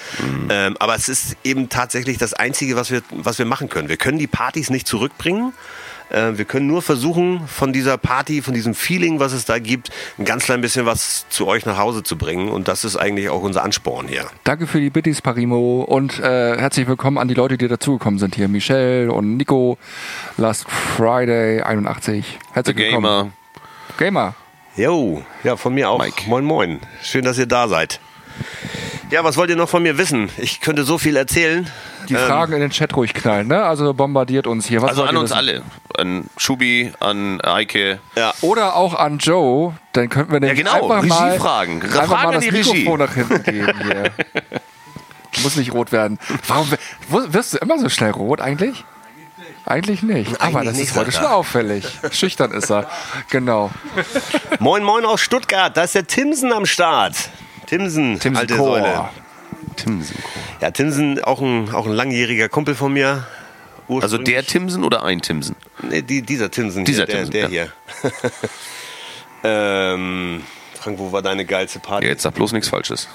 Ähm, 0.51 0.77
aber 0.79 0.95
es 0.95 1.09
ist 1.09 1.37
eben 1.45 1.69
tatsächlich 1.69 2.19
das 2.19 2.35
Einzige, 2.35 2.77
was 2.77 2.91
wir, 2.91 3.03
was 3.11 3.39
wir 3.39 3.47
machen 3.47 3.69
können. 3.69 3.89
Wir 3.89 3.97
können 3.97 4.19
die 4.19 4.27
Partys 4.27 4.71
nicht 4.71 4.87
zurückbringen. 4.87 5.53
Äh, 6.11 6.39
wir 6.39 6.45
können 6.45 6.67
nur 6.67 6.83
versuchen, 6.83 7.47
von 7.47 7.73
dieser 7.73 7.99
Party, 7.99 8.43
von 8.43 8.55
diesem 8.55 8.75
Feeling, 8.75 9.21
was 9.21 9.33
es 9.33 9.45
da 9.45 9.59
gibt, 9.59 9.91
ein 10.19 10.25
ganz 10.25 10.45
klein 10.45 10.61
bisschen 10.61 10.87
was 10.87 11.27
zu 11.29 11.47
euch 11.47 11.67
nach 11.67 11.79
Hause 11.79 12.03
zu 12.03 12.17
bringen. 12.17 12.49
Und 12.49 12.69
das 12.69 12.85
ist 12.85 12.97
eigentlich 12.97 13.29
auch 13.29 13.43
unser 13.43 13.63
Ansporn 13.63 14.09
hier. 14.09 14.27
Danke 14.45 14.67
für 14.67 14.81
die 14.81 14.91
Bitties, 14.91 15.23
Parimo. 15.23 15.83
Und 15.83 16.19
äh, 16.19 16.57
herzlich 16.59 16.87
willkommen 16.89 17.19
an 17.19 17.29
die 17.29 17.35
Leute, 17.35 17.57
die 17.59 17.69
dazugekommen 17.69 18.19
sind 18.19 18.35
hier. 18.35 18.49
Michelle 18.49 19.13
und 19.13 19.37
Nico. 19.37 19.79
Last 20.37 20.69
Friday 20.69 21.63
81. 21.63 22.39
Herzlich 22.53 22.77
The 22.77 22.83
willkommen. 22.83 23.33
Gamer. 23.99 24.33
Gamer. 24.33 24.35
Jo, 24.77 25.23
ja, 25.45 25.57
von 25.57 25.75
mir 25.75 25.91
auch. 25.91 25.99
Mike. 25.99 26.23
Moin, 26.27 26.45
moin. 26.45 26.81
Schön, 27.03 27.25
dass 27.25 27.39
ihr 27.39 27.47
da 27.47 27.69
seid. 27.69 28.01
Ja, 29.11 29.25
was 29.25 29.37
wollt 29.37 29.51
ihr 29.51 29.57
noch 29.57 29.69
von 29.69 29.83
mir 29.83 29.99
wissen? 29.99 30.31
Ich 30.39 30.61
könnte 30.61 30.85
so 30.85 30.97
viel 30.99 31.17
erzählen. 31.17 31.69
Die 32.09 32.15
Ähm, 32.15 32.21
Fragen 32.27 32.53
in 32.53 32.61
den 32.61 32.71
Chat 32.71 32.95
ruhig 32.97 33.13
knallen, 33.13 33.49
ne? 33.49 33.63
Also 33.65 33.93
bombardiert 33.93 34.47
uns 34.47 34.67
hier. 34.67 34.83
Was 34.83 34.91
Also 34.91 35.03
an 35.05 35.17
uns 35.17 35.31
wissen? 35.31 35.39
alle. 35.39 35.63
An 35.99 36.31
Schubi, 36.37 36.93
an 37.01 37.41
Eike. 37.41 37.99
Ja, 38.17 38.33
Oder 38.41 38.77
auch 38.77 38.95
an 38.95 39.19
Joe, 39.19 39.75
dann 39.93 40.09
könnten 40.09 40.33
wir 40.33 40.41
nämlich 40.41 40.59
genau, 40.59 40.89
einfach 40.91 41.03
mal, 41.09 41.29
Regiefragen. 41.31 41.83
einfach 41.83 42.07
Fragen 42.07 42.11
mal 42.23 42.27
an 42.29 42.33
das 42.35 42.45
die 42.45 42.49
Regie. 42.51 42.73
Mikrofon 42.73 42.99
nach 43.01 43.15
hinten 43.15 43.43
geben 43.43 43.73
hier. 43.83 44.11
Muss 45.43 45.57
nicht 45.57 45.73
rot 45.73 45.91
werden. 45.93 46.19
Warum 46.47 46.71
wirst 47.09 47.55
du 47.55 47.59
immer 47.59 47.79
so 47.79 47.89
schnell 47.89 48.11
rot 48.11 48.41
eigentlich? 48.41 48.85
Eigentlich 49.67 50.03
nicht. 50.03 50.41
Aber 50.41 50.61
Eigentlich 50.61 50.79
das 50.79 50.89
ist 50.91 50.97
heute 50.97 51.13
schon 51.13 51.27
auffällig. 51.27 51.87
Schüchtern 52.13 52.51
ist 52.53 52.71
er. 52.71 52.89
Genau. 53.31 53.71
Moin, 54.59 54.83
moin 54.83 55.05
aus 55.05 55.21
Stuttgart. 55.21 55.77
Da 55.77 55.83
ist 55.85 55.95
der 55.95 56.07
Timsen 56.07 56.53
am 56.53 56.67
Start. 56.67 57.15
Timsen, 57.71 58.18
Timsen 58.18 58.37
alte 58.37 58.57
Chor. 58.57 58.81
Säule. 58.81 59.09
Timsen. 59.77 60.16
Ja, 60.61 60.73
Timsen, 60.73 61.23
auch 61.23 61.41
ein, 61.41 61.73
auch 61.73 61.87
ein 61.87 61.93
langjähriger 61.93 62.49
Kumpel 62.49 62.75
von 62.75 62.93
mir. 62.93 63.29
Also 63.89 64.18
der 64.18 64.45
Timsen 64.45 64.83
oder 64.83 65.05
ein 65.05 65.21
Timsen? 65.23 65.55
Nee, 65.89 66.03
die, 66.03 66.23
dieser 66.23 66.51
Timsen 66.51 66.85
Dieser 66.85 67.07
hier, 67.07 67.07
der, 67.07 67.16
Timsen, 67.16 67.33
der 67.33 67.49
hier. 67.49 67.73
ähm, 69.45 70.43
Frank, 70.75 70.99
wo 70.99 71.12
war 71.12 71.23
deine 71.23 71.45
geilste 71.45 71.79
Party? 71.79 72.07
Ja, 72.07 72.11
jetzt 72.11 72.23
sag 72.23 72.35
bloß 72.35 72.51
nichts 72.53 72.68
Falsches. 72.68 73.09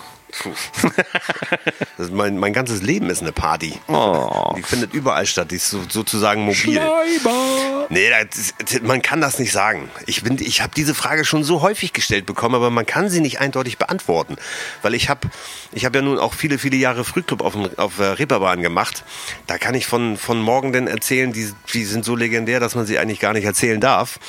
Mein, 2.12 2.38
mein 2.38 2.54
ganzes 2.54 2.82
Leben 2.82 3.10
ist 3.10 3.22
eine 3.22 3.32
Party. 3.32 3.80
Oh. 3.88 4.54
Die 4.58 4.64
findet 4.64 4.94
überall 4.94 5.26
statt. 5.26 5.52
Die 5.52 5.56
ist 5.56 5.70
so, 5.70 5.84
sozusagen 5.88 6.42
mobil. 6.42 6.56
Schleimer. 6.56 7.86
Nee, 7.90 8.10
ist- 8.36 8.84
man 8.84 9.02
kann 9.02 9.22
das 9.22 9.40
nicht 9.40 9.52
sagen. 9.52 9.90
Ich, 10.06 10.24
bin- 10.24 10.38
ich 10.40 10.62
habe 10.62 10.74
diese 10.76 10.94
Frage 10.94 11.24
schon 11.26 11.44
so 11.44 11.62
häufig 11.62 11.94
gestellt 11.94 12.26
bekommen, 12.26 12.56
aber 12.56 12.70
man 12.70 12.86
kann 12.86 13.10
sie 13.10 13.22
nicht 13.22 13.40
eindeutig 13.40 13.78
beantworten. 13.78 14.36
Weil 14.82 14.94
ich 14.94 15.10
habe 15.10 15.30
ich 15.72 15.86
hab 15.86 15.96
ja 15.96 16.02
nun 16.02 16.20
auch 16.20 16.34
viele, 16.34 16.58
viele 16.58 16.78
Jahre 16.78 17.04
Frühclub 17.06 17.42
auf, 17.42 17.54
dem, 17.54 17.70
auf 17.78 17.94
der 17.98 18.20
Reeperbahn 18.20 18.62
gemacht. 18.62 19.04
Da 19.48 19.58
kann 19.58 19.74
ich 19.76 19.86
von, 19.88 20.18
von 20.18 20.42
Morgenden 20.42 20.88
erzählen, 20.88 21.32
die, 21.32 21.52
die 21.74 21.86
sind 21.86 22.04
so 22.06 22.16
legendär, 22.16 22.60
dass 22.60 22.76
man 22.76 22.86
sie 22.86 23.00
eigentlich 23.00 23.20
gar 23.20 23.34
nicht 23.34 23.46
erzählen 23.46 23.80
darf. 23.80 24.20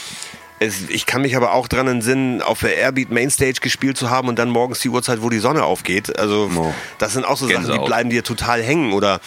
Es, 0.59 0.89
ich 0.89 1.05
kann 1.05 1.21
mich 1.21 1.37
aber 1.37 1.53
auch 1.53 1.69
dran 1.69 1.87
entsinnen, 1.87 2.41
auf 2.41 2.61
der 2.61 2.77
Airbeat 2.77 3.11
Mainstage 3.11 3.61
gespielt 3.61 3.99
zu 3.99 4.09
haben 4.09 4.29
und 4.29 4.39
dann 4.39 4.49
morgens 4.49 4.79
die 4.81 4.89
Uhrzeit, 4.89 5.21
wo 5.21 5.29
die 5.29 5.39
Sonne 5.39 5.65
aufgeht. 5.65 6.19
Also 6.19 6.51
Oh. 6.57 6.73
das 6.99 7.13
sind 7.13 7.27
auch 7.27 7.37
so 7.37 7.47
Sachen, 7.47 7.61
die 7.63 7.67
Gänsehaut. 7.67 7.87
bleiben 7.87 8.09
dir 8.09 8.25
total 8.25 8.63
hängen. 8.63 8.95
Oder 8.95 9.21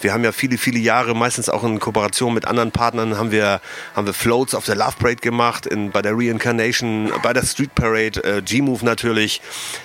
wir 0.00 0.12
haben 0.12 0.22
ja 0.22 0.30
viele, 0.30 0.58
viele 0.58 0.78
Jahre, 0.78 1.16
meistens 1.16 1.48
auch 1.48 1.64
in 1.64 1.80
Kooperation 1.80 2.32
mit 2.34 2.46
anderen 2.46 2.70
Partnern, 2.70 3.18
haben 3.18 3.32
wir, 3.32 3.60
haben 3.96 4.06
wir 4.06 4.14
Floats 4.14 4.54
auf 4.54 4.64
der 4.64 4.76
Love 4.76 4.94
Parade 4.98 5.16
gemacht, 5.16 5.66
in, 5.66 5.90
bei 5.90 6.02
der 6.02 6.12
Reincarnation, 6.14 7.12
bei 7.22 7.32
der 7.32 7.42
Street 7.44 7.74
Parade, 7.74 8.22
äh, 8.22 8.42
G-Move 8.42 8.84
natürlich. 8.84 9.40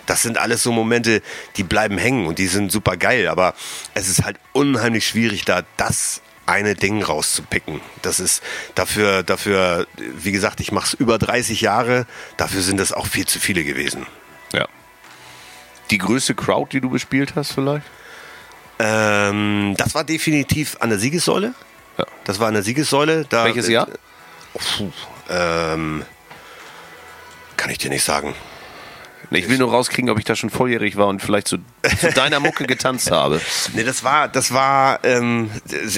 Das 0.06 0.22
sind 0.22 0.38
alles 0.38 0.62
so 0.62 0.72
Momente, 0.72 1.24
die 1.58 1.64
bleiben 1.64 1.97
hängen 1.97 2.28
und 2.28 2.38
die 2.38 2.47
sind 2.47 2.72
super 2.72 2.95
geil. 2.95 3.28
Aber 3.28 3.56
es 3.95 4.08
ist 4.08 4.24
halt 4.24 4.38
unheimlich 4.54 5.08
schwierig, 5.08 5.45
da 5.45 5.64
das 5.78 6.22
eine 6.45 6.75
Ding 6.75 7.03
rauszupicken. 7.03 7.81
Das 8.01 8.19
ist 8.19 8.43
dafür, 8.75 9.23
dafür, 9.23 9.87
wie 9.97 10.31
gesagt, 10.31 10.59
ich 10.59 10.71
mache 10.71 10.87
es 10.87 10.93
über 10.93 11.17
30 11.17 11.61
Jahre, 11.61 12.05
dafür 12.37 12.61
sind 12.61 12.77
das 12.77 12.91
auch 12.91 13.07
viel 13.07 13.25
zu 13.25 13.39
viele 13.39 13.63
gewesen. 13.63 14.05
Ja. 14.53 14.67
Die 15.91 15.97
größte 15.97 16.35
Crowd, 16.35 16.69
die 16.71 16.81
du 16.81 16.89
bespielt 16.89 17.33
hast, 17.35 17.53
vielleicht? 17.53 17.85
Ähm, 18.79 19.75
das 19.77 19.93
war 19.93 20.03
definitiv 20.03 20.77
an 20.79 20.89
der 20.89 20.99
Siegessäule. 20.99 21.53
Ja. 21.97 22.05
Das 22.23 22.39
war 22.39 22.47
an 22.47 22.55
der 22.55 22.63
Siegessäule. 22.63 23.25
Da, 23.29 23.45
Welches 23.45 23.67
Jahr? 23.67 23.87
Oh, 24.53 24.59
puh, 24.77 24.91
ähm, 25.29 26.03
kann 27.57 27.69
ich 27.69 27.77
dir 27.77 27.89
nicht 27.89 28.03
sagen. 28.03 28.33
Nee, 29.32 29.39
Ich 29.39 29.49
will 29.49 29.57
nur 29.57 29.71
rauskriegen, 29.71 30.09
ob 30.09 30.19
ich 30.19 30.25
da 30.25 30.36
schon 30.36 30.49
volljährig 30.49 30.97
war 30.97 31.07
und 31.07 31.21
vielleicht 31.21 31.47
zu, 31.47 31.57
zu 31.99 32.11
deiner 32.11 32.39
Mucke 32.41 32.65
getanzt 32.67 33.09
habe. 33.11 33.39
Nee, 33.73 33.84
das 33.84 34.03
war, 34.03 34.27
das 34.27 34.53
war, 34.53 34.99
ähm, 35.05 35.49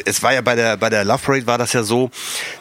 es, 0.06 0.22
war 0.24 0.34
ja 0.34 0.42
bei 0.42 0.56
der 0.56 0.78
bei 0.78 0.90
der 0.90 1.04
Love 1.04 1.20
Parade 1.26 1.48
war 1.48 1.58
das 1.58 1.74
ja 1.74 1.82
so, 1.84 2.12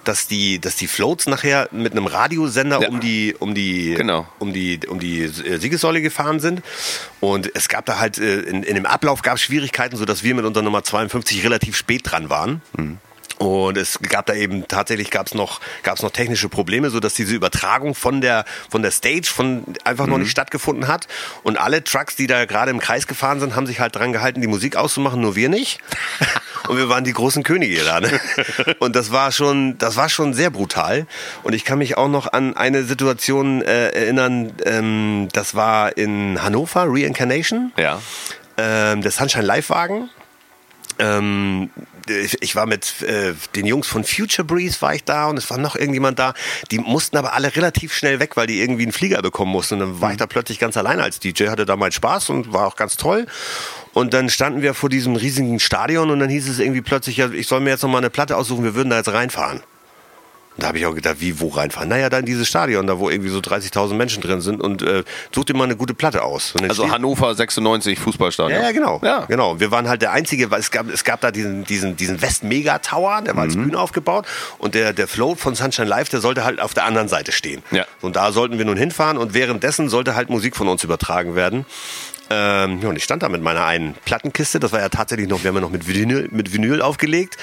dass 0.05 0.27
die, 0.29 0.59
dass 0.59 0.77
die 0.77 0.87
Floats 0.89 1.27
nachher 1.27 1.69
mit 1.73 1.93
einem 1.93 2.07
Radiosender 2.07 2.81
Ja. 2.81 2.89
um 2.89 3.01
die, 3.01 3.35
um 3.39 3.55
die, 3.55 3.95
Genau. 3.95 4.27
um 4.39 4.53
die, 4.55 4.81
um 4.89 4.99
die 4.99 5.29
Siegessäule 5.29 6.01
gefahren 6.01 6.41
sind. 6.41 6.63
Und 7.21 7.55
es 7.55 7.69
gab 7.69 7.85
da 7.87 7.99
halt 7.99 8.17
äh, 8.19 8.41
in, 8.41 8.63
in 8.63 8.75
dem 8.75 8.87
Ablauf 8.87 9.23
gab 9.23 9.37
es 9.37 9.43
Schwierigkeiten, 9.43 9.97
so 9.97 10.05
dass 10.07 10.23
wir 10.25 10.35
mit 10.35 10.45
unserer 10.47 10.65
Nummer 10.65 10.83
52 10.83 11.45
relativ 11.45 11.77
spät 11.77 12.03
dran 12.11 12.31
waren. 12.31 12.63
Und 13.43 13.77
es 13.77 13.99
gab 14.09 14.27
da 14.27 14.35
eben 14.35 14.69
tatsächlich 14.69 15.11
gab 15.11 15.27
es 15.27 15.35
noch 15.35 15.61
gab 15.83 15.97
es 15.97 16.03
noch 16.03 16.11
technische 16.13 16.49
Probleme, 16.49 16.91
so 16.91 17.01
dass 17.01 17.15
diese 17.15 17.35
Übertragung 17.35 17.95
von 17.97 18.21
der 18.21 18.45
von 18.71 18.83
der 18.83 18.93
Stage 18.93 19.27
von 19.27 19.65
einfach 19.85 20.07
noch 20.07 20.19
nicht 20.19 20.31
stattgefunden 20.31 20.87
hat. 20.87 21.09
Und 21.43 21.59
alle 21.59 21.83
Trucks, 21.83 22.15
die 22.15 22.29
da 22.29 22.45
gerade 22.45 22.71
im 22.71 22.79
Kreis 22.79 23.09
gefahren 23.09 23.41
sind, 23.41 23.57
haben 23.57 23.67
sich 23.67 23.81
halt 23.81 23.97
dran 23.97 24.13
gehalten, 24.13 24.41
die 24.41 24.47
Musik 24.47 24.77
auszumachen, 24.77 25.21
nur 25.21 25.35
wir 25.35 25.49
nicht. 25.49 25.81
Und 26.69 26.77
wir 26.77 26.89
waren 26.89 27.03
die 27.03 27.13
großen 27.13 27.43
Könige 27.43 27.83
da. 27.83 27.99
Ne? 27.99 28.21
Und 28.79 28.95
das 28.95 29.11
war 29.11 29.33
schon 29.33 29.77
das 29.79 29.97
war 29.97 30.09
schon 30.09 30.35
sehr 30.35 30.51
brutal. 30.51 31.07
Und 31.43 31.55
ich 31.55 31.65
kann 31.65 31.79
mich 31.79 31.97
auch 31.97 32.09
noch 32.09 32.33
an 32.33 32.57
eine 32.57 32.85
Situation 32.85 33.63
äh, 33.63 33.89
erinnern. 33.89 34.53
Ähm, 34.65 35.29
das 35.33 35.57
war 35.57 35.97
in 35.97 36.41
Hannover 36.41 36.85
Reincarnation 36.87 37.73
Ja. 37.77 38.01
ähm, 38.57 39.03
der 39.03 39.11
Sunshine 39.11 39.45
Live-Wagen. 39.45 40.11
Ähm, 40.99 41.71
ich, 42.09 42.55
war 42.57 42.67
mit 42.67 43.03
äh, 43.03 43.35
den 43.55 43.67
Jungs 43.67 43.87
von 43.87 44.05
Future 44.05 44.45
Breeze 44.45 44.81
war 44.81 44.95
ich 44.95 45.05
da 45.05 45.27
und 45.27 45.37
es 45.37 45.51
war 45.51 45.59
noch 45.59 45.77
irgendjemand 45.77 46.19
da. 46.19 46.35
Die 46.71 46.79
mussten 46.79 47.17
aber 47.17 47.35
alle 47.35 47.55
relativ 47.55 47.95
schnell 47.95 48.21
weg, 48.21 48.37
weil 48.37 48.47
die 48.47 48.61
irgendwie 48.61 48.83
einen 48.83 48.93
Flieger 48.93 49.23
bekommen 49.23 49.53
mussten. 49.53 49.75
Und 49.75 49.81
dann 49.81 50.01
war 50.01 50.13
ich 50.13 50.19
da 50.19 50.27
plötzlich 50.27 50.59
ganz 50.59 50.77
alleine 50.77 51.03
als 51.03 51.21
DJ, 51.21 51.49
hatte 51.49 51.67
da 51.67 51.77
meinen 51.77 51.93
Spaß 51.93 52.31
und 52.31 52.53
war 52.53 52.67
auch 52.67 52.77
ganz 52.77 52.97
toll. 52.97 53.27
Und 53.93 54.15
dann 54.15 54.31
standen 54.31 54.63
wir 54.63 54.75
vor 54.75 54.89
diesem 54.89 55.17
riesigen 55.17 55.61
Stadion 55.61 56.11
und 56.11 56.19
dann 56.19 56.31
hieß 56.31 56.49
es 56.49 56.59
irgendwie 56.59 56.81
plötzlich, 56.81 57.19
ja, 57.19 57.31
ich 57.31 57.47
soll 57.47 57.61
mir 57.61 57.71
jetzt 57.71 57.83
noch 57.83 57.91
mal 57.91 57.99
eine 57.99 58.11
Platte 58.11 58.37
aussuchen, 58.37 58.65
wir 58.65 58.75
würden 58.75 58.91
da 58.91 58.97
jetzt 58.97 59.13
reinfahren. 59.13 59.63
Und 60.57 60.63
da 60.65 60.69
habe 60.69 60.79
ich 60.79 60.85
auch 60.87 60.95
gedacht, 60.95 61.17
wie, 61.21 61.41
wo 61.41 61.49
reinfahren? 61.49 61.89
Naja, 61.89 62.11
da 62.11 62.19
in 62.19 62.27
dieses 62.27 62.47
Stadion, 62.47 62.87
da 62.87 62.99
wo 62.99 63.09
irgendwie 63.09 63.31
so 63.31 63.39
30.000 63.39 63.95
Menschen 63.95 64.23
drin 64.23 64.41
sind 64.43 64.61
und 64.61 64.83
äh, 64.83 65.03
such 65.35 65.47
dir 65.47 65.55
mal 65.57 65.65
eine 65.65 65.77
gute 65.77 65.95
Platte 65.95 66.23
aus. 66.23 66.53
Dann 66.57 66.69
Also 66.69 66.83
steht- 66.83 66.93
Hannover 66.95 67.35
96 67.35 67.99
Fußballstadion. 67.99 68.61
ja, 68.61 68.67
ja, 68.67 68.73
genau. 68.73 69.01
Ja. 69.03 69.25
genau. 69.25 69.59
Wir 69.61 69.71
waren 69.71 69.89
halt 69.89 70.03
der 70.03 70.13
einzige, 70.13 70.51
weil 70.51 70.61
es 70.61 70.71
gab, 70.71 70.91
es 70.91 71.05
gab 71.05 71.23
da 71.23 71.31
diesen, 71.31 71.65
diesen, 71.65 71.97
diesen 71.97 72.21
West 72.21 72.45
Mega 72.45 72.79
Tower, 72.81 73.23
der 73.23 73.35
war 73.35 73.45
Mhm. 73.45 73.49
als 73.51 73.57
Bühne 73.57 73.79
aufgebaut 73.79 74.27
und 74.59 74.75
der, 74.75 74.93
der 74.93 75.09
Float 75.09 75.39
von 75.41 75.55
Sunshine 75.55 75.89
Live, 75.89 76.11
der 76.11 76.21
sollte 76.21 76.45
halt 76.45 76.61
auf 76.61 76.75
der 76.75 76.85
anderen 76.85 77.09
Seite 77.09 77.33
stehen. 77.33 77.63
Ja. 77.71 77.87
Und 78.03 78.17
da 78.17 78.31
sollten 78.33 78.59
wir 78.59 78.65
nun 78.67 78.77
hinfahren 78.77 79.17
und 79.17 79.33
währenddessen 79.35 79.89
sollte 79.89 80.15
halt 80.15 80.29
Musik 80.29 80.55
von 80.55 80.69
uns 80.69 80.85
übertragen 80.85 81.35
werden. 81.35 81.65
Ähm, 82.31 82.81
ja, 82.81 82.89
und 82.89 82.97
ich 82.97 83.05
stand 83.05 83.23
da 83.23 83.29
mit 83.29 83.43
meiner 83.43 83.65
einen 83.67 83.95
Plattenkiste, 84.07 84.59
das 84.59 84.73
war 84.73 84.81
ja 84.81 84.89
tatsächlich 84.89 85.29
noch, 85.29 85.43
wir 85.43 85.49
haben 85.49 85.57
ja 85.57 85.61
noch 85.61 85.71
mit 85.71 85.87
Vinyl, 85.87 86.29
mit 86.31 86.53
Vinyl 86.55 86.81
aufgelegt. 86.81 87.37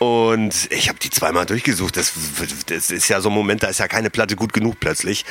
Und 0.00 0.72
ich 0.72 0.88
habe 0.88 0.98
die 0.98 1.10
zweimal 1.10 1.44
durchgesucht. 1.44 1.94
Das, 1.98 2.14
das 2.66 2.90
ist 2.90 3.08
ja 3.08 3.20
so 3.20 3.28
ein 3.28 3.34
Moment, 3.34 3.62
da 3.62 3.66
ist 3.66 3.80
ja 3.80 3.86
keine 3.86 4.08
Platte 4.08 4.34
gut 4.34 4.54
genug 4.54 4.80
plötzlich. 4.80 5.26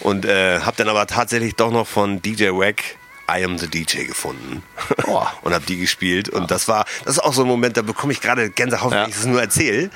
Und 0.00 0.24
äh, 0.24 0.58
habe 0.58 0.76
dann 0.76 0.88
aber 0.88 1.06
tatsächlich 1.06 1.54
doch 1.54 1.70
noch 1.70 1.86
von 1.86 2.20
DJ 2.20 2.48
Wack 2.48 2.82
I 3.30 3.44
Am 3.44 3.58
the 3.58 3.68
DJ 3.68 4.06
gefunden. 4.06 4.64
Oh. 5.06 5.22
und 5.42 5.54
habe 5.54 5.64
die 5.66 5.76
gespielt. 5.76 6.28
Und 6.30 6.50
das 6.50 6.66
war, 6.66 6.84
das 7.04 7.18
ist 7.18 7.22
auch 7.22 7.32
so 7.32 7.42
ein 7.42 7.46
Moment, 7.46 7.76
da 7.76 7.82
bekomme 7.82 8.12
ich 8.12 8.20
gerade 8.20 8.50
Gänsehaut, 8.50 8.92
Ja. 8.92 9.02
wenn 9.02 9.10
ich 9.10 9.14
das 9.14 9.26
nur 9.26 9.40
erzähle. 9.40 9.88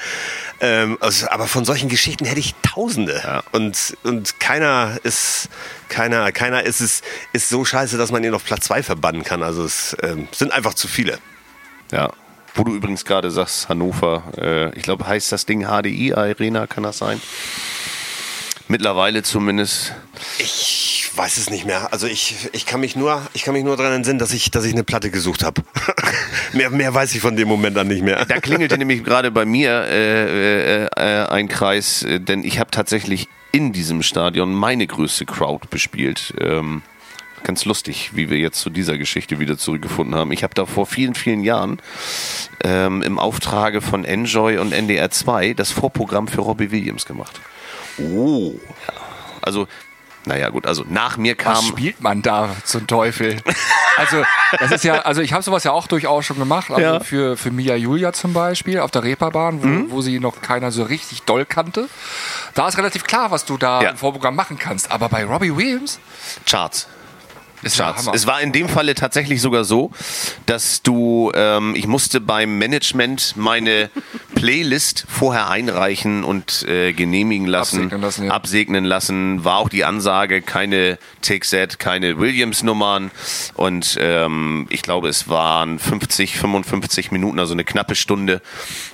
Ähm, 0.60 0.98
also, 1.00 1.28
aber 1.28 1.48
von 1.48 1.64
solchen 1.64 1.88
Geschichten 1.88 2.24
hätte 2.24 2.38
ich 2.38 2.54
Tausende. 2.62 3.20
Ja. 3.24 3.42
Und, 3.50 3.96
und 4.04 4.38
keiner 4.38 4.98
ist, 5.02 5.48
keiner, 5.88 6.30
keiner 6.30 6.62
ist 6.62 6.80
es, 6.80 7.02
ist 7.32 7.48
so 7.48 7.64
scheiße, 7.64 7.98
dass 7.98 8.12
man 8.12 8.22
ihn 8.22 8.34
auf 8.34 8.44
Platz 8.44 8.66
zwei 8.66 8.84
verbannen 8.84 9.24
kann. 9.24 9.42
Also 9.42 9.64
es 9.64 9.96
ähm, 10.00 10.28
sind 10.30 10.52
einfach 10.52 10.74
zu 10.74 10.86
viele. 10.86 11.18
Ja. 11.90 12.12
Wo 12.54 12.64
du 12.64 12.74
übrigens 12.74 13.04
gerade 13.04 13.30
sagst, 13.30 13.68
Hannover, 13.68 14.24
äh, 14.36 14.76
ich 14.76 14.82
glaube, 14.82 15.06
heißt 15.06 15.32
das 15.32 15.46
Ding 15.46 15.66
HDI 15.66 16.14
Arena, 16.14 16.66
kann 16.66 16.82
das 16.82 16.98
sein? 16.98 17.20
Mittlerweile 18.68 19.22
zumindest. 19.22 19.94
Ich 20.38 21.10
weiß 21.14 21.36
es 21.36 21.50
nicht 21.50 21.66
mehr. 21.66 21.92
Also 21.92 22.06
ich, 22.06 22.48
ich 22.52 22.66
kann 22.66 22.80
mich 22.80 22.96
nur, 22.96 23.20
ich 23.34 23.42
kann 23.42 23.54
mich 23.54 23.64
nur 23.64 23.76
daran 23.76 23.92
entsinnen, 23.92 24.18
dass 24.18 24.32
ich, 24.32 24.50
dass 24.50 24.64
ich 24.64 24.72
eine 24.72 24.84
Platte 24.84 25.10
gesucht 25.10 25.42
habe. 25.42 25.62
mehr, 26.52 26.70
mehr 26.70 26.94
weiß 26.94 27.14
ich 27.14 27.20
von 27.20 27.36
dem 27.36 27.48
Moment 27.48 27.76
dann 27.76 27.88
nicht 27.88 28.02
mehr. 28.02 28.24
Da 28.24 28.40
klingelte 28.40 28.78
nämlich 28.78 29.04
gerade 29.04 29.30
bei 29.30 29.44
mir 29.44 29.84
äh, 29.88 30.84
äh, 30.84 30.88
äh, 30.96 31.26
ein 31.26 31.48
Kreis, 31.48 32.02
äh, 32.02 32.20
denn 32.20 32.44
ich 32.44 32.58
habe 32.58 32.70
tatsächlich 32.70 33.28
in 33.50 33.72
diesem 33.72 34.02
Stadion 34.02 34.54
meine 34.54 34.86
größte 34.86 35.26
Crowd 35.26 35.68
bespielt. 35.68 36.34
Ähm, 36.40 36.82
ganz 37.44 37.64
lustig, 37.64 38.10
wie 38.14 38.30
wir 38.30 38.38
jetzt 38.38 38.60
zu 38.60 38.70
dieser 38.70 38.98
Geschichte 38.98 39.38
wieder 39.38 39.58
zurückgefunden 39.58 40.14
haben. 40.14 40.32
Ich 40.32 40.42
habe 40.42 40.54
da 40.54 40.66
vor 40.66 40.86
vielen, 40.86 41.14
vielen 41.14 41.42
Jahren 41.42 41.78
ähm, 42.64 43.02
im 43.02 43.18
Auftrage 43.18 43.80
von 43.80 44.04
Enjoy 44.04 44.58
und 44.58 44.72
NDR 44.72 45.10
2 45.10 45.54
das 45.54 45.70
Vorprogramm 45.70 46.28
für 46.28 46.40
Robbie 46.40 46.70
Williams 46.70 47.06
gemacht. 47.06 47.40
Oh. 47.98 48.54
Also, 49.42 49.66
naja 50.24 50.50
gut, 50.50 50.66
also 50.66 50.84
nach 50.88 51.16
mir 51.16 51.34
Was 51.36 51.42
kam... 51.58 51.64
spielt 51.64 52.00
man 52.00 52.22
da 52.22 52.54
zum 52.64 52.86
Teufel? 52.86 53.40
Also, 53.96 54.22
das 54.58 54.70
ist 54.70 54.84
ja, 54.84 55.00
also 55.00 55.20
ich 55.20 55.32
habe 55.32 55.42
sowas 55.42 55.64
ja 55.64 55.72
auch 55.72 55.88
durchaus 55.88 56.24
schon 56.24 56.38
gemacht. 56.38 56.70
Also 56.70 56.80
Ja. 56.80 57.00
für, 57.00 57.36
für 57.36 57.50
Mia 57.50 57.74
Julia 57.74 58.12
zum 58.12 58.32
Beispiel 58.32 58.78
auf 58.78 58.90
der 58.92 59.02
Reeperbahn, 59.02 59.62
wo, 59.62 59.66
Mhm. 59.66 59.90
wo 59.90 60.00
sie 60.00 60.20
noch 60.20 60.40
keiner 60.40 60.70
so 60.70 60.84
richtig 60.84 61.22
doll 61.22 61.44
kannte. 61.44 61.88
Da 62.54 62.68
ist 62.68 62.78
relativ 62.78 63.02
klar, 63.04 63.30
was 63.32 63.44
du 63.44 63.58
da 63.58 63.82
Ja. 63.82 63.90
im 63.90 63.96
Vorprogramm 63.96 64.36
machen 64.36 64.58
kannst. 64.58 64.90
Aber 64.92 65.08
bei 65.08 65.24
Robbie 65.24 65.54
Williams 65.56 65.98
Charts. 66.46 66.86
Ja 67.62 67.70
Charts. 67.70 68.06
Hammer. 68.06 68.16
Es 68.16 68.26
war 68.26 68.40
in 68.40 68.52
dem 68.52 68.68
Falle 68.68 68.94
tatsächlich 68.94 69.40
sogar 69.40 69.64
so, 69.64 69.90
dass 70.46 70.82
du, 70.82 71.32
ähm, 71.34 71.74
ich 71.74 71.86
musste 71.86 72.20
beim 72.20 72.58
Management 72.58 73.34
meine 73.36 73.90
Playlist 74.34 75.06
vorher 75.08 75.48
einreichen 75.48 76.24
und 76.24 76.62
äh, 76.68 76.92
genehmigen 76.92 77.46
lassen, 77.46 77.84
Absegnen 77.84 78.02
lassen, 78.02 78.24
ja. 78.24 78.32
absegnen 78.32 78.84
lassen. 78.84 79.44
War 79.44 79.58
auch 79.58 79.68
die 79.68 79.84
Ansage, 79.84 80.42
keine 80.42 80.98
Take 81.22 81.46
Set, 81.46 81.78
keine 81.78 82.18
Williams-Nummern. 82.18 83.10
Und 83.54 83.96
ähm, 84.00 84.66
ich 84.70 84.82
glaube, 84.82 85.08
es 85.08 85.28
waren 85.28 85.78
50, 85.78 86.38
55 86.38 87.10
Minuten, 87.12 87.38
also 87.38 87.52
eine 87.52 87.64
knappe 87.64 87.94
Stunde. 87.94 88.42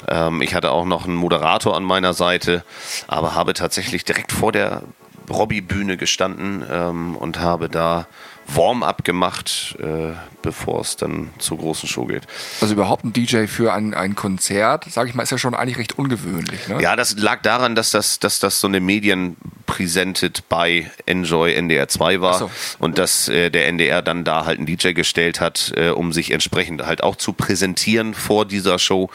Ähm, 0.07 0.43
ich 0.43 0.55
hatte 0.55 0.71
auch 0.71 0.85
noch 0.85 1.05
einen 1.07 1.17
Moderator 1.17 1.77
an 1.77 1.85
meiner 1.85 2.13
Seite, 2.13 2.65
aber 3.07 3.35
habe 3.35 3.55
tatsächlich 3.55 4.05
direkt 4.05 4.33
vor 4.33 4.53
der 4.53 4.83
Robbie-Bühne 5.31 5.97
gestanden 5.97 6.65
ähm, 6.71 7.17
und 7.17 7.39
habe 7.41 7.69
da 7.69 8.07
Warm-up 8.55 9.05
gemacht, 9.05 9.77
äh, 9.79 10.15
bevor 10.43 10.81
es 10.81 10.97
dann 10.97 11.31
zur 11.39 11.59
großen 11.59 11.89
Show 11.89 12.07
geht. 12.07 12.23
Also 12.61 12.75
überhaupt 12.75 13.05
ein 13.05 13.13
DJ 13.13 13.47
für 13.47 13.75
ein, 13.75 13.93
ein 13.93 14.15
Konzert, 14.15 14.87
sage 14.91 15.11
ich 15.11 15.15
mal, 15.15 15.23
ist 15.23 15.31
ja 15.31 15.39
schon 15.39 15.55
eigentlich 15.55 15.79
recht 15.79 15.99
ungewöhnlich. 15.99 16.67
Ne? 16.69 16.81
Ja, 16.81 16.97
das 16.97 17.17
lag 17.19 17.43
daran, 17.43 17.75
dass 17.75 17.91
das, 17.91 18.19
dass 18.19 18.39
das 18.39 18.61
so 18.61 18.67
eine 18.67 18.81
Medienpräsented 18.81 20.49
bei 20.49 20.91
Enjoy 21.05 21.55
NDR 21.55 21.89
2 21.89 22.21
war 22.23 22.39
so. 22.39 22.51
und 22.79 22.97
dass 22.97 23.29
äh, 23.29 23.51
der 23.51 23.69
NDR 23.69 24.01
dann 24.01 24.25
da 24.25 24.47
halt 24.47 24.59
einen 24.59 24.67
DJ 24.67 24.93
gestellt 24.93 25.41
hat, 25.41 25.73
äh, 25.77 25.91
um 25.91 26.13
sich 26.13 26.31
entsprechend 26.31 26.87
halt 26.87 27.03
auch 27.03 27.17
zu 27.17 27.35
präsentieren 27.35 28.15
vor 28.15 28.47
dieser 28.47 28.79
Show. 28.79 29.11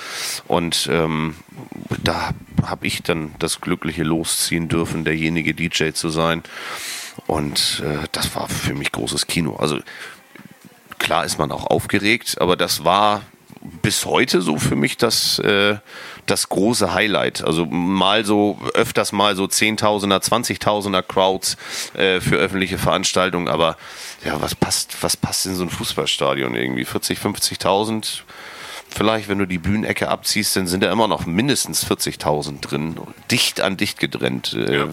Und 0.48 0.88
ähm, 0.92 1.36
da 2.04 2.32
habe 2.64 2.86
ich 2.86 3.02
dann 3.02 3.34
das 3.40 3.62
glückliche 3.62 4.04
Losziehen 4.04 4.70
dürfen, 4.70 5.04
derjenige 5.04 5.54
DJ 5.54 5.92
zu 5.92 6.10
sein. 6.10 6.44
Und 7.28 7.82
äh, 7.86 8.08
das 8.12 8.36
war 8.36 8.50
für 8.50 8.74
mich 8.74 8.92
großes 8.92 9.28
Kino. 9.28 9.56
Also 9.56 9.80
klar 11.00 11.26
ist 11.26 11.38
man 11.38 11.52
auch 11.52 11.68
aufgeregt, 11.68 12.40
aber 12.40 12.56
das 12.56 12.84
war 12.84 13.22
bis 13.82 14.06
heute 14.06 14.42
so 14.42 14.58
für 14.58 14.76
mich 14.76 14.98
das, 14.98 15.40
äh, 15.40 15.78
das 16.26 16.50
große 16.50 16.94
Highlight. 16.94 17.44
Also 17.44 17.66
mal 17.66 18.26
so, 18.26 18.60
öfters 18.74 19.12
mal 19.12 19.36
so 19.36 19.48
Zehntausender, 19.48 20.22
Zwanzigtausender 20.22 21.02
Crowds 21.02 21.58
äh, 21.94 22.20
für 22.20 22.36
öffentliche 22.36 22.78
Veranstaltungen, 22.78 23.48
aber 23.48 23.78
ja, 24.26 24.42
was 24.42 24.56
passt, 24.56 25.02
was 25.02 25.16
passt 25.16 25.46
in 25.46 25.56
so 25.56 25.64
ein 25.64 25.70
Fußballstadion 25.70 26.56
irgendwie? 26.56 26.86
40, 26.86 27.20
50.000? 27.20 28.22
Vielleicht, 28.96 29.28
wenn 29.28 29.40
du 29.40 29.48
die 29.48 29.58
Bühnenecke 29.58 30.08
abziehst, 30.08 30.56
dann 30.56 30.68
sind 30.68 30.84
da 30.84 30.92
immer 30.92 31.08
noch 31.08 31.26
mindestens 31.26 31.86
40.000 31.86 32.62
drin, 32.62 32.96
dicht 33.32 33.60
an 33.60 33.76
dicht 33.76 34.00
gedrennt. 34.00 34.54
Äh, 34.54 34.86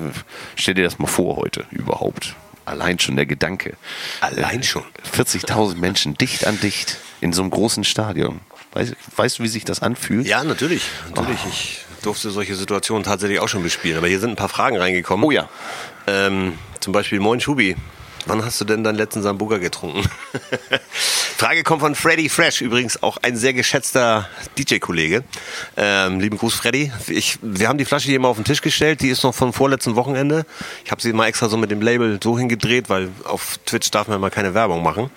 stell 0.56 0.74
dir 0.74 0.84
das 0.84 0.98
mal 0.98 1.06
vor 1.06 1.36
heute 1.36 1.66
überhaupt. 1.70 2.34
Allein 2.64 2.98
schon 2.98 3.16
der 3.16 3.26
Gedanke. 3.26 3.76
Allein 4.20 4.62
schon. 4.62 4.84
40.000 5.14 5.76
Menschen 5.76 6.16
dicht 6.16 6.46
an 6.46 6.58
dicht 6.60 6.96
in 7.20 7.34
so 7.34 7.42
einem 7.42 7.50
großen 7.50 7.84
Stadion. 7.84 8.40
Weißt, 8.72 8.94
weißt 9.16 9.38
du, 9.38 9.42
wie 9.42 9.48
sich 9.48 9.64
das 9.64 9.82
anfühlt? 9.82 10.26
Ja, 10.26 10.44
natürlich. 10.44 10.82
Natürlich. 11.14 11.40
Ich 11.50 11.84
durfte 12.02 12.30
solche 12.30 12.54
Situationen 12.54 13.04
tatsächlich 13.04 13.40
auch 13.40 13.48
schon 13.48 13.62
bespielen. 13.62 13.98
Aber 13.98 14.06
hier 14.06 14.20
sind 14.20 14.30
ein 14.30 14.36
paar 14.36 14.48
Fragen 14.48 14.78
reingekommen. 14.78 15.26
Oh 15.26 15.30
ja. 15.30 15.48
Ähm, 16.06 16.54
zum 16.78 16.92
Beispiel, 16.92 17.20
Moin 17.20 17.40
Schubi. 17.40 17.76
Wann 18.26 18.44
hast 18.44 18.60
du 18.60 18.64
denn 18.64 18.84
deinen 18.84 18.96
letzten 18.96 19.22
Sambuca 19.22 19.58
getrunken? 19.58 20.08
Frage 21.36 21.62
kommt 21.62 21.80
von 21.80 21.94
Freddy 21.94 22.28
Fresh, 22.28 22.60
übrigens 22.60 23.02
auch 23.02 23.16
ein 23.22 23.36
sehr 23.36 23.54
geschätzter 23.54 24.28
DJ-Kollege. 24.58 25.24
Ähm, 25.76 26.20
lieben 26.20 26.36
Gruß, 26.36 26.54
Freddy. 26.54 26.92
Ich, 27.08 27.38
wir 27.40 27.68
haben 27.68 27.78
die 27.78 27.84
Flasche 27.84 28.08
hier 28.08 28.20
mal 28.20 28.28
auf 28.28 28.36
den 28.36 28.44
Tisch 28.44 28.60
gestellt, 28.60 29.00
die 29.00 29.08
ist 29.08 29.22
noch 29.22 29.34
vom 29.34 29.52
vorletzten 29.52 29.96
Wochenende. 29.96 30.44
Ich 30.84 30.90
habe 30.90 31.00
sie 31.00 31.12
mal 31.12 31.26
extra 31.26 31.48
so 31.48 31.56
mit 31.56 31.70
dem 31.70 31.80
Label 31.80 32.18
so 32.22 32.38
hingedreht, 32.38 32.90
weil 32.90 33.08
auf 33.24 33.58
Twitch 33.64 33.90
darf 33.90 34.08
man 34.08 34.20
mal 34.20 34.30
keine 34.30 34.54
Werbung 34.54 34.82
machen. 34.82 35.10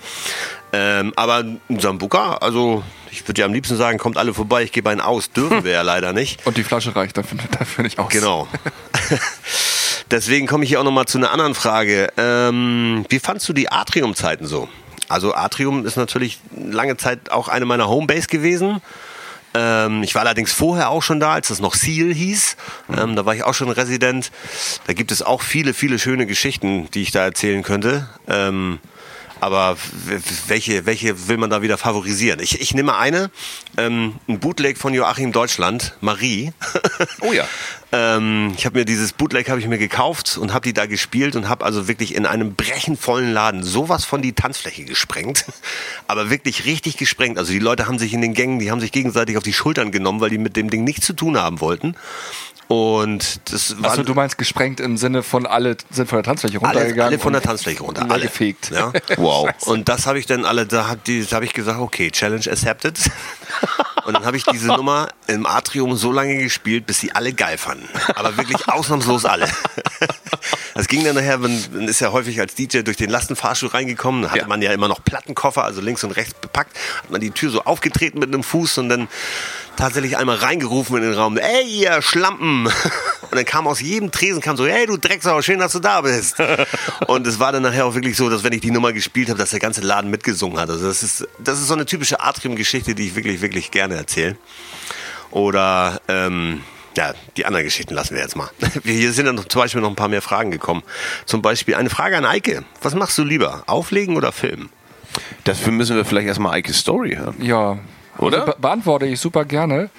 Ähm, 0.71 1.13
aber 1.15 1.43
ein 1.43 1.79
Sambuca, 1.79 2.35
also 2.37 2.83
ich 3.11 3.27
würde 3.27 3.41
ja 3.41 3.45
am 3.45 3.53
liebsten 3.53 3.77
sagen, 3.77 3.99
kommt 3.99 4.17
alle 4.17 4.33
vorbei, 4.33 4.63
ich 4.63 4.71
gebe 4.71 4.89
einen 4.89 5.01
aus. 5.01 5.31
Dürfen 5.31 5.63
wir 5.63 5.71
ja 5.71 5.81
leider 5.81 6.13
nicht. 6.13 6.45
Und 6.47 6.57
die 6.57 6.63
Flasche 6.63 6.95
reicht 6.95 7.17
dafür, 7.17 7.37
dafür 7.51 7.83
nicht 7.83 7.99
aus. 7.99 8.09
Genau. 8.09 8.47
Deswegen 10.13 10.45
komme 10.45 10.63
ich 10.63 10.69
hier 10.69 10.79
auch 10.79 10.83
nochmal 10.83 11.07
zu 11.07 11.17
einer 11.17 11.31
anderen 11.31 11.55
Frage. 11.55 12.07
Ähm, 12.17 13.03
wie 13.09 13.17
fandst 13.17 13.49
du 13.49 13.53
die 13.53 13.71
Atrium-Zeiten 13.71 14.45
so? 14.45 14.69
Also 15.09 15.33
Atrium 15.33 15.87
ist 15.87 15.97
natürlich 15.97 16.37
lange 16.55 16.97
Zeit 16.97 17.31
auch 17.31 17.47
eine 17.47 17.65
meiner 17.65 17.89
Homebase 17.89 18.27
gewesen. 18.27 18.79
Ähm, 19.55 20.03
ich 20.03 20.13
war 20.13 20.21
allerdings 20.21 20.53
vorher 20.53 20.91
auch 20.91 21.01
schon 21.01 21.19
da, 21.19 21.33
als 21.33 21.47
das 21.47 21.61
noch 21.61 21.73
Seal 21.73 22.13
hieß. 22.13 22.57
Ähm, 22.95 23.15
da 23.15 23.25
war 23.25 23.33
ich 23.33 23.43
auch 23.43 23.55
schon 23.55 23.71
Resident. 23.71 24.31
Da 24.85 24.93
gibt 24.93 25.11
es 25.11 25.23
auch 25.23 25.41
viele, 25.41 25.73
viele 25.73 25.97
schöne 25.97 26.27
Geschichten, 26.27 26.91
die 26.91 27.01
ich 27.01 27.09
da 27.09 27.23
erzählen 27.23 27.63
könnte. 27.63 28.07
Ähm, 28.27 28.77
aber 29.43 29.75
welche, 30.47 30.85
welche 30.85 31.27
will 31.27 31.35
man 31.35 31.49
da 31.49 31.61
wieder 31.61 31.77
favorisieren? 31.77 32.39
Ich, 32.39 32.61
ich 32.61 32.73
nehme 32.73 32.95
eine, 32.95 33.29
ähm, 33.77 34.15
ein 34.29 34.39
Bootleg 34.39 34.77
von 34.77 34.93
Joachim 34.93 35.33
Deutschland, 35.33 35.97
Marie. 35.99 36.53
Oh 37.19 37.33
ja. 37.33 37.45
ähm, 37.91 38.53
ich 38.57 38.65
habe 38.65 38.79
mir 38.79 38.85
dieses 38.85 39.11
Bootleg 39.11 39.49
habe 39.49 39.59
ich 39.59 39.67
mir 39.67 39.77
gekauft 39.77 40.37
und 40.37 40.53
habe 40.53 40.63
die 40.63 40.73
da 40.73 40.85
gespielt 40.85 41.35
und 41.35 41.49
habe 41.49 41.65
also 41.65 41.89
wirklich 41.89 42.15
in 42.15 42.25
einem 42.25 42.55
brechenvollen 42.55 43.33
Laden 43.33 43.63
sowas 43.63 44.05
von 44.05 44.21
die 44.21 44.31
Tanzfläche 44.31 44.85
gesprengt, 44.85 45.43
aber 46.07 46.29
wirklich 46.29 46.63
richtig 46.63 46.95
gesprengt. 46.95 47.37
Also 47.37 47.51
die 47.51 47.59
Leute 47.59 47.85
haben 47.85 47.99
sich 47.99 48.13
in 48.13 48.21
den 48.21 48.33
Gängen, 48.33 48.59
die 48.59 48.71
haben 48.71 48.79
sich 48.79 48.93
gegenseitig 48.93 49.35
auf 49.35 49.43
die 49.43 49.51
Schultern 49.51 49.91
genommen, 49.91 50.21
weil 50.21 50.29
die 50.29 50.37
mit 50.37 50.55
dem 50.55 50.69
Ding 50.69 50.85
nichts 50.85 51.05
zu 51.05 51.11
tun 51.11 51.37
haben 51.37 51.59
wollten. 51.59 51.97
Und 52.73 53.39
das 53.51 53.81
war 53.83 53.91
Also 53.91 54.01
du 54.03 54.15
meinst 54.15 54.39
gesprengt 54.39 54.79
im 54.79 54.97
Sinne 54.97 55.21
von 55.21 55.45
alle 55.45 55.77
sind 55.91 56.09
von 56.09 56.17
der 56.17 56.23
Tanzfläche 56.23 56.57
alle, 56.57 56.67
runtergegangen 56.69 57.03
alle 57.13 57.19
von 57.19 57.33
der 57.33 57.41
Tanzfläche 57.43 57.83
runter, 57.83 58.09
alle 58.09 58.23
gefegt. 58.23 58.71
Ja. 58.71 58.91
Wow. 59.17 59.49
Und 59.65 59.89
das 59.89 60.07
habe 60.07 60.17
ich 60.17 60.25
dann 60.25 60.43
alle, 60.43 60.65
da 60.65 60.87
habe 60.87 61.01
hab 61.05 61.43
ich 61.43 61.53
gesagt, 61.53 61.79
okay, 61.79 62.09
Challenge 62.09 62.45
accepted. 62.49 62.97
Und 64.05 64.13
dann 64.15 64.25
habe 64.25 64.35
ich 64.35 64.43
diese 64.43 64.67
Nummer 64.67 65.07
im 65.27 65.45
Atrium 65.45 65.95
so 65.95 66.11
lange 66.11 66.37
gespielt, 66.37 66.85
bis 66.85 66.99
sie 66.99 67.13
alle 67.13 67.31
geil 67.31 67.57
fanden. 67.57 67.87
Aber 68.15 68.35
wirklich 68.37 68.67
ausnahmslos 68.67 69.25
alle. 69.25 69.47
Das 70.75 70.87
ging 70.87 71.03
dann 71.03 71.15
nachher, 71.15 71.37
man 71.37 71.63
man 71.71 71.87
ist 71.87 71.99
ja 71.99 72.11
häufig 72.11 72.39
als 72.39 72.55
DJ 72.55 72.79
durch 72.79 72.97
den 72.97 73.09
Lastenfahrstuhl 73.09 73.69
reingekommen, 73.69 74.23
da 74.23 74.29
hatte 74.29 74.39
Ja. 74.39 74.47
man 74.47 74.61
ja 74.61 74.73
immer 74.73 74.87
noch 74.87 75.03
Plattenkoffer, 75.03 75.63
also 75.63 75.81
links 75.81 76.03
und 76.03 76.11
rechts 76.11 76.33
bepackt, 76.33 76.75
hat 77.03 77.11
man 77.11 77.21
die 77.21 77.29
Tür 77.29 77.51
so 77.51 77.63
aufgetreten 77.63 78.17
mit 78.17 78.29
einem 78.29 78.43
Fuß 78.43 78.79
und 78.79 78.89
dann 78.89 79.07
tatsächlich 79.75 80.17
einmal 80.17 80.37
reingerufen 80.37 80.97
in 80.97 81.03
den 81.03 81.13
Raum, 81.13 81.37
ey, 81.37 81.63
ihr 81.63 82.01
Schlampen! 82.01 82.67
Und 83.33 83.37
dann 83.37 83.45
kam 83.45 83.65
aus 83.67 83.81
jedem 83.81 84.11
Tresen 84.11 84.41
kam 84.41 84.57
so, 84.57 84.67
hey, 84.67 84.85
du 84.85 84.97
Drecksau, 84.97 85.41
schön, 85.41 85.57
dass 85.59 85.71
du 85.71 85.79
da 85.79 86.01
bist. 86.01 86.35
Und 87.07 87.25
es 87.25 87.39
war 87.39 87.51
dann 87.51 87.63
nachher 87.63 87.85
auch 87.85 87.95
wirklich 87.95 88.15
so, 88.15 88.29
dass 88.29 88.43
wenn 88.43 88.53
ich 88.53 88.61
die 88.61 88.69
Nummer 88.69 88.93
gespielt 88.93 89.29
habe, 89.29 89.39
dass 89.39 89.49
der 89.49 89.59
ganze 89.59 89.81
Laden 89.81 90.11
mitgesungen 90.11 90.59
hat. 90.59 90.69
Also 90.69 90.85
das 90.85 91.01
ist, 91.01 91.27
das 91.39 91.59
ist 91.59 91.67
so 91.67 91.73
eine 91.73 91.85
typische 91.85 92.19
Atrium-Geschichte, 92.19 92.93
die 92.93 93.07
ich 93.07 93.15
wirklich, 93.15 93.41
wirklich 93.41 93.71
gerne 93.71 93.95
erzähle. 93.95 94.37
Oder, 95.31 95.99
ähm, 96.07 96.61
ja, 96.95 97.13
die 97.37 97.45
anderen 97.45 97.65
Geschichten 97.65 97.95
lassen 97.95 98.15
wir 98.15 98.21
jetzt 98.21 98.35
mal. 98.35 98.49
Hier 98.83 99.11
sind 99.13 99.25
dann 99.25 99.37
zum 99.37 99.61
Beispiel 99.61 99.81
noch 99.81 99.89
ein 99.89 99.95
paar 99.95 100.09
mehr 100.09 100.21
Fragen 100.21 100.51
gekommen. 100.51 100.83
Zum 101.25 101.41
Beispiel 101.41 101.75
eine 101.75 101.89
Frage 101.89 102.17
an 102.17 102.25
Eike. 102.25 102.63
Was 102.81 102.93
machst 102.93 103.17
du 103.17 103.23
lieber? 103.23 103.63
Auflegen 103.65 104.15
oder 104.15 104.31
filmen? 104.31 104.69
Dafür 105.43 105.71
müssen 105.71 105.95
wir 105.95 106.05
vielleicht 106.05 106.27
erstmal 106.27 106.53
Eikes 106.53 106.79
Story 106.79 107.15
hören. 107.15 107.35
Ja. 107.39 107.79
Oder? 108.17 108.41
Also 108.41 108.53
be 108.53 108.57
beantworte 108.59 109.05
ich 109.05 109.19
super 109.19 109.45
gerne. 109.45 109.89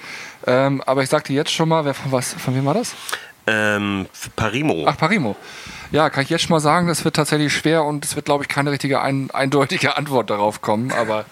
Ähm, 0.47 0.81
aber 0.85 1.03
ich 1.03 1.09
sagte 1.09 1.33
jetzt 1.33 1.51
schon 1.51 1.69
mal, 1.69 1.85
wer 1.85 1.93
von 1.93 2.11
was, 2.11 2.33
von 2.33 2.55
wem 2.55 2.65
war 2.65 2.73
das? 2.73 2.93
Ähm, 3.47 4.07
Parimo. 4.35 4.85
Ach, 4.87 4.97
Parimo. 4.97 5.35
Ja, 5.91 6.09
kann 6.09 6.23
ich 6.23 6.29
jetzt 6.29 6.41
schon 6.41 6.51
mal 6.51 6.59
sagen, 6.59 6.87
das 6.87 7.05
wird 7.05 7.15
tatsächlich 7.15 7.53
schwer 7.53 7.83
und 7.83 8.03
es 8.03 8.15
wird, 8.15 8.25
glaube 8.25 8.43
ich, 8.43 8.47
keine 8.47 8.71
richtige 8.71 9.01
ein, 9.01 9.29
eindeutige 9.31 9.97
Antwort 9.97 10.29
darauf 10.29 10.61
kommen. 10.61 10.91
Aber 10.91 11.25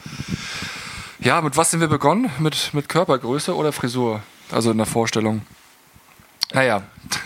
ja, 1.19 1.41
mit 1.41 1.57
was 1.57 1.71
sind 1.71 1.79
wir 1.79 1.87
begonnen? 1.87 2.29
Mit, 2.39 2.73
mit 2.73 2.89
Körpergröße 2.89 3.55
oder 3.55 3.71
Frisur? 3.71 4.21
Also 4.51 4.71
in 4.71 4.77
der 4.77 4.85
Vorstellung. 4.85 5.41
Naja, 6.53 6.83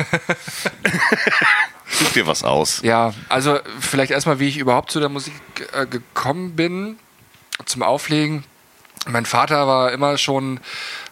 Such 1.89 2.11
dir 2.13 2.27
was 2.27 2.43
aus. 2.43 2.81
ja, 2.83 3.13
also 3.29 3.59
vielleicht 3.79 4.11
erstmal, 4.11 4.39
wie 4.39 4.47
ich 4.47 4.57
überhaupt 4.57 4.91
zu 4.91 4.99
der 4.99 5.09
Musik 5.09 5.33
äh, 5.73 5.85
gekommen 5.85 6.55
bin, 6.55 6.97
zum 7.65 7.83
Auflegen. 7.83 8.43
Mein 9.07 9.25
Vater 9.25 9.67
war 9.67 9.91
immer 9.91 10.17
schon, 10.17 10.59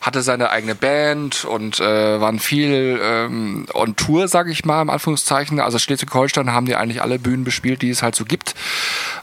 hatte 0.02 0.22
seine 0.22 0.50
eigene 0.50 0.76
Band 0.76 1.46
und 1.46 1.80
äh, 1.80 2.20
waren 2.20 2.40
viel 2.40 3.00
ähm, 3.02 3.68
on 3.74 3.96
Tour, 3.96 4.28
sage 4.28 4.52
ich 4.52 4.66
mal, 4.66 4.82
im 4.82 4.90
Anführungszeichen. 4.90 5.60
Also 5.60 5.80
Schleswig-Holstein 5.80 6.52
haben 6.52 6.66
die 6.66 6.76
eigentlich 6.76 7.02
alle 7.02 7.20
Bühnen 7.20 7.44
bespielt, 7.44 7.82
die 7.82 7.90
es 7.90 8.04
halt 8.04 8.16
so 8.16 8.26
gibt. 8.26 8.56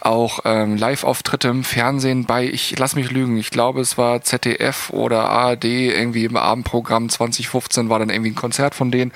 Auch 0.01 0.41
ähm, 0.45 0.77
Live-Auftritte 0.77 1.49
im 1.49 1.65
Fernsehen 1.65 2.25
bei, 2.25 2.45
ich 2.45 2.79
lass 2.79 2.95
mich 2.95 3.11
lügen, 3.11 3.37
ich 3.37 3.51
glaube 3.51 3.81
es 3.81 3.99
war 3.99 4.23
ZDF 4.23 4.91
oder 4.91 5.29
ARD, 5.29 5.65
irgendwie 5.65 6.25
im 6.25 6.37
Abendprogramm 6.37 7.09
2015 7.09 7.89
war 7.89 7.99
dann 7.99 8.11
irgendwie 8.11 8.31
ein 8.31 8.37
Konzert 8.37 8.75
von 8.75 8.91
denen. 8.91 9.13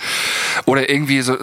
Oder 0.67 0.91
irgendwie 0.91 1.21
so 1.23 1.37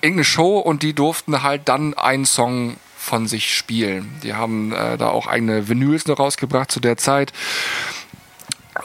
irgendeine 0.00 0.24
Show 0.24 0.58
und 0.58 0.82
die 0.82 0.94
durften 0.94 1.42
halt 1.42 1.62
dann 1.68 1.94
einen 1.94 2.26
Song 2.26 2.76
von 3.06 3.26
sich 3.28 3.54
spielen. 3.54 4.08
Die 4.22 4.34
haben 4.34 4.72
äh, 4.72 4.98
da 4.98 5.08
auch 5.08 5.28
eigene 5.28 5.68
Vinyls 5.68 6.06
noch 6.06 6.18
rausgebracht 6.18 6.70
zu 6.70 6.80
der 6.80 6.96
Zeit. 6.96 7.32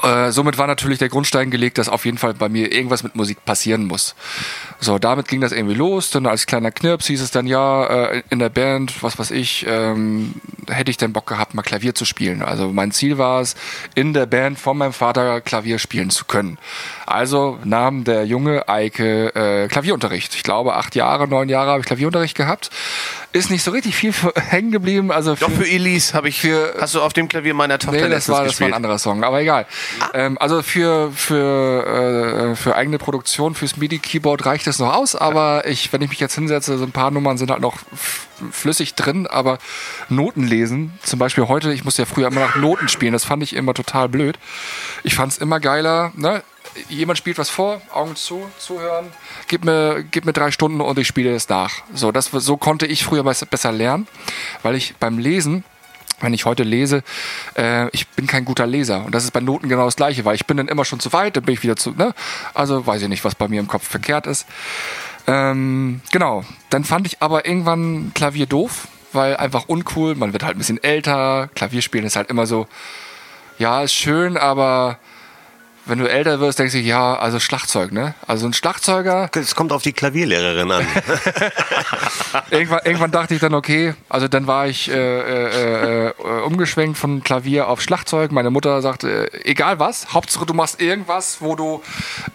Äh, 0.04 0.32
somit 0.32 0.58
war 0.58 0.68
natürlich 0.68 1.00
der 1.00 1.10
Grundstein 1.10 1.52
gelegt, 1.52 1.78
dass 1.78 1.90
auf 1.90 2.06
jeden 2.06 2.18
Fall 2.18 2.34
bei 2.34 2.48
mir 2.48 2.72
irgendwas 2.72 3.04
mit 3.04 3.16
Musik 3.16 3.44
passieren 3.44 3.86
muss. 3.88 4.16
So, 4.80 5.00
damit 5.00 5.28
ging 5.28 5.42
das 5.42 5.52
irgendwie 5.52 5.76
los. 5.76 6.12
Dann 6.12 6.28
als 6.28 6.46
kleiner 6.46 6.72
Knirps 6.72 7.08
hieß 7.08 7.22
es 7.22 7.32
dann, 7.32 7.48
ja, 7.48 7.86
äh, 7.86 8.24
in 8.30 8.40
der 8.40 8.50
Band, 8.50 9.04
was 9.04 9.20
weiß 9.20 9.32
ich, 9.32 9.66
ähm, 9.68 10.36
hätte 10.70 10.92
ich 10.92 10.98
denn 10.98 11.14
Bock 11.14 11.28
gehabt, 11.28 11.54
mal 11.54 11.62
Klavier 11.62 11.96
zu 11.96 12.06
spielen. 12.06 12.42
Also 12.42 12.70
mein 12.70 12.92
Ziel 12.92 13.18
war 13.18 13.42
es, 13.42 13.56
in 13.96 14.14
der 14.14 14.26
Band 14.26 14.60
von 14.60 14.78
meinem 14.78 14.94
Vater 14.94 15.42
Klavier 15.42 15.80
spielen 15.80 16.10
zu 16.10 16.26
können. 16.26 16.58
Also 17.06 17.60
nahm 17.64 18.04
der 18.04 18.26
junge 18.26 18.68
Eike 18.70 19.36
äh, 19.36 19.68
Klavierunterricht. 19.68 20.36
Ich 20.36 20.44
glaube, 20.44 20.76
acht 20.76 20.96
Jahre, 20.96 21.28
neun 21.28 21.50
Jahre 21.50 21.72
habe 21.72 21.80
ich 21.82 21.86
Klavierunterricht 21.86 22.36
gehabt. 22.38 22.70
Ist 23.34 23.50
nicht 23.50 23.64
so 23.64 23.72
richtig 23.72 23.96
viel 23.96 24.14
hängen 24.36 24.72
geblieben. 24.72 25.12
Also 25.12 25.36
Doch 25.36 25.50
für 25.52 25.68
Elise 25.68 26.14
habe 26.14 26.30
ich. 26.30 26.42
Für- 26.42 26.76
hast 26.80 26.96
du 26.96 27.02
auf 27.02 27.14
dem 27.14 27.28
Klavier 27.28 27.54
meiner 27.54 27.80
Tochter 27.80 28.02
Nee, 28.02 28.10
das 28.10 28.28
war, 28.30 28.44
das 28.44 28.60
war 28.60 28.68
ein 28.68 28.74
anderer 28.74 29.00
Song, 29.00 29.24
aber 29.24 29.42
egal. 29.42 29.66
Ähm, 30.14 30.38
also 30.40 30.62
für, 30.62 31.12
für, 31.14 32.52
äh, 32.52 32.56
für 32.56 32.76
eigene 32.76 32.98
Produktion, 32.98 33.56
fürs 33.56 33.78
MIDI-Keyboard 33.78 34.46
reicht 34.46 34.68
es 34.68 34.80
noch 34.80 34.94
aus, 34.94 35.16
aber 35.16 35.66
ich, 35.68 35.92
wenn 35.94 36.02
ich 36.02 36.10
mich 36.10 36.20
jetzt 36.20 36.36
hinsetze, 36.36 36.78
so 36.78 36.84
ein 36.84 36.92
paar 36.92 37.12
Nummern 37.12 37.38
sind 37.38 37.52
halt 37.52 37.62
noch 37.62 37.78
flüssig 38.52 38.96
drin, 38.96 39.28
aber 39.28 39.58
Noten 40.10 40.44
lesen, 40.44 40.94
zum 41.04 41.20
Beispiel 41.20 41.48
heute, 41.48 41.74
ich 41.74 41.84
musste 41.84 42.02
ja 42.04 42.06
früher 42.06 42.28
immer 42.28 42.42
nach 42.42 42.56
Noten 42.56 42.88
spielen, 42.88 43.14
das 43.14 43.26
fand 43.26 43.44
ich 43.44 43.56
immer 43.56 43.74
total 43.74 44.10
blöd. 44.10 44.38
Ich 45.04 45.16
fand 45.16 45.34
es 45.34 45.38
immer 45.38 45.60
geiler, 45.60 46.12
ne? 46.16 46.44
jemand 46.90 47.18
spielt 47.18 47.38
was 47.38 47.50
vor, 47.50 47.82
Augen 47.92 48.16
zu, 48.16 48.50
zuhören, 48.58 49.08
gib 49.48 49.66
mir, 49.66 50.04
gib 50.10 50.26
mir 50.26 50.34
drei 50.34 50.52
Stunden 50.52 50.80
und 50.82 50.98
ich 51.00 51.08
spiele 51.08 51.36
es 51.36 51.50
nach. 51.50 51.84
So, 51.94 52.12
das, 52.12 52.28
so 52.32 52.58
konnte 52.58 52.86
ich 52.86 53.04
früher 53.04 53.24
besser 53.24 53.72
lernen, 53.72 54.08
weil 54.64 54.76
ich 54.76 54.96
beim 54.98 55.18
Lesen 55.18 55.64
wenn 56.22 56.34
ich 56.34 56.46
heute 56.46 56.64
lese, 56.64 57.04
äh, 57.58 57.90
ich 57.90 58.08
bin 58.10 58.28
kein 58.28 58.46
guter 58.46 58.68
Leser. 58.68 59.04
Und 59.06 59.16
das 59.16 59.24
ist 59.24 59.32
bei 59.32 59.40
Noten 59.40 59.70
genau 59.70 59.86
das 59.86 59.96
Gleiche, 59.96 60.24
weil 60.24 60.36
ich 60.36 60.46
bin 60.46 60.58
dann 60.58 60.68
immer 60.68 60.86
schon 60.86 61.00
zu 61.00 61.12
weit, 61.14 61.36
dann 61.36 61.44
bin 61.44 61.54
ich 61.54 61.64
wieder 61.64 61.76
zu, 61.76 61.92
ne? 61.92 62.14
Also 62.54 62.86
weiß 62.86 63.02
ich 63.02 63.08
nicht, 63.08 63.26
was 63.26 63.36
bei 63.36 63.48
mir 63.48 63.60
im 63.60 63.68
Kopf 63.68 63.88
verkehrt 63.88 64.28
ist. 64.28 64.46
Ähm, 65.32 66.02
genau. 66.12 66.44
Dann 66.70 66.84
fand 66.84 67.08
ich 67.08 67.22
aber 67.22 67.46
irgendwann 67.46 68.12
Klavier 68.14 68.48
doof, 68.48 68.90
weil 69.14 69.38
einfach 69.38 69.70
uncool. 69.70 70.16
Man 70.16 70.34
wird 70.34 70.44
halt 70.44 70.56
ein 70.56 70.60
bisschen 70.60 70.84
älter. 70.84 71.50
Klavierspielen 71.56 72.06
ist 72.06 72.18
halt 72.18 72.30
immer 72.30 72.46
so, 72.46 72.68
ja, 73.58 73.82
ist 73.82 73.94
schön, 73.94 74.36
aber 74.36 75.00
wenn 75.86 76.00
du 76.00 76.10
älter 76.10 76.40
wirst, 76.40 76.60
denkst 76.60 76.74
du, 76.74 76.80
ja, 76.80 77.16
also 77.16 77.40
Schlagzeug, 77.40 77.92
ne? 77.92 78.14
Also 78.28 78.46
ein 78.46 78.54
Schlagzeuger. 78.54 79.30
Es 79.34 79.56
kommt 79.56 79.72
auf 79.72 79.82
die 79.82 79.94
Klavierlehrerin 79.94 80.70
an. 80.72 80.86
irgendwann, 82.52 82.82
irgendwann 82.84 83.12
dachte 83.12 83.34
ich 83.34 83.40
dann, 83.40 83.54
okay, 83.54 83.96
also 84.08 84.28
dann 84.28 84.48
war 84.48 84.68
ich 84.68 84.92
äh, 84.92 84.94
äh, 84.94 86.08
äh, 86.08 86.14
umgeschwenkt 86.46 86.98
von 86.98 87.24
Klavier 87.24 87.68
auf 87.68 87.82
Schlagzeug. 87.82 88.32
Meine 88.32 88.52
Mutter 88.52 88.82
sagte, 88.82 89.32
äh, 89.32 89.50
egal 89.50 89.80
was, 89.80 90.14
Hauptsache 90.14 90.46
du 90.46 90.54
machst 90.54 90.82
irgendwas, 90.82 91.38
wo 91.42 91.56
du 91.56 91.82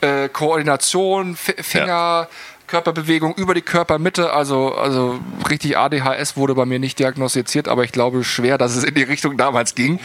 äh, 0.00 0.28
Koordination, 0.28 1.34
F 1.34 1.54
Finger, 1.58 1.86
ja. 1.86 2.28
Körperbewegung 2.66 3.34
über 3.34 3.54
die 3.54 3.62
Körpermitte, 3.62 4.32
also, 4.32 4.74
also 4.74 5.20
richtig 5.48 5.76
ADHS 5.76 6.36
wurde 6.36 6.54
bei 6.54 6.66
mir 6.66 6.78
nicht 6.78 6.98
diagnostiziert, 6.98 7.68
aber 7.68 7.84
ich 7.84 7.92
glaube 7.92 8.24
schwer, 8.24 8.58
dass 8.58 8.76
es 8.76 8.84
in 8.84 8.94
die 8.94 9.02
Richtung 9.02 9.36
damals 9.36 9.74
ging. 9.74 10.00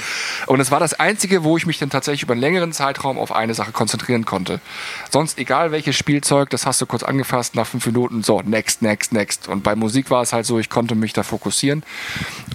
Und 0.47 0.59
es 0.59 0.71
war 0.71 0.79
das 0.79 0.93
Einzige, 0.93 1.43
wo 1.43 1.57
ich 1.57 1.65
mich 1.65 1.79
dann 1.79 1.89
tatsächlich 1.89 2.23
über 2.23 2.33
einen 2.33 2.41
längeren 2.41 2.73
Zeitraum 2.73 3.17
auf 3.17 3.31
eine 3.31 3.53
Sache 3.53 3.71
konzentrieren 3.71 4.25
konnte. 4.25 4.61
Sonst, 5.09 5.39
egal 5.39 5.71
welches 5.71 5.95
Spielzeug, 5.95 6.49
das 6.49 6.65
hast 6.65 6.81
du 6.81 6.85
kurz 6.85 7.03
angefasst, 7.03 7.55
nach 7.55 7.67
fünf 7.67 7.85
Minuten, 7.85 8.23
so, 8.23 8.41
next, 8.41 8.81
next, 8.81 9.13
next. 9.13 9.47
Und 9.47 9.63
bei 9.63 9.75
Musik 9.75 10.09
war 10.09 10.21
es 10.21 10.33
halt 10.33 10.45
so, 10.45 10.59
ich 10.59 10.69
konnte 10.69 10.95
mich 10.95 11.13
da 11.13 11.23
fokussieren. 11.23 11.83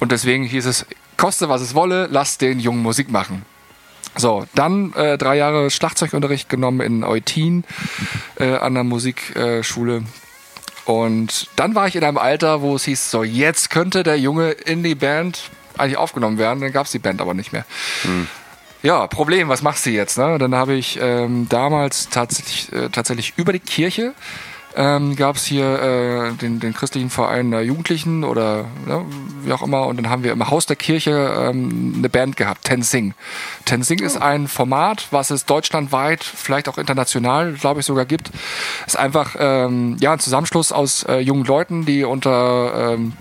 Und 0.01 0.13
deswegen 0.13 0.45
hieß 0.45 0.67
es, 0.67 0.87
koste 1.17 1.49
was 1.49 1.61
es 1.61 1.75
wolle, 1.75 2.09
lass 2.11 2.39
den 2.39 2.61
Jungen 2.61 2.83
Musik 2.83 3.11
machen. 3.11 3.45
So, 4.17 4.47
dann 4.55 4.93
äh, 4.95 5.19
drei 5.19 5.37
Jahre 5.37 5.71
Schlagzeugunterricht 5.71 6.49
genommen 6.49 6.81
in 6.81 7.05
Eutin 7.05 7.65
äh, 8.39 8.55
an 8.55 8.75
der 8.75 8.85
Musikschule. 8.85 10.05
und 10.87 11.49
dann 11.57 11.75
war 11.75 11.87
ich 11.87 11.97
in 11.97 12.05
einem 12.05 12.19
Alter, 12.19 12.63
wo 12.63 12.77
es 12.77 12.85
hieß, 12.85 13.11
so 13.11 13.25
jetzt 13.25 13.71
könnte 13.71 14.03
der 14.03 14.19
Junge 14.19 14.53
in 14.53 14.83
die 14.83 14.95
Band 14.95 15.51
eigentlich 15.77 15.99
aufgenommen 15.99 16.39
werden. 16.39 16.61
Dann 16.61 16.73
gab 16.73 16.87
es 16.87 16.93
die 16.93 16.99
Band 16.99 17.21
aber 17.21 17.35
nicht 17.35 17.53
mehr. 17.53 17.67
Hm. 18.03 18.27
Ja, 18.83 19.07
Problem, 19.07 19.49
was 19.49 19.63
machst 19.63 19.85
du 19.87 19.91
jetzt? 19.91 20.17
Ne? 20.17 20.39
Dann 20.39 20.55
habe 20.55 20.75
ich 20.75 20.99
ähm, 21.01 21.49
damals 21.49 22.09
tatsächlich, 22.09 22.73
äh, 22.73 22.89
tatsächlich 22.89 23.35
über 23.37 23.53
die 23.53 23.59
Kirche 23.59 24.15
ähm, 24.77 25.17
gab 25.17 25.37
es 25.37 25.45
hier 25.47 25.65
äh, 25.65 26.33
den, 26.35 26.61
den 26.61 26.75
christlichen 26.75 27.11
Verein 27.11 27.51
der 27.51 27.63
Jugendlichen 27.63 28.25
oder 28.25 28.67
ja, 28.87 29.05
wie 29.43 29.53
auch 29.53 29.63
immer. 29.63 29.87
Und 29.87 29.97
dann 29.97 30.11
haben 30.11 30.23
wir 30.23 30.33
im 30.33 30.49
Haus 30.49 30.67
der 30.67 30.77
Kirche 30.77 31.11
ähm, 31.11 31.95
eine 31.97 32.09
Band 32.09 32.37
gehabt, 32.37 32.65
Tensing. 32.65 33.15
Tensing 33.65 34.01
oh. 34.03 34.05
ist 34.05 34.17
ein 34.17 34.49
Format, 34.49 35.09
was 35.11 35.31
es 35.31 35.47
deutschlandweit, 35.47 36.23
vielleicht 36.23 36.69
auch 36.69 36.79
international, 36.79 37.55
glaube 37.55 37.81
ich, 37.81 37.87
sogar 37.87 38.05
gibt. 38.05 38.31
Ist 38.87 38.99
einfach 38.99 39.35
ähm, 39.39 39.97
ja 39.99 40.13
ein 40.13 40.19
Zusammenschluss 40.19 40.73
aus 40.73 41.05
äh, 41.05 41.19
jungen 41.19 41.45
Leuten, 41.45 41.87
die 41.87 42.05
unter 42.05 42.93
ähm, 42.95 43.15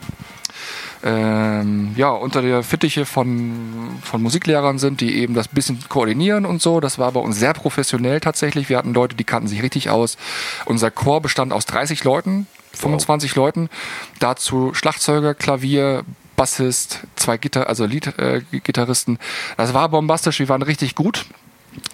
ähm, 1.05 1.93
ja, 1.95 2.09
unter 2.09 2.41
der 2.41 2.63
Fittiche 2.63 3.05
von, 3.05 3.99
von 4.01 4.23
Musiklehrern 4.23 4.79
sind, 4.79 5.01
die 5.01 5.19
eben 5.19 5.35
das 5.35 5.47
bisschen 5.47 5.77
koordinieren 5.87 6.47
und 6.47 6.63
so. 6.63 6.79
Das 6.79 6.97
war 6.97 7.11
bei 7.11 7.19
uns 7.19 7.37
sehr 7.37 7.53
professionell 7.53 8.19
tatsächlich. 8.19 8.69
Wir 8.69 8.77
hatten 8.79 8.95
Leute, 8.95 9.15
die 9.15 9.23
kannten 9.23 9.47
sich 9.47 9.61
richtig 9.61 9.91
aus. 9.91 10.17
Unser 10.65 10.89
Chor 10.89 11.21
bestand 11.21 11.53
aus 11.53 11.67
30 11.67 12.03
Leuten, 12.03 12.47
25 12.73 13.31
wow. 13.31 13.37
Leuten. 13.37 13.69
Dazu 14.17 14.73
Schlagzeuger, 14.73 15.35
Klavier, 15.35 16.03
Bassist, 16.35 17.01
zwei 17.15 17.37
Gitar 17.37 17.67
also 17.67 17.85
Lead-Gitarristen. 17.85 19.17
Äh, 19.17 19.19
das 19.57 19.75
war 19.75 19.89
bombastisch, 19.89 20.39
wir 20.39 20.49
waren 20.49 20.63
richtig 20.63 20.95
gut. 20.95 21.27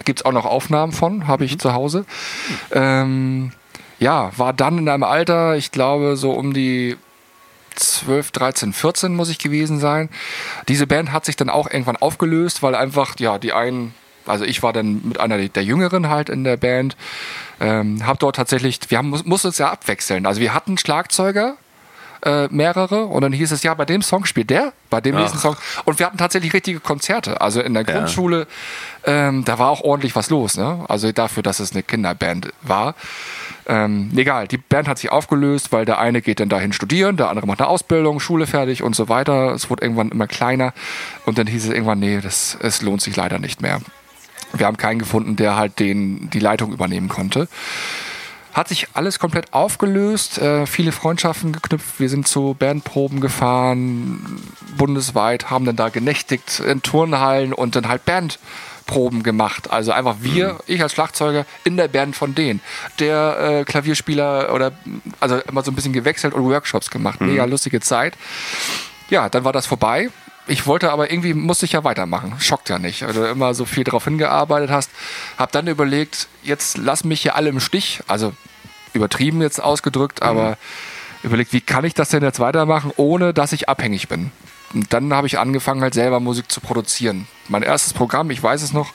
Gibt 0.06 0.20
es 0.20 0.26
auch 0.26 0.32
noch 0.32 0.46
Aufnahmen 0.46 0.94
von, 0.94 1.28
habe 1.28 1.44
ich 1.44 1.56
mhm. 1.56 1.60
zu 1.60 1.74
Hause. 1.74 2.06
Ähm, 2.72 3.52
ja, 4.00 4.32
war 4.38 4.54
dann 4.54 4.78
in 4.78 4.88
einem 4.88 5.04
Alter, 5.04 5.58
ich 5.58 5.72
glaube, 5.72 6.16
so 6.16 6.32
um 6.32 6.54
die 6.54 6.96
12, 7.82 8.32
13, 8.32 8.74
14 8.74 9.16
muss 9.16 9.30
ich 9.30 9.40
gewesen 9.40 9.80
sein. 9.80 10.10
Diese 10.68 10.88
Band 10.88 11.12
hat 11.12 11.26
sich 11.26 11.36
dann 11.36 11.50
auch 11.50 11.70
irgendwann 11.70 11.98
aufgelöst, 11.98 12.64
weil 12.64 12.76
einfach, 12.76 13.16
ja, 13.20 13.38
die 13.38 13.54
einen, 13.54 13.94
also 14.26 14.46
ich 14.46 14.64
war 14.64 14.74
dann 14.74 15.02
mit 15.04 15.20
einer 15.20 15.38
der 15.38 15.64
Jüngeren 15.64 16.10
halt 16.10 16.30
in 16.30 16.44
der 16.44 16.58
Band, 16.58 16.96
ähm, 17.60 18.06
hab 18.06 18.20
dort 18.20 18.36
tatsächlich, 18.36 18.80
wir 18.90 18.98
haben, 18.98 19.10
mussten 19.10 19.48
uns 19.48 19.58
ja 19.58 19.72
abwechseln. 19.72 20.26
Also 20.26 20.42
wir 20.42 20.54
hatten 20.54 20.78
Schlagzeuger, 20.78 21.58
äh, 22.24 22.48
mehrere 22.50 23.06
und 23.06 23.22
dann 23.22 23.34
hieß 23.34 23.52
es, 23.52 23.64
ja, 23.64 23.74
bei 23.74 23.86
dem 23.86 24.02
Song 24.02 24.26
spielt 24.26 24.50
der, 24.50 24.74
bei 24.90 25.02
dem 25.02 25.16
Ach. 25.16 25.22
nächsten 25.22 25.40
Song. 25.40 25.56
Und 25.86 26.00
wir 26.00 26.06
hatten 26.06 26.18
tatsächlich 26.18 26.54
richtige 26.54 26.80
Konzerte. 26.80 27.42
Also 27.42 27.62
in 27.62 27.74
der 27.74 27.84
ja. 27.84 27.94
Grundschule, 27.94 28.48
ähm, 29.06 29.44
da 29.44 29.60
war 29.60 29.70
auch 29.70 29.82
ordentlich 29.82 30.16
was 30.16 30.30
los. 30.30 30.58
Ne? 30.58 30.86
Also 30.88 31.12
dafür, 31.12 31.44
dass 31.44 31.60
es 31.60 31.72
eine 31.72 31.84
Kinderband 31.84 32.54
war. 32.62 32.96
Ähm, 33.68 34.12
egal, 34.16 34.48
die 34.48 34.58
Band 34.58 34.88
hat 34.88 34.98
sich 34.98 35.12
aufgelöst, 35.12 35.72
weil 35.72 35.86
der 35.86 36.00
eine 36.00 36.22
geht 36.22 36.40
dann 36.40 36.50
dahin 36.50 36.74
studieren, 36.74 37.18
der 37.18 37.30
andere 37.30 37.48
macht 37.48 37.60
eine 37.60 37.70
Ausbildung, 37.70 38.20
Schule 38.20 38.48
fertig 38.48 38.84
und 38.84 38.96
so 38.96 39.10
weiter. 39.10 39.52
Es 39.52 39.70
wurde 39.70 39.84
irgendwann 39.84 40.10
immer 40.10 40.28
kleiner 40.28 40.74
und 41.26 41.38
dann 41.38 41.48
hieß 41.48 41.66
es 41.66 41.72
irgendwann, 41.72 42.00
nee, 42.00 42.20
das, 42.22 42.58
es 42.62 42.82
lohnt 42.82 43.02
sich 43.02 43.16
leider 43.16 43.40
nicht 43.40 43.62
mehr. 43.62 43.82
Wir 44.54 44.66
haben 44.66 44.78
keinen 44.78 45.00
gefunden, 45.00 45.36
der 45.36 45.56
halt 45.56 45.80
den, 45.80 46.30
die 46.30 46.40
Leitung 46.40 46.74
übernehmen 46.74 47.08
konnte. 47.08 47.48
Hat 48.54 48.68
sich 48.68 48.90
alles 48.94 49.18
komplett 49.18 49.54
aufgelöst, 49.54 50.40
äh, 50.40 50.66
viele 50.66 50.92
Freundschaften 50.92 51.54
geknüpft. 51.54 52.00
Wir 52.00 52.10
sind 52.10 52.28
zu 52.28 52.54
Bandproben 52.60 53.22
gefahren, 53.22 54.42
bundesweit, 54.78 55.50
haben 55.50 55.64
dann 55.64 55.78
da 55.78 55.88
genächtigt 55.88 56.60
in 56.60 56.82
Turnhallen 56.82 57.54
und 57.54 57.78
dann 57.78 57.88
halt 57.88 58.04
Band 58.04 58.40
Proben 58.92 59.24
gemacht. 59.24 59.72
Also 59.72 59.94
einfach 59.94 60.18
wir, 60.20 60.54
mhm. 60.54 60.60
ich 60.68 60.82
als 60.82 60.92
Schlagzeuger, 60.92 61.46
in 61.64 61.78
der 61.78 61.88
Band 61.88 62.14
von 62.14 62.36
denen. 62.36 62.60
Der 63.00 63.38
äh, 63.40 63.64
Klavierspieler 63.64 64.54
oder 64.54 64.74
also 65.22 65.38
immer 65.38 65.64
so 65.64 65.72
ein 65.72 65.76
bisschen 65.76 65.94
gewechselt 65.94 66.34
und 66.34 66.44
Workshops 66.44 66.90
gemacht. 66.92 67.22
Mhm. 67.22 67.28
Mega 67.28 67.46
lustige 67.46 67.80
Zeit. 67.80 68.16
Ja, 69.10 69.30
dann 69.30 69.46
war 69.46 69.54
das 69.54 69.66
vorbei. 69.66 70.10
Ich 70.46 70.68
wollte 70.68 70.92
aber 70.92 71.10
irgendwie, 71.10 71.34
musste 71.34 71.66
ich 71.66 71.72
ja 71.72 71.86
weitermachen. 71.86 72.36
Schockt 72.40 72.68
ja 72.68 72.80
nicht. 72.80 73.04
Also 73.04 73.26
immer 73.26 73.54
so 73.54 73.64
viel 73.64 73.86
darauf 73.86 74.04
hingearbeitet 74.04 74.72
hast. 74.72 74.90
Hab 75.38 75.54
dann 75.54 75.68
überlegt, 75.68 76.28
jetzt 76.44 76.78
lass 76.78 77.06
mich 77.06 77.22
hier 77.22 77.36
alle 77.36 77.48
im 77.48 77.62
Stich. 77.62 78.02
Also 78.08 78.34
übertrieben 78.94 79.42
jetzt 79.42 79.64
ausgedrückt, 79.64 80.20
mhm. 80.20 80.28
aber 80.28 80.58
überlegt, 81.24 81.54
wie 81.54 81.62
kann 81.62 81.86
ich 81.86 81.94
das 81.94 82.10
denn 82.10 82.24
jetzt 82.24 82.42
weitermachen, 82.42 82.92
ohne 82.98 83.34
dass 83.34 83.54
ich 83.54 83.70
abhängig 83.70 84.10
bin? 84.10 84.34
Dann 84.90 85.14
habe 85.14 85.28
ich 85.28 85.40
angefangen, 85.40 85.82
halt 85.82 85.94
selber 85.94 86.20
Musik 86.20 86.52
zu 86.52 86.62
produzieren. 86.62 87.28
Mein 87.50 87.64
erstes 87.64 87.94
Programm, 87.94 88.32
ich 88.32 88.42
weiß 88.42 88.62
es 88.62 88.74
noch, 88.74 88.94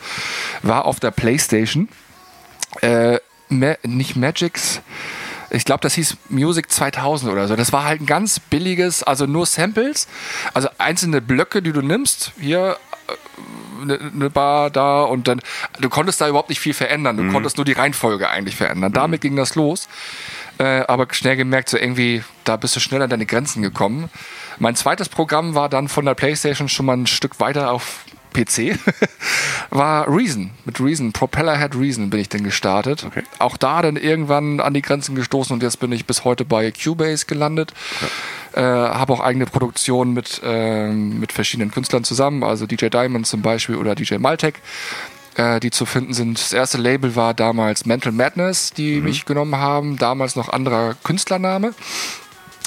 war 0.63 0.85
auf 0.85 1.01
der 1.01 1.11
Playstation. 1.11 1.89
Äh, 2.81 3.19
Ma 3.49 3.75
nicht 3.85 4.17
Magix. 4.17 4.81
Ich 5.51 5.65
glaube, 5.65 5.81
das 5.81 5.95
hieß 5.95 6.17
Music 6.29 6.71
2000 6.71 7.31
oder 7.31 7.47
so. 7.47 7.55
Das 7.55 7.73
war 7.73 7.85
halt 7.85 8.01
ein 8.01 8.07
ganz 8.07 8.41
billiges, 8.41 9.03
also 9.03 9.27
nur 9.27 9.47
Samples, 9.47 10.09
also 10.53 10.69
einzelne 10.79 11.21
Blöcke, 11.21 11.63
die 11.63 11.73
du 11.73 11.83
nimmst. 11.83 12.33
Hier 12.41 12.77
eine 13.81 13.95
äh, 13.95 14.11
ne 14.13 14.31
Bar 14.31 14.71
da 14.71 15.03
und 15.03 15.29
dann, 15.29 15.41
du 15.81 15.89
konntest 15.89 16.21
da 16.21 16.29
überhaupt 16.29 16.49
nicht 16.49 16.61
viel 16.61 16.75
verändern. 16.75 17.17
Du 17.17 17.23
mhm. 17.23 17.33
konntest 17.33 17.57
nur 17.57 17.65
die 17.65 17.73
Reihenfolge 17.73 18.29
eigentlich 18.29 18.57
verändern. 18.57 18.93
Damit 18.93 19.21
mhm. 19.21 19.29
ging 19.29 19.37
das 19.37 19.55
los. 19.55 19.89
Äh, 20.59 20.83
aber 20.89 21.07
schnell 21.13 21.37
gemerkt, 21.37 21.69
so 21.69 21.77
irgendwie, 21.77 22.25
da 22.45 22.57
bist 22.57 22.75
du 22.75 22.81
schnell 22.81 23.03
an 23.03 23.11
deine 23.11 23.27
Grenzen 23.27 23.63
gekommen. 23.63 24.11
Mein 24.59 24.75
zweites 24.77 25.09
Programm 25.09 25.55
war 25.55 25.69
dann 25.69 25.89
von 25.89 26.05
der 26.05 26.15
PlayStation 26.15 26.69
schon 26.69 26.87
mal 26.87 26.97
ein 26.97 27.07
Stück 27.07 27.41
weiter 27.41 27.71
auf 27.71 28.05
PC, 28.37 28.79
war 29.71 30.07
Reason. 30.09 30.51
Mit 30.65 30.81
Reason, 30.81 31.13
Propellerhead 31.13 31.75
Reason 31.75 32.11
bin 32.11 32.21
ich 32.21 32.29
dann 32.29 32.45
gestartet. 32.45 33.05
Okay. 33.05 33.23
Auch 33.39 33.57
da 33.57 33.81
dann 33.81 33.97
irgendwann 33.97 34.61
an 34.61 34.75
die 34.75 34.83
Grenzen 34.83 35.15
gestoßen 35.15 35.55
und 35.55 35.63
jetzt 35.63 35.81
bin 35.81 35.91
ich 35.93 36.05
bis 36.05 36.25
heute 36.25 36.45
bei 36.45 36.71
Cubase 36.71 37.27
gelandet. 37.27 37.73
Ja. 38.55 38.89
Äh, 38.89 38.91
Habe 38.95 39.15
auch 39.15 39.21
eigene 39.21 39.47
Produktionen 39.47 40.13
mit, 40.13 40.41
äh, 40.45 40.89
mit 40.89 41.33
verschiedenen 41.33 41.71
Künstlern 41.71 42.05
zusammen, 42.05 42.43
also 42.43 42.67
DJ 42.67 42.89
Diamond 42.89 43.27
zum 43.27 43.43
Beispiel 43.43 43.77
oder 43.77 43.95
DJ 43.95 44.17
Maltec 44.17 44.61
äh, 45.37 45.61
die 45.61 45.71
zu 45.71 45.87
finden 45.87 46.15
sind. 46.15 46.39
Das 46.39 46.53
erste 46.53 46.79
Label 46.79 47.15
war 47.17 47.35
damals 47.35 47.87
Mental 47.87 48.13
Madness, 48.13 48.73
die 48.73 48.97
mhm. 48.97 49.05
mich 49.05 49.25
genommen 49.25 49.57
haben. 49.57 49.97
Damals 49.99 50.37
noch 50.37 50.49
anderer 50.49 50.95
Künstlername. 51.05 51.75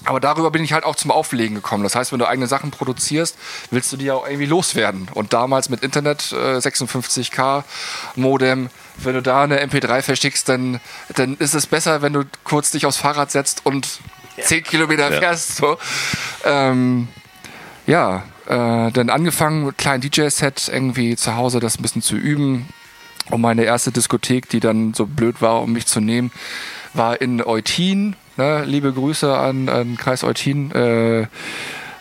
Aber 0.05 0.19
darüber 0.19 0.49
bin 0.49 0.63
ich 0.63 0.71
halt 0.73 0.85
auch 0.85 0.95
zum 0.95 1.11
Auflegen 1.11 1.55
gekommen. 1.55 1.83
Das 1.83 1.93
heißt, 1.95 2.11
wenn 2.11 2.19
du 2.19 2.27
eigene 2.27 2.47
Sachen 2.47 2.71
produzierst, 2.71 3.37
willst 3.69 3.91
du 3.91 3.97
die 3.97 4.11
auch 4.11 4.25
irgendwie 4.25 4.45
loswerden. 4.45 5.09
Und 5.13 5.33
damals 5.33 5.69
mit 5.69 5.83
Internet, 5.83 6.31
äh, 6.31 6.57
56k 6.59 7.63
Modem, 8.15 8.69
wenn 8.97 9.13
du 9.13 9.21
da 9.21 9.43
eine 9.43 9.59
MP3 9.61 10.01
verschickst, 10.01 10.47
dann, 10.47 10.79
dann 11.15 11.35
ist 11.37 11.53
es 11.53 11.67
besser, 11.67 12.01
wenn 12.01 12.13
du 12.13 12.23
kurz 12.43 12.71
dich 12.71 12.85
aufs 12.85 12.97
Fahrrad 12.97 13.31
setzt 13.31 13.65
und 13.65 13.99
10 14.41 14.63
Kilometer 14.63 15.11
Ja. 15.11 15.19
fährst. 15.19 15.57
So. 15.57 15.77
Ähm, 16.45 17.09
ja, 17.85 18.23
äh, 18.47 18.91
dann 18.91 19.09
angefangen 19.09 19.65
mit 19.65 19.77
kleinen 19.77 20.01
DJ-Set 20.01 20.69
irgendwie 20.73 21.15
zu 21.17 21.35
Hause 21.35 21.59
das 21.59 21.77
ein 21.77 21.81
bisschen 21.81 22.01
zu 22.01 22.15
üben. 22.15 22.69
Und 23.29 23.41
meine 23.41 23.63
erste 23.63 23.91
Diskothek, 23.91 24.49
die 24.49 24.59
dann 24.59 24.93
so 24.93 25.05
blöd 25.05 25.41
war, 25.41 25.61
um 25.61 25.73
mich 25.73 25.85
zu 25.85 25.99
nehmen, 25.99 26.31
war 26.93 27.21
in 27.21 27.43
Eutin. 27.43 28.15
Ne? 28.39 28.63
Liebe 28.63 28.93
Grüße 28.93 29.37
an, 29.37 29.67
an 29.67 29.97
Kreis 29.97 30.23
Eutin. 30.23 30.71
Äh, 30.71 31.27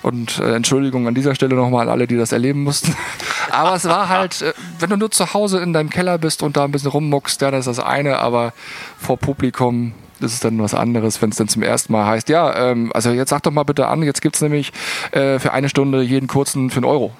und 0.02 0.38
äh, 0.38 0.54
Entschuldigung 0.54 1.08
an 1.08 1.14
dieser 1.16 1.34
Stelle 1.34 1.56
nochmal 1.56 1.82
an 1.82 1.88
alle, 1.88 2.06
die 2.06 2.16
das 2.16 2.30
erleben 2.30 2.62
mussten. 2.62 2.94
Aber 3.50 3.74
es 3.74 3.86
war 3.86 4.08
halt, 4.08 4.42
äh, 4.42 4.52
wenn 4.78 4.90
du 4.90 4.96
nur 4.96 5.10
zu 5.10 5.34
Hause 5.34 5.58
in 5.58 5.72
deinem 5.72 5.90
Keller 5.90 6.16
bist 6.16 6.44
und 6.44 6.56
da 6.56 6.62
ein 6.62 6.70
bisschen 6.70 6.92
rummuckst, 6.92 7.40
ja, 7.42 7.50
das 7.50 7.66
ist 7.66 7.78
das 7.78 7.84
eine, 7.84 8.20
aber 8.20 8.52
vor 8.98 9.16
Publikum 9.16 9.94
ist 10.20 10.34
es 10.34 10.38
dann 10.40 10.62
was 10.62 10.74
anderes, 10.74 11.20
wenn 11.20 11.30
es 11.30 11.36
dann 11.36 11.48
zum 11.48 11.62
ersten 11.64 11.92
Mal 11.92 12.06
heißt, 12.06 12.28
ja, 12.28 12.70
ähm, 12.70 12.92
also 12.94 13.10
jetzt 13.10 13.30
sag 13.30 13.42
doch 13.42 13.50
mal 13.50 13.64
bitte 13.64 13.88
an, 13.88 14.04
jetzt 14.04 14.22
gibt's 14.22 14.40
nämlich 14.40 14.72
äh, 15.10 15.40
für 15.40 15.52
eine 15.52 15.68
Stunde 15.68 16.02
jeden 16.02 16.28
kurzen 16.28 16.70
für 16.70 16.76
einen 16.76 16.84
Euro. 16.84 17.12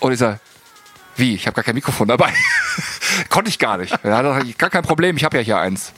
Und 0.00 0.10
ich 0.10 0.18
sag, 0.18 0.40
wie? 1.14 1.36
Ich 1.36 1.46
habe 1.46 1.54
gar 1.54 1.62
kein 1.62 1.76
Mikrofon 1.76 2.08
dabei. 2.08 2.32
Konnte 3.28 3.48
ich 3.48 3.60
gar 3.60 3.76
nicht. 3.76 3.96
Ja, 4.02 4.40
gar 4.58 4.70
kein 4.70 4.82
Problem, 4.82 5.16
ich 5.16 5.22
habe 5.22 5.36
ja 5.36 5.42
hier 5.44 5.58
eins. 5.58 5.92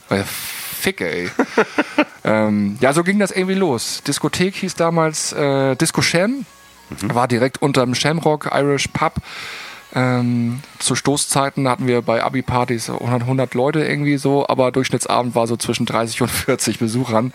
Ficke, 0.83 1.09
ey. 1.09 1.29
ähm, 2.25 2.77
ja, 2.81 2.91
so 2.91 3.03
ging 3.03 3.19
das 3.19 3.31
irgendwie 3.31 3.55
los. 3.55 4.03
Diskothek 4.05 4.55
hieß 4.55 4.75
damals 4.75 5.31
äh, 5.31 5.75
Disco 5.77 6.01
Sham. 6.01 6.45
War 7.01 7.29
direkt 7.29 7.61
unterm 7.61 7.95
Shamrock 7.95 8.49
Irish 8.53 8.89
Pub. 8.89 9.13
Ähm, 9.95 10.61
zu 10.79 10.95
Stoßzeiten 10.95 11.69
hatten 11.69 11.87
wir 11.87 12.01
bei 12.01 12.21
Abi-Partys 12.21 12.89
100, 12.89 13.21
100 13.21 13.53
Leute 13.53 13.85
irgendwie 13.85 14.17
so, 14.17 14.45
aber 14.47 14.71
Durchschnittsabend 14.71 15.35
war 15.35 15.47
so 15.47 15.55
zwischen 15.55 15.85
30 15.85 16.21
und 16.23 16.31
40 16.31 16.79
Besuchern. 16.79 17.31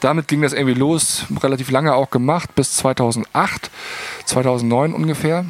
Damit 0.00 0.28
ging 0.28 0.42
das 0.42 0.52
irgendwie 0.52 0.74
los, 0.74 1.24
relativ 1.42 1.70
lange 1.70 1.94
auch 1.94 2.10
gemacht, 2.10 2.54
bis 2.54 2.76
2008, 2.76 3.70
2009 4.26 4.92
ungefähr. 4.92 5.46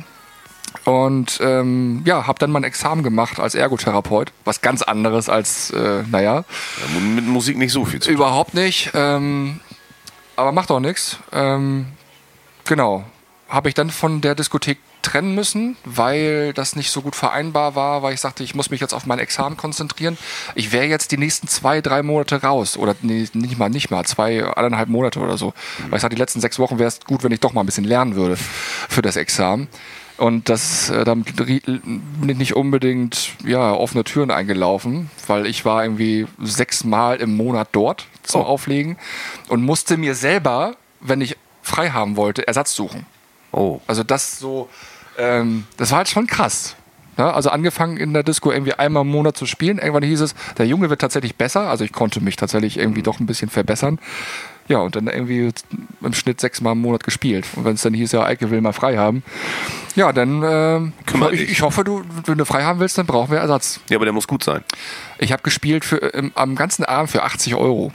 Und 0.85 1.39
ähm, 1.43 2.03
ja, 2.07 2.27
habe 2.27 2.39
dann 2.39 2.51
mein 2.51 2.65
Examen 2.65 3.03
gemacht 3.03 3.39
als 3.39 3.55
Ergotherapeut. 3.55 4.33
Was 4.45 4.61
ganz 4.63 4.83
anderes 4.83 5.29
als, 5.29 5.71
äh, 5.71 6.03
naja, 6.11 6.45
Ja, 6.45 7.01
mit 7.15 7.27
Musik 7.27 7.59
nicht 7.59 7.73
so 7.73 7.85
viel 7.85 8.01
zu 8.01 8.09
tun. 8.09 8.15
überhaupt 8.17 8.55
nicht. 8.55 8.91
Ähm, 8.95 9.61
aber 10.37 10.53
macht 10.53 10.71
auch 10.71 10.81
nichts. 10.81 11.19
Ähm, 11.33 11.87
genau. 12.65 13.05
Habe 13.49 13.69
ich 13.69 13.75
dann 13.75 13.91
von 13.91 14.21
der 14.21 14.35
Diskothek 14.35 14.79
trennen 15.03 15.35
müssen, 15.35 15.77
weil 15.85 16.53
das 16.53 16.77
nicht 16.77 16.91
so 16.91 17.01
gut 17.03 17.17
vereinbar 17.17 17.75
war, 17.75 18.03
weil 18.03 18.13
ich 18.15 18.21
sagte, 18.21 18.45
ich 18.45 18.55
muss 18.55 18.71
mich 18.71 18.81
jetzt 18.81 18.93
auf 18.93 19.07
mein 19.07 19.19
Examen 19.19 19.57
konzentrieren. 19.57 20.17
Ich 20.55 20.73
wäre 20.73 20.85
jetzt 20.87 21.11
die 21.11 21.17
nächsten 21.19 21.49
zwei, 21.49 21.81
drei 21.81 22.03
Monate 22.03 22.43
raus. 22.43 22.77
Oder 22.77 22.95
nee, 23.03 23.27
nicht 23.33 23.59
mal, 23.59 23.71
nicht 23.71 23.91
mal, 23.91 24.05
zwei, 24.05 24.47
eineinhalb 24.57 24.89
Monate 24.89 25.19
oder 25.21 25.37
so. 25.37 25.53
Weil 25.89 25.97
ich 25.97 26.03
sagte, 26.03 26.17
die 26.17 26.21
letzten 26.21 26.41
sechs 26.41 26.59
Wochen 26.59 26.79
wäre 26.79 26.89
es 26.89 27.01
gut, 27.01 27.23
wenn 27.25 27.33
ich 27.33 27.41
doch 27.41 27.53
mal 27.53 27.63
ein 27.63 27.67
bisschen 27.67 27.85
lernen 27.85 28.15
würde 28.15 28.37
für 28.37 29.03
das 29.03 29.17
Examen. 29.17 29.69
Und 30.21 30.51
das, 30.51 30.91
äh, 30.91 31.05
damit 31.05 31.35
bin 31.35 32.29
ich 32.29 32.37
nicht 32.37 32.55
unbedingt 32.55 33.31
ja, 33.43 33.73
offene 33.73 34.05
Türen 34.05 34.31
eingelaufen, 34.31 35.11
weil 35.27 35.47
ich 35.47 35.65
war 35.65 35.83
irgendwie 35.83 36.27
sechsmal 36.39 37.17
im 37.23 37.39
Monat 37.39 37.69
dort 37.73 38.07
zum 38.23 38.43
Auflegen 38.43 38.99
und 39.49 39.65
musste 39.65 39.97
mir 39.97 40.15
selber, 40.15 40.77
wenn 41.01 41.23
ich 41.23 41.39
frei 41.63 41.89
haben 41.89 42.17
wollte, 42.17 42.47
Ersatz 42.47 42.75
suchen. 42.75 43.07
Oh. 43.51 43.81
Also 43.87 44.03
das 44.03 44.39
so, 44.39 44.69
ähm, 45.17 45.65
das 45.79 45.91
war 45.91 45.99
halt 45.99 46.11
schon 46.11 46.27
krass. 46.27 46.77
Ja, 47.17 47.33
also 47.33 47.49
angefangen 47.49 47.97
in 47.97 48.13
der 48.13 48.23
Disco 48.23 48.53
irgendwie 48.53 48.75
einmal 48.75 49.05
im 49.05 49.09
Monat 49.09 49.39
zu 49.39 49.47
spielen. 49.47 49.79
Irgendwann 49.79 50.03
hieß 50.03 50.21
es, 50.21 50.35
der 50.59 50.67
Junge 50.67 50.91
wird 50.91 51.01
tatsächlich 51.01 51.37
besser. 51.37 51.71
Also 51.71 51.83
ich 51.85 51.93
konnte 51.93 52.21
mich 52.21 52.37
tatsächlich 52.37 52.77
irgendwie 52.77 53.03
doch 53.03 53.21
ein 53.21 53.27
bisschen 53.27 53.49
verbessern. 53.49 53.99
Ja, 54.71 54.79
und 54.79 54.95
dann 54.95 55.09
irgendwie 55.09 55.51
im 56.01 56.15
Schnitt 56.15 56.41
sechsmal 56.41 56.75
im 56.75 56.81
Monat 56.83 57.03
gespielt. 57.03 57.45
Und 57.57 57.65
wenn 57.65 57.75
es 57.75 57.83
dann 57.83 57.93
hieß, 57.93 58.13
ja, 58.13 58.23
Eike 58.25 58.53
will 58.53 58.61
mal 58.61 58.73
frei 58.73 58.97
haben. 58.97 59.25
Ja, 59.97 60.13
dann 60.13 60.93
Kümmer 61.07 61.33
ich, 61.33 61.41
dich. 61.41 61.51
ich 61.51 61.63
hoffe, 61.63 61.83
du, 61.83 62.05
wenn 62.25 62.39
du 62.39 62.45
frei 62.45 62.63
haben 62.63 62.79
willst, 62.79 62.97
dann 62.97 63.05
brauchen 63.05 63.33
wir 63.33 63.39
Ersatz. 63.39 63.81
Ja, 63.89 63.97
aber 63.97 64.05
der 64.05 64.15
muss 64.15 64.29
gut 64.29 64.45
sein. 64.45 64.63
Ich 65.19 65.33
habe 65.33 65.43
gespielt 65.43 65.85
für, 65.85 66.15
ähm, 66.15 66.31
am 66.37 66.55
ganzen 66.55 66.85
Abend 66.85 67.11
für 67.11 67.25
80 67.25 67.57
Euro. 67.57 67.93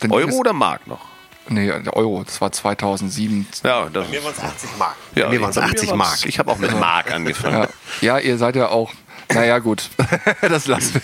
Dann 0.00 0.10
Euro 0.12 0.32
oder 0.36 0.52
Mark 0.52 0.86
noch? 0.86 1.00
Nee, 1.48 1.72
Euro. 1.92 2.22
Das 2.24 2.42
war 2.42 2.52
2007. 2.52 3.46
Ja, 3.64 3.88
das 3.90 4.06
Mir 4.10 4.22
waren 4.22 4.34
es 4.36 4.44
80 4.44 4.70
Mark. 4.78 4.96
ja, 5.14 5.30
mir 5.30 5.40
waren 5.40 5.48
es 5.48 5.56
bei 5.56 5.62
80 5.62 5.88
war's- 5.88 5.96
Mark. 5.96 6.18
Ich 6.26 6.38
habe 6.38 6.50
auch 6.50 6.58
mit 6.58 6.78
Mark 6.78 7.10
angefangen. 7.10 7.68
Ja, 8.02 8.18
ja 8.18 8.18
ihr 8.18 8.36
seid 8.36 8.54
ja 8.54 8.68
auch. 8.68 8.92
Naja, 9.32 9.60
gut. 9.60 9.88
das 10.42 10.66
lassen 10.66 11.00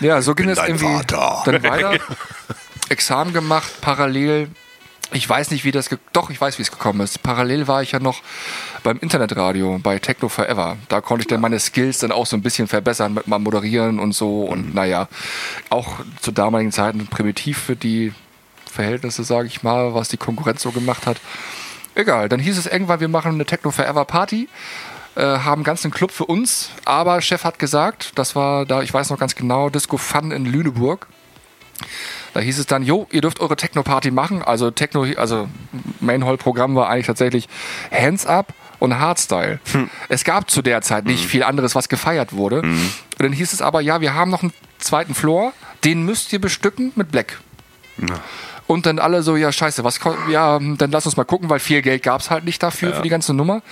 wir. 0.00 0.08
ja, 0.08 0.22
so 0.22 0.34
ging 0.34 0.48
es 0.48 0.58
irgendwie 0.58 0.86
Vater. 0.86 1.42
dann 1.44 1.62
weiter. 1.62 1.98
Examen 2.90 3.32
gemacht, 3.32 3.80
parallel. 3.80 4.48
Ich 5.12 5.28
weiß 5.28 5.50
nicht, 5.52 5.64
wie 5.64 5.70
das. 5.70 5.88
Doch, 6.12 6.28
ich 6.28 6.40
weiß, 6.40 6.58
wie 6.58 6.62
es 6.62 6.70
gekommen 6.70 7.00
ist. 7.00 7.22
Parallel 7.22 7.66
war 7.66 7.82
ich 7.82 7.92
ja 7.92 7.98
noch 7.98 8.20
beim 8.82 8.98
Internetradio, 8.98 9.78
bei 9.82 9.98
Techno 9.98 10.28
Forever. 10.28 10.76
Da 10.88 11.00
konnte 11.00 11.22
ich 11.22 11.28
dann 11.28 11.40
meine 11.40 11.58
Skills 11.58 11.98
dann 11.98 12.12
auch 12.12 12.26
so 12.26 12.36
ein 12.36 12.42
bisschen 12.42 12.68
verbessern 12.68 13.14
mit 13.14 13.26
mal 13.26 13.38
Moderieren 13.38 14.00
und 14.00 14.12
so. 14.12 14.42
Und 14.42 14.74
naja, 14.74 15.08
auch 15.70 16.00
zu 16.20 16.30
damaligen 16.30 16.72
Zeiten 16.72 17.06
primitiv 17.06 17.58
für 17.58 17.76
die 17.76 18.12
Verhältnisse, 18.70 19.24
sage 19.24 19.48
ich 19.48 19.62
mal, 19.62 19.94
was 19.94 20.08
die 20.08 20.18
Konkurrenz 20.18 20.62
so 20.62 20.72
gemacht 20.72 21.06
hat. 21.06 21.18
Egal, 21.94 22.28
dann 22.28 22.38
hieß 22.38 22.58
es 22.58 22.66
irgendwann, 22.66 23.00
wir 23.00 23.08
machen 23.08 23.32
eine 23.32 23.44
Techno 23.44 23.70
Forever 23.70 24.04
Party, 24.04 24.48
äh, 25.16 25.22
haben 25.22 25.54
einen 25.54 25.64
ganzen 25.64 25.90
Club 25.90 26.12
für 26.12 26.26
uns, 26.26 26.70
aber 26.84 27.20
Chef 27.22 27.42
hat 27.42 27.58
gesagt, 27.58 28.12
das 28.14 28.36
war 28.36 28.66
da, 28.66 28.82
ich 28.82 28.94
weiß 28.94 29.10
noch 29.10 29.18
ganz 29.18 29.34
genau, 29.34 29.68
Disco 29.68 29.96
Fun 29.96 30.30
in 30.30 30.44
Lüneburg. 30.44 31.08
Da 32.34 32.40
hieß 32.40 32.58
es 32.58 32.66
dann, 32.66 32.82
jo, 32.82 33.06
ihr 33.10 33.20
dürft 33.20 33.40
eure 33.40 33.56
Techno-Party 33.56 34.10
machen. 34.10 34.42
Also 34.42 34.70
Techno, 34.70 35.04
also 35.16 35.48
Main-Hall-Programm 36.00 36.74
war 36.74 36.88
eigentlich 36.88 37.06
tatsächlich 37.06 37.48
Hands 37.90 38.24
Up 38.26 38.52
und 38.78 38.98
Hardstyle. 38.98 39.58
Es 40.08 40.24
gab 40.24 40.50
zu 40.50 40.62
der 40.62 40.82
Zeit 40.82 41.04
nicht 41.06 41.24
viel 41.26 41.42
anderes, 41.42 41.74
was 41.74 41.88
gefeiert 41.88 42.32
wurde. 42.32 42.60
Und 42.62 42.90
dann 43.18 43.32
hieß 43.32 43.52
es 43.52 43.62
aber, 43.62 43.80
ja, 43.80 44.00
wir 44.00 44.14
haben 44.14 44.30
noch 44.30 44.42
einen 44.42 44.52
zweiten 44.78 45.14
Floor, 45.14 45.52
den 45.84 46.04
müsst 46.04 46.32
ihr 46.32 46.40
bestücken 46.40 46.92
mit 46.94 47.10
Black. 47.10 47.40
Und 48.66 48.86
dann 48.86 48.98
alle 48.98 49.22
so, 49.22 49.34
ja, 49.36 49.50
scheiße, 49.50 49.82
was 49.82 49.98
ja, 50.30 50.58
dann 50.60 50.90
lass 50.90 51.06
uns 51.06 51.16
mal 51.16 51.24
gucken, 51.24 51.48
weil 51.50 51.58
viel 51.58 51.82
Geld 51.82 52.02
gab 52.02 52.20
es 52.20 52.30
halt 52.30 52.44
nicht 52.44 52.62
dafür, 52.62 52.94
für 52.94 53.02
die 53.02 53.08
ganze 53.08 53.32
Nummer. 53.34 53.62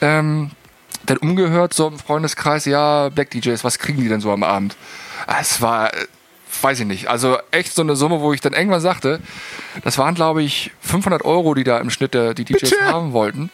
Ähm, 0.00 0.50
dann 1.06 1.16
umgehört, 1.18 1.72
so 1.72 1.88
im 1.88 1.98
Freundeskreis, 1.98 2.64
ja, 2.66 3.08
Black 3.08 3.30
DJs, 3.30 3.64
was 3.64 3.78
kriegen 3.78 4.00
die 4.02 4.08
denn 4.08 4.20
so 4.20 4.30
am 4.32 4.42
Abend? 4.42 4.76
Ah, 5.26 5.36
Es 5.40 5.60
war, 5.62 5.94
äh, 5.94 6.06
weiß 6.62 6.80
ich 6.80 6.86
nicht, 6.86 7.08
also 7.08 7.38
echt 7.50 7.74
so 7.74 7.82
eine 7.82 7.96
Summe, 7.96 8.20
wo 8.20 8.32
ich 8.32 8.40
dann 8.40 8.52
irgendwann 8.52 8.80
sagte, 8.80 9.20
das 9.84 9.98
waren, 9.98 10.14
glaube 10.14 10.42
ich, 10.42 10.70
500 10.80 11.24
Euro, 11.24 11.54
die 11.54 11.64
da 11.64 11.78
im 11.78 11.90
Schnitt 11.90 12.14
der, 12.14 12.34
die 12.34 12.44
DJs 12.44 12.74
haben 12.82 13.12
wollten. 13.12 13.50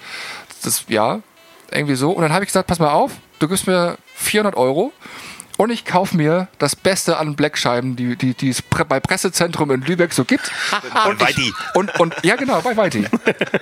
Das, 0.62 0.84
ja, 0.88 1.20
irgendwie 1.70 1.96
so. 1.96 2.10
Und 2.10 2.22
dann 2.22 2.32
habe 2.32 2.44
ich 2.44 2.48
gesagt, 2.48 2.66
pass 2.66 2.78
mal 2.78 2.92
auf, 2.92 3.12
du 3.38 3.48
gibst 3.48 3.66
mir 3.66 3.96
400 4.14 4.56
Euro 4.56 4.92
und 5.56 5.70
ich 5.70 5.84
kaufe 5.84 6.16
mir 6.16 6.48
das 6.58 6.74
Beste 6.76 7.18
an 7.18 7.36
Blackscheiben, 7.36 7.94
die, 7.94 8.16
die, 8.16 8.34
die 8.34 8.48
es 8.48 8.62
pre 8.62 8.84
bei 8.84 9.00
Pressezentrum 9.00 9.70
in 9.70 9.82
Lübeck 9.82 10.12
so 10.12 10.24
gibt. 10.24 10.50
und, 11.08 11.22
ich, 11.28 11.52
und, 11.74 12.00
und 12.00 12.14
ja, 12.22 12.36
genau, 12.36 12.60
bei 12.62 12.76
Weiti. 12.76 13.06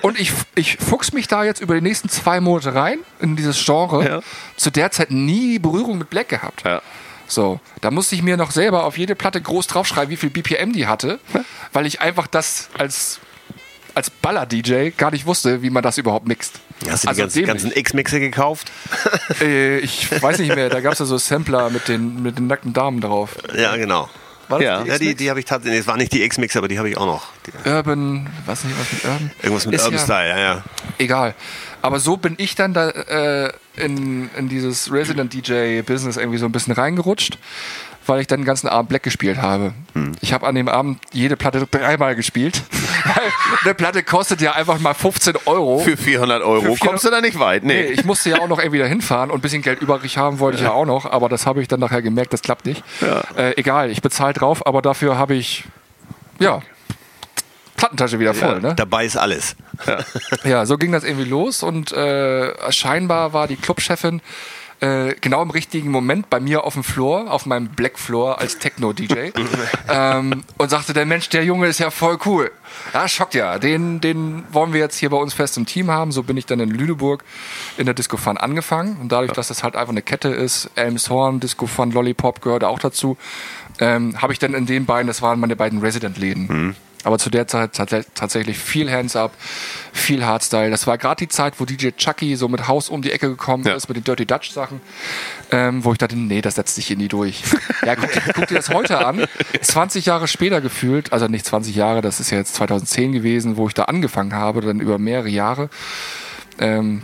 Und 0.01 0.19
ich, 0.19 0.31
ich 0.55 0.77
fuchs 0.77 1.13
mich 1.13 1.27
da 1.27 1.43
jetzt 1.43 1.61
über 1.61 1.75
die 1.75 1.81
nächsten 1.81 2.09
zwei 2.09 2.39
Monate 2.39 2.73
rein 2.73 2.99
in 3.19 3.35
dieses 3.35 3.63
Genre. 3.63 4.07
Ja. 4.07 4.21
Zu 4.55 4.71
der 4.71 4.91
Zeit 4.91 5.11
nie 5.11 5.59
Berührung 5.59 5.97
mit 5.97 6.09
Black 6.09 6.29
gehabt. 6.29 6.63
Ja. 6.65 6.81
So, 7.31 7.61
da 7.79 7.91
musste 7.91 8.13
ich 8.15 8.23
mir 8.23 8.35
noch 8.35 8.51
selber 8.51 8.83
auf 8.83 8.97
jede 8.97 9.15
Platte 9.15 9.39
groß 9.39 9.67
draufschreiben, 9.67 10.09
wie 10.09 10.17
viel 10.17 10.29
BPM 10.29 10.73
die 10.73 10.85
hatte, 10.87 11.17
weil 11.73 11.85
ich 11.85 12.01
einfach 12.01 12.27
das 12.27 12.67
als, 12.77 13.21
als 13.95 14.09
Baller-DJ 14.09 14.89
gar 14.97 15.11
nicht 15.11 15.25
wusste, 15.25 15.61
wie 15.61 15.69
man 15.69 15.81
das 15.81 15.97
überhaupt 15.97 16.27
mixt. 16.27 16.59
Hast 16.89 17.03
du 17.03 17.07
die 17.07 17.09
Also 17.09 17.21
ganzen, 17.21 17.33
dämlich. 17.45 17.47
ganzen 17.63 17.71
X-Mixer 17.79 18.19
gekauft? 18.19 18.69
Äh, 19.41 19.77
ich 19.79 20.21
weiß 20.21 20.39
nicht 20.39 20.53
mehr, 20.53 20.69
da 20.69 20.81
gab 20.81 20.91
es 20.93 20.99
ja 20.99 21.05
so 21.05 21.17
Sampler 21.17 21.69
mit 21.69 21.87
den, 21.87 22.21
mit 22.21 22.37
den 22.37 22.47
nackten 22.47 22.73
Damen 22.73 22.99
drauf. 22.99 23.35
Ja, 23.55 23.75
genau. 23.77 24.09
War 24.49 24.59
das 24.59 24.65
Ja. 24.65 24.83
die 24.83 24.89
Ja, 24.89 24.97
die, 24.99 25.15
die 25.15 25.29
habe 25.29 25.39
ich 25.39 25.45
tatsächlich. 25.45 25.79
Es 25.79 25.87
war 25.87 25.95
nicht 25.97 26.11
die 26.11 26.21
X-Mixer, 26.23 26.59
aber 26.59 26.67
die 26.67 26.77
habe 26.77 26.89
ich 26.89 26.97
auch 26.97 27.05
noch. 27.05 27.27
Die, 27.47 27.69
Urban, 27.69 28.29
was 28.45 28.65
nicht, 28.65 28.77
was 28.77 28.91
mit 28.91 29.05
Urban? 29.05 29.31
irgendwas 29.41 29.65
mit 29.65 29.75
Ist 29.75 29.83
Urban 29.85 29.97
ja- 29.99 30.03
Style, 30.03 30.29
ja, 30.29 30.37
ja. 30.39 30.63
Egal. 30.97 31.33
Aber 31.81 31.99
so 31.99 32.17
bin 32.17 32.35
ich 32.37 32.55
dann 32.55 32.73
da 32.73 32.89
äh, 32.89 33.51
in, 33.75 34.29
in 34.37 34.49
dieses 34.49 34.91
Resident 34.91 35.33
DJ 35.33 35.81
Business 35.81 36.17
irgendwie 36.17 36.37
so 36.37 36.45
ein 36.45 36.51
bisschen 36.51 36.73
reingerutscht, 36.73 37.37
weil 38.05 38.21
ich 38.21 38.27
dann 38.27 38.41
den 38.41 38.45
ganzen 38.45 38.67
Abend 38.67 38.89
Black 38.89 39.03
gespielt 39.03 39.41
habe. 39.41 39.73
Hm. 39.93 40.13
Ich 40.21 40.33
habe 40.33 40.47
an 40.47 40.55
dem 40.55 40.67
Abend 40.67 40.99
jede 41.11 41.37
Platte 41.37 41.67
dreimal 41.69 42.15
gespielt. 42.15 42.63
Eine 43.63 43.73
Platte 43.73 44.03
kostet 44.03 44.41
ja 44.41 44.53
einfach 44.53 44.79
mal 44.79 44.93
15 44.93 45.35
Euro. 45.45 45.79
Für 45.79 45.97
400 45.97 46.41
Euro 46.41 46.61
Für 46.61 46.75
400 46.75 46.79
kommst 46.79 47.05
du 47.05 47.09
da 47.09 47.21
nicht 47.21 47.39
weit. 47.39 47.63
Nee. 47.63 47.73
Nee, 47.73 47.87
ich 47.91 48.05
musste 48.05 48.29
ja 48.29 48.39
auch 48.39 48.47
noch 48.47 48.59
irgendwie 48.59 48.79
dahin 48.79 49.01
fahren 49.01 49.31
und 49.31 49.39
ein 49.39 49.41
bisschen 49.41 49.61
Geld 49.61 49.81
übrig 49.81 50.17
haben 50.17 50.39
wollte 50.39 50.57
ich 50.57 50.63
ja 50.63 50.71
auch 50.71 50.85
noch, 50.85 51.05
aber 51.05 51.29
das 51.29 51.45
habe 51.45 51.61
ich 51.61 51.67
dann 51.67 51.79
nachher 51.79 52.01
gemerkt, 52.01 52.33
das 52.33 52.41
klappt 52.41 52.65
nicht. 52.65 52.83
Äh, 53.37 53.57
egal, 53.57 53.89
ich 53.89 54.01
bezahle 54.01 54.33
drauf, 54.33 54.65
aber 54.65 54.81
dafür 54.81 55.17
habe 55.17 55.35
ich 55.35 55.65
ja 56.39 56.61
Plattentasche 57.81 58.19
wieder 58.19 58.35
voll, 58.35 58.61
ne? 58.61 58.75
Dabei 58.75 59.05
ist 59.05 59.17
alles. 59.17 59.55
Ja, 60.43 60.65
so 60.67 60.77
ging 60.77 60.91
das 60.91 61.03
irgendwie 61.03 61.27
los 61.27 61.63
und 61.63 61.91
äh, 61.91 62.71
scheinbar 62.71 63.33
war 63.33 63.47
die 63.47 63.55
Clubchefin 63.55 64.21
äh, 64.81 65.15
genau 65.21 65.41
im 65.41 65.49
richtigen 65.49 65.89
Moment 65.89 66.29
bei 66.29 66.39
mir 66.39 66.63
auf 66.63 66.73
dem 66.73 66.83
Floor, 66.83 67.31
auf 67.31 67.45
meinem 67.47 67.69
Black 67.69 67.97
Floor 67.97 68.39
als 68.39 68.57
Techno-DJ 68.57 69.31
ähm, 69.89 70.43
und 70.57 70.69
sagte, 70.69 70.93
der 70.93 71.05
Mensch, 71.05 71.29
der 71.29 71.43
Junge 71.43 71.67
ist 71.67 71.79
ja 71.79 71.91
voll 71.91 72.17
cool. 72.25 72.51
Ja, 72.93 73.07
schockt 73.07 73.35
ja. 73.35 73.59
Den, 73.59 73.99
den 73.99 74.43
wollen 74.51 74.73
wir 74.73 74.79
jetzt 74.79 74.97
hier 74.97 75.09
bei 75.09 75.17
uns 75.17 75.33
fest 75.33 75.57
im 75.57 75.65
Team 75.65 75.89
haben. 75.91 76.11
So 76.11 76.23
bin 76.23 76.37
ich 76.37 76.45
dann 76.45 76.59
in 76.59 76.69
Lüneburg 76.69 77.23
in 77.77 77.85
der 77.85 77.93
Disco 77.93 78.17
Fun 78.17 78.37
angefangen. 78.37 78.97
Und 79.01 79.11
dadurch, 79.11 79.31
dass 79.31 79.47
das 79.47 79.63
halt 79.63 79.75
einfach 79.75 79.91
eine 79.91 80.01
Kette 80.01 80.29
ist, 80.29 80.69
Elmshorn, 80.75 81.39
Disco 81.39 81.67
Fun, 81.67 81.91
Lollipop 81.91 82.41
gehörte 82.41 82.67
auch 82.67 82.79
dazu, 82.79 83.17
ähm, 83.79 84.21
habe 84.21 84.33
ich 84.33 84.39
dann 84.39 84.53
in 84.53 84.65
den 84.65 84.85
beiden, 84.85 85.07
das 85.07 85.21
waren 85.21 85.39
meine 85.39 85.55
beiden 85.55 85.79
Resident-Läden. 85.79 86.75
Aber 87.03 87.17
zu 87.17 87.29
der 87.31 87.47
Zeit 87.47 87.73
tats- 87.75 88.05
tatsächlich 88.13 88.57
viel 88.59 88.91
Hands 88.91 89.15
Up, 89.15 89.33
viel 89.91 90.23
Hardstyle. 90.25 90.69
Das 90.69 90.85
war 90.85 90.97
gerade 90.97 91.15
die 91.17 91.27
Zeit, 91.27 91.55
wo 91.59 91.65
DJ 91.65 91.89
Chucky 91.97 92.35
so 92.35 92.47
mit 92.47 92.67
Haus 92.67 92.89
um 92.89 93.01
die 93.01 93.11
Ecke 93.11 93.27
gekommen 93.29 93.63
Ja. 93.65 93.73
ist, 93.73 93.87
mit 93.87 93.97
den 93.97 94.03
Dirty 94.03 94.25
Dutch 94.25 94.51
Sachen, 94.51 94.81
ähm, 95.51 95.83
wo 95.83 95.91
ich 95.93 95.97
dachte, 95.97 96.15
nee, 96.15 96.41
das 96.41 96.55
setzt 96.55 96.75
sich 96.75 96.87
hier 96.87 96.97
nie 96.97 97.07
durch. 97.07 97.41
ja, 97.85 97.95
guck, 97.95 98.11
dir- 98.11 98.21
guck 98.35 98.47
dir 98.47 98.55
das 98.55 98.69
heute 98.69 99.05
an. 99.05 99.25
20 99.61 100.05
Jahre 100.05 100.27
später 100.27 100.61
gefühlt, 100.61 101.11
also 101.11 101.27
nicht 101.27 101.45
20 101.45 101.75
Jahre, 101.75 102.01
das 102.01 102.19
ist 102.19 102.29
ja 102.29 102.37
jetzt 102.37 102.53
2010 102.55 103.11
gewesen, 103.13 103.57
wo 103.57 103.67
ich 103.67 103.73
da 103.73 103.85
angefangen 103.85 104.33
habe, 104.33 104.61
dann 104.61 104.79
über 104.79 104.99
mehrere 104.99 105.29
Jahre. 105.29 105.69
Ähm, 106.59 107.03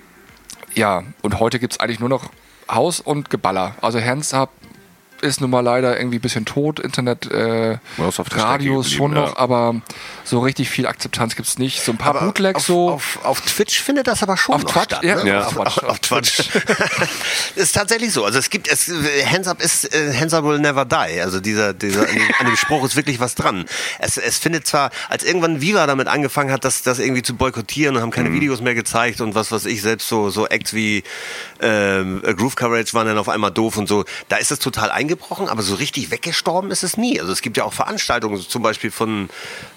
ja, 0.76 1.04
und 1.24 1.40
heute 1.40 1.58
gibt's 1.60 1.80
eigentlich 1.80 2.00
nur 2.00 2.10
noch 2.10 2.30
Haus 2.70 3.00
und 3.00 3.30
Geballer. 3.30 3.76
Also 3.82 4.00
Hands 4.02 4.32
Up 4.34 4.52
ist 5.22 5.42
nun 5.42 5.50
mal 5.50 5.62
leider 5.62 5.98
irgendwie 5.98 6.18
ein 6.18 6.22
bisschen 6.22 6.46
tot. 6.46 6.80
Internet, 6.80 7.30
äh, 7.32 7.72
Ja, 7.74 7.80
Radios 8.32 8.92
schon 8.92 9.14
noch, 9.14 9.36
aber 9.38 9.82
so 10.24 10.40
richtig 10.40 10.70
viel 10.70 10.88
Akzeptanz 10.88 11.36
gibt's 11.36 11.58
nicht. 11.58 11.82
So 11.82 11.92
ein 11.92 11.98
paar 11.98 12.16
Aber 12.16 12.26
Bootlegs 12.26 12.58
auf, 12.58 12.66
so. 12.66 12.90
Auf, 12.92 13.20
auf 13.24 13.42
Twitch 13.42 13.82
findet 13.82 14.08
das 14.08 14.24
aber 14.24 14.38
schon 14.38 14.56
Auf 14.56 14.64
noch 14.64 14.72
Twitch, 14.72 14.84
statt. 14.86 15.04
ja. 15.04 15.24
Ne? 15.24 15.30
Ja. 15.30 15.46
Auf, 15.48 15.58
auf, 15.58 15.84
auf 15.84 16.00
Twitch. 16.00 16.40
ist 17.56 17.74
tatsächlich 17.74 18.12
so. 18.14 18.26
Also 18.26 18.40
es 18.40 18.50
gibt, 18.50 18.68
es, 18.68 18.92
Hands 19.26 19.48
Up 19.48 19.62
ist, 19.62 19.94
äh, 19.94 20.14
Hands 20.14 20.34
Up 20.34 20.44
will 20.44 20.60
never 20.60 20.86
die. 20.86 21.22
Also 21.22 21.40
dieser, 21.40 21.74
dieser, 21.74 22.02
an 22.40 22.46
dem, 22.46 22.56
Spruch 22.58 22.84
ist 22.86 22.96
wirklich 22.96 23.20
was 23.20 23.36
dran. 23.36 23.66
Es, 24.00 24.18
es 24.18 24.38
findet 24.38 24.68
zwar, 24.68 24.92
als 25.10 25.24
irgendwann 25.24 25.62
Viva 25.62 25.86
damit 25.88 26.08
angefangen 26.08 26.52
hat, 26.52 26.66
das, 26.66 26.82
das 26.84 27.00
irgendwie 27.00 27.22
zu 27.22 27.36
boykottieren 27.36 27.96
und 27.96 28.02
haben 28.02 28.12
keine 28.12 28.32
Videos 28.32 28.62
mehr 28.62 28.76
gezeigt 28.76 29.22
und 29.22 29.36
was, 29.36 29.52
was 29.52 29.66
ich 29.66 29.82
selbst 29.82 30.08
so, 30.08 30.30
so 30.30 30.48
Acts 30.48 30.74
wie 30.74 31.04
ähm, 31.62 32.22
Groove 32.22 32.56
Coverage 32.56 32.94
waren 32.94 33.08
dann 33.08 33.18
auf 33.18 33.30
einmal 33.30 33.52
doof 33.52 33.78
und 33.78 33.88
so. 33.88 34.06
Da 34.30 34.38
ist 34.38 34.52
es 34.52 34.60
total 34.60 34.92
eingebrochen, 35.08 35.48
aber 35.48 35.62
so 35.62 35.76
richtig 35.76 36.12
weggestorben 36.12 36.70
ist 36.72 36.84
es 36.84 36.98
nie. 36.98 37.20
Also 37.20 37.32
es 37.32 37.42
gibt 37.42 37.58
ja 37.58 37.64
auch 37.64 37.74
Veranstaltungen, 37.74 38.40
zum 38.42 38.62
Beispiel 38.62 38.92
von, 38.92 39.30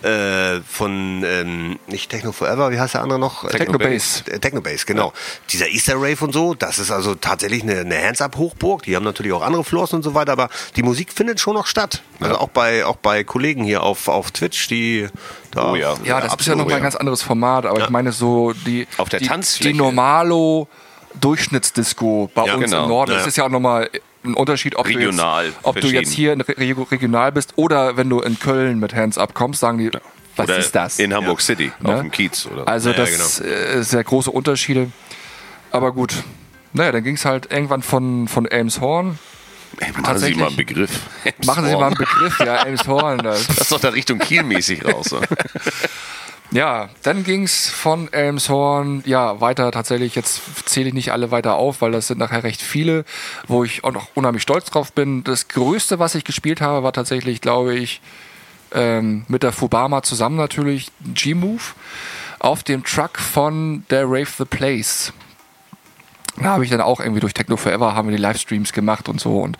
äh, 0.03 0.61
von 0.69 1.23
ähm, 1.25 1.79
nicht 1.87 2.11
Techno 2.11 2.33
Forever, 2.33 2.71
wie 2.71 2.81
heißt 2.81 2.95
der 2.95 3.03
andere 3.03 3.19
noch? 3.19 3.49
Technobase. 3.49 4.25
Äh, 4.31 4.41
Technobase, 4.41 4.85
genau. 4.87 5.13
Dieser 5.51 5.69
Easter 5.69 5.95
Rave 5.97 6.17
und 6.25 6.33
so, 6.33 6.55
das 6.55 6.79
ist 6.79 6.91
also 6.91 7.15
tatsächlich 7.15 7.63
eine, 7.63 7.81
eine 7.81 8.03
Hands-Up-Hochburg. 8.03 8.83
Die 8.83 8.97
haben 8.97 9.05
natürlich 9.05 9.33
auch 9.33 9.43
andere 9.43 9.65
Floors 9.65 9.93
und 9.93 10.03
so 10.03 10.15
weiter, 10.15 10.33
aber 10.33 10.49
die 10.77 10.83
Musik 10.83 11.13
findet 11.13 11.41
schon 11.41 11.55
noch 11.55 11.67
statt. 11.67 12.03
Also 12.19 12.37
auch 12.37 12.49
bei 12.49 12.85
auch 12.85 12.97
bei 12.97 13.25
Kollegen 13.25 13.65
hier 13.65 13.83
auf, 13.83 14.09
auf 14.09 14.31
Twitch, 14.33 14.69
die 14.69 15.09
da 15.53 15.71
Oh 15.71 15.77
ja. 15.77 15.95
Ja, 16.05 16.21
das 16.21 16.35
ist 16.35 16.47
ja 16.47 16.55
nochmal 16.55 16.77
ein 16.77 16.83
ganz 16.83 16.97
anderes 16.97 17.23
Format, 17.23 17.67
aber 17.67 17.81
ich 17.81 17.91
meine 17.91 18.13
so 18.13 18.53
die, 18.53 18.87
Auf 18.99 19.09
der 19.09 19.21
die, 19.21 19.27
Tanzfläche. 19.27 19.73
die 19.73 19.79
Normalo 19.79 20.69
Durchschnittsdisco 21.21 22.31
bei 22.35 22.47
Ja, 22.47 22.55
uns 22.55 22.65
genau. 22.65 22.85
im 22.85 22.89
Norden. 22.89 23.13
Ja. 23.13 23.19
Das 23.19 23.27
ist 23.27 23.37
ja 23.37 23.45
auch 23.45 23.49
nochmal 23.51 23.91
ein 24.25 24.35
Unterschied, 24.35 24.77
ob 24.77 24.87
Regional 24.87 25.45
du 25.45 25.49
jetzt, 25.51 25.59
ob 25.65 25.81
du 25.81 25.87
jetzt 25.89 26.13
hier 26.13 26.37
regional 26.91 27.33
bist 27.33 27.55
oder 27.57 27.97
wenn 27.97 28.09
du 28.11 28.21
in 28.21 28.39
Köln 28.39 28.79
mit 28.79 28.95
Hands 28.95 29.17
Up 29.17 29.35
kommst, 29.35 29.61
sagen 29.61 29.79
die, 29.79 29.91
was 30.37 30.49
Oder 30.49 30.59
ist 30.59 30.75
das? 30.75 30.99
In 30.99 31.13
Hamburg 31.15 31.41
City, 31.41 31.73
Ne? 31.81 31.95
auf 31.95 32.01
dem 32.01 32.11
Kiez. 32.11 32.47
Oder 32.47 32.69
Also 32.69 32.91
Ja, 32.91 32.97
das 32.97 33.41
äh, 33.41 33.83
sehr 33.83 34.05
große 34.05 34.31
Unterschiede. 34.31 34.91
Aber 35.71 35.93
gut. 35.93 36.15
Naja, 36.73 36.93
dann 36.93 37.03
ging 37.03 37.15
es 37.17 37.25
halt 37.25 37.51
irgendwann 37.51 37.83
von, 37.83 38.29
von 38.29 38.47
Elmshorn. 38.47 39.19
Ey, 39.79 39.93
machen 40.01 40.19
Sie 40.19 40.35
mal 40.35 40.49
einen 40.49 40.57
Begriff. 40.57 40.91
Machen 41.47 41.65
Sie 41.65 41.75
mal 41.75 41.87
einen 41.87 41.95
Begriff, 41.97 42.39
ja, 42.41 42.63
Elmshorn. 42.65 43.19
Das, 43.19 43.47
Das 43.47 43.59
ist 43.59 43.73
doch 43.73 43.81
da 43.81 43.89
Richtung 43.91 44.19
Kiel-mäßig 44.19 44.85
raus. 44.85 45.13
ne? 45.13 45.21
Ja, 46.53 46.89
dann 47.05 47.23
ging's 47.23 47.69
von 47.69 48.13
Elmshorn, 48.13 49.05
ja, 49.07 49.41
weiter 49.41 49.71
tatsächlich, 49.71 50.17
jetzt 50.17 50.41
zähle 50.69 50.89
ich 50.89 50.95
nicht 50.95 51.13
alle 51.13 51.31
weiter 51.31 51.55
auf, 51.55 51.81
weil 51.81 51.93
das 51.93 52.09
sind 52.09 52.19
nachher 52.19 52.43
recht 52.43 52.61
viele, 52.61 53.05
wo 53.47 53.63
ich 53.63 53.85
auch 53.85 53.93
noch 53.93 54.09
unheimlich 54.15 54.43
stolz 54.43 54.65
drauf 54.65 54.93
bin. 54.93 55.23
Das 55.23 55.47
Größte, 55.47 56.01
was 56.01 56.17
ich 56.17 56.25
gespielt 56.25 56.61
habe, 56.61 56.83
war 56.83 56.93
tatsächlich, 56.93 57.41
glaube 57.41 57.77
ich, 57.77 58.01
ähm, 58.73 59.25
mit 59.29 59.45
der 59.45 59.53
Fubama 59.53 60.03
zusammen 60.03 60.37
natürlich, 60.37 60.91
G-Move, 61.15 61.63
auf 62.41 62.65
dem 62.65 62.83
Truck 62.83 63.19
von 63.19 63.85
der 63.91 64.07
Rave 64.07 64.31
the 64.39 64.45
Place. 64.45 65.13
Da 66.37 66.51
habe 66.51 66.65
ich 66.65 66.71
dann 66.71 66.81
auch 66.81 66.99
irgendwie 66.99 67.21
durch 67.21 67.35
Techno 67.35 67.57
Forever 67.57 67.95
haben 67.95 68.09
wir 68.09 68.17
die 68.17 68.23
Livestreams 68.23 68.73
gemacht 68.73 69.09
und 69.09 69.21
so 69.21 69.41
und 69.41 69.57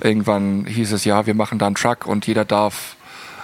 irgendwann 0.00 0.66
hieß 0.66 0.92
es 0.92 1.04
ja, 1.04 1.26
wir 1.26 1.34
machen 1.34 1.58
da 1.58 1.66
einen 1.66 1.74
Truck 1.74 2.06
und 2.06 2.26
jeder 2.26 2.44
darf, 2.44 2.96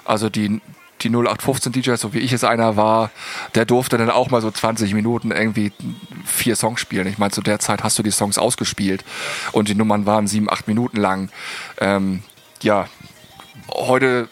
also 0.05 0.29
die, 0.29 0.61
die 1.03 1.09
0815 1.09 1.73
DJs, 1.73 2.01
so 2.01 2.15
wie 2.15 2.21
ich 2.21 2.33
es 2.33 2.45
einer 2.45 2.77
war, 2.77 3.11
der 3.55 3.65
durfte 3.65 3.99
dann 3.99 4.11
auch 4.11 4.31
mal 4.31 4.41
so 4.41 4.51
20 4.51 4.95
Minuten 4.95 5.31
irgendwie 5.31 5.73
vier 6.25 6.57
Songs 6.57 6.81
spielen. 6.81 7.07
Ich 7.07 7.19
meine, 7.19 7.33
zu 7.33 7.43
der 7.43 7.59
Zeit 7.59 7.83
hast 7.83 7.99
du 7.99 8.03
die 8.03 8.11
Songs 8.11 8.39
ausgespielt 8.39 9.05
und 9.53 9.69
die 9.69 9.75
Nummern 9.75 10.07
waren 10.07 10.27
sieben, 10.27 10.51
acht 10.51 10.69
Minuten 10.69 10.97
lang. 10.97 11.31
Ähm, 11.81 12.23
ja, 12.63 12.89
heute 13.71 14.29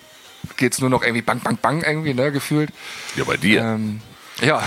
geht's 0.57 0.81
nur 0.81 0.91
noch 0.91 1.03
irgendwie 1.03 1.23
bang, 1.23 1.41
bang, 1.41 1.59
bang 1.61 1.83
irgendwie, 1.83 2.15
ne, 2.15 2.33
gefühlt. 2.33 2.71
Ja, 3.17 3.25
bei 3.25 3.37
dir. 3.37 3.63
Ähm, 3.63 4.01
ja. 4.41 4.63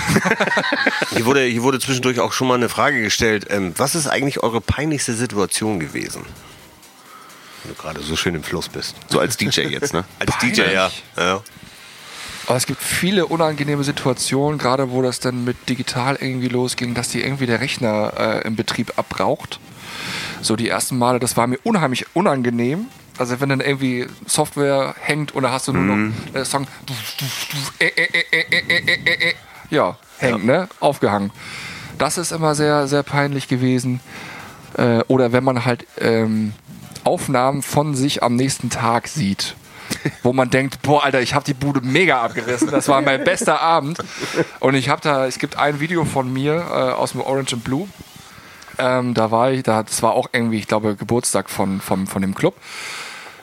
Hier 1.09 1.25
wurde, 1.25 1.43
hier 1.43 1.63
wurde 1.63 1.79
zwischendurch 1.79 2.19
auch 2.19 2.33
schon 2.33 2.47
mal 2.47 2.53
eine 2.53 2.69
Frage 2.69 3.01
gestellt. 3.01 3.47
Ähm, 3.49 3.73
was 3.77 3.95
ist 3.95 4.07
eigentlich 4.07 4.43
eure 4.43 4.61
peinlichste 4.61 5.13
Situation 5.13 5.79
gewesen? 5.79 6.23
Wenn 7.63 7.73
du 7.73 7.81
gerade 7.81 8.01
so 8.01 8.15
schön 8.15 8.35
im 8.35 8.43
Fluss 8.43 8.69
bist. 8.69 8.95
So 9.09 9.19
als 9.19 9.37
DJ 9.37 9.61
jetzt, 9.61 9.93
ne? 9.93 10.05
Als 10.19 10.37
DJ, 10.37 10.61
ja. 10.71 10.91
ja. 11.17 11.41
Aber 12.47 12.57
es 12.57 12.65
gibt 12.65 12.81
viele 12.81 13.25
unangenehme 13.25 13.83
Situationen, 13.83 14.59
gerade 14.59 14.91
wo 14.91 15.01
das 15.01 15.19
dann 15.19 15.43
mit 15.43 15.67
digital 15.67 16.17
irgendwie 16.19 16.47
losging, 16.47 16.93
dass 16.93 17.09
die 17.09 17.21
irgendwie 17.21 17.47
der 17.47 17.59
Rechner 17.59 18.13
äh, 18.17 18.47
im 18.47 18.55
Betrieb 18.55 18.93
abbraucht. 18.97 19.59
So 20.41 20.55
die 20.55 20.69
ersten 20.69 20.97
Male, 20.97 21.19
das 21.19 21.37
war 21.37 21.47
mir 21.47 21.57
unheimlich 21.63 22.05
unangenehm. 22.15 22.85
Also 23.17 23.39
wenn 23.39 23.49
dann 23.49 23.61
irgendwie 23.61 24.07
Software 24.27 24.93
hängt 24.99 25.33
und 25.33 25.43
da 25.43 25.51
hast 25.51 25.67
du 25.67 25.73
nur 25.73 25.95
noch 25.95 26.13
der 26.33 26.45
Song 26.45 26.67
äh, 27.79 27.85
äh, 27.85 28.03
äh, 28.03 28.23
äh, 28.31 28.41
äh, 28.51 28.77
äh, 28.77 28.99
äh, 29.05 29.29
äh. 29.29 29.33
ja, 29.69 29.97
hängt, 30.17 30.45
ne? 30.45 30.67
Aufgehangen. 30.81 31.31
Das 31.97 32.17
ist 32.17 32.31
immer 32.31 32.55
sehr, 32.55 32.87
sehr 32.87 33.03
peinlich 33.03 33.47
gewesen. 33.47 34.01
Äh, 34.77 34.99
oder 35.07 35.31
wenn 35.31 35.45
man 35.45 35.63
halt 35.63 35.87
ähm, 35.97 36.53
Aufnahmen 37.05 37.61
von 37.61 37.95
sich 37.95 38.21
am 38.21 38.35
nächsten 38.35 38.69
Tag 38.69 39.07
sieht 39.07 39.55
wo 40.23 40.33
man 40.33 40.49
denkt, 40.49 40.81
boah, 40.81 41.03
Alter, 41.03 41.21
ich 41.21 41.33
habe 41.33 41.45
die 41.45 41.53
Bude 41.53 41.81
mega 41.81 42.21
abgerissen. 42.21 42.69
Das 42.71 42.87
war 42.87 43.01
mein 43.01 43.23
bester 43.23 43.61
Abend. 43.61 43.99
Und 44.59 44.75
ich 44.75 44.89
habe 44.89 45.01
da, 45.01 45.25
es 45.25 45.39
gibt 45.39 45.57
ein 45.57 45.79
Video 45.79 46.05
von 46.05 46.31
mir 46.31 46.55
äh, 46.55 46.93
aus 46.93 47.11
dem 47.11 47.21
Orange 47.21 47.53
and 47.53 47.63
Blue. 47.63 47.87
Ähm, 48.77 49.13
da 49.13 49.31
war 49.31 49.51
ich, 49.51 49.63
da, 49.63 49.83
das 49.83 50.01
war 50.01 50.13
auch 50.13 50.29
irgendwie, 50.31 50.59
ich 50.59 50.67
glaube, 50.67 50.95
Geburtstag 50.95 51.49
von, 51.49 51.79
von, 51.81 52.07
von 52.07 52.21
dem 52.21 52.35
Club. 52.35 52.55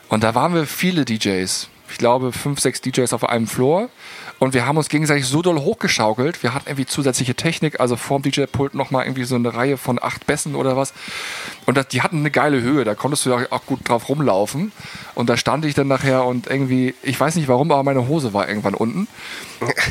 Und 0.09 0.25
da 0.25 0.35
waren 0.35 0.55
wir 0.55 0.67
viele 0.67 1.05
DJs. 1.05 1.69
Ich 1.91 1.99
glaube, 1.99 2.33
fünf, 2.33 2.61
sechs 2.61 2.81
DJs 2.81 3.13
auf 3.13 3.29
einem 3.29 3.47
Floor. 3.47 3.89
Und 4.43 4.55
wir 4.55 4.67
haben 4.67 4.77
uns 4.77 4.89
gegenseitig 4.89 5.25
so 5.27 5.41
doll 5.41 5.61
hochgeschaukelt. 5.61 6.43
Wir 6.43 6.53
hatten 6.53 6.65
irgendwie 6.67 6.85
zusätzliche 6.85 7.37
Technik, 7.37 7.79
also 7.79 7.95
vorm 7.95 8.23
DJ-Pult 8.23 8.75
nochmal 8.75 9.05
irgendwie 9.05 9.23
so 9.23 9.37
eine 9.37 9.55
Reihe 9.55 9.77
von 9.77 10.03
acht 10.03 10.27
Bässen 10.27 10.57
oder 10.57 10.77
was. 10.77 10.95
Und 11.65 11.77
das, 11.77 11.87
die 11.87 12.03
hatten 12.03 12.19
eine 12.19 12.33
geile 12.33 12.61
Höhe, 12.61 12.83
da 12.83 12.97
konntest 12.97 13.25
du 13.25 13.31
ja 13.31 13.47
auch 13.51 13.65
gut 13.67 13.89
drauf 13.89 14.09
rumlaufen. 14.09 14.73
Und 15.15 15.31
da 15.31 15.37
stand 15.37 15.65
ich 15.65 15.75
dann 15.75 15.87
nachher 15.87 16.25
und 16.25 16.49
irgendwie, 16.49 16.97
ich 17.05 17.21
weiß 17.21 17.37
nicht 17.37 17.47
warum, 17.47 17.71
aber 17.71 17.85
meine 17.85 18.09
Hose 18.09 18.35
war 18.35 18.49
irgendwann 18.49 18.75
unten. 18.75 19.07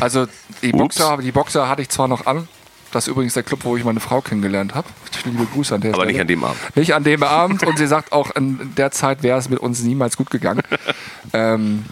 Also 0.01 0.27
die 0.61 0.73
Boxer, 0.73 1.19
die 1.23 1.31
Boxer 1.31 1.69
hatte 1.69 1.81
ich 1.81 1.87
zwar 1.87 2.09
noch 2.09 2.25
an. 2.25 2.49
Das 2.91 3.07
ist 3.07 3.11
übrigens 3.11 3.35
der 3.35 3.43
Club, 3.43 3.61
wo 3.63 3.77
ich 3.77 3.85
meine 3.85 4.01
Frau 4.01 4.19
kennengelernt 4.19 4.75
habe. 4.75 4.89
Liebe 5.23 5.45
Grüße 5.45 5.75
an 5.75 5.79
der 5.79 5.93
Aber 5.93 6.03
Stelle. 6.03 6.11
nicht 6.11 6.21
an 6.21 6.27
dem 6.27 6.43
Abend. 6.43 6.75
Nicht 6.75 6.93
an 6.93 7.05
dem 7.05 7.23
Abend. 7.23 7.63
Und 7.63 7.77
sie 7.77 7.87
sagt 7.87 8.11
auch, 8.11 8.31
in 8.35 8.75
der 8.75 8.91
Zeit 8.91 9.23
wäre 9.23 9.39
es 9.39 9.47
mit 9.47 9.59
uns 9.59 9.81
niemals 9.81 10.17
gut 10.17 10.29
gegangen. 10.29 10.61
ähm, 11.31 11.85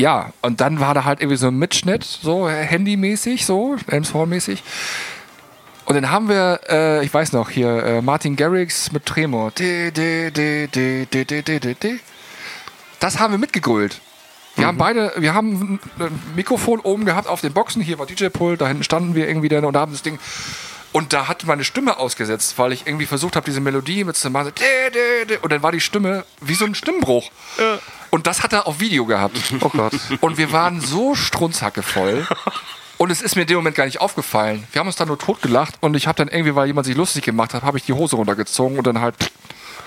ja, 0.00 0.32
und 0.40 0.60
dann 0.62 0.80
war 0.80 0.94
da 0.94 1.04
halt 1.04 1.20
irgendwie 1.20 1.36
so 1.36 1.48
ein 1.48 1.58
Mitschnitt, 1.58 2.04
so 2.04 2.48
handymäßig, 2.48 3.44
so 3.44 3.76
Elmshorn-mäßig. 3.86 4.62
Und 5.84 5.94
dann 5.94 6.10
haben 6.10 6.28
wir, 6.28 6.60
äh, 6.68 7.04
ich 7.04 7.12
weiß 7.12 7.32
noch, 7.32 7.50
hier 7.50 7.84
äh, 7.84 8.02
Martin 8.02 8.36
Garrix 8.36 8.92
mit 8.92 9.04
Tremor. 9.04 9.52
Das 13.00 13.18
haben 13.18 13.32
wir 13.32 13.38
mitgegrölt. 13.38 14.00
Wir 14.54 14.64
mhm. 14.64 14.68
haben 14.68 14.78
beide, 14.78 15.12
wir 15.18 15.34
haben 15.34 15.78
ein 15.98 16.22
Mikrofon 16.34 16.80
oben 16.80 17.04
gehabt 17.04 17.28
auf 17.28 17.42
den 17.42 17.52
Boxen. 17.52 17.82
Hier 17.82 17.98
war 17.98 18.06
DJ-Pult, 18.06 18.60
da 18.60 18.68
hinten 18.68 18.84
standen 18.84 19.14
wir 19.14 19.28
irgendwie 19.28 19.48
dann 19.48 19.64
und 19.66 19.76
haben 19.76 19.92
das 19.92 20.02
Ding 20.02 20.18
und 20.92 21.12
da 21.12 21.28
hat 21.28 21.44
meine 21.44 21.64
Stimme 21.64 21.98
ausgesetzt, 21.98 22.58
weil 22.58 22.72
ich 22.72 22.86
irgendwie 22.86 23.06
versucht 23.06 23.36
habe, 23.36 23.46
diese 23.46 23.60
Melodie 23.60 24.04
mitzumachen. 24.04 24.52
Und 25.42 25.52
dann 25.52 25.62
war 25.62 25.72
die 25.72 25.80
Stimme 25.80 26.24
wie 26.40 26.54
so 26.54 26.64
ein 26.64 26.74
Stimmbruch. 26.74 27.30
Und 28.10 28.26
das 28.26 28.42
hat 28.42 28.52
er 28.52 28.66
auf 28.66 28.80
Video 28.80 29.06
gehabt. 29.06 29.38
Oh 29.60 29.68
Gott. 29.68 29.92
Und 30.20 30.36
wir 30.36 30.50
waren 30.52 30.80
so 30.80 31.14
strunzhackevoll. 31.14 32.26
Und 32.98 33.10
es 33.10 33.22
ist 33.22 33.36
mir 33.36 33.42
in 33.42 33.48
dem 33.48 33.56
Moment 33.56 33.76
gar 33.76 33.84
nicht 33.86 34.00
aufgefallen. 34.00 34.66
Wir 34.72 34.80
haben 34.80 34.86
uns 34.86 34.96
dann 34.96 35.08
nur 35.08 35.18
totgelacht 35.18 35.74
und 35.80 35.94
ich 35.94 36.06
habe 36.06 36.16
dann 36.16 36.28
irgendwie, 36.28 36.54
weil 36.54 36.66
jemand 36.66 36.86
sich 36.86 36.96
lustig 36.96 37.24
gemacht 37.24 37.54
hat, 37.54 37.62
habe 37.62 37.78
ich 37.78 37.84
die 37.84 37.92
Hose 37.92 38.16
runtergezogen 38.16 38.76
und 38.76 38.86
dann 38.86 39.00
halt. 39.00 39.14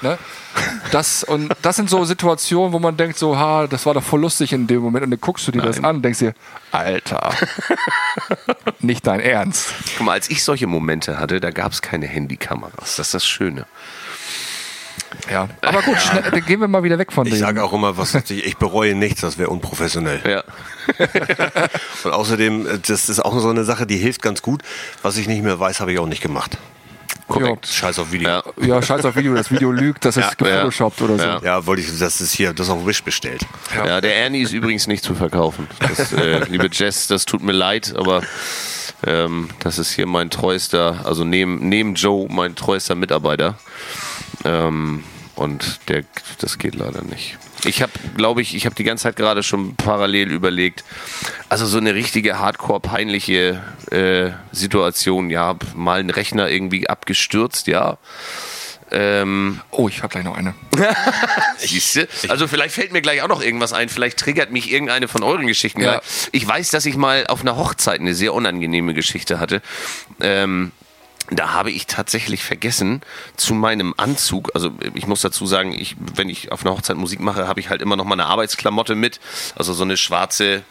Ne? 0.03 0.17
Das, 0.91 1.23
und 1.23 1.51
das 1.61 1.77
sind 1.77 1.89
so 1.89 2.03
Situationen, 2.05 2.73
wo 2.73 2.79
man 2.79 2.95
denkt, 2.97 3.17
so, 3.17 3.37
ha, 3.37 3.65
das 3.67 3.85
war 3.85 3.93
doch 3.93 4.03
voll 4.03 4.21
lustig 4.21 4.53
in 4.53 4.67
dem 4.67 4.81
Moment. 4.81 5.05
Und 5.05 5.11
dann 5.11 5.21
guckst 5.21 5.47
du 5.47 5.51
dir 5.51 5.61
das 5.61 5.83
an 5.83 5.95
und 5.97 6.01
denkst 6.03 6.19
dir, 6.19 6.33
Alter, 6.71 7.33
nicht 8.79 9.07
dein 9.07 9.19
Ernst. 9.19 9.73
Guck 9.97 10.05
mal, 10.05 10.11
als 10.11 10.29
ich 10.29 10.43
solche 10.43 10.67
Momente 10.67 11.19
hatte, 11.19 11.39
da 11.39 11.49
gab 11.51 11.71
es 11.71 11.81
keine 11.81 12.05
Handykameras. 12.05 12.97
Das 12.97 13.07
ist 13.07 13.13
das 13.13 13.25
Schöne. 13.25 13.65
Ja. 15.31 15.47
Aber 15.61 15.81
gut, 15.81 15.97
schnell, 15.99 16.23
dann 16.23 16.45
gehen 16.45 16.59
wir 16.59 16.67
mal 16.67 16.83
wieder 16.83 16.97
weg 16.99 17.11
von 17.11 17.25
Ich 17.25 17.33
dem. 17.33 17.39
sage 17.39 17.63
auch 17.63 17.73
immer, 17.73 17.97
was 17.97 18.13
ich, 18.15 18.45
ich 18.45 18.57
bereue 18.57 18.95
nichts, 18.95 19.21
das 19.21 19.37
wäre 19.37 19.49
unprofessionell. 19.49 20.21
Ja. 20.29 20.43
Und 22.03 22.11
außerdem, 22.11 22.67
äh, 22.67 22.79
das 22.79 23.09
ist 23.09 23.19
auch 23.23 23.37
so 23.39 23.49
eine 23.49 23.63
Sache, 23.63 23.85
die 23.87 23.97
hilft 23.97 24.21
ganz 24.21 24.41
gut. 24.41 24.61
Was 25.01 25.17
ich 25.17 25.27
nicht 25.27 25.43
mehr 25.43 25.59
weiß, 25.59 25.79
habe 25.79 25.93
ich 25.93 25.99
auch 25.99 26.07
nicht 26.07 26.21
gemacht. 26.21 26.57
Korrekt. 27.27 27.67
Scheiß 27.67 27.99
auf 27.99 28.11
Video. 28.11 28.29
Ja. 28.29 28.43
Ja, 28.59 28.67
Ja, 28.67 28.81
scheiß 28.81 29.05
auf 29.05 29.15
Video, 29.15 29.33
das 29.33 29.51
Video 29.51 29.71
lügt, 29.71 30.05
das 30.05 30.17
ist 30.17 30.25
Ja, 30.25 30.33
gefotoshoppt 30.37 31.01
oder 31.01 31.17
so. 31.17 31.45
Ja. 31.45 31.65
wollte 31.65 31.81
ich, 31.81 31.97
das 31.97 32.21
ist 32.21 32.33
hier, 32.33 32.53
das 32.53 32.67
ist 32.67 32.73
auf 32.73 32.85
Wish 32.85 33.03
bestellt. 33.03 33.45
Ja. 33.75 34.01
der 34.01 34.15
Ernie 34.15 34.41
ist 34.41 34.51
übrigens 34.53 34.87
nicht 34.87 35.03
zu 35.03 35.15
verkaufen. 35.15 35.67
Das, 35.79 36.13
äh, 36.13 36.43
liebe 36.49 36.69
Jess, 36.71 37.07
das 37.07 37.25
tut 37.25 37.41
mir 37.41 37.51
leid, 37.53 37.93
aber 37.95 38.21
ähm, 39.05 39.49
das 39.59 39.79
ist 39.79 39.91
hier 39.91 40.05
mein 40.05 40.29
treuester, 40.29 41.01
also 41.03 41.23
neben, 41.23 41.67
neben 41.69 41.95
Joe 41.95 42.27
mein 42.29 42.55
treuester 42.55 42.95
Mitarbeiter. 42.95 43.55
Ähm, 44.45 45.03
und 45.35 45.79
der, 45.89 46.03
das 46.39 46.57
geht 46.57 46.75
leider 46.75 47.03
nicht. 47.03 47.37
Ich 47.65 47.81
habe, 47.81 47.91
glaube 48.15 48.41
ich, 48.41 48.55
ich 48.55 48.65
habe 48.65 48.75
die 48.75 48.83
ganze 48.83 49.03
Zeit 49.03 49.15
gerade 49.15 49.41
schon 49.41 49.75
parallel 49.75 50.31
überlegt, 50.31 50.83
also 51.49 51.65
so 51.65 51.77
eine 51.77 51.95
richtige 51.95 52.39
Hardcore-peinliche 52.39 53.61
äh, 53.91 54.31
Situation, 54.51 55.29
ja, 55.29 55.55
mal 55.75 55.99
ein 55.99 56.09
Rechner 56.09 56.49
irgendwie 56.49 56.89
abgestürzt, 56.89 57.67
ja. 57.67 57.97
Ähm, 58.91 59.59
Oh, 59.71 59.87
ich 59.87 60.03
habe 60.03 60.09
gleich 60.09 60.23
noch 60.23 60.37
eine. 60.37 60.53
Siehste? 61.57 62.07
Also 62.27 62.47
vielleicht 62.47 62.75
fällt 62.75 62.91
mir 62.91 63.01
gleich 63.01 63.23
auch 63.23 63.27
noch 63.27 63.41
irgendwas 63.41 63.73
ein. 63.73 63.89
Vielleicht 63.89 64.19
triggert 64.19 64.51
mich 64.51 64.71
irgendeine 64.71 65.07
von 65.07 65.23
euren 65.23 65.47
Geschichten. 65.47 65.81
Ja. 65.81 66.01
Ich 66.31 66.47
weiß, 66.47 66.69
dass 66.69 66.85
ich 66.85 66.95
mal 66.95 67.25
auf 67.27 67.41
einer 67.41 67.57
Hochzeit 67.57 67.99
eine 67.99 68.13
sehr 68.13 68.33
unangenehme 68.33 68.93
Geschichte 68.93 69.39
hatte. 69.39 69.61
Ähm, 70.19 70.71
da 71.29 71.53
habe 71.53 71.71
ich 71.71 71.87
tatsächlich 71.87 72.43
vergessen, 72.43 73.01
zu 73.37 73.53
meinem 73.53 73.93
Anzug, 73.97 74.51
also 74.53 74.71
ich 74.93 75.07
muss 75.07 75.21
dazu 75.21 75.45
sagen, 75.45 75.73
ich, 75.73 75.95
wenn 76.15 76.29
ich 76.29 76.51
auf 76.51 76.65
einer 76.65 76.75
Hochzeit 76.75 76.97
Musik 76.97 77.19
mache, 77.19 77.47
habe 77.47 77.59
ich 77.59 77.69
halt 77.69 77.81
immer 77.81 77.95
noch 77.95 78.05
mal 78.05 78.15
eine 78.15 78.25
Arbeitsklamotte 78.25 78.95
mit. 78.95 79.19
Also 79.55 79.73
so 79.73 79.83
eine 79.83 79.97
schwarze, 79.97 80.63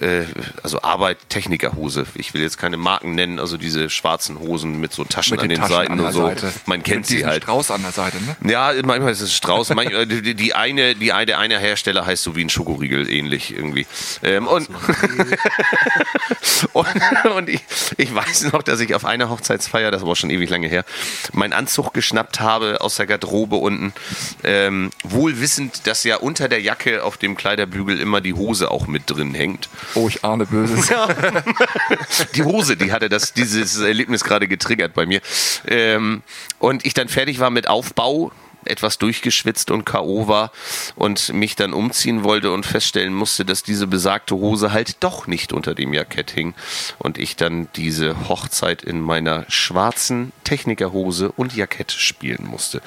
äh, 0.00 0.24
also 0.62 0.82
Arbeit, 0.82 1.18
Technikerhose. 1.28 2.06
Ich 2.14 2.34
will 2.34 2.42
jetzt 2.42 2.58
keine 2.58 2.76
Marken 2.76 3.14
nennen, 3.14 3.38
also 3.38 3.56
diese 3.56 3.90
schwarzen 3.90 4.38
Hosen 4.38 4.80
mit 4.80 4.92
so 4.92 5.04
Taschen 5.04 5.38
an 5.38 5.48
den 5.48 5.58
Taschen 5.58 5.74
Seiten 5.74 5.92
an 5.92 6.00
und 6.00 6.12
so. 6.12 6.22
Seite. 6.22 6.52
Man 6.66 6.82
kennt 6.82 7.00
Mit 7.00 7.06
sie 7.06 7.26
halt. 7.26 7.44
Strauß 7.44 7.70
an 7.70 7.82
der 7.82 7.92
Seite, 7.92 8.18
ne? 8.22 8.36
Ja, 8.50 8.72
manchmal 8.84 9.12
ist 9.12 9.20
es 9.20 9.34
Strauß. 9.34 9.70
manchmal, 9.74 10.06
die, 10.06 10.34
die 10.34 10.54
eine, 10.54 10.94
die 10.94 11.12
eine, 11.12 11.38
eine 11.38 11.58
Hersteller 11.58 12.06
heißt 12.06 12.22
so 12.22 12.36
wie 12.36 12.44
ein 12.44 12.50
Schokoriegel 12.50 13.10
ähnlich 13.10 13.54
irgendwie. 13.54 13.86
Ähm, 14.22 14.46
und 14.46 14.68
und, 16.72 16.86
und 17.36 17.48
ich, 17.48 17.62
ich 17.96 18.14
weiß 18.14 18.52
noch, 18.52 18.62
dass 18.62 18.80
ich 18.80 18.94
auf 18.94 19.04
einer 19.04 19.28
Hochzeitsfeier, 19.28 19.90
das 19.90 20.06
war 20.06 20.16
schon 20.16 20.30
ewig 20.30 20.50
lange 20.50 20.68
her, 20.68 20.84
meinen 21.32 21.52
Anzug 21.52 21.92
geschnappt 21.92 22.40
habe 22.40 22.80
aus 22.80 22.96
der 22.96 23.06
Garderobe 23.06 23.56
unten, 23.56 23.92
ähm, 24.44 24.90
wohl 25.02 25.40
wissend, 25.40 25.86
dass 25.86 26.04
ja 26.04 26.16
unter 26.16 26.48
der 26.48 26.60
Jacke 26.60 27.04
auf 27.04 27.16
dem 27.16 27.36
Kleiderbügel 27.36 28.00
immer 28.00 28.20
die 28.20 28.34
Hose 28.34 28.70
auch 28.70 28.86
mit 28.86 29.04
drin 29.06 29.34
hängt. 29.34 29.68
Oh, 29.94 30.08
ich 30.08 30.24
ahne 30.24 30.46
Böses. 30.46 30.92
Die 32.34 32.42
Hose, 32.42 32.76
die 32.76 32.92
hatte 32.92 33.08
das, 33.08 33.32
dieses 33.32 33.78
Erlebnis 33.80 34.24
gerade 34.24 34.48
getriggert 34.48 34.94
bei 34.94 35.06
mir. 35.06 35.20
Ähm, 35.66 36.22
und 36.58 36.84
ich 36.84 36.94
dann 36.94 37.08
fertig 37.08 37.38
war 37.40 37.50
mit 37.50 37.68
Aufbau, 37.68 38.32
etwas 38.64 38.98
durchgeschwitzt 38.98 39.70
und 39.70 39.84
K.O. 39.84 40.28
war 40.28 40.52
und 40.94 41.32
mich 41.32 41.56
dann 41.56 41.72
umziehen 41.72 42.24
wollte 42.24 42.52
und 42.52 42.66
feststellen 42.66 43.14
musste, 43.14 43.44
dass 43.44 43.62
diese 43.62 43.86
besagte 43.86 44.36
Hose 44.36 44.72
halt 44.72 44.96
doch 45.00 45.26
nicht 45.26 45.52
unter 45.52 45.74
dem 45.74 45.92
Jackett 45.92 46.30
hing. 46.30 46.54
Und 46.98 47.18
ich 47.18 47.36
dann 47.36 47.68
diese 47.76 48.28
Hochzeit 48.28 48.82
in 48.82 49.00
meiner 49.00 49.44
schwarzen 49.48 50.32
Technikerhose 50.44 51.32
und 51.32 51.54
Jackett 51.54 51.92
spielen 51.92 52.46
musste. 52.46 52.82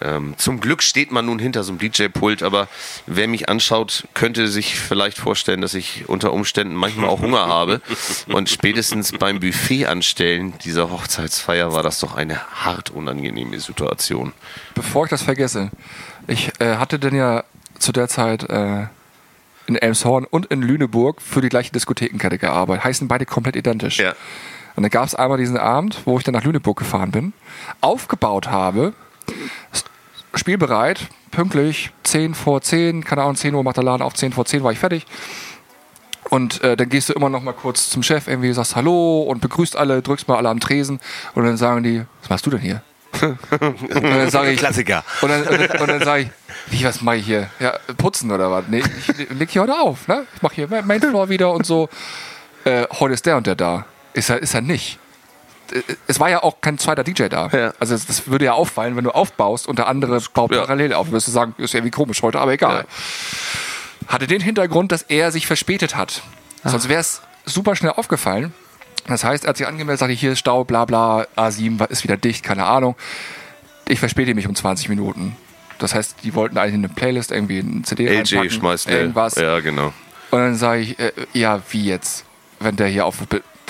Ähm, 0.00 0.34
zum 0.36 0.60
Glück 0.60 0.82
steht 0.82 1.10
man 1.10 1.26
nun 1.26 1.38
hinter 1.38 1.62
so 1.62 1.72
einem 1.72 1.78
DJ-Pult, 1.78 2.42
aber 2.42 2.68
wer 3.06 3.28
mich 3.28 3.48
anschaut, 3.48 4.06
könnte 4.14 4.48
sich 4.48 4.78
vielleicht 4.78 5.18
vorstellen, 5.18 5.60
dass 5.60 5.74
ich 5.74 6.08
unter 6.08 6.32
Umständen 6.32 6.74
manchmal 6.74 7.08
auch 7.08 7.20
Hunger 7.20 7.46
habe. 7.46 7.80
Und 8.28 8.48
spätestens 8.48 9.12
beim 9.12 9.40
Buffet 9.40 9.86
anstellen 9.86 10.54
dieser 10.64 10.90
Hochzeitsfeier 10.90 11.72
war 11.72 11.82
das 11.82 12.00
doch 12.00 12.16
eine 12.16 12.40
hart 12.64 12.90
unangenehme 12.90 13.58
Situation. 13.60 14.32
Bevor 14.74 15.04
ich 15.04 15.10
das 15.10 15.22
vergesse, 15.22 15.70
ich 16.26 16.50
äh, 16.60 16.76
hatte 16.76 16.98
denn 16.98 17.14
ja 17.14 17.44
zu 17.78 17.92
der 17.92 18.08
Zeit 18.08 18.48
äh, 18.48 18.86
in 19.66 19.76
Elmshorn 19.76 20.24
und 20.24 20.46
in 20.46 20.62
Lüneburg 20.62 21.22
für 21.22 21.40
die 21.40 21.48
gleiche 21.48 21.72
Diskothekenkette 21.72 22.38
gearbeitet. 22.38 22.84
Heißen 22.84 23.08
beide 23.08 23.26
komplett 23.26 23.56
identisch. 23.56 23.98
Ja. 23.98 24.14
Und 24.76 24.82
dann 24.82 24.90
gab 24.90 25.06
es 25.06 25.14
einmal 25.14 25.38
diesen 25.38 25.56
Abend, 25.56 26.00
wo 26.04 26.18
ich 26.18 26.24
dann 26.24 26.34
nach 26.34 26.44
Lüneburg 26.44 26.78
gefahren 26.78 27.10
bin, 27.10 27.32
aufgebaut 27.80 28.48
habe, 28.48 28.94
spielbereit, 30.34 31.08
pünktlich, 31.30 31.90
10 32.04 32.34
vor 32.34 32.60
10, 32.60 33.04
keine 33.04 33.22
Ahnung, 33.22 33.36
10 33.36 33.54
Uhr 33.54 33.62
macht 33.62 33.76
der 33.76 33.84
Laden 33.84 34.02
auf, 34.02 34.14
10 34.14 34.32
vor 34.32 34.44
10 34.44 34.62
war 34.62 34.72
ich 34.72 34.78
fertig. 34.78 35.06
Und 36.28 36.62
äh, 36.62 36.76
dann 36.76 36.88
gehst 36.88 37.08
du 37.08 37.12
immer 37.12 37.28
noch 37.28 37.42
mal 37.42 37.52
kurz 37.52 37.90
zum 37.90 38.02
Chef, 38.02 38.28
irgendwie 38.28 38.52
sagst 38.52 38.76
Hallo 38.76 39.22
und 39.22 39.40
begrüßt 39.40 39.76
alle, 39.76 40.00
drückst 40.00 40.28
mal 40.28 40.36
alle 40.36 40.48
am 40.48 40.60
Tresen 40.60 41.00
und 41.34 41.44
dann 41.44 41.56
sagen 41.56 41.82
die, 41.82 42.04
was 42.20 42.30
machst 42.30 42.46
du 42.46 42.50
denn 42.50 42.60
hier? 42.60 42.82
und 43.20 44.02
dann 44.02 44.30
sage 44.30 44.52
ich, 44.52 44.58
Klassiker. 44.58 45.02
und 45.22 45.28
dann, 45.28 45.42
und 45.42 45.60
dann, 45.60 45.80
und 45.80 45.88
dann 45.88 46.02
sage 46.04 46.22
ich, 46.22 46.28
wie, 46.70 46.84
was 46.84 47.00
mache 47.00 47.16
ich 47.16 47.26
hier? 47.26 47.50
Ja, 47.58 47.74
putzen 47.96 48.30
oder 48.30 48.50
was? 48.50 48.64
Nee, 48.68 48.82
ich 49.08 49.30
leg 49.30 49.50
hier 49.50 49.62
heute 49.62 49.76
auf, 49.76 50.06
ne? 50.06 50.24
Ich 50.36 50.42
mache 50.42 50.54
hier 50.54 50.68
Main 50.68 51.00
Floor 51.00 51.28
wieder 51.28 51.50
und 51.50 51.66
so. 51.66 51.88
Äh, 52.64 52.86
heute 53.00 53.14
ist 53.14 53.26
der 53.26 53.36
und 53.36 53.48
der 53.48 53.56
da. 53.56 53.84
Ist 54.12 54.30
er, 54.30 54.38
ist 54.38 54.54
er 54.54 54.60
nicht. 54.60 55.00
Es 56.06 56.18
war 56.20 56.30
ja 56.30 56.42
auch 56.42 56.60
kein 56.60 56.78
zweiter 56.78 57.04
DJ 57.04 57.28
da. 57.28 57.48
Ja. 57.52 57.72
Also 57.78 57.96
das, 57.96 58.26
würde 58.28 58.44
ja 58.46 58.52
auffallen, 58.52 58.96
wenn 58.96 59.04
du 59.04 59.10
aufbaust 59.10 59.66
und 59.68 59.78
der 59.78 59.86
andere 59.88 60.20
baut 60.34 60.52
Ja. 60.52 60.60
parallel 60.60 60.92
auf. 60.94 61.10
Wirst 61.12 61.26
du 61.28 61.32
sagen, 61.32 61.54
ist 61.58 61.74
irgendwie 61.74 61.90
komisch 61.90 62.22
heute, 62.22 62.40
aber 62.40 62.52
egal. 62.52 62.84
Hatte 64.06 64.26
den 64.26 64.40
Hintergrund, 64.40 64.92
dass 64.92 65.02
er 65.02 65.30
sich 65.32 65.46
verspätet 65.46 65.96
hat. 65.96 66.22
Sonst 66.64 66.88
wäre 66.88 67.00
es 67.00 67.22
super 67.44 67.76
schnell 67.76 67.92
aufgefallen. 67.92 68.52
Das 69.06 69.24
heißt, 69.24 69.44
er 69.44 69.50
hat 69.50 69.56
sich 69.56 69.66
angemeldet, 69.66 69.98
sagte, 70.00 70.14
hier 70.14 70.32
ist 70.32 70.40
Stau, 70.40 70.64
bla 70.64 70.84
bla, 70.84 71.26
A7 71.36 71.88
ist 71.90 72.04
wieder 72.04 72.16
dicht, 72.16 72.44
keine 72.44 72.64
Ahnung. 72.64 72.96
Ich 73.88 73.98
verspäte 73.98 74.34
mich 74.34 74.46
um 74.46 74.54
20 74.54 74.88
Minuten. 74.88 75.36
Das 75.78 75.94
heißt, 75.94 76.16
die 76.22 76.34
wollten 76.34 76.58
eigentlich 76.58 76.74
in 76.74 76.84
eine 76.84 76.92
Playlist 76.92 77.30
irgendwie 77.32 77.58
ein 77.60 77.84
CD 77.84 78.06
reinpacken, 78.08 78.50
schmeißt 78.50 78.88
eine- 78.88 78.98
irgendwas. 78.98 79.36
Ja, 79.36 79.60
genau. 79.60 79.92
Und 80.30 80.38
dann 80.38 80.54
sage 80.54 80.82
ich, 80.82 80.98
äh, 80.98 81.12
ja, 81.32 81.60
wie 81.70 81.86
jetzt? 81.86 82.24
Wenn 82.60 82.76
der 82.76 82.88
hier 82.88 83.06
auf. 83.06 83.16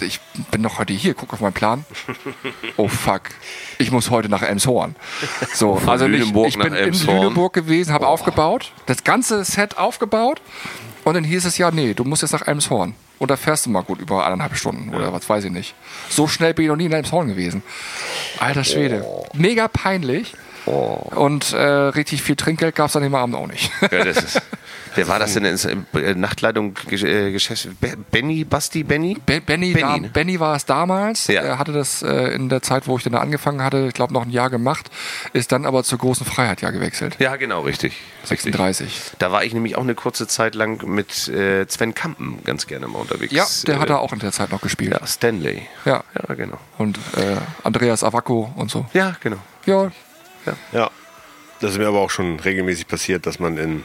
Ich 0.00 0.20
bin 0.50 0.62
doch 0.62 0.78
heute 0.78 0.92
hier, 0.92 1.14
guck 1.14 1.32
auf 1.32 1.40
meinen 1.40 1.52
Plan. 1.52 1.84
Oh 2.76 2.88
fuck. 2.88 3.22
Ich 3.78 3.90
muss 3.90 4.10
heute 4.10 4.28
nach 4.28 4.42
Elmshorn. 4.42 4.96
So, 5.54 5.80
also 5.86 6.08
nicht, 6.08 6.20
Lüneburg 6.20 6.48
ich 6.48 6.58
bin 6.58 6.74
in. 6.74 6.92
Lüneburg 6.94 7.52
gewesen, 7.52 7.92
habe 7.92 8.06
aufgebaut, 8.06 8.72
das 8.86 9.04
ganze 9.04 9.44
Set 9.44 9.78
aufgebaut. 9.78 10.40
Und 11.04 11.14
dann 11.14 11.24
hieß 11.24 11.44
es 11.46 11.56
ja, 11.58 11.70
nee, 11.70 11.94
du 11.94 12.04
musst 12.04 12.22
jetzt 12.22 12.32
nach 12.32 12.46
Elmshorn. 12.46 12.94
Und 13.18 13.30
da 13.30 13.36
fährst 13.36 13.66
du 13.66 13.70
mal 13.70 13.82
gut 13.82 14.00
über 14.00 14.24
eineinhalb 14.26 14.56
Stunden 14.56 14.94
oder 14.94 15.12
was 15.12 15.28
weiß 15.28 15.44
ich 15.44 15.50
nicht. 15.50 15.74
So 16.08 16.26
schnell 16.26 16.54
bin 16.54 16.64
ich 16.64 16.68
noch 16.70 16.76
nie 16.76 16.86
in 16.86 16.92
Elmshorn 16.92 17.28
gewesen. 17.28 17.62
Alter 18.38 18.64
Schwede. 18.64 19.04
Mega 19.34 19.68
peinlich. 19.68 20.34
Und 20.66 21.52
äh, 21.52 21.58
richtig 21.58 22.22
viel 22.22 22.36
Trinkgeld 22.36 22.74
gab 22.74 22.88
es 22.88 22.96
an 22.96 23.02
dem 23.02 23.14
Abend 23.14 23.34
auch 23.34 23.46
nicht. 23.46 23.70
Ja, 23.90 24.04
das 24.04 24.18
ist, 24.18 24.42
wer 24.94 25.08
war 25.08 25.18
das 25.18 25.34
denn? 25.34 25.44
Ins- 25.44 25.64
äh, 25.64 25.76
Nachtleitung, 26.14 26.74
äh, 26.90 27.30
Geschäfts... 27.32 27.68
Be- 27.80 27.96
Benny, 28.10 28.44
Basti, 28.44 28.82
Benny? 28.84 29.14
Be- 29.24 29.40
Benny, 29.40 29.72
Benny, 29.72 29.80
da, 29.80 29.96
ne? 29.98 30.08
Benny 30.08 30.40
war 30.40 30.56
es 30.56 30.64
damals. 30.66 31.26
Ja. 31.28 31.42
Er 31.42 31.58
hatte 31.58 31.72
das 31.72 32.02
äh, 32.02 32.28
in 32.34 32.48
der 32.48 32.62
Zeit, 32.62 32.86
wo 32.86 32.96
ich 32.96 33.04
dann 33.04 33.12
da 33.12 33.20
angefangen 33.20 33.62
hatte, 33.62 33.86
ich 33.88 33.94
glaube 33.94 34.12
noch 34.12 34.22
ein 34.24 34.30
Jahr 34.30 34.50
gemacht, 34.50 34.90
ist 35.32 35.52
dann 35.52 35.66
aber 35.66 35.84
zur 35.84 35.98
großen 35.98 36.26
Freiheit 36.26 36.60
ja 36.62 36.70
gewechselt. 36.70 37.16
Ja, 37.18 37.36
genau, 37.36 37.60
richtig. 37.62 37.92
richtig. 38.22 38.54
36. 38.54 39.12
Da 39.18 39.32
war 39.32 39.44
ich 39.44 39.54
nämlich 39.54 39.76
auch 39.76 39.82
eine 39.82 39.94
kurze 39.94 40.26
Zeit 40.26 40.54
lang 40.54 40.86
mit 40.86 41.28
äh, 41.28 41.66
Sven 41.68 41.94
Kampen 41.94 42.38
ganz 42.44 42.66
gerne 42.66 42.88
mal 42.88 42.98
unterwegs. 42.98 43.32
Ja, 43.32 43.46
der 43.66 43.78
hat 43.80 43.88
äh, 43.90 43.92
er 43.92 44.00
auch 44.00 44.12
in 44.12 44.18
der 44.18 44.32
Zeit 44.32 44.50
noch 44.50 44.60
gespielt. 44.60 44.92
Ja, 44.98 45.06
Stanley. 45.06 45.62
Ja. 45.84 46.02
Ja, 46.28 46.34
genau. 46.34 46.58
Und 46.78 46.98
äh, 47.16 47.36
Andreas 47.64 48.02
Avacco 48.04 48.52
und 48.56 48.70
so. 48.70 48.86
Ja, 48.92 49.16
genau. 49.20 49.38
Ja, 49.66 49.90
Ja. 50.72 50.90
Das 51.60 51.72
ist 51.72 51.78
mir 51.78 51.88
aber 51.88 51.98
auch 52.00 52.10
schon 52.10 52.40
regelmäßig 52.40 52.86
passiert, 52.88 53.26
dass 53.26 53.38
man 53.38 53.58
in 53.58 53.84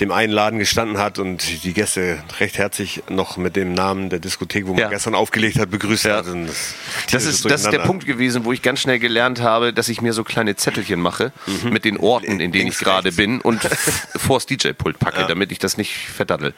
dem 0.00 0.12
einen 0.12 0.32
Laden 0.32 0.58
gestanden 0.58 0.98
hat 0.98 1.18
und 1.18 1.64
die 1.64 1.72
Gäste 1.72 2.22
recht 2.38 2.56
herzlich 2.58 3.02
noch 3.08 3.36
mit 3.36 3.56
dem 3.56 3.74
Namen 3.74 4.10
der 4.10 4.20
Diskothek, 4.20 4.66
wo 4.66 4.72
man 4.72 4.82
Ja. 4.82 4.88
gestern 4.88 5.14
aufgelegt 5.16 5.58
hat, 5.58 5.70
begrüßt 5.70 6.04
Ja. 6.04 6.18
hat. 6.18 6.26
Und 6.26 6.46
Das 6.46 6.74
tierisches 7.08 7.34
ist, 7.34 7.44
das 7.50 7.62
ist 7.64 7.72
der. 7.72 7.78
Punkt 7.80 8.06
gewesen, 8.06 8.44
wo 8.44 8.52
ich 8.52 8.62
ganz 8.62 8.80
schnell 8.80 8.98
gelernt 8.98 9.40
habe, 9.40 9.72
dass 9.72 9.88
ich 9.88 10.00
mir 10.02 10.12
so 10.12 10.22
kleine 10.24 10.54
Zettelchen 10.56 11.00
mache 11.00 11.32
mit 11.70 11.84
den 11.84 11.96
Orten, 11.96 12.38
in 12.40 12.52
denen 12.52 12.68
ich 12.68 12.78
gerade 12.78 13.12
bin 13.12 13.40
und 13.40 13.60
vors 14.16 14.46
DJ-Pult 14.46 14.98
packe, 14.98 15.26
damit 15.26 15.50
ich 15.52 15.58
das 15.58 15.76
nicht 15.76 15.96
verdaddel. 15.96 16.54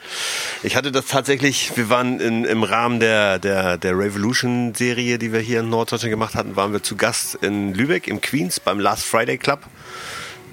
Ich 0.63 0.75
hatte 0.75 0.91
das 0.91 1.05
tatsächlich, 1.07 1.71
wir 1.75 1.89
waren 1.89 2.19
in, 2.19 2.43
im 2.45 2.63
Rahmen 2.63 2.99
der, 2.99 3.39
der, 3.39 3.77
der 3.77 3.97
Revolution-Serie, 3.97 5.17
die 5.19 5.31
wir 5.33 5.39
hier 5.39 5.61
in 5.61 5.69
Norddeutschland 5.69 6.11
gemacht 6.11 6.35
hatten, 6.35 6.55
waren 6.55 6.73
wir 6.73 6.83
zu 6.83 6.95
Gast 6.95 7.35
in 7.35 7.73
Lübeck 7.73 8.07
im 8.07 8.21
Queens 8.21 8.59
beim 8.59 8.79
Last 8.79 9.05
Friday 9.05 9.37
Club. 9.37 9.61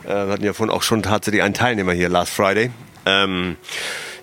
Äh, 0.08 0.26
wir 0.26 0.32
hatten 0.32 0.44
ja 0.44 0.52
vorhin 0.54 0.74
auch 0.74 0.82
schon 0.82 1.02
tatsächlich 1.02 1.42
einen 1.42 1.54
Teilnehmer 1.54 1.92
hier, 1.92 2.08
Last 2.08 2.32
Friday. 2.32 2.70
Ähm, 3.04 3.56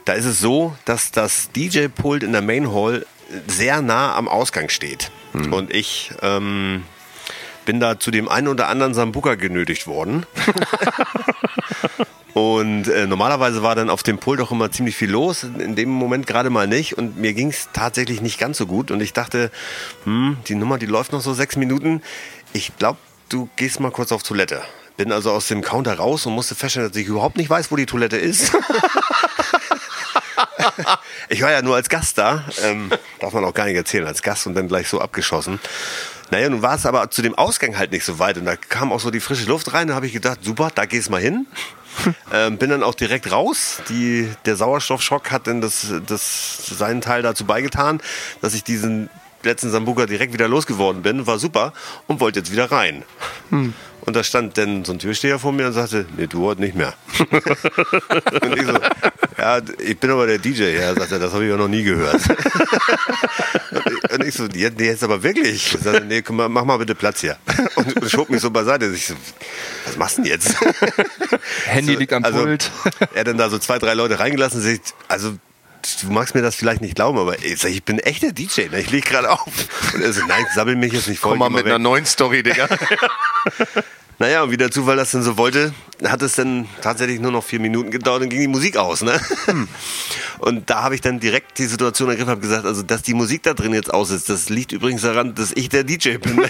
da 0.05 0.13
ist 0.13 0.25
es 0.25 0.39
so, 0.39 0.75
dass 0.85 1.11
das 1.11 1.51
DJ-Pult 1.55 2.23
in 2.23 2.31
der 2.31 2.41
Main 2.41 2.73
Hall 2.73 3.05
sehr 3.47 3.81
nah 3.81 4.15
am 4.15 4.27
Ausgang 4.27 4.69
steht. 4.69 5.11
Und 5.33 5.73
ich 5.73 6.11
ähm, 6.21 6.83
bin 7.65 7.79
da 7.79 7.99
zu 7.99 8.11
dem 8.11 8.29
einen 8.29 8.47
oder 8.47 8.67
anderen 8.67 8.93
Sambuka 8.93 9.35
genötigt 9.35 9.87
worden. 9.87 10.25
Und 12.33 12.89
äh, 12.89 13.07
normalerweise 13.07 13.63
war 13.63 13.75
dann 13.75 13.89
auf 13.89 14.03
dem 14.03 14.17
Pult 14.17 14.41
auch 14.41 14.51
immer 14.51 14.69
ziemlich 14.69 14.95
viel 14.95 15.09
los, 15.09 15.43
in 15.43 15.75
dem 15.75 15.89
Moment 15.89 16.27
gerade 16.27 16.49
mal 16.49 16.67
nicht. 16.67 16.97
Und 16.97 17.17
mir 17.17 17.33
ging 17.33 17.49
es 17.49 17.69
tatsächlich 17.73 18.21
nicht 18.21 18.37
ganz 18.37 18.57
so 18.57 18.67
gut. 18.67 18.91
Und 18.91 19.01
ich 19.01 19.13
dachte, 19.13 19.51
hm, 20.03 20.37
die 20.47 20.55
Nummer, 20.55 20.77
die 20.77 20.85
läuft 20.85 21.13
noch 21.13 21.21
so 21.21 21.33
sechs 21.33 21.55
Minuten. 21.55 22.01
Ich 22.53 22.77
glaube, 22.77 22.99
du 23.29 23.49
gehst 23.55 23.79
mal 23.79 23.91
kurz 23.91 24.11
auf 24.11 24.21
Toilette. 24.21 24.61
Bin 24.97 25.11
also 25.11 25.31
aus 25.31 25.47
dem 25.47 25.61
Counter 25.61 25.95
raus 25.95 26.26
und 26.26 26.34
musste 26.34 26.55
feststellen, 26.55 26.89
dass 26.89 26.97
ich 26.97 27.07
überhaupt 27.07 27.38
nicht 27.38 27.49
weiß, 27.49 27.72
wo 27.72 27.76
die 27.76 27.85
Toilette 27.85 28.17
ist. 28.17 28.53
ich 31.30 31.41
war 31.41 31.51
ja 31.51 31.61
nur 31.61 31.76
als 31.76 31.89
Gast 31.89 32.17
da. 32.17 32.45
Ähm, 32.63 32.91
darf 33.19 33.34
man 33.34 33.43
auch 33.43 33.53
gar 33.53 33.65
nicht 33.65 33.76
erzählen, 33.76 34.07
als 34.07 34.22
Gast 34.22 34.47
und 34.47 34.55
dann 34.55 34.67
gleich 34.67 34.88
so 34.88 35.01
abgeschossen. 35.01 35.59
Naja, 36.31 36.49
nun 36.49 36.61
war 36.61 36.76
es 36.76 36.85
aber 36.85 37.09
zu 37.11 37.22
dem 37.22 37.35
Ausgang 37.35 37.77
halt 37.77 37.91
nicht 37.91 38.05
so 38.05 38.19
weit 38.19 38.38
und 38.38 38.45
da 38.45 38.55
kam 38.55 38.91
auch 38.91 38.99
so 38.99 39.11
die 39.11 39.19
frische 39.19 39.45
Luft 39.45 39.73
rein. 39.73 39.88
Da 39.89 39.95
habe 39.95 40.07
ich 40.07 40.13
gedacht, 40.13 40.39
super, 40.41 40.72
da 40.73 40.85
gehst 40.85 41.09
mal 41.09 41.22
hin. 41.22 41.45
ähm, 42.34 42.57
bin 42.57 42.69
dann 42.69 42.84
auch 42.84 42.95
direkt 42.95 43.31
raus. 43.31 43.81
Die, 43.89 44.30
der 44.45 44.55
Sauerstoffschock 44.55 45.31
hat 45.31 45.47
dann 45.47 45.61
das, 45.61 45.93
das, 46.05 46.65
seinen 46.67 47.01
Teil 47.01 47.22
dazu 47.22 47.45
beigetan, 47.45 48.01
dass 48.41 48.53
ich 48.53 48.63
diesen 48.63 49.09
letzten 49.43 49.69
Sambuka 49.69 50.07
direkt 50.07 50.34
wieder 50.34 50.47
losgeworden 50.47 51.03
bin. 51.03 51.27
War 51.27 51.38
super 51.38 51.73
und 52.07 52.19
wollte 52.19 52.39
jetzt 52.39 52.51
wieder 52.51 52.72
rein. 52.72 53.03
Und 54.06 54.15
da 54.15 54.23
stand 54.23 54.57
dann 54.57 54.86
so 54.86 54.94
ein 54.94 54.99
Türsteher 54.99 55.40
vor 55.40 55.52
mir 55.52 55.68
und 55.68 55.73
sagte, 55.73 56.06
nee, 56.15 56.27
du 56.27 56.45
heute 56.45 56.61
nicht 56.61 56.76
mehr. 56.76 56.94
und 57.19 58.57
ich 58.57 58.65
so, 58.65 58.80
ja, 59.38 59.60
ich 59.80 59.98
bin 59.98 60.11
aber 60.11 60.27
der 60.27 60.38
DJ. 60.38 60.76
Ja, 60.76 60.94
sagt 60.94 61.11
er, 61.11 61.19
das 61.19 61.34
habe 61.34 61.44
ich 61.44 61.49
ja 61.49 61.57
noch 61.57 61.68
nie 61.68 61.84
gehört. 61.84 62.22
und 64.11 64.23
ich 64.23 64.36
so, 64.36 64.45
ja, 64.45 64.69
nee, 64.69 64.86
jetzt 64.86 65.03
aber 65.03 65.23
wirklich. 65.23 65.73
Ich 65.73 65.82
sagte, 65.82 66.06
nee, 66.06 66.22
komm 66.22 66.36
mal, 66.36 66.49
mach 66.49 66.65
mal 66.65 66.77
bitte 66.77 66.94
Platz 66.94 67.22
hier. 67.22 67.38
Und, 67.76 67.95
und 67.99 68.11
schob 68.11 68.30
mich 68.30 68.41
so 68.41 68.52
beiseite. 68.52 68.86
Ich 68.88 69.07
so, 69.07 69.15
was 69.86 69.98
machst 69.98 70.18
du 70.19 70.22
denn 70.22 70.32
jetzt? 70.32 70.56
Handy 71.65 71.94
So, 71.94 71.99
liegt 71.99 72.14
am 72.14 72.23
also, 72.23 72.44
Pult. 72.44 72.72
Er 73.14 73.22
hat 73.22 73.27
dann 73.27 73.38
da 73.38 73.49
so 73.49 73.57
zwei, 73.57 73.80
drei 73.80 73.95
Leute 73.95 74.19
reingelassen. 74.19 74.61
Sich, 74.61 74.82
also 75.07 75.36
du 76.01 76.11
magst 76.11 76.35
mir 76.35 76.41
das 76.41 76.55
vielleicht 76.55 76.81
nicht 76.81 76.95
glauben, 76.95 77.17
aber 77.17 77.43
ich, 77.43 77.59
sag, 77.59 77.71
ich 77.71 77.83
bin 77.83 77.99
echt 77.99 78.23
der 78.23 78.31
DJ. 78.31 78.69
Ne? 78.69 78.79
Ich 78.79 78.91
leg 78.91 79.05
gerade 79.05 79.29
auf. 79.31 79.47
Und 79.93 80.01
er 80.01 80.13
so, 80.13 80.25
nein, 80.25 80.45
sabbel 80.53 80.75
mich 80.75 80.93
jetzt 80.93 81.07
nicht 81.07 81.19
voll. 81.19 81.31
Komm 81.31 81.39
mal 81.39 81.49
mit 81.49 81.65
weg. 81.65 81.67
einer 81.67 81.79
neuen 81.79 82.05
Story, 82.05 82.43
Digga. 82.43 82.67
Naja, 84.17 84.43
und 84.43 84.51
wie 84.51 84.57
der 84.57 84.71
Zufall 84.71 84.95
das 84.95 85.11
denn 85.11 85.23
so 85.23 85.37
wollte, 85.37 85.73
hat 86.03 86.22
es 86.22 86.35
dann 86.35 86.67
tatsächlich 86.81 87.19
nur 87.19 87.31
noch 87.31 87.43
vier 87.43 87.59
Minuten 87.59 87.91
gedauert 87.91 88.23
und 88.23 88.30
ging 88.30 88.41
die 88.41 88.47
Musik 88.47 88.77
aus. 88.77 89.01
Ne? 89.01 89.19
Und 90.39 90.69
da 90.69 90.84
habe 90.84 90.95
ich 90.95 91.01
dann 91.01 91.19
direkt 91.19 91.57
die 91.57 91.65
Situation 91.65 92.09
ergriffen 92.09 92.30
und 92.30 92.38
habe 92.38 92.41
gesagt, 92.41 92.65
also 92.65 92.84
dass 92.84 93.01
die 93.01 93.13
Musik 93.13 93.43
da 93.43 93.53
drin 93.53 93.73
jetzt 93.73 93.93
aus 93.93 94.11
ist, 94.11 94.30
das 94.30 94.49
liegt 94.49 94.72
übrigens 94.72 95.01
daran, 95.01 95.35
dass 95.35 95.51
ich 95.53 95.69
der 95.69 95.84
DJ 95.84 96.17
bin. 96.17 96.41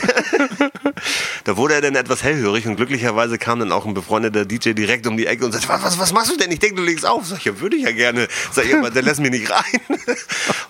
da 1.43 1.57
wurde 1.57 1.75
er 1.75 1.81
dann 1.81 1.95
etwas 1.95 2.23
hellhörig 2.23 2.67
und 2.67 2.75
glücklicherweise 2.75 3.37
kam 3.37 3.59
dann 3.59 3.71
auch 3.71 3.85
ein 3.85 3.93
befreundeter 3.93 4.45
DJ 4.45 4.71
direkt 4.71 5.05
um 5.07 5.17
die 5.17 5.27
Ecke 5.27 5.45
und 5.45 5.51
sagte, 5.51 5.69
was, 5.69 5.83
was, 5.83 5.99
was 5.99 6.13
machst 6.13 6.31
du 6.31 6.37
denn? 6.37 6.51
Ich 6.51 6.59
denke, 6.59 6.77
du 6.77 6.83
legst 6.83 7.05
auf. 7.05 7.25
Sag 7.25 7.39
ich, 7.39 7.45
ja, 7.45 7.59
würde 7.59 7.75
ich 7.75 7.83
ja 7.83 7.91
gerne. 7.91 8.27
Sag 8.51 8.65
ich, 8.65 8.75
aber 8.75 8.89
der 8.89 9.03
lässt 9.03 9.19
mich 9.19 9.31
nicht 9.31 9.51
rein. 9.51 9.63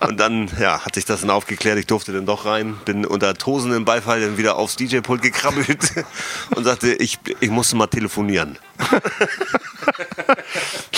und 0.00 0.20
dann 0.20 0.50
ja, 0.60 0.84
hat 0.84 0.94
sich 0.94 1.04
das 1.04 1.22
dann 1.22 1.30
aufgeklärt, 1.30 1.78
ich 1.78 1.86
durfte 1.86 2.12
dann 2.12 2.26
doch 2.26 2.44
rein, 2.44 2.76
bin 2.84 3.06
unter 3.06 3.34
tosendem 3.34 3.84
Beifall 3.84 4.20
dann 4.20 4.38
wieder 4.38 4.56
aufs 4.56 4.76
DJ-Pult 4.76 5.22
gekrabbelt 5.22 6.04
und 6.54 6.64
sagte, 6.64 6.92
ich, 6.94 7.18
ich 7.40 7.50
musste 7.50 7.76
mal 7.76 7.86
telefonieren. 7.86 8.58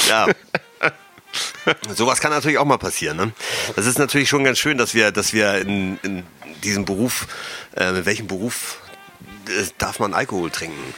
Ja. 0.08 0.26
Sowas 1.94 2.20
kann 2.20 2.30
natürlich 2.30 2.58
auch 2.58 2.64
mal 2.64 2.78
passieren. 2.78 3.16
Ne? 3.16 3.32
Das 3.76 3.86
ist 3.86 3.98
natürlich 3.98 4.28
schon 4.28 4.44
ganz 4.44 4.58
schön, 4.58 4.78
dass 4.78 4.94
wir, 4.94 5.12
dass 5.12 5.32
wir 5.32 5.58
in, 5.58 5.98
in 6.02 6.24
diesem 6.64 6.84
Beruf, 6.84 7.26
äh, 7.76 7.90
in 7.90 8.06
welchem 8.06 8.26
Beruf 8.26 8.78
äh, 9.48 9.66
darf 9.76 9.98
man 9.98 10.14
Alkohol 10.14 10.50
trinken? 10.50 10.94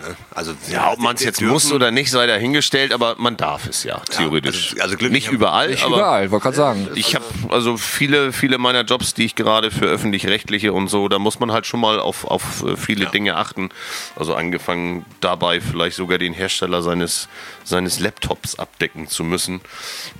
Ne? 0.00 0.16
Also, 0.34 0.52
Ja, 0.70 0.92
ob 0.92 0.98
man 0.98 1.14
es 1.16 1.22
jetzt 1.22 1.40
dürfen- 1.40 1.52
muss 1.52 1.72
oder 1.72 1.90
nicht, 1.90 2.10
sei 2.10 2.26
dahingestellt, 2.26 2.92
aber 2.92 3.16
man 3.18 3.36
darf 3.36 3.66
es 3.66 3.84
ja, 3.84 3.98
theoretisch. 4.10 4.70
also- 4.72 4.82
also 4.82 4.96
glücklich- 4.96 5.24
nicht 5.26 5.32
überall, 5.32 5.70
Nicht 5.70 5.84
aber 5.84 5.96
überall, 5.96 6.30
wollte 6.30 6.42
gerade 6.44 6.56
sagen. 6.56 6.88
ich 6.94 7.14
habe 7.14 7.24
also 7.50 7.76
viele, 7.76 8.32
viele 8.32 8.58
meiner 8.58 8.82
Jobs, 8.82 9.14
die 9.14 9.24
ich 9.24 9.34
gerade 9.36 9.70
für 9.70 9.86
öffentlich-rechtliche 9.86 10.72
und 10.72 10.88
so, 10.88 11.08
da 11.08 11.18
muss 11.18 11.38
man 11.40 11.52
halt 11.52 11.66
schon 11.66 11.80
mal 11.80 12.00
auf, 12.00 12.24
auf 12.24 12.62
äh, 12.64 12.76
viele 12.76 13.06
Dinge 13.06 13.36
achten. 13.36 13.68
Also 14.16 14.34
angefangen 14.34 15.04
dabei 15.20 15.60
vielleicht 15.60 15.96
sogar 15.96 16.18
den 16.18 16.32
Hersteller 16.34 16.82
seines, 16.82 17.28
seines 17.64 18.00
Laptops 18.00 18.58
abdecken 18.58 19.08
zu 19.08 19.24
müssen, 19.24 19.60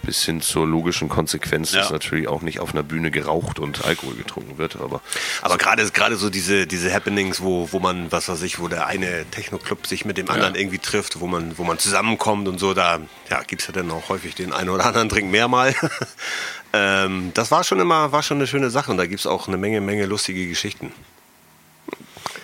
bis 0.03 0.25
hin 0.25 0.41
zur 0.41 0.67
logischen 0.67 1.09
Konsequenz, 1.09 1.73
dass 1.73 1.87
Ja. 1.89 1.93
natürlich 1.93 2.29
auch 2.29 2.43
nicht 2.43 2.61
auf 2.61 2.73
einer 2.73 2.83
Bühne 2.83 3.11
geraucht 3.11 3.59
und 3.59 3.85
Alkohol 3.85 4.15
getrunken 4.15 4.59
wird. 4.59 4.77
Aber 4.77 5.01
Aber 5.43 5.59
gerade 5.59 5.89
gerade 5.91 6.17
so 6.17 6.31
diese 6.31 6.67
diese 6.67 6.93
Happenings, 6.93 7.41
wo 7.43 7.69
wo 7.73 7.79
man 7.81 8.11
was 8.13 8.29
weiß 8.29 8.43
ich, 8.43 8.59
wo 8.61 8.69
der 8.69 8.87
eine 8.87 9.25
Techno-Club 9.71 9.87
sich 9.87 10.05
mit 10.05 10.19
dem 10.19 10.29
anderen 10.31 10.55
irgendwie 10.55 10.79
trifft, 10.79 11.21
wo 11.21 11.27
man 11.27 11.57
wo 11.59 11.65
man 11.65 11.79
zusammenkommt 11.79 12.49
und 12.49 12.59
so, 12.59 12.75
da 12.75 13.01
ja, 13.31 13.43
gibt's 13.43 13.67
ja 13.67 13.73
dann 13.73 13.91
auch 13.91 14.09
häufig 14.09 14.35
den 14.35 14.53
einen 14.53 14.71
oder 14.71 14.87
anderen 14.87 15.09
Trink 15.09 15.31
mehr 15.31 15.49
mal. 15.49 15.75
ähm, 16.73 17.31
das 17.35 17.51
war 17.51 17.65
schon 17.65 17.81
immer 17.81 18.13
war 18.13 18.23
schon 18.23 18.39
eine 18.39 18.47
schöne 18.47 18.71
Sache 18.71 18.91
und 18.91 18.97
da 18.97 19.07
gibt's 19.07 19.27
auch 19.27 19.49
eine 19.49 19.57
Menge 19.57 19.81
Menge 19.81 20.07
lustige 20.07 20.47
Geschichten. 20.49 20.93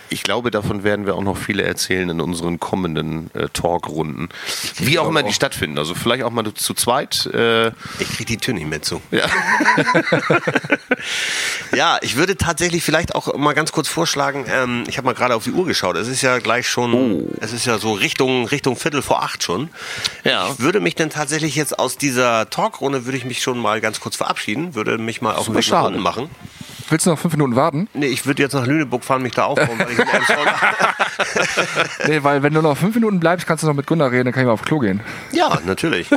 Ich 0.08 0.22
glaube, 0.22 0.50
davon 0.50 0.84
werden 0.84 1.06
wir 1.06 1.14
auch 1.14 1.22
noch 1.22 1.36
viele 1.36 1.62
erzählen 1.64 2.08
in 2.08 2.20
unseren 2.20 2.60
kommenden 2.60 3.30
äh, 3.34 3.48
Talkrunden. 3.52 4.28
Wie 4.78 4.98
auch 4.98 5.08
immer 5.08 5.22
die 5.22 5.32
stattfinden. 5.32 5.78
Also 5.78 5.94
vielleicht 5.94 6.22
auch 6.24 6.30
mal 6.30 6.44
zu 6.54 6.74
zweit. 6.74 7.26
Äh, 7.26 7.68
Ich 7.98 8.08
krieg 8.16 8.26
die 8.26 8.36
Tür 8.36 8.54
nicht 8.54 8.66
mehr 8.68 8.82
zu. 8.82 9.00
ja. 9.10 9.26
Ja, 11.74 11.98
ich 12.00 12.16
würde 12.16 12.36
tatsächlich 12.36 12.82
vielleicht 12.82 13.14
auch 13.14 13.36
mal 13.36 13.52
ganz 13.52 13.72
kurz 13.72 13.88
vorschlagen, 13.88 14.46
ähm, 14.48 14.84
ich 14.86 14.96
habe 14.98 15.06
mal 15.06 15.14
gerade 15.14 15.34
auf 15.34 15.44
die 15.44 15.50
Uhr 15.50 15.66
geschaut, 15.66 15.96
es 15.96 16.08
ist 16.08 16.22
ja 16.22 16.38
gleich 16.38 16.68
schon, 16.68 16.94
Oh. 16.94 17.28
es 17.40 17.52
ist 17.52 17.66
ja 17.66 17.78
so 17.78 17.92
Richtung, 17.92 18.46
Richtung 18.46 18.76
Viertel 18.76 19.02
vor 19.02 19.22
acht 19.22 19.42
schon. 19.42 19.68
Ja. 20.24 20.48
Ich 20.52 20.60
würde 20.60 20.80
mich 20.80 20.94
dann 20.94 21.10
tatsächlich 21.10 21.54
jetzt 21.56 21.78
aus 21.78 21.98
dieser 21.98 22.48
Talkrunde, 22.50 23.04
würde 23.04 23.18
ich 23.18 23.24
mich 23.24 23.42
schon 23.42 23.58
mal 23.58 23.80
ganz 23.80 24.00
kurz 24.00 24.16
verabschieden, 24.16 24.74
würde 24.74 24.96
mich 24.98 25.20
mal 25.20 25.34
auf 25.34 25.46
den 25.46 25.54
Weg 25.56 25.68
nach 25.70 25.84
unten 25.84 26.00
machen. 26.00 26.30
Willst 26.88 27.04
du 27.04 27.10
noch 27.10 27.18
fünf 27.18 27.34
Minuten 27.34 27.56
warten? 27.56 27.88
Nee, 27.94 28.06
ich 28.06 28.26
würde 28.26 28.42
jetzt 28.42 28.52
nach 28.52 28.64
Lüneburg 28.64 29.02
fahren, 29.02 29.20
mich 29.22 29.32
da 29.34 29.44
aufbauen, 29.46 29.76
weil 29.78 29.90
ich 29.90 29.95
Nee, 32.06 32.23
weil 32.23 32.43
wenn 32.43 32.55
du 32.55 32.62
noch 32.62 32.77
fünf 32.77 32.94
Minuten 32.94 33.20
bleibst, 33.20 33.47
kannst 33.47 33.62
du 33.62 33.66
noch 33.68 33.74
mit 33.74 33.86
Gunnar 33.86 34.10
reden, 34.10 34.27
dann 34.27 34.35
kann 34.35 34.43
ich 34.43 34.47
mal 34.47 34.52
aufs 34.52 34.64
Klo 34.64 34.78
gehen. 34.78 35.01
Ja, 35.32 35.59
natürlich. 35.64 36.09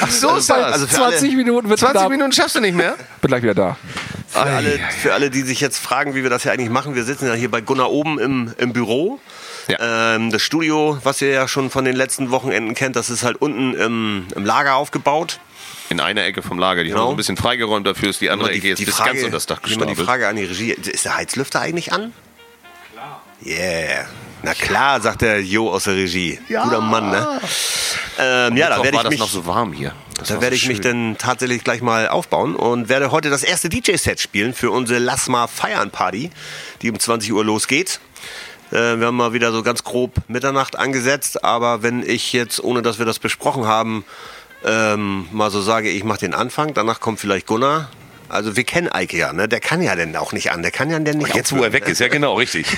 Ach 0.00 0.10
so 0.10 0.36
ist 0.36 0.50
das. 0.50 0.72
Also 0.72 0.86
für 0.86 0.94
20 0.96 1.28
alle, 1.30 1.36
Minuten 1.36 1.68
wird 1.68 1.78
20 1.80 2.00
da. 2.00 2.08
Minuten 2.08 2.32
schaffst 2.32 2.56
du 2.56 2.60
nicht 2.60 2.76
mehr? 2.76 2.94
Bin 3.20 3.28
gleich 3.28 3.42
wieder 3.42 3.54
da. 3.54 3.76
für, 4.28 4.40
alle, 4.40 4.80
für 5.00 5.12
alle, 5.14 5.30
die 5.30 5.42
sich 5.42 5.60
jetzt 5.60 5.78
fragen, 5.78 6.14
wie 6.14 6.22
wir 6.22 6.30
das 6.30 6.42
hier 6.42 6.52
eigentlich 6.52 6.70
machen, 6.70 6.94
wir 6.94 7.04
sitzen 7.04 7.26
ja 7.26 7.34
hier 7.34 7.50
bei 7.50 7.60
Gunnar 7.60 7.90
oben 7.90 8.18
im, 8.18 8.54
im 8.58 8.72
Büro. 8.72 9.20
Ja. 9.68 10.14
Ähm, 10.16 10.30
das 10.30 10.42
Studio, 10.42 10.98
was 11.04 11.22
ihr 11.22 11.30
ja 11.30 11.48
schon 11.48 11.70
von 11.70 11.84
den 11.86 11.96
letzten 11.96 12.30
Wochenenden 12.30 12.74
kennt, 12.74 12.96
das 12.96 13.08
ist 13.08 13.22
halt 13.22 13.36
unten 13.40 13.74
im, 13.74 14.26
im 14.34 14.44
Lager 14.44 14.74
aufgebaut. 14.74 15.40
In 15.90 16.00
einer 16.00 16.24
Ecke 16.24 16.42
vom 16.42 16.58
Lager. 16.58 16.82
Die 16.84 16.90
haben 16.90 16.96
Genau. 16.96 17.06
so 17.08 17.14
ein 17.14 17.16
bisschen 17.16 17.36
freigeräumt 17.36 17.86
dafür, 17.86 18.10
ist 18.10 18.20
die 18.20 18.30
andere 18.30 18.50
Immer 18.50 18.58
Ecke 18.58 18.68
jetzt 18.68 18.84
bis 18.84 18.96
ganz 18.98 19.18
unter 19.20 19.30
das 19.30 19.46
Dach 19.46 19.58
immer 19.64 19.86
die 19.86 19.94
gestapelt. 19.94 20.06
Frage 20.06 20.28
an 20.28 20.36
die 20.36 20.44
Regie, 20.44 20.72
ist 20.72 21.04
der 21.04 21.16
Heizlüfter 21.16 21.60
eigentlich 21.60 21.92
an? 21.92 22.12
Yeah. 23.44 24.06
Na 24.42 24.52
klar, 24.54 25.00
sagt 25.00 25.22
der 25.22 25.42
Jo 25.42 25.70
aus 25.70 25.84
der 25.84 25.94
Regie. 25.96 26.38
Guter 26.48 26.80
Mann, 26.80 27.10
ne? 27.10 27.40
Ähm, 28.18 28.56
ja, 28.56 28.68
da 28.68 28.82
werde 28.82 28.96
war 28.96 29.00
ich 29.00 29.02
das 29.02 29.10
mich, 29.10 29.20
noch 29.20 29.28
so 29.28 29.46
warm 29.46 29.72
hier. 29.72 29.94
Das 30.18 30.28
da 30.28 30.40
werde 30.40 30.54
so 30.54 30.62
ich 30.62 30.68
mich 30.68 30.80
dann 30.80 31.16
tatsächlich 31.18 31.64
gleich 31.64 31.80
mal 31.80 32.08
aufbauen 32.08 32.54
und 32.54 32.88
werde 32.88 33.10
heute 33.10 33.30
das 33.30 33.42
erste 33.42 33.68
DJ-Set 33.68 34.20
spielen 34.20 34.52
für 34.52 34.70
unsere 34.70 34.98
Lass 34.98 35.28
mal 35.28 35.46
feiern 35.46 35.90
Party, 35.90 36.30
die 36.82 36.90
um 36.90 36.98
20 36.98 37.32
Uhr 37.32 37.44
losgeht. 37.44 38.00
Äh, 38.70 38.98
wir 38.98 39.06
haben 39.06 39.16
mal 39.16 39.32
wieder 39.32 39.50
so 39.50 39.62
ganz 39.62 39.82
grob 39.82 40.12
Mitternacht 40.28 40.76
angesetzt, 40.76 41.42
aber 41.42 41.82
wenn 41.82 42.02
ich 42.02 42.32
jetzt, 42.32 42.62
ohne 42.62 42.82
dass 42.82 42.98
wir 42.98 43.06
das 43.06 43.18
besprochen 43.18 43.66
haben, 43.66 44.04
ähm, 44.64 45.26
mal 45.32 45.50
so 45.50 45.60
sage, 45.60 45.90
ich 45.90 46.04
mache 46.04 46.20
den 46.20 46.34
Anfang, 46.34 46.74
danach 46.74 47.00
kommt 47.00 47.18
vielleicht 47.18 47.46
Gunnar. 47.46 47.88
Also 48.34 48.56
wir 48.56 48.64
kennen 48.64 48.88
Eike 48.88 49.16
ja, 49.16 49.32
ne? 49.32 49.48
Der 49.48 49.60
kann 49.60 49.80
ja 49.82 49.94
denn 49.96 50.14
auch 50.16 50.32
nicht 50.32 50.50
an. 50.52 50.62
Der 50.62 50.70
kann 50.70 50.90
ja 50.90 50.98
denn 50.98 51.18
nicht 51.18 51.34
Jetzt, 51.34 51.56
wo 51.56 51.62
er 51.62 51.72
weg 51.72 51.88
ist, 51.88 52.00
ja 52.00 52.08
genau, 52.08 52.34
richtig. 52.34 52.66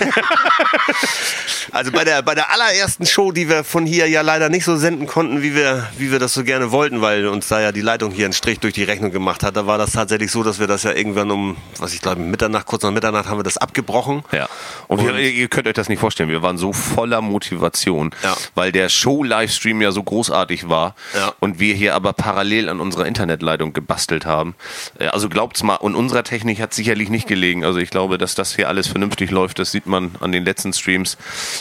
Also 1.73 1.91
bei 1.93 2.05
der, 2.05 2.23
bei 2.23 2.35
der 2.35 2.51
allerersten 2.53 3.07
Show, 3.07 3.33
die 3.33 3.49
wir 3.49 3.65
von 3.65 3.87
hier 3.87 4.09
ja 4.09 4.21
leider 4.23 4.49
nicht 4.49 4.65
so 4.65 4.77
senden 4.77 5.07
konnten, 5.07 5.43
wie 5.43 5.55
wir, 5.55 5.87
wie 5.99 6.13
wir 6.13 6.19
das 6.19 6.33
so 6.33 6.45
gerne 6.45 6.71
wollten, 6.71 7.01
weil 7.03 7.27
uns 7.27 7.49
da 7.49 7.61
ja 7.61 7.73
die 7.73 7.81
Leitung 7.81 8.13
hier 8.13 8.25
einen 8.25 8.33
Strich 8.33 8.61
durch 8.61 8.73
die 8.73 8.85
Rechnung 8.85 9.11
gemacht 9.11 9.43
hat, 9.43 9.57
da 9.57 9.67
war 9.67 9.77
das 9.77 9.93
tatsächlich 9.93 10.31
so, 10.31 10.43
dass 10.43 10.59
wir 10.61 10.69
das 10.69 10.85
ja 10.85 10.93
irgendwann 10.93 11.31
um, 11.31 11.57
was 11.79 11.93
ich 11.93 12.01
glaube, 12.01 12.21
Mitternacht, 12.21 12.67
kurz 12.67 12.83
nach 12.83 12.93
Mitternacht 12.93 13.29
haben 13.29 13.39
wir 13.39 13.43
das 13.43 13.59
abgebrochen. 13.59 14.23
Ja. 14.33 14.49
Und, 14.87 15.05
wir, 15.05 15.19
ihr 15.19 15.49
könnt 15.49 15.67
euch 15.67 15.75
das 15.75 15.89
nicht 15.89 15.99
vorstellen, 15.99 16.29
wir 16.29 16.41
waren 16.43 16.57
so 16.57 16.73
voller 16.73 17.21
Motivation, 17.21 18.11
Ja. 18.23 18.37
weil 18.55 18.71
der 18.73 18.89
Show-Livestream 18.89 19.83
ja 19.83 19.91
so 19.91 20.03
großartig 20.03 20.69
war 20.69 20.95
Ja. 21.15 21.33
und 21.41 21.59
wir 21.59 21.75
hier 21.75 21.95
aber 21.95 22.13
parallel 22.13 22.69
an 22.69 22.81
unserer 22.81 23.07
Internetleitung 23.07 23.73
gebastelt 23.73 24.25
haben. 24.25 24.55
Äh, 24.99 25.09
Also 25.09 25.29
glaubt's 25.47 25.63
mal, 25.63 25.77
und 25.77 25.95
unserer 25.95 26.25
Technik 26.25 26.61
hat 26.61 26.75
sicherlich 26.75 27.09
nicht 27.09 27.29
gelegen. 27.29 27.65
Also 27.65 27.79
ich 27.79 27.91
glaube, 27.91 28.19
dass 28.19 28.35
das 28.35 28.57
hier 28.57 28.69
alles 28.69 28.89
vernünftig 28.89 29.31
läuft, 29.31 29.61
das 29.61 29.71
sieht 29.71 29.87
man 29.87 30.17
an 30.19 30.33
den 30.33 30.45
letzten 30.45 30.73
Streams. 30.73 31.17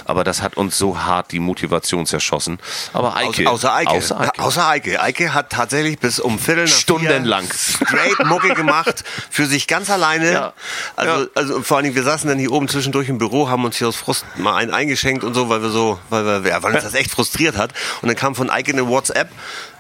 Aber 0.06 0.24
das 0.24 0.42
hat 0.42 0.58
uns 0.58 0.76
so 0.78 1.04
hart 1.04 1.32
die 1.32 1.40
Motivation 1.40 2.08
zerschossen. 2.08 2.58
Aber 2.94 3.16
Eike. 3.16 3.48
Außer 3.48 3.74
Eike. 3.76 3.92
Außer 3.92 4.20
Eike. 4.20 4.42
Außer 4.42 4.68
Eike. 4.68 5.02
Eike 5.02 5.34
hat 5.36 5.52
tatsächlich 5.52 6.00
bis 6.00 6.20
um 6.20 6.40
Viertel 6.40 6.64
nach 6.66 6.72
Stundenlang. 6.72 7.46
straight 7.54 8.26
Mucke 8.26 8.56
gemacht, 8.56 9.04
für 9.30 9.46
sich 9.46 9.68
ganz 9.68 9.92
alleine. 9.92 10.32
Ja. 10.32 10.54
Also, 10.96 11.22
Ja. 11.24 11.28
also 11.36 11.62
vor 11.62 11.78
allen 11.78 11.84
Dingen, 11.84 11.96
wir 11.96 12.04
saßen 12.04 12.28
dann 12.28 12.40
hier 12.40 12.52
oben 12.52 12.68
zwischendurch 12.68 13.08
im 13.08 13.20
Büro, 13.20 13.50
haben 13.50 13.66
uns 13.66 13.78
hier 13.78 13.88
aus 13.88 13.96
Frust 13.96 14.26
mal 14.38 14.56
einen 14.56 14.74
eingeschenkt 14.74 15.24
und 15.24 15.36
so, 15.36 15.48
weil 15.50 15.62
wir 15.62 15.70
so, 15.70 16.00
weil 16.10 16.44
wir, 16.44 16.64
weil 16.64 16.74
uns 16.74 16.84
das 16.84 16.96
echt 16.96 17.12
frustriert 17.12 17.56
hat. 17.56 17.72
Und 18.02 18.08
dann 18.08 18.16
kam 18.16 18.34
von 18.34 18.50
Eike 18.50 18.72
eine 18.72 18.88
WhatsApp, 18.88 19.30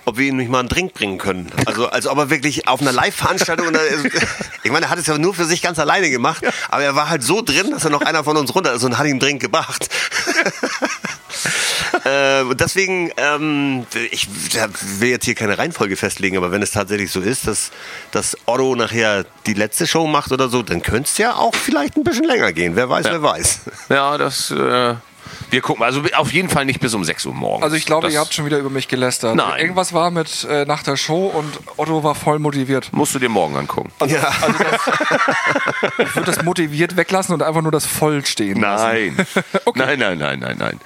ob 0.06 0.18
wir 0.18 0.27
ihm 0.27 0.38
nicht 0.38 0.49
mal 0.49 0.60
einen 0.60 0.69
Drink 0.69 0.94
bringen 0.94 1.18
können. 1.18 1.52
Also, 1.65 1.88
als 1.90 2.07
ob 2.07 2.18
er 2.18 2.30
wirklich 2.30 2.68
auf 2.68 2.82
einer 2.82 2.91
Live-Veranstaltung, 2.91 3.73
er- 3.73 3.82
ich 4.64 4.72
meine, 4.72 4.86
er 4.86 4.90
hat 4.90 4.99
es 4.99 5.07
ja 5.07 5.18
nur 5.18 5.34
für 5.34 5.45
sich 5.45 5.61
ganz 5.61 5.80
alleine 5.80 6.10
gemacht, 6.10 6.44
aber 6.69 6.84
er 6.84 6.95
war 6.95 7.10
halt 7.10 7.23
so 7.23 7.41
drin, 7.41 7.72
dass 7.72 7.84
er 7.84 7.90
noch 7.91 8.02
einer 8.02 8.23
von 8.23 8.38
uns 8.38 8.53
runter 8.56 8.73
ist 8.73 8.84
und 8.84 8.98
hat 8.98 9.06
ihm 9.06 9.11
einen 9.11 9.19
Drink 9.19 9.41
gebracht. 9.41 9.90
Äh, 12.03 12.41
und 12.41 12.60
deswegen, 12.61 13.11
ähm, 13.18 13.86
ich 14.11 14.27
will 14.99 15.10
jetzt 15.10 15.26
hier 15.26 15.34
keine 15.36 15.57
Reihenfolge 15.57 15.95
festlegen, 15.95 16.38
aber 16.38 16.52
wenn 16.52 16.61
es 16.61 16.72
tatsächlich 16.72 17.11
so 17.11 17.19
ist, 17.19 17.48
dass, 17.48 17.72
dass 18.11 18.38
Otto 18.45 18.76
nachher 18.76 19.26
die 19.45 19.53
letzte 19.53 19.88
Show 19.88 20.06
macht 20.07 20.32
oder 20.32 20.49
so, 20.49 20.61
dann 20.61 20.82
könnte 20.82 21.10
es 21.10 21.18
ja 21.18 21.36
auch 21.36 21.56
vielleicht 21.56 21.95
ein 21.98 22.03
bisschen 22.03 22.26
länger 22.26 22.53
gehen. 22.53 22.76
Wer 22.76 22.90
weiß, 22.90 23.06
wer 23.06 23.22
weiß. 23.22 23.60
Ja, 23.90 24.18
das. 24.18 24.52
Äh, 24.52 24.95
wir 25.49 25.61
gucken. 25.61 25.84
Also 25.84 26.02
auf 26.15 26.31
jeden 26.31 26.49
Fall 26.49 26.65
nicht 26.65 26.80
bis 26.80 26.93
um 26.93 27.03
6 27.03 27.26
Uhr 27.26 27.34
morgens. 27.34 27.64
Also 27.64 27.76
ich 27.76 27.85
glaube, 27.85 28.07
das 28.07 28.14
ihr 28.14 28.19
habt 28.19 28.34
schon 28.34 28.45
wieder 28.45 28.57
über 28.57 28.69
mich 28.69 28.88
gelästert. 28.88 29.35
Nein. 29.35 29.60
Irgendwas 29.60 29.93
war 29.93 30.11
mit 30.11 30.45
äh, 30.49 30.65
nach 30.65 30.84
der 30.84 30.97
Show 30.97 31.27
und 31.27 31.60
Otto 31.77 32.03
war 32.03 32.15
voll 32.15 32.39
motiviert. 32.39 32.89
Musst 32.91 33.15
du 33.15 33.19
dir 33.19 33.30
morgen 33.30 33.56
angucken. 33.56 33.91
Ja. 34.06 34.31
Ich 35.97 36.15
würde 36.15 36.31
das 36.31 36.43
motiviert 36.43 36.97
weglassen 36.97 37.34
und 37.34 37.43
einfach 37.43 37.61
nur 37.61 37.72
das 37.72 37.85
voll 37.85 38.26
stehen 38.26 38.60
lassen. 38.61 39.15
Nein. 39.15 39.27
Nein, 39.76 39.99
nein, 39.99 40.18
nein, 40.18 40.39
nein, 40.39 40.57
nein. 40.57 40.80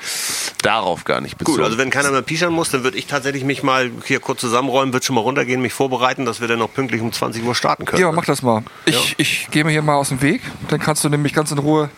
Darauf 0.61 1.03
gar 1.03 1.21
nicht 1.21 1.37
bezogen. 1.37 1.57
Gut, 1.57 1.65
also 1.65 1.77
wenn 1.77 1.89
keiner 1.89 2.11
mehr 2.11 2.21
pischern 2.21 2.51
muss, 2.51 2.69
dann 2.69 2.83
würde 2.83 2.97
ich 2.97 3.05
tatsächlich 3.07 3.43
mich 3.43 3.63
mal 3.63 3.91
hier 4.05 4.19
kurz 4.19 4.41
zusammenräumen, 4.41 4.93
würde 4.93 5.05
schon 5.05 5.15
mal 5.15 5.21
runtergehen, 5.21 5.61
mich 5.61 5.73
vorbereiten, 5.73 6.25
dass 6.25 6.41
wir 6.41 6.47
dann 6.47 6.59
noch 6.59 6.73
pünktlich 6.73 7.01
um 7.01 7.11
20 7.11 7.43
Uhr 7.43 7.55
starten 7.55 7.85
können. 7.85 8.01
Ja, 8.01 8.11
mach 8.11 8.25
das 8.25 8.41
mal. 8.41 8.63
Ich, 8.85 9.15
ich 9.17 9.47
gehe 9.51 9.63
mir 9.63 9.71
hier 9.71 9.81
mal 9.81 9.95
aus 9.95 10.09
dem 10.09 10.21
Weg. 10.21 10.41
Dann 10.69 10.79
kannst 10.79 11.03
du 11.03 11.09
nämlich 11.09 11.33
ganz 11.33 11.51
in 11.51 11.59
Ruhe 11.59 11.89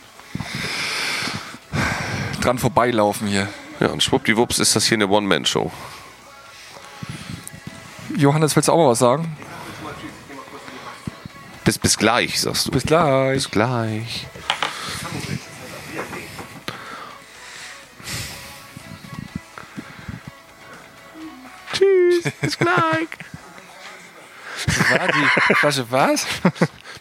dran 2.42 2.60
vorbeilaufen 2.60 3.28
hier. 3.28 3.48
ja, 3.80 3.88
und 3.88 4.04
schwuppdiwupps 4.04 4.60
ist 4.60 4.76
das 4.76 4.86
hier 4.86 4.98
eine 4.98 5.08
One-Man-Show. 5.08 5.72
Johannes, 8.18 8.56
willst 8.56 8.68
du 8.68 8.74
auch 8.74 8.78
mal 8.78 8.90
was 8.90 9.00
sagen? 9.00 9.36
Bis, 11.64 11.78
bis 11.78 11.98
gleich, 11.98 12.40
sagst 12.42 12.68
du. 12.68 12.72
Bis 12.72 12.84
gleich. 12.84 13.36
Bis 13.36 13.52
gleich. 13.52 14.28
Tschüss. 21.74 22.34
Bis 22.42 22.58
gleich. 22.58 23.08
War 24.90 25.08
die 25.08 25.54
Flasche 25.56 25.86
was? 25.90 26.26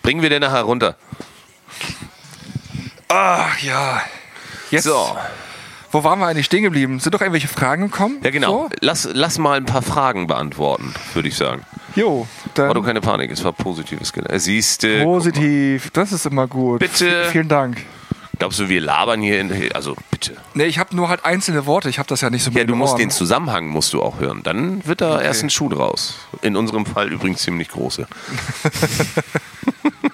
Bringen 0.03 0.23
wir 0.23 0.31
den 0.31 0.43
nachher 0.43 0.63
runter. 0.63 0.97
Ach 3.09 3.59
ja. 3.59 4.03
Jetzt, 4.71 4.85
So. 4.85 5.17
wo 5.91 6.05
waren 6.05 6.19
wir 6.21 6.27
eigentlich 6.27 6.47
stehen 6.47 6.63
geblieben? 6.63 7.01
Sind 7.01 7.15
doch 7.15 7.21
irgendwelche 7.21 7.49
Fragen 7.49 7.83
gekommen? 7.91 8.19
Ja, 8.23 8.31
genau. 8.31 8.69
So? 8.69 8.77
Lass, 8.81 9.09
lass 9.13 9.39
mal 9.39 9.57
ein 9.57 9.67
paar 9.67 9.83
Fragen 9.83 10.27
beantworten, 10.27 10.95
würde 11.15 11.29
ich 11.29 11.37
sagen. 11.37 11.63
Jo, 11.97 12.27
Aber 12.57 12.69
du 12.69 12.75
dann 12.75 12.85
keine 12.85 13.01
Panik, 13.01 13.31
es 13.33 13.43
war 13.43 13.53
positives 13.53 14.13
Gel- 14.13 14.27
Siehst 14.39 14.85
du. 14.85 15.03
positiv. 15.03 15.91
Das 15.91 16.13
ist 16.13 16.25
immer 16.27 16.47
gut. 16.47 16.79
Bitte. 16.79 17.25
V- 17.25 17.31
Vielen 17.31 17.49
Dank. 17.49 17.79
Glaubst 18.39 18.59
du, 18.59 18.69
wir 18.71 18.81
labern 18.81 19.21
hier 19.21 19.39
in. 19.41 19.73
Also 19.75 19.97
bitte. 20.11 20.35
Nee, 20.55 20.65
ich 20.65 20.79
habe 20.79 20.97
nur 20.97 21.11
halt 21.11 21.27
einzelne 21.27 21.67
Worte. 21.67 21.91
Ich 21.91 21.99
habe 21.99 22.09
das 22.09 22.23
ja 22.23 22.31
nicht 22.31 22.43
so 22.43 22.51
Ja, 22.53 22.65
du 22.65 22.75
musst 22.75 22.93
Ohren. 22.93 23.01
den 23.01 23.11
Zusammenhang 23.11 23.67
musst 23.67 23.93
du 23.93 24.01
auch 24.03 24.19
hören. 24.19 24.41
Dann 24.45 24.87
wird 24.87 25.03
da 25.03 25.21
erst 25.21 25.43
ein 25.43 25.51
Schuh 25.51 25.69
draus. 25.69 26.15
In 26.41 26.57
unserem 26.57 26.87
Fall 26.87 27.13
übrigens 27.13 27.43
ziemlich 27.43 27.69
große. 27.69 28.07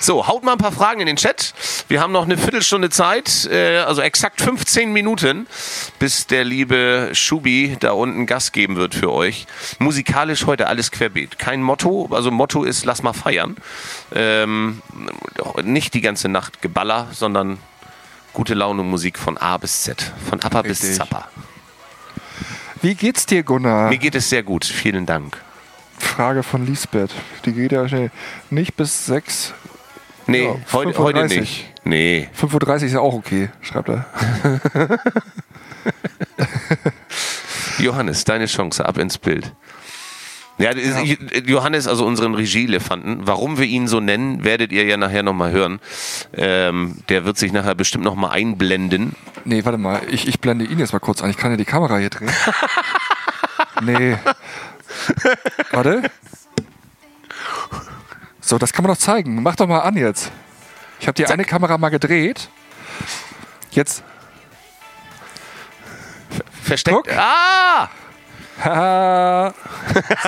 so, 0.00 0.26
haut 0.26 0.44
mal 0.44 0.52
ein 0.52 0.58
paar 0.58 0.72
Fragen 0.72 1.00
in 1.00 1.06
den 1.06 1.16
Chat. 1.16 1.54
Wir 1.88 2.00
haben 2.00 2.12
noch 2.12 2.24
eine 2.24 2.36
Viertelstunde 2.36 2.90
Zeit, 2.90 3.48
äh, 3.50 3.78
also 3.78 4.02
exakt 4.02 4.40
15 4.40 4.92
Minuten, 4.92 5.46
bis 5.98 6.26
der 6.26 6.44
liebe 6.44 7.10
Schubi 7.12 7.76
da 7.80 7.92
unten 7.92 8.26
Gas 8.26 8.52
geben 8.52 8.76
wird 8.76 8.94
für 8.94 9.12
euch. 9.12 9.46
Musikalisch 9.78 10.46
heute 10.46 10.66
alles 10.66 10.90
querbeet. 10.90 11.38
Kein 11.38 11.62
Motto, 11.62 12.08
also 12.10 12.30
Motto 12.30 12.64
ist 12.64 12.84
lass 12.84 13.02
mal 13.02 13.12
feiern. 13.12 13.56
Ähm, 14.14 14.82
nicht 15.62 15.94
die 15.94 16.00
ganze 16.00 16.28
Nacht 16.28 16.62
Geballer, 16.62 17.08
sondern 17.12 17.58
gute 18.32 18.54
Laune 18.54 18.82
Musik 18.82 19.18
von 19.18 19.38
A 19.38 19.56
bis 19.56 19.82
Z, 19.82 20.12
von 20.28 20.42
Appa 20.42 20.62
bis. 20.62 20.96
Zappa. 20.96 21.28
Wie 22.82 22.94
geht's 22.94 23.26
dir, 23.26 23.42
Gunnar? 23.42 23.88
Mir 23.88 23.98
geht 23.98 24.14
es 24.14 24.28
sehr 24.28 24.42
gut, 24.42 24.64
vielen 24.64 25.06
Dank. 25.06 25.40
Frage 25.98 26.42
von 26.42 26.66
Lisbeth. 26.66 27.10
Die 27.44 27.52
geht 27.52 27.72
ja 27.72 27.88
schnell. 27.88 28.10
Nicht 28.50 28.76
bis 28.76 29.06
6. 29.06 29.54
Nee, 30.26 30.44
Ja, 30.44 30.50
heute, 30.72 30.98
heute 30.98 31.18
35. 31.28 31.40
nicht. 31.40 31.72
Nee. 31.84 32.28
5.30 32.40 32.66
Uhr 32.68 32.74
ist 32.86 32.92
ja 32.92 33.00
auch 33.00 33.14
okay, 33.14 33.48
schreibt 33.62 33.88
er. 33.90 34.06
Johannes, 37.78 38.24
deine 38.24 38.46
Chance, 38.46 38.84
ab 38.86 38.98
ins 38.98 39.18
Bild. 39.18 39.52
Ja, 40.58 40.70
ist- 40.70 41.18
Johannes, 41.46 41.86
also 41.86 42.06
unseren 42.06 42.34
Regie-Elefanten, 42.34 43.26
warum 43.26 43.58
wir 43.58 43.66
ihn 43.66 43.88
so 43.88 44.00
nennen, 44.00 44.42
werdet 44.42 44.72
ihr 44.72 44.84
ja 44.84 44.96
nachher 44.96 45.22
nochmal 45.22 45.52
hören. 45.52 45.80
Ähm, 46.34 46.96
der 47.10 47.26
wird 47.26 47.36
sich 47.36 47.52
nachher 47.52 47.74
bestimmt 47.74 48.04
nochmal 48.04 48.30
einblenden. 48.30 49.14
Nee, 49.44 49.64
warte 49.66 49.76
mal. 49.78 50.00
Ich, 50.10 50.26
ich 50.26 50.40
blende 50.40 50.64
ihn 50.64 50.78
jetzt 50.78 50.94
mal 50.94 50.98
kurz 50.98 51.20
ein. 51.22 51.28
Ich 51.30 51.36
kann 51.36 51.50
ja 51.50 51.58
die 51.58 51.66
Kamera 51.66 51.98
hier 51.98 52.08
drehen. 52.08 52.30
nee. 53.82 54.16
Warte. 55.72 56.10
So, 58.46 58.58
das 58.58 58.72
kann 58.72 58.84
man 58.84 58.94
doch 58.94 59.00
zeigen. 59.00 59.42
Mach 59.42 59.56
doch 59.56 59.66
mal 59.66 59.80
an 59.80 59.96
jetzt. 59.96 60.30
Ich 61.00 61.08
habe 61.08 61.16
die 61.16 61.26
eine 61.26 61.44
Kamera 61.44 61.78
mal 61.78 61.88
gedreht. 61.88 62.48
Jetzt. 63.72 64.04
Versteckt. 66.62 66.96
Guck. 66.96 67.18
Ah! 67.18 67.88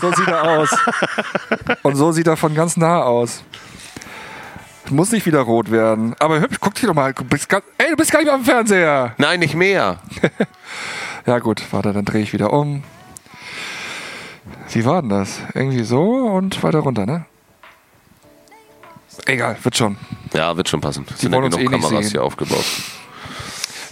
So 0.01 0.13
sieht 0.13 0.27
er 0.27 0.43
aus. 0.43 0.77
Und 1.83 1.95
so 1.95 2.11
sieht 2.11 2.27
er 2.27 2.37
von 2.37 2.57
ganz 2.57 2.77
nah 2.77 3.05
aus. 3.05 3.45
Muss 4.91 5.13
nicht 5.13 5.25
wieder 5.25 5.43
rot 5.43 5.71
werden. 5.71 6.17
Aber 6.19 6.41
hübsch, 6.41 6.57
guck 6.61 6.75
dich 6.75 6.87
doch 6.87 6.95
mal. 6.95 7.15
Du 7.15 7.23
bist 7.23 7.49
gar, 7.49 7.63
ey, 7.79 7.91
du 7.91 7.97
bist 7.97 8.11
gar 8.11 8.19
nicht 8.19 8.27
mehr 8.27 8.35
am 8.35 8.45
Fernseher. 8.45 9.15
Nein, 9.19 9.39
nicht 9.39 9.55
mehr. 9.55 10.01
Ja 11.27 11.41
gut, 11.41 11.63
warte, 11.73 11.93
dann 11.93 12.07
drehe 12.07 12.23
ich 12.23 12.33
wieder 12.33 12.55
um. 12.55 12.83
Wie 14.71 14.87
war 14.87 15.03
denn 15.03 15.11
das? 15.11 15.41
Irgendwie 15.53 15.85
so 15.85 16.01
und 16.01 16.63
weiter 16.63 16.79
runter, 16.79 17.05
ne? 17.05 17.27
Egal, 19.27 19.57
wird 19.63 19.77
schon. 19.77 19.97
Ja, 20.33 20.57
wird 20.57 20.69
schon 20.69 20.81
passen. 20.81 21.05
Es 21.13 21.21
sind 21.21 21.33
ja 21.33 21.37
wollen 21.37 21.47
uns 21.47 21.57
genug 21.57 21.73
eh 21.73 21.77
Kameras 21.81 22.11
hier 22.11 22.23
aufgebaut. 22.23 22.65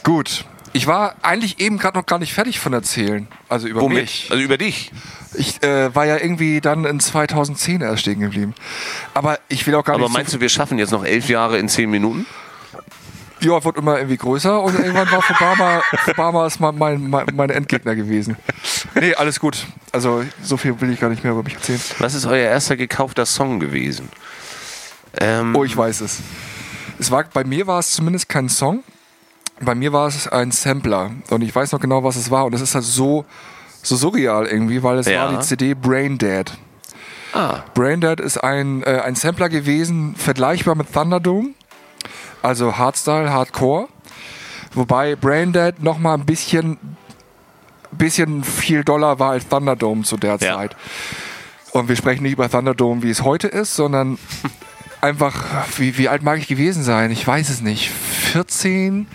Gut. 0.03 0.45
Ich 0.73 0.87
war 0.87 1.15
eigentlich 1.23 1.59
eben 1.59 1.79
gerade 1.79 1.97
noch 1.99 2.05
gar 2.05 2.19
nicht 2.19 2.35
fertig 2.35 2.61
von 2.61 2.73
erzählen. 2.73 3.27
Also 3.49 3.67
über 3.67 3.81
Womit? 3.81 4.03
mich. 4.03 4.29
Also 4.31 4.43
über 4.43 4.59
dich. 4.59 4.93
Ich 5.35 5.63
äh, 5.63 5.95
war 5.95 6.05
ja 6.05 6.17
irgendwie 6.19 6.61
dann 6.61 6.85
in 6.85 7.01
2010 7.01 7.81
erst 7.81 8.03
stehen 8.03 8.21
geblieben. 8.21 8.55
Aber 9.15 9.39
ich 9.49 9.67
will 9.67 9.75
auch 9.75 9.85
gar 9.85 9.95
Aber 9.95 10.05
nicht. 10.05 10.13
meinst 10.13 10.35
du, 10.35 10.41
wir 10.41 10.49
schaffen 10.51 10.79
jetzt 10.79 10.93
noch 10.93 11.05
elf 11.05 11.29
Jahre 11.29 11.59
in 11.59 11.69
zehn 11.69 11.91
Minuten? 11.91 12.27
so, 13.41 13.49
ja, 13.55 13.65
wird 13.65 13.77
immer 13.77 13.97
irgendwie 13.97 14.17
größer 14.17 14.61
und 14.63 14.75
irgendwann 14.79 15.11
war 15.11 15.19
Obama, 15.31 15.83
Obama 16.09 16.47
ist 16.47 16.59
mein, 16.61 16.77
mein, 16.77 17.27
mein 17.35 17.51
Endgegner 17.51 17.95
gewesen. 17.95 18.37
Nee, 18.95 19.15
alles 19.15 19.41
gut. 19.41 19.67
Also 19.93 20.25
so 20.43 20.57
viel 20.57 20.81
will 20.81 20.91
ich 20.91 21.01
gar 21.01 21.11
nicht 21.11 21.23
mehr 21.23 21.33
über 21.33 21.43
mich 21.43 21.55
erzählen. 21.55 21.81
Was 21.99 22.15
ist 22.15 22.27
euer 22.27 22.49
erster 22.49 22.77
gekaufter 22.77 23.27
Song 23.27 23.61
gewesen? 23.61 24.09
Ähm, 25.21 25.55
Oh, 25.57 25.65
ich 25.65 25.77
weiß 25.77 26.01
es. 26.03 26.19
es 26.99 27.11
war, 27.11 27.25
bei 27.33 27.45
mir 27.45 27.67
war 27.67 27.79
es 27.79 27.91
zumindest 27.93 28.29
kein 28.29 28.49
Song. 28.49 28.83
Bei 29.61 29.75
mir 29.75 29.93
war 29.93 30.07
es 30.09 30.29
ein 30.29 30.51
Sampler. 30.51 31.11
Und 31.31 31.43
ich 31.43 31.55
weiß 31.55 31.73
noch 31.73 31.81
genau, 31.81 32.05
was 32.05 32.17
es 32.17 32.31
war. 32.31 32.45
Und 32.45 32.55
es 32.55 32.61
ist 32.61 32.75
halt 32.75 32.85
so, 32.85 33.25
so 33.83 33.97
surreal 33.97 34.47
irgendwie, 34.47 34.83
weil 34.83 34.99
es 34.99 35.07
Ja. 35.07 35.25
war 35.33 35.39
die 35.39 35.45
CD 35.45 35.75
Brain 35.75 36.19
Dead. 36.19 36.53
Ah. 37.33 37.63
Braindead 37.75 38.19
ist 38.21 38.39
ein, 38.43 38.83
äh, 38.85 39.01
ein 39.05 39.15
Sampler 39.15 39.49
gewesen, 39.51 40.15
vergleichbar 40.17 40.75
mit 40.75 40.91
Thunderdome, 40.93 41.51
also 42.43 42.79
Hardstyle, 42.79 43.31
Hardcore. 43.31 43.89
Wobei 44.73 45.17
Braindead 45.17 45.83
noch 45.83 45.99
mal 45.99 46.15
ein 46.15 46.25
bisschen, 46.25 46.79
bisschen 47.93 48.43
viel 48.43 48.85
doller 48.85 49.19
war 49.19 49.33
als 49.33 49.49
Thunderdome 49.49 50.03
zu 50.05 50.17
der 50.17 50.37
Ja. 50.37 50.57
Zeit. 50.57 50.77
Und 51.73 51.89
wir 51.91 51.97
sprechen 51.97 52.23
nicht 52.23 52.33
über 52.33 52.49
Thunderdome, 52.51 53.03
wie 53.03 53.11
es 53.11 53.23
heute 53.23 53.49
ist, 53.49 53.75
sondern 53.75 54.19
einfach, 55.01 55.45
wie, 55.79 55.99
wie 55.99 56.09
alt 56.09 56.23
mag 56.23 56.39
ich 56.39 56.47
gewesen 56.49 56.83
sein? 56.83 57.11
Ich 57.11 57.27
weiß 57.27 57.49
es 57.49 57.61
nicht. 57.61 57.91
14? 57.91 59.07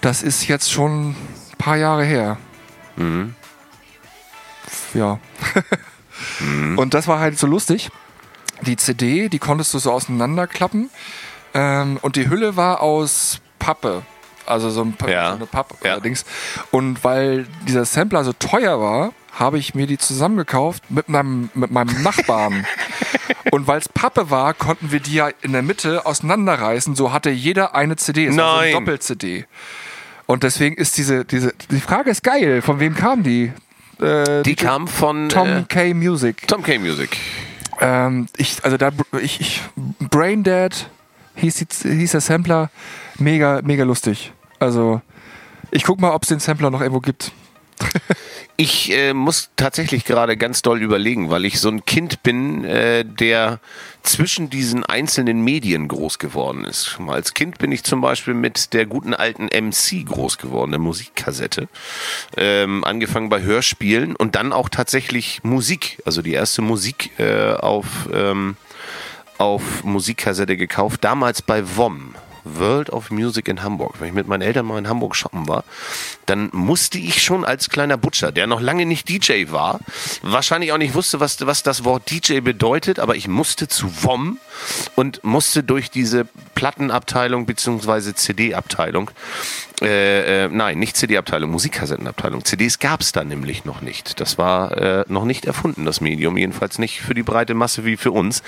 Das 0.00 0.22
ist 0.22 0.46
jetzt 0.48 0.70
schon 0.70 1.10
ein 1.10 1.16
paar 1.58 1.76
Jahre 1.76 2.04
her. 2.04 2.38
Ja. 4.94 5.18
Und 6.76 6.94
das 6.94 7.06
war 7.08 7.20
halt 7.20 7.38
so 7.38 7.46
lustig. 7.46 7.90
Die 8.62 8.76
CD, 8.76 9.28
die 9.28 9.38
konntest 9.38 9.72
du 9.74 9.78
so 9.78 9.92
auseinanderklappen. 9.92 10.90
Ähm, 11.54 11.98
und 12.02 12.16
die 12.16 12.28
Hülle 12.28 12.56
war 12.56 12.80
aus 12.82 13.40
Pappe. 13.58 14.02
Also 14.46 14.68
so, 14.70 14.82
ein, 14.82 14.96
Ja. 15.06 15.30
so 15.30 15.36
eine 15.36 15.46
Pappe 15.46 15.76
Ja. 15.84 15.92
allerdings. 15.92 16.24
Und 16.70 17.04
weil 17.04 17.46
dieser 17.66 17.84
Sampler 17.84 18.24
so 18.24 18.32
teuer 18.32 18.80
war, 18.80 19.12
habe 19.38 19.58
ich 19.58 19.74
mir 19.74 19.86
die 19.86 19.98
zusammengekauft 19.98 20.90
mit 20.90 21.08
meinem, 21.08 21.50
mit 21.54 21.70
meinem 21.70 22.02
Nachbarn. 22.02 22.66
und 23.52 23.66
weil 23.66 23.78
es 23.78 23.88
Pappe 23.88 24.30
war, 24.30 24.54
konnten 24.54 24.90
wir 24.90 25.00
die 25.00 25.14
ja 25.14 25.30
in 25.42 25.52
der 25.52 25.62
Mitte 25.62 26.06
auseinanderreißen. 26.06 26.94
So 26.94 27.12
hatte 27.12 27.30
jeder 27.30 27.74
eine 27.74 27.96
CD. 27.96 28.26
Es 28.26 28.36
war 28.36 28.54
so 28.54 28.56
Nein. 28.56 28.64
eine 28.64 28.72
Doppel-CD. 28.72 29.46
Und 30.26 30.42
deswegen 30.42 30.76
ist 30.76 30.98
diese, 30.98 31.24
diese, 31.24 31.54
die 31.70 31.80
Frage 31.80 32.10
ist 32.10 32.22
geil. 32.22 32.62
Von 32.62 32.80
wem 32.80 32.94
kam 32.94 33.22
die? 33.22 33.52
Äh, 34.00 34.42
Die 34.42 34.56
kam 34.56 34.86
von 34.86 35.28
Tom 35.28 35.48
äh, 35.48 35.64
K. 35.68 35.94
Music. 35.94 36.46
Tom 36.46 36.62
K. 36.62 36.78
Music. 36.78 37.16
Ähm, 37.80 38.26
ich, 38.36 38.62
also 38.64 38.76
da, 38.76 38.90
ich, 39.22 39.40
ich, 39.40 39.62
Brain 40.10 40.42
Dead 40.42 40.70
hieß, 41.36 41.54
die, 41.54 41.88
hieß 41.96 42.12
der 42.12 42.20
Sampler. 42.20 42.70
Mega, 43.18 43.60
mega 43.62 43.84
lustig. 43.84 44.32
Also, 44.58 45.00
ich 45.70 45.84
guck 45.84 46.00
mal, 46.00 46.10
ob 46.12 46.22
es 46.24 46.28
den 46.28 46.40
Sampler 46.40 46.70
noch 46.70 46.80
irgendwo 46.80 47.00
gibt. 47.00 47.32
Ich 48.60 48.90
äh, 48.90 49.14
muss 49.14 49.50
tatsächlich 49.54 50.04
gerade 50.04 50.36
ganz 50.36 50.62
doll 50.62 50.82
überlegen, 50.82 51.30
weil 51.30 51.44
ich 51.44 51.60
so 51.60 51.68
ein 51.68 51.84
Kind 51.84 52.24
bin, 52.24 52.64
äh, 52.64 53.04
der 53.04 53.60
zwischen 54.02 54.50
diesen 54.50 54.84
einzelnen 54.84 55.44
Medien 55.44 55.86
groß 55.86 56.18
geworden 56.18 56.64
ist. 56.64 56.98
Als 57.06 57.34
Kind 57.34 57.58
bin 57.58 57.70
ich 57.70 57.84
zum 57.84 58.00
Beispiel 58.00 58.34
mit 58.34 58.72
der 58.72 58.86
guten 58.86 59.14
alten 59.14 59.44
MC 59.44 60.04
groß 60.04 60.38
geworden, 60.38 60.72
der 60.72 60.80
Musikkassette. 60.80 61.68
Ähm, 62.36 62.82
angefangen 62.82 63.28
bei 63.28 63.42
Hörspielen 63.42 64.16
und 64.16 64.34
dann 64.34 64.52
auch 64.52 64.68
tatsächlich 64.68 65.44
Musik. 65.44 66.02
Also 66.04 66.20
die 66.20 66.32
erste 66.32 66.60
Musik 66.60 67.12
äh, 67.20 67.52
auf, 67.52 68.08
ähm, 68.12 68.56
auf 69.38 69.84
Musikkassette 69.84 70.56
gekauft. 70.56 71.04
Damals 71.04 71.42
bei 71.42 71.76
WOM. 71.76 72.16
World 72.44 72.90
of 72.90 73.10
Music 73.10 73.48
in 73.48 73.62
Hamburg. 73.62 73.96
Wenn 73.98 74.08
ich 74.08 74.14
mit 74.14 74.26
meinen 74.26 74.42
Eltern 74.42 74.66
mal 74.66 74.78
in 74.78 74.88
Hamburg 74.88 75.16
shoppen 75.16 75.48
war, 75.48 75.64
dann 76.26 76.50
musste 76.52 76.98
ich 76.98 77.22
schon 77.22 77.44
als 77.44 77.70
kleiner 77.70 77.96
Butcher, 77.96 78.32
der 78.32 78.46
noch 78.46 78.60
lange 78.60 78.86
nicht 78.86 79.08
DJ 79.08 79.50
war, 79.50 79.80
wahrscheinlich 80.22 80.72
auch 80.72 80.78
nicht 80.78 80.94
wusste, 80.94 81.20
was, 81.20 81.44
was 81.46 81.62
das 81.62 81.84
Wort 81.84 82.10
DJ 82.10 82.40
bedeutet, 82.40 82.98
aber 82.98 83.16
ich 83.16 83.28
musste 83.28 83.68
zu 83.68 84.02
WOM 84.02 84.38
und 84.94 85.22
musste 85.24 85.62
durch 85.62 85.90
diese 85.90 86.26
Plattenabteilung 86.54 87.46
bzw. 87.46 88.14
CD-Abteilung, 88.14 89.10
äh, 89.80 90.44
äh, 90.44 90.48
nein, 90.48 90.78
nicht 90.78 90.96
CD-Abteilung, 90.96 91.50
Musikkassettenabteilung. 91.50 92.44
CDs 92.44 92.78
gab 92.78 93.00
es 93.00 93.12
da 93.12 93.22
nämlich 93.22 93.64
noch 93.64 93.80
nicht. 93.80 94.20
Das 94.20 94.36
war 94.36 94.76
äh, 94.76 95.04
noch 95.08 95.24
nicht 95.24 95.46
erfunden, 95.46 95.84
das 95.84 96.00
Medium, 96.00 96.36
jedenfalls 96.36 96.78
nicht 96.78 97.00
für 97.00 97.14
die 97.14 97.22
breite 97.22 97.54
Masse 97.54 97.84
wie 97.84 97.96
für 97.96 98.10
uns. 98.10 98.42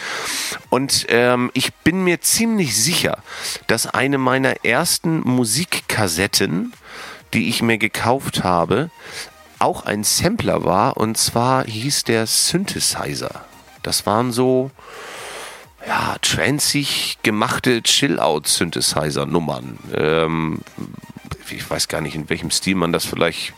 Und 0.70 1.06
ähm, 1.08 1.50
ich 1.54 1.72
bin 1.74 2.02
mir 2.02 2.20
ziemlich 2.20 2.76
sicher, 2.76 3.18
dass 3.68 3.86
eine 3.86 4.18
meiner 4.18 4.64
ersten 4.64 5.20
Musikkassetten, 5.20 6.72
die 7.32 7.48
ich 7.48 7.62
mir 7.62 7.78
gekauft 7.78 8.42
habe, 8.42 8.90
auch 9.60 9.84
ein 9.86 10.02
Sampler 10.02 10.64
war. 10.64 10.96
Und 10.96 11.16
zwar 11.16 11.64
hieß 11.64 12.04
der 12.04 12.26
Synthesizer. 12.26 13.44
Das 13.82 14.04
waren 14.04 14.32
so 14.32 14.72
ja, 15.86 16.16
transig 16.20 17.18
gemachte 17.22 17.82
Chill-Out-Synthesizer-Nummern. 17.82 19.78
Ähm, 19.94 20.60
ich 21.52 21.68
weiß 21.68 21.88
gar 21.88 22.00
nicht, 22.00 22.14
in 22.14 22.28
welchem 22.30 22.50
Stil 22.50 22.74
man 22.76 22.92
das 22.92 23.04
vielleicht. 23.04 23.52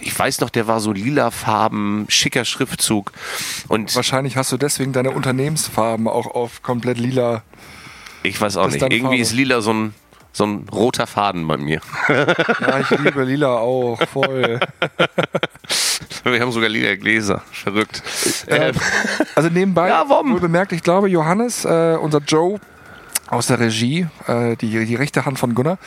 Ich 0.00 0.16
weiß 0.18 0.40
noch, 0.40 0.50
der 0.50 0.66
war 0.66 0.80
so 0.80 0.92
lila 0.92 1.30
Farben, 1.30 2.06
schicker 2.08 2.44
Schriftzug. 2.44 3.12
Und 3.68 3.94
Wahrscheinlich 3.94 4.36
hast 4.36 4.52
du 4.52 4.56
deswegen 4.56 4.92
deine 4.92 5.10
Unternehmensfarben 5.10 6.08
auch 6.08 6.26
auf 6.26 6.62
komplett 6.62 6.98
lila. 6.98 7.42
ich 8.22 8.40
weiß 8.40 8.56
auch 8.56 8.68
nicht. 8.68 8.80
Irgendwie 8.82 9.00
Farbe. 9.00 9.16
ist 9.18 9.32
lila 9.32 9.60
so 9.60 9.72
ein, 9.72 9.94
so 10.32 10.44
ein 10.46 10.66
roter 10.70 11.06
Faden 11.06 11.46
bei 11.46 11.56
mir. 11.56 11.80
Ja, 12.60 12.80
ich 12.80 12.90
liebe 12.90 13.24
lila 13.24 13.56
auch, 13.56 14.00
voll. 14.08 14.60
Wir 16.24 16.40
haben 16.40 16.52
sogar 16.52 16.68
lila 16.68 16.94
Gläser. 16.96 17.42
Verrückt. 17.52 18.02
Äh, 18.46 18.72
also 19.34 19.48
nebenbei, 19.48 19.88
Ja, 19.88 20.08
wohl 20.08 20.40
bemerkt, 20.40 20.72
ich 20.72 20.82
glaube, 20.82 21.08
Johannes, 21.08 21.64
äh, 21.64 21.96
unser 22.00 22.20
Joe 22.20 22.60
aus 23.30 23.46
der 23.46 23.60
Regie, 23.60 24.06
äh, 24.26 24.56
die, 24.56 24.84
die 24.84 24.94
rechte 24.94 25.24
Hand 25.24 25.38
von 25.38 25.54
Gunnar, 25.54 25.78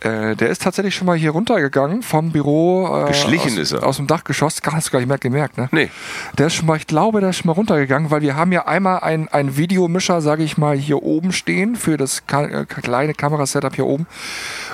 äh, 0.00 0.34
der 0.34 0.48
ist 0.48 0.62
tatsächlich 0.62 0.94
schon 0.94 1.06
mal 1.06 1.16
hier 1.16 1.32
runtergegangen 1.32 2.02
vom 2.02 2.32
Büro. 2.32 3.04
Äh, 3.04 3.08
Geschlichen 3.08 3.52
aus, 3.52 3.58
ist 3.58 3.72
er. 3.72 3.86
Aus 3.86 3.96
dem 3.98 4.06
Dachgeschoss, 4.06 4.60
hast 4.64 4.88
du 4.88 4.92
gar 4.92 4.98
nicht 4.98 5.08
mehr 5.08 5.18
gemerkt, 5.18 5.58
ne? 5.58 5.68
Nee. 5.72 5.90
Der 6.38 6.46
ist 6.46 6.54
schon 6.54 6.66
mal, 6.66 6.76
ich 6.76 6.86
glaube, 6.86 7.20
der 7.20 7.30
ist 7.30 7.38
schon 7.38 7.48
mal 7.48 7.52
runtergegangen, 7.52 8.10
weil 8.10 8.22
wir 8.22 8.34
haben 8.34 8.50
ja 8.52 8.66
einmal 8.66 9.00
ein, 9.00 9.28
ein 9.28 9.56
Videomischer, 9.58 10.22
sage 10.22 10.42
ich 10.42 10.56
mal, 10.56 10.76
hier 10.76 11.02
oben 11.02 11.32
stehen 11.32 11.76
für 11.76 11.98
das 11.98 12.26
ka 12.26 12.44
äh, 12.44 12.64
kleine 12.64 13.12
Kamerasetup 13.12 13.74
hier 13.74 13.86
oben. 13.86 14.06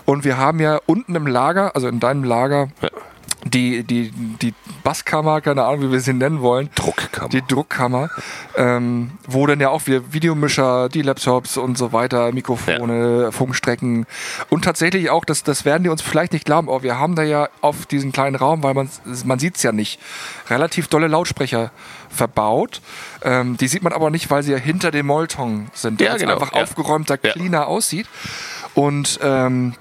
Und 0.04 0.24
wir 0.24 0.36
haben 0.36 0.60
ja 0.60 0.78
unten 0.86 1.16
im 1.16 1.26
Lager, 1.26 1.74
also 1.74 1.88
in 1.88 1.98
deinem 1.98 2.22
Lager, 2.22 2.68
die, 3.50 3.84
die, 3.84 4.10
die 4.10 4.54
Basskammer, 4.82 5.40
keine 5.40 5.64
Ahnung, 5.64 5.82
wie 5.82 5.92
wir 5.92 6.00
sie 6.00 6.12
nennen 6.12 6.40
wollen. 6.40 6.68
Druckkammer. 6.74 7.28
Die 7.28 7.42
Druckkammer, 7.42 8.08
ähm, 8.56 9.12
wo 9.26 9.46
dann 9.46 9.60
ja 9.60 9.68
auch 9.70 9.82
wir 9.86 10.12
Videomischer, 10.12 10.88
die 10.88 11.02
Laptops 11.02 11.56
und 11.56 11.76
so 11.78 11.92
weiter, 11.92 12.32
Mikrofone, 12.32 13.30
Funkstrecken 13.32 14.06
und 14.50 14.64
tatsächlich 14.64 15.10
auch, 15.10 15.24
das, 15.24 15.42
das 15.42 15.64
werden 15.64 15.84
die 15.84 15.88
uns 15.90 16.02
vielleicht 16.02 16.32
nicht 16.32 16.44
glauben, 16.44 16.68
aber 16.68 16.82
wir 16.82 16.98
haben 16.98 17.14
da 17.14 17.22
ja 17.22 17.48
auf 17.60 17.86
diesen 17.86 18.12
kleinen 18.12 18.36
Raum, 18.36 18.62
weil 18.62 18.74
man, 18.74 18.88
man 19.24 19.38
sieht 19.38 19.56
es 19.56 19.62
ja 19.62 19.72
nicht, 19.72 20.00
relativ 20.48 20.88
dolle 20.88 21.06
Lautsprecher 21.08 21.70
verbaut. 22.08 22.80
Ähm, 23.22 23.56
die 23.56 23.68
sieht 23.68 23.82
man 23.82 23.92
aber 23.92 24.10
nicht, 24.10 24.30
weil 24.30 24.42
sie 24.42 24.52
ja 24.52 24.58
hinter 24.58 24.90
dem 24.90 25.06
Molton 25.06 25.68
sind, 25.74 26.00
Ja, 26.00 26.16
genau, 26.16 26.34
einfach 26.34 26.54
ja. 26.54 26.62
aufgeräumter, 26.62 27.18
Ja. 27.22 27.32
cleaner 27.32 27.66
aussieht. 27.66 28.06
Und 28.74 29.18
ähm, 29.22 29.74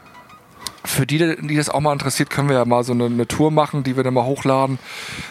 für 0.86 1.06
die, 1.06 1.36
die 1.42 1.56
das 1.56 1.70
auch 1.70 1.80
mal 1.82 1.94
interessiert, 1.94 2.30
können 2.30 2.50
wir 2.50 2.56
ja 2.58 2.66
mal 2.66 2.84
so 2.84 2.94
eine, 2.94 3.06
eine 3.06 3.28
Tour 3.28 3.52
machen, 3.52 3.84
die 3.84 3.96
wir 3.96 4.04
dann 4.04 4.14
mal 4.14 4.24
hochladen. 4.26 4.80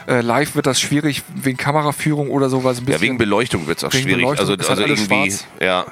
Äh, 0.07 0.21
live 0.21 0.55
wird 0.55 0.67
das 0.67 0.81
schwierig 0.81 1.23
wegen 1.35 1.57
Kameraführung 1.57 2.31
oder 2.31 2.49
sowas. 2.49 2.81
Ein 2.81 2.87
Ja, 2.91 3.01
wegen 3.01 3.19
Beleuchtung 3.19 3.67
wird 3.67 3.79
es 3.79 3.85
auch 3.85 3.93
schwierig. 3.93 4.27
Also, 4.27 4.51
halt 4.53 4.69
also 4.69 4.83
alles 4.83 5.01
irgendwie, 5.09 5.31
schwarz. 5.31 5.47
ja. 5.61 5.87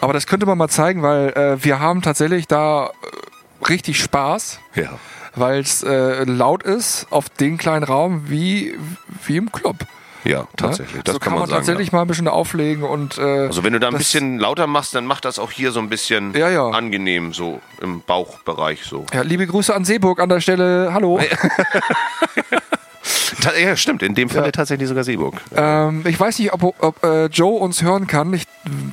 Aber 0.00 0.12
das 0.12 0.26
könnte 0.26 0.46
man 0.46 0.56
mal 0.58 0.68
zeigen, 0.68 1.02
weil 1.02 1.30
äh, 1.30 1.64
wir 1.64 1.80
haben 1.80 2.02
tatsächlich 2.02 2.46
da 2.46 2.86
äh, 2.86 3.64
richtig 3.66 4.00
Spaß, 4.00 4.60
Ja. 4.76 4.90
weil 5.34 5.60
es 5.60 5.82
äh, 5.82 6.22
laut 6.24 6.62
ist 6.62 7.06
auf 7.10 7.28
den 7.28 7.58
kleinen 7.58 7.82
Raum 7.84 8.24
wie, 8.28 8.74
wie 9.26 9.36
im 9.36 9.50
Club. 9.50 9.76
Ja, 10.28 10.46
tatsächlich. 10.56 10.96
Ne? 10.96 11.02
Das 11.04 11.14
so 11.14 11.18
kann 11.20 11.32
man, 11.32 11.42
sagen. 11.42 11.52
tatsächlich 11.52 11.90
mal 11.90 12.02
ein 12.02 12.06
bisschen 12.06 12.28
auflegen 12.28 12.84
und 12.84 13.16
äh, 13.18 13.46
Also 13.46 13.64
wenn 13.64 13.72
du 13.72 13.80
da 13.80 13.88
ein 13.88 13.96
bisschen 13.96 14.38
lauter 14.38 14.66
machst, 14.66 14.94
dann 14.94 15.06
macht 15.06 15.24
das 15.24 15.38
auch 15.38 15.50
hier 15.50 15.72
so 15.72 15.80
ein 15.80 15.88
bisschen 15.88 16.34
Ja, 16.34 16.50
ja. 16.50 16.68
angenehm, 16.68 17.32
so 17.32 17.60
im 17.80 18.02
Bauchbereich 18.02 18.84
so. 18.84 19.06
Ja, 19.12 19.22
liebe 19.22 19.46
Grüße 19.46 19.74
an 19.74 19.84
Seeburg 19.86 20.20
an 20.20 20.28
der 20.28 20.40
Stelle. 20.40 20.90
Hallo. 20.92 21.18
Ja, 23.62 23.76
stimmt, 23.76 24.02
in 24.02 24.14
dem 24.14 24.28
Fall 24.28 24.50
tatsächlich 24.52 24.88
sogar 24.88 25.04
Seeburg. 25.04 25.34
Ähm, 25.54 26.02
ich 26.06 26.18
weiß 26.18 26.38
nicht, 26.38 26.52
ob, 26.52 26.74
ob 26.78 27.02
äh, 27.04 27.26
Joe 27.26 27.58
uns 27.60 27.82
hören 27.82 28.06
kann. 28.06 28.32
Ich 28.32 28.44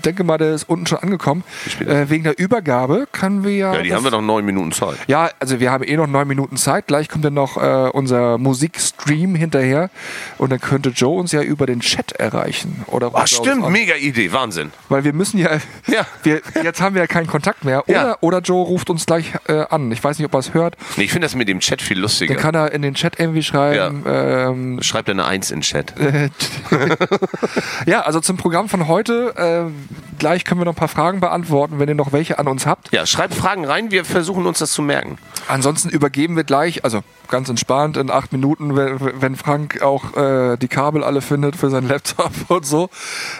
denke 0.03 0.23
mal, 0.23 0.37
der 0.37 0.53
ist 0.53 0.67
unten 0.69 0.87
schon 0.87 0.99
angekommen. 0.99 1.43
Äh, 1.79 2.09
wegen 2.09 2.23
der 2.23 2.37
Übergabe 2.37 3.07
können 3.11 3.43
wir 3.43 3.55
ja. 3.55 3.73
Ja, 3.73 3.81
die 3.81 3.93
haben 3.93 4.03
wir 4.03 4.11
noch 4.11 4.21
neun 4.21 4.45
Minuten 4.45 4.71
Zeit. 4.71 4.97
Ja, 5.07 5.29
also 5.39 5.59
wir 5.59 5.71
haben 5.71 5.83
eh 5.83 5.95
noch 5.97 6.07
neun 6.07 6.27
Minuten 6.27 6.57
Zeit. 6.57 6.87
Gleich 6.87 7.09
kommt 7.09 7.25
dann 7.25 7.33
noch 7.33 7.57
äh, 7.57 7.89
unser 7.91 8.37
Musikstream 8.37 9.35
hinterher. 9.35 9.89
Und 10.37 10.51
dann 10.51 10.59
könnte 10.59 10.89
Joe 10.89 11.19
uns 11.19 11.31
ja 11.31 11.41
über 11.41 11.65
den 11.65 11.79
Chat 11.79 12.13
erreichen. 12.13 12.83
Oder 12.87 13.11
Ach 13.13 13.27
stimmt, 13.27 13.69
mega 13.69 13.95
Idee, 13.95 14.31
Wahnsinn. 14.31 14.71
Weil 14.89 15.03
wir 15.03 15.13
müssen 15.13 15.37
ja. 15.39 15.57
Ja. 15.87 16.05
Wir, 16.23 16.41
jetzt 16.63 16.81
haben 16.81 16.95
wir 16.95 17.01
ja 17.01 17.07
keinen 17.07 17.27
Kontakt 17.27 17.63
mehr. 17.65 17.87
Oder, 17.87 17.93
Ja. 18.07 18.17
oder 18.21 18.39
Joe 18.39 18.65
ruft 18.65 18.89
uns 18.89 19.05
gleich 19.05 19.31
äh, 19.47 19.65
an. 19.69 19.91
Ich 19.91 20.03
weiß 20.03 20.17
nicht, 20.17 20.25
ob 20.25 20.33
er 20.33 20.39
es 20.39 20.53
hört. 20.53 20.75
Nee, 20.97 21.03
ich 21.03 21.11
finde 21.11 21.25
das 21.25 21.35
mit 21.35 21.47
dem 21.47 21.59
Chat 21.59 21.81
viel 21.81 21.99
lustiger. 21.99 22.33
Dann 22.33 22.41
kann 22.41 22.55
er 22.55 22.71
in 22.71 22.81
den 22.81 22.95
Chat 22.95 23.19
irgendwie 23.19 23.43
schreiben. 23.43 24.04
Ähm, 24.05 24.81
Schreibt 24.81 25.09
eine 25.09 25.25
Eins 25.25 25.49
in 25.49 25.57
den 25.57 25.61
Chat. 25.63 25.93
ja, 27.85 28.01
also 28.01 28.19
zum 28.19 28.37
Programm 28.37 28.69
von 28.69 28.87
heute. 28.87 29.33
Äh, 29.35 29.71
gleich 30.19 30.45
können 30.45 30.61
wir 30.61 30.65
noch 30.65 30.73
ein 30.73 30.77
paar 30.77 30.87
Fragen 30.87 31.19
beantworten, 31.19 31.79
wenn 31.79 31.89
ihr 31.89 31.95
noch 31.95 32.13
welche 32.13 32.37
an 32.37 32.47
uns 32.47 32.65
habt. 32.65 32.91
Ja, 32.91 33.05
schreibt 33.05 33.33
Fragen 33.33 33.65
rein, 33.65 33.91
wir 33.91 34.05
versuchen 34.05 34.45
uns 34.45 34.59
das 34.59 34.71
zu 34.71 34.81
merken. 34.81 35.17
Ansonsten 35.47 35.89
übergeben 35.89 36.35
wir 36.35 36.43
gleich, 36.43 36.83
also 36.83 37.01
ganz 37.29 37.49
entspannt 37.49 37.97
in 37.97 38.11
acht 38.11 38.31
Minuten, 38.31 38.75
wenn, 38.75 39.21
wenn 39.21 39.35
Frank 39.35 39.81
auch 39.81 40.15
äh, 40.15 40.57
die 40.57 40.67
Kabel 40.67 41.03
alle 41.03 41.21
findet 41.21 41.55
für 41.55 41.69
seinen 41.69 41.87
Laptop 41.87 42.31
und 42.47 42.65
so, 42.65 42.89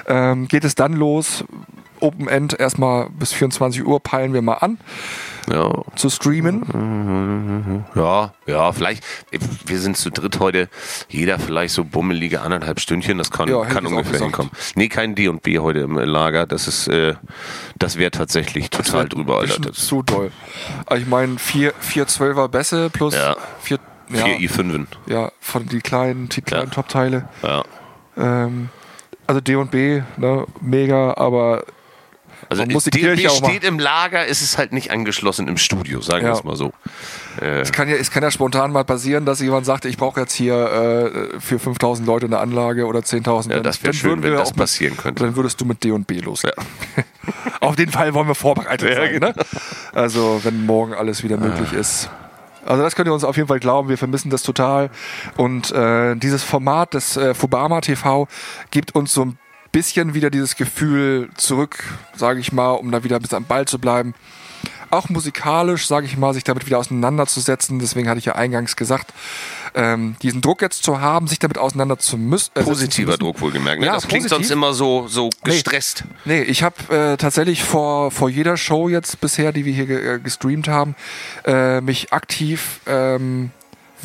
ähm, 0.08 0.48
geht 0.48 0.64
es 0.64 0.76
dann 0.76 0.94
los. 0.94 1.44
Open 2.00 2.28
End 2.28 2.60
erstmal 2.60 3.10
bis 3.10 3.32
24 3.34 3.86
Uhr 3.86 4.00
peilen 4.02 4.34
wir 4.34 4.42
mal 4.42 4.56
an 4.56 4.78
Ja, 5.51 5.72
zu 5.95 6.09
streamen. 6.09 7.85
ja, 7.95 8.34
ja, 8.47 8.72
vielleicht. 8.72 9.03
Wir 9.65 9.80
sind 9.80 9.95
zu 9.97 10.09
dritt 10.09 10.39
heute. 10.39 10.69
Jeder 11.09 11.38
vielleicht 11.39 11.73
so 11.73 11.84
bummelige 11.84 12.41
anderthalb 12.41 12.80
Stündchen. 12.80 13.17
Das 13.17 13.30
kann, 13.31 13.47
Ja, 13.49 13.63
kann 13.65 13.85
ungefähr 13.85 14.19
hinkommen. 14.19 14.51
Nee, 14.76 14.88
kein 14.89 15.13
D 15.15 15.27
und 15.27 15.43
B 15.43 15.59
heute 15.59 15.80
im 15.80 15.97
Lager. 15.97 16.45
Das 16.47 16.67
ist, 16.67 16.88
äh, 16.88 17.15
das 17.77 17.97
wäre 17.97 18.11
tatsächlich 18.11 18.69
total 18.69 19.07
drüber, 19.07 19.39
Alter. 19.39 19.72
Zu 19.73 20.01
doll. 20.03 20.31
Also 20.85 21.03
ich 21.03 21.07
meine, 21.09 21.38
vier, 21.38 21.73
vier 21.80 22.07
12er 22.07 22.47
Bässe 22.47 22.89
plus 22.89 23.13
Ja. 23.15 23.35
vier, 23.61 23.80
ja, 24.09 24.26
vier 24.26 24.38
i5. 24.49 24.88
ja, 25.07 25.31
von 25.39 25.65
die 25.67 25.80
kleinen, 25.81 26.30
die 26.30 26.41
kleinen 26.41 26.67
Ja. 26.69 26.73
Top-Teile. 26.73 27.30
Ja. 27.43 27.63
Ähm, 28.17 28.69
also 29.27 29.41
D 29.41 29.55
und 29.55 29.72
B, 29.72 30.01
ne, 30.17 30.45
mega, 30.61 31.15
aber 31.17 31.63
Also 32.49 32.61
Man 32.63 32.72
muss 32.73 32.84
die 32.85 32.91
D&B 32.91 33.15
Kirche 33.22 33.30
steht 33.35 33.63
im 33.63 33.80
Lager, 33.80 34.26
ist 34.26 34.41
es 34.41 34.57
halt 34.57 34.72
nicht 34.72 34.91
angeschlossen 34.91 35.47
im 35.47 35.57
Studio, 35.57 36.01
sagen 36.01 36.22
wir 36.23 36.30
Ja. 36.30 36.38
es 36.38 36.43
mal 36.43 36.55
so. 36.55 36.72
es 37.41 37.72
kann 37.72 37.89
ja, 37.89 37.95
es 37.95 38.11
kann 38.11 38.22
ja 38.23 38.30
spontan 38.31 38.72
mal 38.72 38.84
passieren, 38.85 39.26
dass 39.26 39.39
jemand 39.41 39.65
sagt, 39.65 39.85
ich 39.85 39.97
brauche 39.97 40.19
jetzt 40.22 40.34
hier 40.34 40.53
äh, 41.35 41.39
für 41.39 41.57
5000 41.59 42.07
Leute 42.07 42.27
eine 42.27 42.38
Anlage 42.38 42.85
oder 42.85 42.99
10.000. 42.99 43.51
Ja, 43.51 43.59
das 43.61 43.81
wär 43.84 43.91
dann 43.91 43.93
schön, 43.93 44.23
wenn 44.23 44.31
wir 44.31 44.38
das 44.39 44.49
mit- 44.51 44.57
passieren 44.57 44.95
könnte. 44.97 45.23
Dann 45.23 45.35
würdest 45.35 45.59
du 45.59 45.65
mit 45.65 45.84
D 45.84 45.91
und 45.91 46.05
B 46.07 46.19
loslegen. 46.19 46.63
Auf 47.61 47.76
den 47.76 47.89
Fall 47.89 48.13
wollen 48.13 48.27
wir 48.27 48.35
vorbereitet 48.35 48.89
Ja, 48.89 48.95
sein. 48.97 49.11
genau. 49.13 49.27
Ne? 49.30 49.35
Also 49.93 50.39
wenn 50.43 50.65
morgen 50.65 50.93
alles 50.93 51.23
wieder 51.23 51.38
möglich 51.38 51.73
ist. 51.73 52.09
Also 52.65 52.81
das 52.81 52.95
könnt 52.95 53.07
ihr 53.07 53.13
uns 53.13 53.23
auf 53.23 53.35
jeden 53.38 53.47
Fall 53.47 53.59
glauben, 53.59 53.89
wir 53.89 53.97
vermissen 53.97 54.31
das 54.31 54.41
total. 54.41 54.89
Und 55.38 55.72
äh, 55.72 56.15
dieses 56.15 56.41
Format 56.43 56.95
des 56.95 57.15
äh, 57.15 57.34
Fubama 57.35 57.80
TV 57.81 58.27
gibt 58.72 58.95
uns 58.95 59.13
so 59.13 59.22
ein 59.26 59.38
bisschen 59.76 60.14
wieder 60.14 60.30
dieses 60.30 60.56
Gefühl 60.56 61.30
zurück, 61.35 61.84
sage 62.15 62.39
ich 62.39 62.53
mal, 62.53 62.72
um 62.72 62.91
da 62.93 63.03
wieder 63.03 63.18
ein 63.18 63.22
bisschen 63.22 63.39
am 63.39 63.43
Ball 63.43 63.65
zu 63.65 63.77
bleiben. 63.77 64.14
Auch 64.89 65.10
musikalisch, 65.10 65.85
sage 65.85 66.06
ich 66.06 66.15
mal, 66.15 66.34
sich 66.34 66.45
damit 66.45 66.65
wieder 66.65 66.77
auseinanderzusetzen. 66.77 67.80
Deswegen 67.80 68.07
hatte 68.07 68.19
ich 68.19 68.26
ja 68.26 68.35
eingangs 68.35 68.77
gesagt, 68.77 69.11
ähm, 69.73 70.15
diesen 70.22 70.39
Druck 70.39 70.61
jetzt 70.61 70.84
zu 70.84 71.02
haben, 71.02 71.27
sich 71.27 71.39
damit 71.39 71.57
zu 71.99 72.18
müssen. 72.18 72.52
äh, 72.56 72.61
zu 72.61 72.68
Positiver 72.68 73.07
müssen. 73.07 73.19
Druck 73.19 73.41
wohlgemerkt. 73.41 73.81
Ne? 73.81 73.88
Ja, 73.88 73.95
das 73.95 74.07
klingt 74.07 74.23
positiv. 74.23 74.47
sonst 74.47 74.52
immer 74.52 74.73
so, 74.73 75.10
so 75.10 75.30
gestresst. 75.43 76.06
Nee, 76.23 76.43
ich 76.43 76.64
habe 76.64 76.95
äh, 76.95 77.18
tatsächlich 77.18 77.61
vor, 77.61 78.11
vor 78.11 78.30
jeder 78.30 78.56
Show 78.56 78.88
jetzt 78.88 79.19
bisher, 79.19 79.52
die 79.52 79.65
wir 79.65 79.73
hier 79.73 79.88
ge 79.88 80.15
äh, 80.15 80.19
gestreamt 80.19 80.69
haben, 80.69 80.95
äh, 81.43 81.81
mich 81.81 82.14
aktiv 82.14 82.80
ähm, 82.88 83.52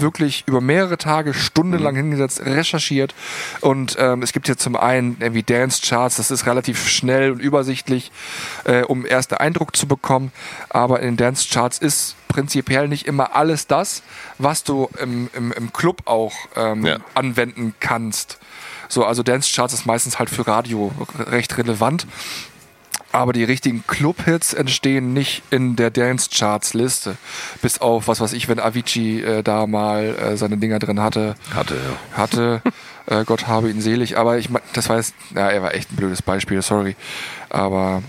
wirklich 0.00 0.44
über 0.46 0.60
mehrere 0.60 0.98
Tage 0.98 1.34
stundenlang 1.34 1.94
hingesetzt, 1.96 2.40
recherchiert 2.44 3.14
und 3.60 3.96
ähm, 3.98 4.22
es 4.22 4.32
gibt 4.32 4.46
hier 4.46 4.56
zum 4.56 4.76
einen 4.76 5.16
irgendwie 5.20 5.42
Dance 5.42 5.80
Charts, 5.86 6.16
das 6.16 6.30
ist 6.30 6.46
relativ 6.46 6.88
schnell 6.88 7.32
und 7.32 7.40
übersichtlich, 7.40 8.10
äh, 8.64 8.82
um 8.82 9.06
erste 9.06 9.40
Eindruck 9.40 9.76
zu 9.76 9.86
bekommen, 9.86 10.32
aber 10.68 11.00
in 11.00 11.08
den 11.12 11.16
Dance 11.16 11.48
Charts 11.50 11.78
ist 11.78 12.16
prinzipiell 12.28 12.86
nicht 12.88 13.06
immer 13.06 13.34
alles 13.34 13.66
das, 13.66 14.02
was 14.38 14.62
du 14.64 14.88
im, 15.02 15.28
im, 15.34 15.52
im 15.52 15.72
Club 15.72 16.02
auch 16.04 16.32
ähm, 16.56 16.86
Ja. 16.86 16.98
anwenden 17.14 17.74
kannst. 17.80 18.38
So, 18.88 19.04
also 19.04 19.22
Dance 19.22 19.50
Charts 19.54 19.74
ist 19.74 19.86
meistens 19.86 20.18
halt 20.18 20.30
für 20.30 20.46
Radio 20.46 20.92
recht 21.18 21.56
relevant. 21.58 22.06
Aber 23.12 23.32
die 23.32 23.42
richtigen 23.44 23.84
Club-Hits 23.86 24.54
entstehen 24.54 25.12
nicht 25.12 25.42
in 25.50 25.74
der 25.74 25.90
Dance-Charts-Liste. 25.90 27.16
Bis 27.60 27.80
auf, 27.80 28.06
was 28.06 28.20
weiß 28.20 28.32
ich, 28.34 28.48
wenn 28.48 28.60
Avicii 28.60 29.20
äh, 29.22 29.42
da 29.42 29.66
mal 29.66 30.14
äh, 30.16 30.36
seine 30.36 30.58
Dinger 30.58 30.78
drin 30.78 31.00
hatte. 31.00 31.34
Hatte, 31.52 31.74
ja. 31.74 32.16
Hatte. 32.16 32.62
äh, 33.06 33.24
Gott 33.24 33.48
habe 33.48 33.68
ihn 33.68 33.80
selig. 33.80 34.16
Aber 34.16 34.38
ich 34.38 34.48
mein, 34.48 34.62
das 34.74 34.88
war 34.88 34.96
jetzt, 34.98 35.14
ja, 35.34 35.48
er 35.48 35.62
war 35.62 35.74
echt 35.74 35.90
ein 35.92 35.96
blödes 35.96 36.22
Beispiel, 36.22 36.62
sorry. 36.62 36.94
Aber 37.48 38.02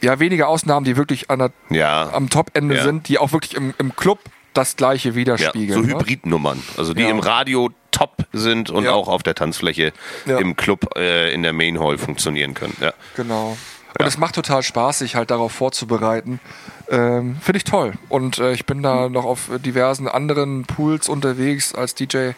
ja, 0.00 0.20
wenige 0.20 0.46
Ausnahmen, 0.46 0.84
die 0.84 0.96
wirklich 0.96 1.28
an 1.28 1.40
der, 1.40 1.50
Ja. 1.68 2.10
am 2.12 2.30
Top-Ende 2.30 2.76
Ja. 2.76 2.84
sind, 2.84 3.08
die 3.08 3.18
auch 3.18 3.32
wirklich 3.32 3.54
im, 3.54 3.74
im 3.78 3.96
Club 3.96 4.20
das 4.54 4.76
gleiche 4.76 5.14
widerspiegeln. 5.16 5.82
so 5.82 5.86
ne? 5.88 5.94
Hybridnummern, 5.94 6.62
also 6.76 6.94
die 6.94 7.04
im 7.04 7.18
Radio 7.20 7.70
top 7.90 8.16
sind 8.32 8.70
und 8.70 8.86
auch 8.88 9.08
auf 9.08 9.22
der 9.22 9.34
Tanzfläche 9.34 9.92
im 10.26 10.56
Club 10.56 10.96
äh, 10.96 11.32
in 11.32 11.42
der 11.42 11.52
Main 11.52 11.78
Hall 11.78 11.98
funktionieren 11.98 12.54
können. 12.54 12.76
Genau. 13.16 13.56
Und 13.98 14.06
es 14.06 14.18
macht 14.18 14.34
total 14.34 14.62
Spaß, 14.62 15.00
sich 15.00 15.16
halt 15.16 15.30
darauf 15.30 15.52
vorzubereiten. 15.52 16.40
Ähm, 16.88 17.36
Finde 17.40 17.56
ich 17.58 17.64
toll. 17.64 17.92
Und 18.08 18.38
äh, 18.38 18.52
ich 18.52 18.66
bin 18.66 18.82
da 18.82 19.08
noch 19.08 19.24
auf 19.24 19.50
diversen 19.64 20.08
anderen 20.08 20.64
Pools 20.64 21.08
unterwegs 21.08 21.74
als 21.74 21.94
DJ. 21.94 22.30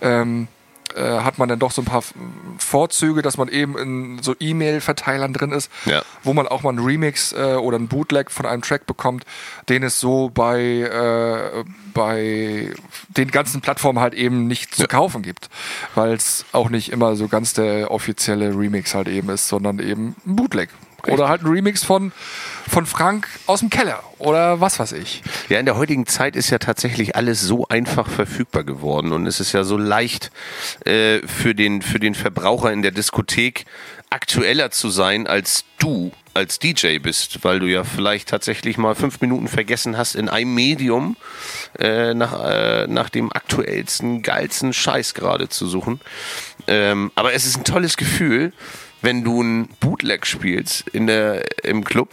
Ähm, 0.00 0.48
äh, 0.96 1.02
hat 1.20 1.38
man 1.38 1.48
dann 1.50 1.58
doch 1.58 1.70
so 1.70 1.82
ein 1.82 1.84
paar 1.84 2.02
Vorzüge, 2.56 3.20
dass 3.20 3.36
man 3.36 3.48
eben 3.48 3.76
in 3.76 4.22
so 4.22 4.34
E-Mail-Verteilern 4.40 5.34
drin 5.34 5.52
ist, 5.52 5.70
Ja. 5.84 6.02
wo 6.24 6.32
man 6.32 6.48
auch 6.48 6.62
mal 6.62 6.70
einen 6.70 6.78
Remix 6.84 7.32
äh, 7.32 7.56
oder 7.56 7.76
einen 7.76 7.88
Bootleg 7.88 8.30
von 8.30 8.46
einem 8.46 8.62
Track 8.62 8.86
bekommt, 8.86 9.24
den 9.68 9.82
es 9.82 10.00
so 10.00 10.30
bei, 10.32 10.60
äh, 10.62 11.64
bei 11.92 12.72
den 13.08 13.30
ganzen 13.30 13.60
Plattformen 13.60 13.98
halt 14.00 14.14
eben 14.14 14.46
nicht 14.46 14.74
zu 14.74 14.86
kaufen 14.86 15.22
gibt, 15.22 15.50
weil 15.94 16.14
es 16.14 16.46
auch 16.52 16.70
nicht 16.70 16.90
immer 16.90 17.16
so 17.16 17.28
ganz 17.28 17.52
der 17.52 17.90
offizielle 17.90 18.56
Remix 18.56 18.94
halt 18.94 19.08
eben 19.08 19.28
ist, 19.28 19.48
sondern 19.48 19.78
eben 19.80 20.16
ein 20.26 20.36
Bootleg. 20.36 20.70
Oder 21.10 21.28
halt 21.28 21.42
ein 21.42 21.48
Remix 21.48 21.84
von, 21.84 22.12
von 22.68 22.86
Frank 22.86 23.28
aus 23.46 23.60
dem 23.60 23.70
Keller 23.70 24.02
oder 24.18 24.60
was 24.60 24.78
weiß 24.78 24.92
ich. 24.92 25.22
Ja, 25.48 25.58
in 25.58 25.66
der 25.66 25.76
heutigen 25.76 26.06
Zeit 26.06 26.36
ist 26.36 26.50
ja 26.50 26.58
tatsächlich 26.58 27.16
alles 27.16 27.40
so 27.40 27.66
einfach 27.68 28.08
verfügbar 28.08 28.64
geworden 28.64 29.12
und 29.12 29.26
es 29.26 29.40
ist 29.40 29.52
ja 29.52 29.64
so 29.64 29.76
leicht 29.76 30.30
äh, 30.84 31.20
für, 31.26 31.54
den, 31.54 31.82
für 31.82 31.98
den 31.98 32.14
Verbraucher 32.14 32.72
in 32.72 32.82
der 32.82 32.90
Diskothek 32.90 33.64
aktueller 34.10 34.70
zu 34.70 34.88
sein, 34.88 35.26
als 35.26 35.64
du 35.78 36.12
als 36.34 36.58
DJ 36.58 36.98
bist, 36.98 37.44
weil 37.44 37.58
du 37.60 37.66
ja 37.66 37.84
vielleicht 37.84 38.28
tatsächlich 38.28 38.78
mal 38.78 38.94
fünf 38.94 39.20
Minuten 39.20 39.48
vergessen 39.48 39.98
hast, 39.98 40.14
in 40.14 40.28
einem 40.28 40.54
Medium 40.54 41.16
äh, 41.78 42.14
nach, 42.14 42.44
äh, 42.44 42.86
nach 42.86 43.10
dem 43.10 43.32
aktuellsten, 43.32 44.22
geilsten 44.22 44.72
Scheiß 44.72 45.14
gerade 45.14 45.48
zu 45.48 45.66
suchen. 45.66 46.00
Ähm, 46.66 47.10
aber 47.16 47.34
es 47.34 47.44
ist 47.44 47.56
ein 47.56 47.64
tolles 47.64 47.96
Gefühl, 47.96 48.52
wenn 49.02 49.24
du 49.24 49.42
ein 49.42 49.68
Bootleg 49.80 50.26
spielst 50.26 50.88
in 50.88 51.06
der, 51.06 51.44
im 51.64 51.84
Club 51.84 52.10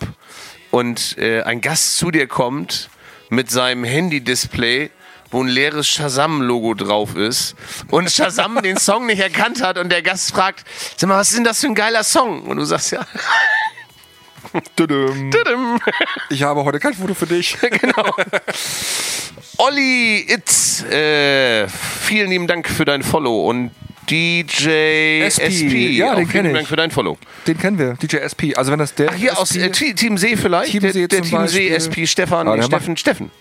und 0.71 1.17
äh, 1.17 1.41
ein 1.43 1.61
Gast 1.61 1.97
zu 1.97 2.11
dir 2.11 2.27
kommt 2.27 2.89
mit 3.29 3.49
seinem 3.49 3.83
Handy-Display, 3.83 4.91
wo 5.31 5.43
ein 5.43 5.47
leeres 5.47 5.87
Shazam-Logo 5.87 6.75
drauf 6.75 7.15
ist 7.15 7.55
und 7.89 8.11
Shazam 8.11 8.61
den 8.63 8.77
Song 8.77 9.05
nicht 9.05 9.19
erkannt 9.19 9.61
hat 9.63 9.77
und 9.77 9.91
der 9.91 10.01
Gast 10.01 10.31
fragt, 10.31 10.65
sag 10.97 11.07
mal, 11.09 11.17
was 11.17 11.29
ist 11.29 11.37
denn 11.37 11.43
das 11.43 11.59
für 11.59 11.67
ein 11.67 11.75
geiler 11.75 12.03
Song? 12.03 12.43
Und 12.43 12.57
du 12.57 12.65
sagst, 12.65 12.91
ja, 12.91 13.05
Tudum. 14.75 15.31
tudum. 15.31 15.79
Ich 16.29 16.43
habe 16.43 16.63
heute 16.63 16.79
kein 16.79 16.93
Foto 16.93 17.13
für 17.13 17.25
dich. 17.25 17.57
genau. 17.81 18.15
Olli 19.57 20.25
Itz, 20.29 20.83
äh, 20.83 21.67
vielen 21.67 22.29
lieben 22.29 22.47
Dank 22.47 22.69
für 22.69 22.85
dein 22.85 23.03
Follow 23.03 23.49
und 23.49 23.71
DJ 24.09 25.23
SP, 25.27 25.41
SP, 25.49 25.73
ja, 25.97 26.11
auch 26.11 26.15
den 26.15 26.27
kenn 26.27 26.31
vielen 26.41 26.45
ich. 26.47 26.53
Dank 26.53 26.67
für 26.67 26.75
dein 26.75 26.91
Follow. 26.91 27.17
Den 27.47 27.57
kennen 27.57 27.77
wir, 27.79 27.93
DJ 27.93 28.17
SP. 28.21 28.55
Also 28.55 28.71
wenn 28.71 28.79
das 28.79 28.93
der 28.95 29.09
Ach, 29.11 29.15
hier 29.15 29.31
SP 29.33 29.39
aus 29.41 29.55
äh, 29.55 29.69
Team 29.71 30.17
See 30.17 30.35
vielleicht? 30.37 30.71
Teamsee 30.71 31.07
der 31.07 31.07
der 31.07 31.23
zum 31.23 31.29
Team 31.39 31.47
See. 31.47 31.69
SP, 31.73 32.05
Stefan, 32.07 32.47
Ah, 32.47 32.55
der 32.55 32.63
Steffen, 32.63 32.97
Steffen. 32.97 33.31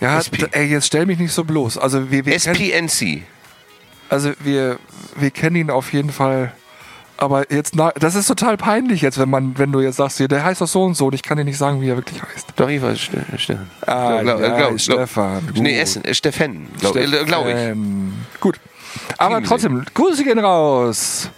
ja, 0.00 0.18
SP. 0.20 0.46
ey, 0.52 0.66
jetzt 0.66 0.86
stell 0.86 1.06
mich 1.06 1.18
nicht 1.18 1.32
so 1.32 1.44
bloß. 1.44 1.78
Also 1.78 2.10
wir, 2.10 2.26
wir 2.26 2.34
SPNC. 2.34 3.22
also 4.08 4.32
wir, 4.40 4.78
wir 5.16 5.30
kennen 5.30 5.56
ihn 5.56 5.70
auf 5.70 5.92
jeden 5.92 6.10
Fall. 6.10 6.52
Aber 7.18 7.52
jetzt, 7.52 7.76
na, 7.76 7.92
das 7.92 8.16
ist 8.16 8.26
total 8.26 8.56
peinlich 8.56 9.00
jetzt, 9.02 9.16
wenn 9.18 9.30
man, 9.30 9.56
wenn 9.56 9.70
du 9.70 9.80
jetzt 9.80 9.96
sagst, 9.96 10.16
hier, 10.16 10.26
der 10.26 10.42
heißt 10.42 10.60
doch 10.60 10.66
so 10.66 10.82
und 10.82 10.94
so 10.96 11.06
und 11.06 11.14
ich 11.14 11.22
kann 11.22 11.38
dir 11.38 11.44
nicht 11.44 11.58
sagen, 11.58 11.80
wie 11.80 11.88
er 11.88 11.94
wirklich 11.96 12.20
heißt. 12.20 12.48
Doch, 12.56 12.68
ich 12.68 12.82
weiß, 12.82 12.98
Ste- 13.00 13.24
Stefan. 13.36 13.70
Ah, 13.86 14.22
Glaub- 14.22 14.40
ja, 14.40 14.46
glaub- 14.56 14.56
glaub- 14.56 14.80
Stefan, 14.80 15.48
Nee, 15.54 15.70
gut. 15.74 15.80
Essen, 15.82 16.04
äh, 16.04 16.14
Steffen, 16.14 16.66
glaube 16.80 17.06
glaub 17.26 17.46
ich. 17.46 17.54
Gut. 18.40 18.58
Aber 19.18 19.42
trotzdem, 19.42 19.84
Grüße 19.94 20.24
gehen 20.24 20.38
raus. 20.38 21.30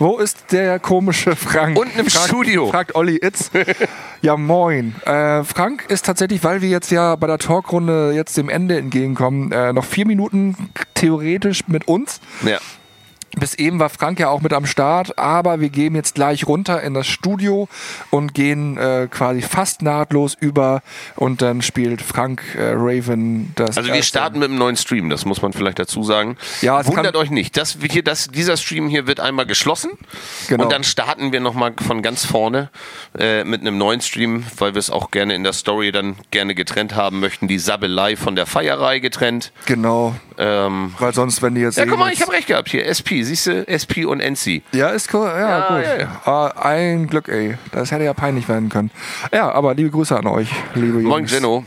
Wo 0.00 0.16
ist 0.16 0.50
der 0.52 0.78
komische 0.78 1.36
Frank? 1.36 1.78
Unten 1.78 2.00
im 2.00 2.06
fragt, 2.06 2.28
Studio. 2.28 2.70
Fragt 2.70 2.94
Olli 2.94 3.18
Itz. 3.20 3.50
ja, 4.22 4.34
moin. 4.38 4.94
Äh, 5.04 5.44
Frank 5.44 5.84
ist 5.88 6.06
tatsächlich, 6.06 6.42
weil 6.42 6.62
wir 6.62 6.70
jetzt 6.70 6.90
ja 6.90 7.16
bei 7.16 7.26
der 7.26 7.36
Talkrunde 7.36 8.12
jetzt 8.14 8.38
dem 8.38 8.48
Ende 8.48 8.78
entgegenkommen, 8.78 9.52
äh, 9.52 9.74
noch 9.74 9.84
vier 9.84 10.06
Minuten 10.06 10.70
theoretisch 10.94 11.68
mit 11.68 11.86
uns. 11.86 12.20
Ja. 12.46 12.58
Bis 13.38 13.54
eben 13.54 13.78
war 13.78 13.90
Frank 13.90 14.18
ja 14.18 14.28
auch 14.28 14.40
mit 14.40 14.52
am 14.52 14.66
Start, 14.66 15.18
aber 15.18 15.60
wir 15.60 15.68
gehen 15.68 15.94
jetzt 15.94 16.14
gleich 16.14 16.46
runter 16.46 16.82
in 16.82 16.94
das 16.94 17.06
Studio 17.06 17.68
und 18.10 18.34
gehen 18.34 18.76
äh, 18.76 19.08
quasi 19.10 19.40
fast 19.42 19.82
nahtlos 19.82 20.36
über 20.38 20.82
und 21.16 21.40
dann 21.42 21.62
spielt 21.62 22.02
Frank 22.02 22.42
äh, 22.56 22.72
Raven 22.74 23.52
das. 23.54 23.76
Also 23.76 23.92
wir 23.92 24.02
starten 24.02 24.38
mit 24.40 24.48
einem 24.48 24.58
neuen 24.58 24.76
Stream, 24.76 25.10
das 25.10 25.24
muss 25.24 25.42
man 25.42 25.52
vielleicht 25.52 25.78
dazu 25.78 26.02
sagen. 26.02 26.36
Ja, 26.60 26.80
es 26.80 26.86
Wundert 26.88 27.16
euch 27.16 27.30
nicht, 27.30 27.56
das, 27.56 27.78
hier, 27.88 28.02
das, 28.02 28.28
dieser 28.28 28.56
Stream 28.56 28.88
hier 28.88 29.06
wird 29.06 29.20
einmal 29.20 29.46
geschlossen 29.46 29.90
Genau. 30.48 30.64
und 30.64 30.72
dann 30.72 30.84
starten 30.84 31.32
wir 31.32 31.40
nochmal 31.40 31.72
von 31.86 32.02
ganz 32.02 32.24
vorne 32.24 32.70
äh, 33.18 33.44
mit 33.44 33.60
einem 33.60 33.78
neuen 33.78 34.00
Stream, 34.00 34.44
weil 34.58 34.74
wir 34.74 34.78
es 34.80 34.90
auch 34.90 35.10
gerne 35.10 35.34
in 35.34 35.44
der 35.44 35.52
Story 35.52 35.92
dann 35.92 36.16
gerne 36.30 36.54
getrennt 36.54 36.94
haben 36.94 37.20
möchten. 37.20 37.48
Die 37.48 37.58
Sabbelei 37.58 38.16
von 38.16 38.34
der 38.34 38.46
Feierei 38.46 38.98
getrennt. 38.98 39.52
Genau, 39.66 40.14
Ähm, 40.42 40.94
weil 40.98 41.12
sonst, 41.12 41.42
wenn 41.42 41.54
die 41.54 41.60
jetzt. 41.60 41.76
ja, 41.76 41.84
guck 41.84 41.98
mal, 41.98 42.10
ich 42.10 42.22
habe 42.22 42.32
recht 42.32 42.46
gehabt 42.46 42.70
hier. 42.70 42.86
SP, 42.88 43.20
siehst 43.22 43.46
du? 43.46 43.68
SP 43.68 44.06
und 44.08 44.20
NC. 44.20 44.62
Ja, 44.72 44.88
ist 44.88 45.12
cool. 45.12 45.26
Ja, 45.26 45.38
Ja, 45.38 45.68
gut. 45.76 45.84
ja, 45.84 45.98
ja. 45.98 46.20
Ah, 46.24 46.46
ein 46.62 47.08
Glück, 47.08 47.28
ey. 47.28 47.58
Das 47.72 47.90
hätte 47.92 48.04
ja 48.04 48.14
peinlich 48.14 48.48
werden 48.48 48.70
können. 48.70 48.90
Ja, 49.34 49.52
aber 49.52 49.74
liebe 49.74 49.90
Grüße 49.90 50.16
an 50.16 50.26
euch, 50.26 50.48
liebe 50.74 51.00
Jungs. 51.00 51.04
Moin, 51.08 51.26
Jenno. 51.26 51.64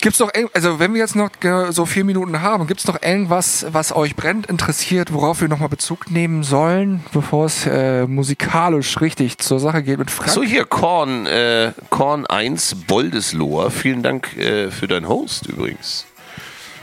Gibt's 0.00 0.18
noch, 0.18 0.30
also 0.52 0.78
wenn 0.78 0.92
wir 0.94 1.00
jetzt 1.00 1.16
noch 1.16 1.30
so 1.70 1.86
vier 1.86 2.04
Minuten 2.04 2.40
haben, 2.42 2.66
gibt's 2.66 2.86
noch 2.86 3.00
irgendwas, 3.02 3.66
was 3.70 3.94
euch 3.94 4.14
brennt, 4.14 4.46
interessiert, 4.46 5.12
worauf 5.12 5.40
wir 5.40 5.48
nochmal 5.48 5.68
Bezug 5.68 6.10
nehmen 6.10 6.42
sollen, 6.42 7.02
bevor 7.12 7.46
es 7.46 7.66
äh, 7.66 8.06
musikalisch 8.06 9.00
richtig 9.00 9.38
zur 9.38 9.58
Sache 9.58 9.82
geht 9.82 9.98
mit 9.98 10.10
Frank? 10.10 10.30
So, 10.30 10.42
hier, 10.42 10.64
Korn, 10.64 11.26
äh, 11.26 11.72
Korn 11.88 12.26
1, 12.26 12.74
Boldesloher. 12.86 13.70
Vielen 13.70 14.02
Dank 14.02 14.36
äh, 14.36 14.70
für 14.70 14.86
deinen 14.86 15.08
Host 15.08 15.46
übrigens. 15.46 16.04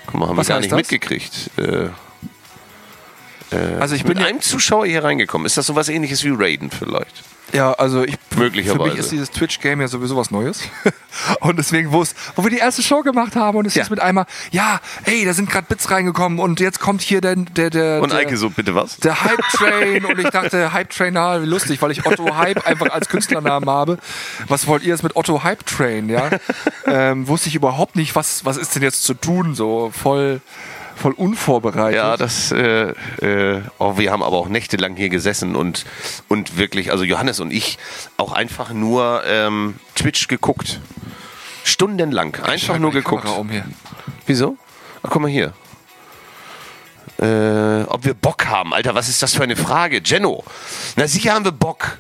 Guck 0.06 0.16
mal, 0.20 0.28
haben 0.28 0.38
Was 0.38 0.48
wir 0.48 0.56
gar 0.56 0.60
nicht 0.60 0.72
das? 0.72 0.78
mitgekriegt. 0.78 1.52
Äh, 1.58 1.90
also 3.80 3.96
ich 3.96 4.04
bin 4.04 4.14
mit 4.14 4.20
ja, 4.20 4.28
einem 4.28 4.42
Zuschauer 4.42 4.86
hier 4.86 5.04
reingekommen. 5.04 5.46
Ist 5.46 5.58
das 5.58 5.66
sowas 5.66 5.90
ähnliches 5.90 6.24
wie 6.24 6.34
Raiden 6.36 6.72
vielleicht? 6.72 7.24
ja, 7.54 7.72
also 7.74 8.04
ich 8.04 8.18
Möglicherweise. 8.36 8.84
Für 8.84 8.90
mich 8.90 8.98
ist 8.98 9.12
dieses 9.12 9.32
Twitch-Game 9.32 9.80
ja 9.80 9.88
sowieso 9.88 10.18
was 10.18 10.32
Neues. 10.32 10.64
und 11.40 11.58
deswegen, 11.58 11.92
wo 11.92 12.02
es, 12.02 12.16
wo 12.36 12.44
wir 12.44 12.50
die 12.50 12.58
erste 12.58 12.82
Show 12.82 13.02
gemacht 13.02 13.36
haben 13.36 13.58
und 13.58 13.68
es 13.68 13.76
Ja. 13.76 13.84
ist 13.84 13.92
mit 13.92 14.00
einmal, 14.00 14.26
ja, 14.52 14.80
ey, 15.06 15.24
da 15.24 15.34
sind 15.34 15.50
gerade 15.50 15.68
Bits 15.68 15.92
reingekommen 15.92 16.40
und 16.40 16.60
jetzt 16.60 16.80
kommt 16.80 17.02
hier 17.02 17.22
der, 17.22 17.36
der, 17.36 17.70
der 17.70 18.02
Und 18.02 18.12
der, 18.12 18.20
Eike 18.20 18.38
so, 18.38 18.50
bitte 18.50 18.74
was? 18.74 18.98
Der 18.98 19.24
Hype 19.24 19.48
Train 19.52 20.06
und 20.10 20.20
ich 20.20 20.30
dachte, 20.30 20.74
Hype 20.74 20.90
Train, 20.90 21.14
na, 21.14 21.42
wie 21.42 21.46
lustig, 21.46 21.82
weil 21.82 21.92
ich 21.92 22.06
Otto 22.06 22.36
Hype 22.36 22.66
einfach 22.66 22.90
als 22.90 23.08
Künstlernamen 23.08 23.70
habe. 23.70 24.00
Was 24.48 24.66
wollt 24.66 24.82
ihr 24.82 24.90
jetzt 24.90 25.04
mit 25.04 25.16
Otto 25.16 25.44
Hype 25.44 25.66
Train, 25.66 26.10
ja? 26.10 26.30
ähm, 26.88 27.28
wusste 27.28 27.50
ich 27.50 27.56
überhaupt 27.56 27.96
nicht, 27.96 28.16
was, 28.16 28.46
was 28.46 28.58
ist 28.58 28.76
denn 28.76 28.82
jetzt 28.82 29.04
zu 29.04 29.14
tun, 29.14 29.54
so 29.54 29.92
voll, 29.94 30.42
voll 30.96 31.14
unvorbereitet. 31.14 31.98
Ja, 31.98 32.18
das, 32.18 32.52
äh, 32.52 32.94
äh, 33.22 33.62
oh, 33.80 33.98
wir 33.98 34.12
haben 34.12 34.24
aber 34.24 34.38
auch 34.38 34.48
nächtelang 34.48 34.96
hier 34.96 35.10
gesessen 35.10 35.56
und, 35.56 35.86
und 36.28 36.58
wirklich, 36.58 36.92
also 36.92 37.04
Johannes 37.04 37.40
und 37.40 37.52
ich, 37.52 37.78
auch 38.18 38.32
einfach 38.32 38.72
nur 38.72 39.24
ähm, 39.26 39.76
Twitch 39.96 40.28
geguckt. 40.28 40.80
Stundenlang. 41.64 42.36
Einfach 42.44 42.78
nur 42.78 42.92
geguckt. 42.92 43.28
Um 43.28 43.50
hier. 43.50 43.66
Wieso? 44.26 44.58
Ach, 45.02 45.10
guck 45.10 45.22
mal 45.22 45.32
hier. 45.32 45.54
Äh, 47.20 47.84
ob 47.88 48.04
wir 48.06 48.14
Bock 48.14 48.46
haben, 48.48 48.74
Alter, 48.74 48.96
was 48.96 49.08
ist 49.08 49.22
das 49.22 49.34
für 49.36 49.44
eine 49.44 49.56
Frage? 49.56 50.02
Jenno. 50.04 50.44
Na 50.96 51.08
sicher 51.08 51.34
haben 51.34 51.46
wir 51.46 51.52
Bock. 51.52 51.98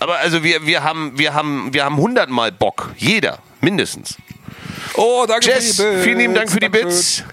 Aber 0.00 0.18
also 0.18 0.42
wir, 0.42 0.66
wir 0.66 0.82
haben, 0.82 1.16
wir 1.16 1.34
haben, 1.34 1.72
wir 1.72 1.84
haben 1.84 1.96
hundertmal 1.96 2.50
Bock. 2.52 2.90
Jeder. 2.96 3.38
Mindestens. 3.60 4.16
Oh, 4.94 5.24
danke 5.26 5.46
Jess, 5.46 5.76
für 5.76 5.82
die 5.82 5.90
Bits. 5.90 6.04
vielen 6.04 6.18
lieben 6.18 6.34
Dank 6.34 6.50
für 6.50 6.60
die. 6.60 6.68
Bits. 6.68 7.24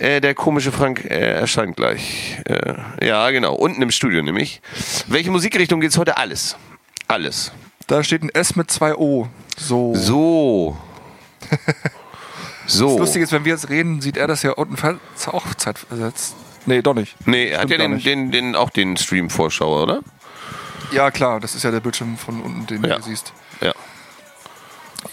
Äh, 0.00 0.20
der 0.22 0.34
komische 0.34 0.72
Frank 0.72 1.04
äh, 1.04 1.32
erscheint 1.34 1.76
gleich. 1.76 2.38
Äh, 2.46 3.06
ja, 3.06 3.30
genau. 3.30 3.54
Unten 3.54 3.82
im 3.82 3.90
Studio 3.90 4.22
nämlich. 4.22 4.62
Welche 5.08 5.30
Musikrichtung 5.30 5.80
geht's 5.80 5.98
heute? 5.98 6.16
Alles. 6.16 6.56
Alles. 7.06 7.52
Da 7.86 8.02
steht 8.02 8.22
ein 8.22 8.30
S 8.30 8.56
mit 8.56 8.70
zwei 8.70 8.94
O. 8.94 9.28
So. 9.56 9.94
So. 9.94 10.76
So. 12.66 12.90
Das 12.90 12.98
Lustige 13.00 13.24
ist, 13.24 13.32
wenn 13.32 13.44
wir 13.44 13.52
jetzt 13.52 13.68
reden, 13.68 14.00
sieht 14.00 14.16
er 14.16 14.28
das 14.28 14.44
ja 14.44 14.52
unten 14.52 15.00
auch 15.26 15.54
zeitversetzt. 15.56 16.36
Nee, 16.66 16.82
doch 16.82 16.94
nicht. 16.94 17.16
Nee, 17.26 17.48
er 17.48 17.62
hat 17.62 17.70
ja 17.70 17.78
den, 17.78 17.98
den, 18.00 18.30
den, 18.30 18.54
auch 18.54 18.70
den 18.70 18.96
Stream-Vorschauer, 18.96 19.82
oder? 19.82 20.00
Ja, 20.92 21.10
klar, 21.10 21.40
das 21.40 21.56
ist 21.56 21.64
ja 21.64 21.72
der 21.72 21.80
Bildschirm 21.80 22.16
von 22.16 22.40
unten, 22.40 22.66
den 22.66 22.84
Ja. 22.84 22.98
du 22.98 23.02
siehst. 23.02 23.32
Ja. 23.60 23.72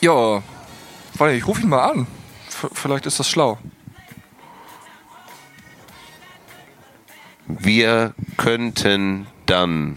Ja, 0.02 0.44
warte, 1.16 1.34
ich 1.34 1.48
rufe 1.48 1.62
ihn 1.62 1.70
mal 1.70 1.84
an. 1.90 2.06
V 2.50 2.70
vielleicht 2.74 3.08
ist 3.08 3.20
das 3.20 3.28
schlau. 3.28 3.58
Wir 7.48 8.14
könnten 8.38 9.28
dann 9.46 9.96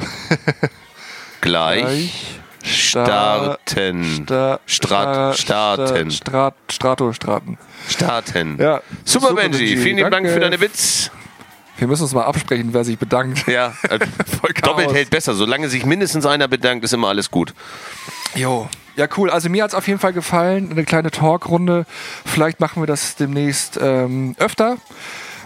gleich 1.41 2.41
starten. 2.63 4.05
Sta 4.25 4.61
Strat, 4.67 5.39
starten. 5.39 6.11
Strat, 6.11 6.55
Strato, 6.71 7.13
Straten. 7.13 7.59
Starten. 7.89 8.57
Ja. 8.59 8.81
Super, 9.05 9.29
Super, 9.29 9.43
Benji. 9.43 9.59
Benji. 9.59 9.77
Vielen 9.79 9.97
lieben 9.97 10.11
Dank 10.11 10.29
für 10.29 10.41
deine 10.41 10.59
Bits. 10.59 11.11
Wir 11.79 11.89
müssen 11.89 12.03
uns 12.03 12.13
mal 12.13 12.25
absprechen, 12.25 12.75
wer 12.75 12.85
sich 12.85 12.99
bedankt. 12.99 13.47
Ja, 13.47 13.73
äh, 13.89 13.99
doppelt 14.63 14.93
hält 14.93 15.09
besser. 15.09 15.35
Solange 15.35 15.71
sich 15.71 15.87
mindestens 15.87 16.27
einer 16.27 16.47
bedankt, 16.47 16.85
ist 16.85 16.93
immer 16.93 17.09
alles 17.09 17.31
gut. 17.31 17.55
Jo. 18.35 18.69
Ja, 18.97 19.09
cool. 19.17 19.31
Also 19.31 19.49
mir 19.49 19.65
hat 19.65 19.71
es 19.71 19.75
auf 19.75 19.89
jeden 19.89 19.99
Fall 19.99 20.13
gefallen. 20.13 20.71
Eine 20.71 20.85
kleine 20.85 21.11
Talkrunde. 21.11 21.87
Vielleicht 22.27 22.61
machen 22.61 22.83
wir 22.83 22.87
das 22.87 23.17
demnächst 23.17 23.79
ähm, 23.81 24.35
öfter. 24.39 24.77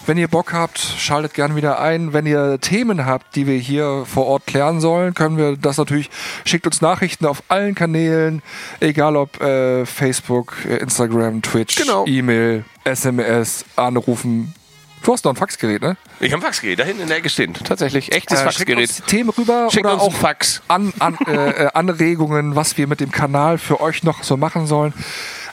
Wenn 0.06 0.18
ihr 0.18 0.28
Bock 0.28 0.52
habt, 0.52 0.78
schaltet 0.78 1.32
gerne 1.32 1.56
wieder 1.56 1.80
ein. 1.80 2.12
Wenn 2.12 2.26
ihr 2.26 2.60
Themen 2.60 3.06
habt, 3.06 3.36
die 3.36 3.46
wir 3.46 3.56
hier 3.56 4.04
vor 4.06 4.26
Ort 4.26 4.46
klären 4.46 4.80
sollen, 4.80 5.14
können 5.14 5.38
wir 5.38 5.56
das 5.56 5.78
natürlich. 5.78 6.10
Schickt 6.44 6.66
uns 6.66 6.82
Nachrichten 6.82 7.24
auf 7.24 7.42
allen 7.48 7.74
Kanälen, 7.74 8.42
egal 8.80 9.16
ob 9.16 9.40
äh, 9.40 9.86
Facebook, 9.86 10.56
äh, 10.68 10.76
Instagram, 10.76 11.40
Twitch, 11.40 11.76
Genau. 11.76 12.04
E-Mail, 12.06 12.64
SMS, 12.84 13.64
anrufen. 13.76 14.54
Du 15.02 15.12
hast 15.12 15.24
noch 15.24 15.32
ein 15.32 15.36
Faxgerät, 15.36 15.80
ne? 15.80 15.96
Ich 16.20 16.32
habe 16.32 16.42
ein 16.42 16.46
Faxgerät 16.46 16.78
da 16.78 16.84
hinten 16.84 17.02
in 17.02 17.08
der 17.08 17.18
Ecke 17.18 17.30
stehen. 17.30 17.54
Tatsächlich, 17.54 18.12
echtes 18.12 18.40
Äh, 18.40 18.42
schickt 18.52 18.56
Faxgerät. 18.58 18.78
uns 18.88 18.96
die 18.96 19.02
Themen 19.02 19.30
rüber 19.30 19.68
Schickt 19.70 19.84
oder 19.86 19.94
uns 19.94 20.02
auch 20.02 20.12
Fax. 20.14 20.60
an, 20.68 20.92
an, 20.98 21.16
äh, 21.26 21.32
äh, 21.64 21.70
Anregungen, 21.72 22.56
was 22.56 22.76
wir 22.76 22.86
mit 22.86 23.00
dem 23.00 23.10
Kanal 23.10 23.56
für 23.56 23.80
euch 23.80 24.02
noch 24.02 24.22
so 24.22 24.36
machen 24.36 24.66
sollen. 24.66 24.92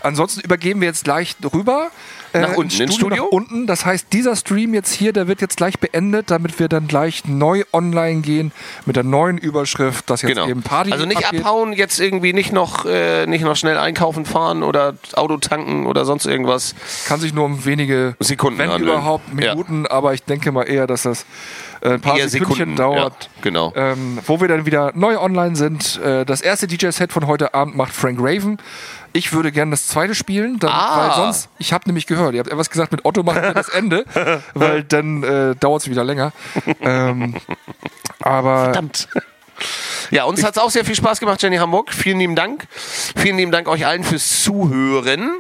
Ansonsten 0.04 0.42
übergeben 0.42 0.82
wir 0.82 0.88
jetzt 0.90 1.04
gleich 1.06 1.36
rüber. 1.54 1.90
Äh, 2.34 2.40
Nach 2.42 2.56
unten 2.56 2.82
ins 2.82 2.96
Studio? 2.96 3.24
Nach 3.26 3.32
unten. 3.32 3.68
Das 3.68 3.86
heißt, 3.86 4.08
dieser 4.14 4.36
Stream 4.36 4.74
jetzt 4.74 4.92
hier, 4.94 5.14
der 5.14 5.28
wird 5.28 5.42
jetzt 5.42 5.58
gleich 5.58 5.80
beendet, 5.80 6.32
damit 6.32 6.60
wir 6.60 6.68
dann 6.68 6.88
gleich 6.88 7.26
neu 7.26 7.64
online 7.74 8.22
gehen 8.22 8.52
mit 8.86 8.96
der 8.96 9.04
neuen 9.04 9.38
Überschrift, 9.38 10.10
dass 10.10 10.22
jetzt 10.22 10.32
Genau. 10.32 10.48
eben 10.48 10.62
Party 10.64 10.92
Also 10.92 11.06
nicht 11.06 11.26
abgeht. 11.26 11.42
abhauen, 11.42 11.74
jetzt 11.74 12.00
irgendwie 12.00 12.34
nicht 12.34 12.52
noch, 12.54 12.86
äh, 12.86 13.26
nicht 13.28 13.44
noch 13.44 13.56
schnell 13.56 13.78
einkaufen 13.78 14.26
fahren 14.26 14.64
oder 14.64 14.96
Auto 15.14 15.38
tanken 15.38 15.86
oder 15.86 16.06
sonst 16.06 16.26
irgendwas. 16.26 16.76
Kann 17.08 17.20
sich 17.20 17.34
nur 17.34 17.46
um 17.46 17.66
wenige 17.66 18.16
Sekunden 18.20 18.60
wenn 18.60 18.70
handeln. 18.72 18.90
überhaupt 18.92 19.24
Ja. 19.40 19.54
Minuten, 19.54 19.88
aber 19.88 20.14
ich 20.14 20.24
denke 20.24 20.52
mal 20.52 20.64
eher, 20.64 20.88
dass 20.88 21.04
das 21.04 21.26
äh, 21.82 21.94
ein 21.94 22.02
paar 22.02 22.18
Eher 22.18 22.30
Sekündchen 22.30 22.58
Sekunden, 22.58 22.76
dauert. 22.76 23.24
ja, 23.24 23.42
genau. 23.42 23.74
Ähm, 23.76 24.20
wo 24.28 24.40
wir 24.40 24.48
dann 24.48 24.66
wieder 24.68 24.92
neu 24.94 25.18
online 25.20 25.56
sind. 25.56 26.00
Äh, 26.04 26.26
das 26.26 26.42
erste 26.42 26.68
DJ-Set 26.68 27.12
von 27.12 27.26
heute 27.26 27.54
Abend 27.56 27.76
macht 27.76 27.92
Frank 27.94 28.20
Raven. 28.22 28.58
Ich 29.14 29.34
würde 29.34 29.52
gerne 29.52 29.72
das 29.72 29.88
zweite 29.88 30.16
spielen, 30.16 30.58
dann, 30.60 30.70
Ah. 30.72 30.98
weil 31.10 31.16
sonst, 31.16 31.50
ich 31.58 31.74
habe 31.74 31.84
nämlich 31.88 32.08
gehört, 32.08 32.34
ihr 32.34 32.40
habt 32.40 32.50
etwas 32.50 32.70
gesagt, 32.70 32.92
mit 32.92 33.04
Otto 33.06 33.24
machen 33.24 33.42
wir 33.42 33.54
das 33.54 33.70
Ende, 33.70 34.06
weil 34.54 34.84
dann 34.84 35.24
äh, 35.24 35.56
dauert 35.56 35.82
es 35.82 35.90
wieder 35.90 36.04
länger. 36.04 36.32
ähm, 36.82 37.36
aber 38.22 38.66
Verdammt. 38.66 39.08
Ja, 40.10 40.24
uns 40.24 40.44
hat 40.44 40.56
es 40.58 40.62
auch 40.62 40.70
sehr 40.70 40.84
viel 40.86 40.96
Spaß 40.96 41.20
gemacht, 41.20 41.42
Jenny 41.44 41.58
Hamburg. 41.58 41.94
Vielen 41.94 42.20
lieben 42.20 42.36
Dank. 42.36 42.66
Vielen 43.16 43.38
lieben 43.38 43.52
Dank 43.52 43.68
euch 43.68 43.86
allen 43.86 44.04
fürs 44.04 44.44
Zuhören. 44.44 45.38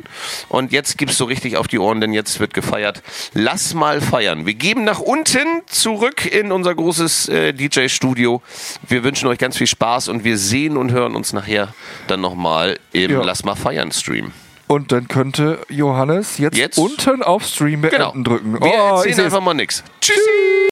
Und 0.49 0.71
jetzt 0.71 0.97
gibt's 0.97 1.17
so 1.17 1.25
richtig 1.25 1.57
auf 1.57 1.67
die 1.67 1.79
Ohren, 1.79 2.01
denn 2.01 2.13
jetzt 2.13 2.39
wird 2.39 2.53
gefeiert. 2.53 3.01
Lass 3.33 3.73
mal 3.73 4.01
feiern. 4.01 4.45
Wir 4.45 4.53
geben 4.53 4.83
nach 4.83 4.99
unten 4.99 5.47
zurück 5.67 6.25
in 6.25 6.51
unser 6.51 6.75
großes 6.75 7.29
äh, 7.29 7.53
DJ-Studio. 7.53 8.41
Wir 8.87 9.03
wünschen 9.03 9.27
euch 9.27 9.39
ganz 9.39 9.57
viel 9.57 9.67
Spaß 9.67 10.07
und 10.09 10.23
wir 10.23 10.37
sehen 10.37 10.77
und 10.77 10.91
hören 10.91 11.15
uns 11.15 11.33
nachher 11.33 11.73
dann 12.07 12.21
nochmal 12.21 12.77
im 12.91 13.11
Ja. 13.11 13.21
Lass 13.23 13.43
mal 13.43 13.55
feiern 13.55 13.91
Stream. 13.91 14.31
und 14.67 14.91
dann 14.91 15.07
könnte 15.07 15.59
Johannes 15.69 16.37
jetzt, 16.37 16.55
Jetzt? 16.57 16.77
unten 16.77 17.23
auf 17.23 17.43
Stream 17.45 17.81
beenden 17.81 17.97
Genau. 18.13 18.23
drücken. 18.23 18.53
Wir 18.53 18.61
Oh, 18.61 18.95
erzählen 18.97 19.25
einfach 19.25 19.41
mal 19.41 19.53
nix. 19.53 19.83
Tschüssi. 19.99 20.19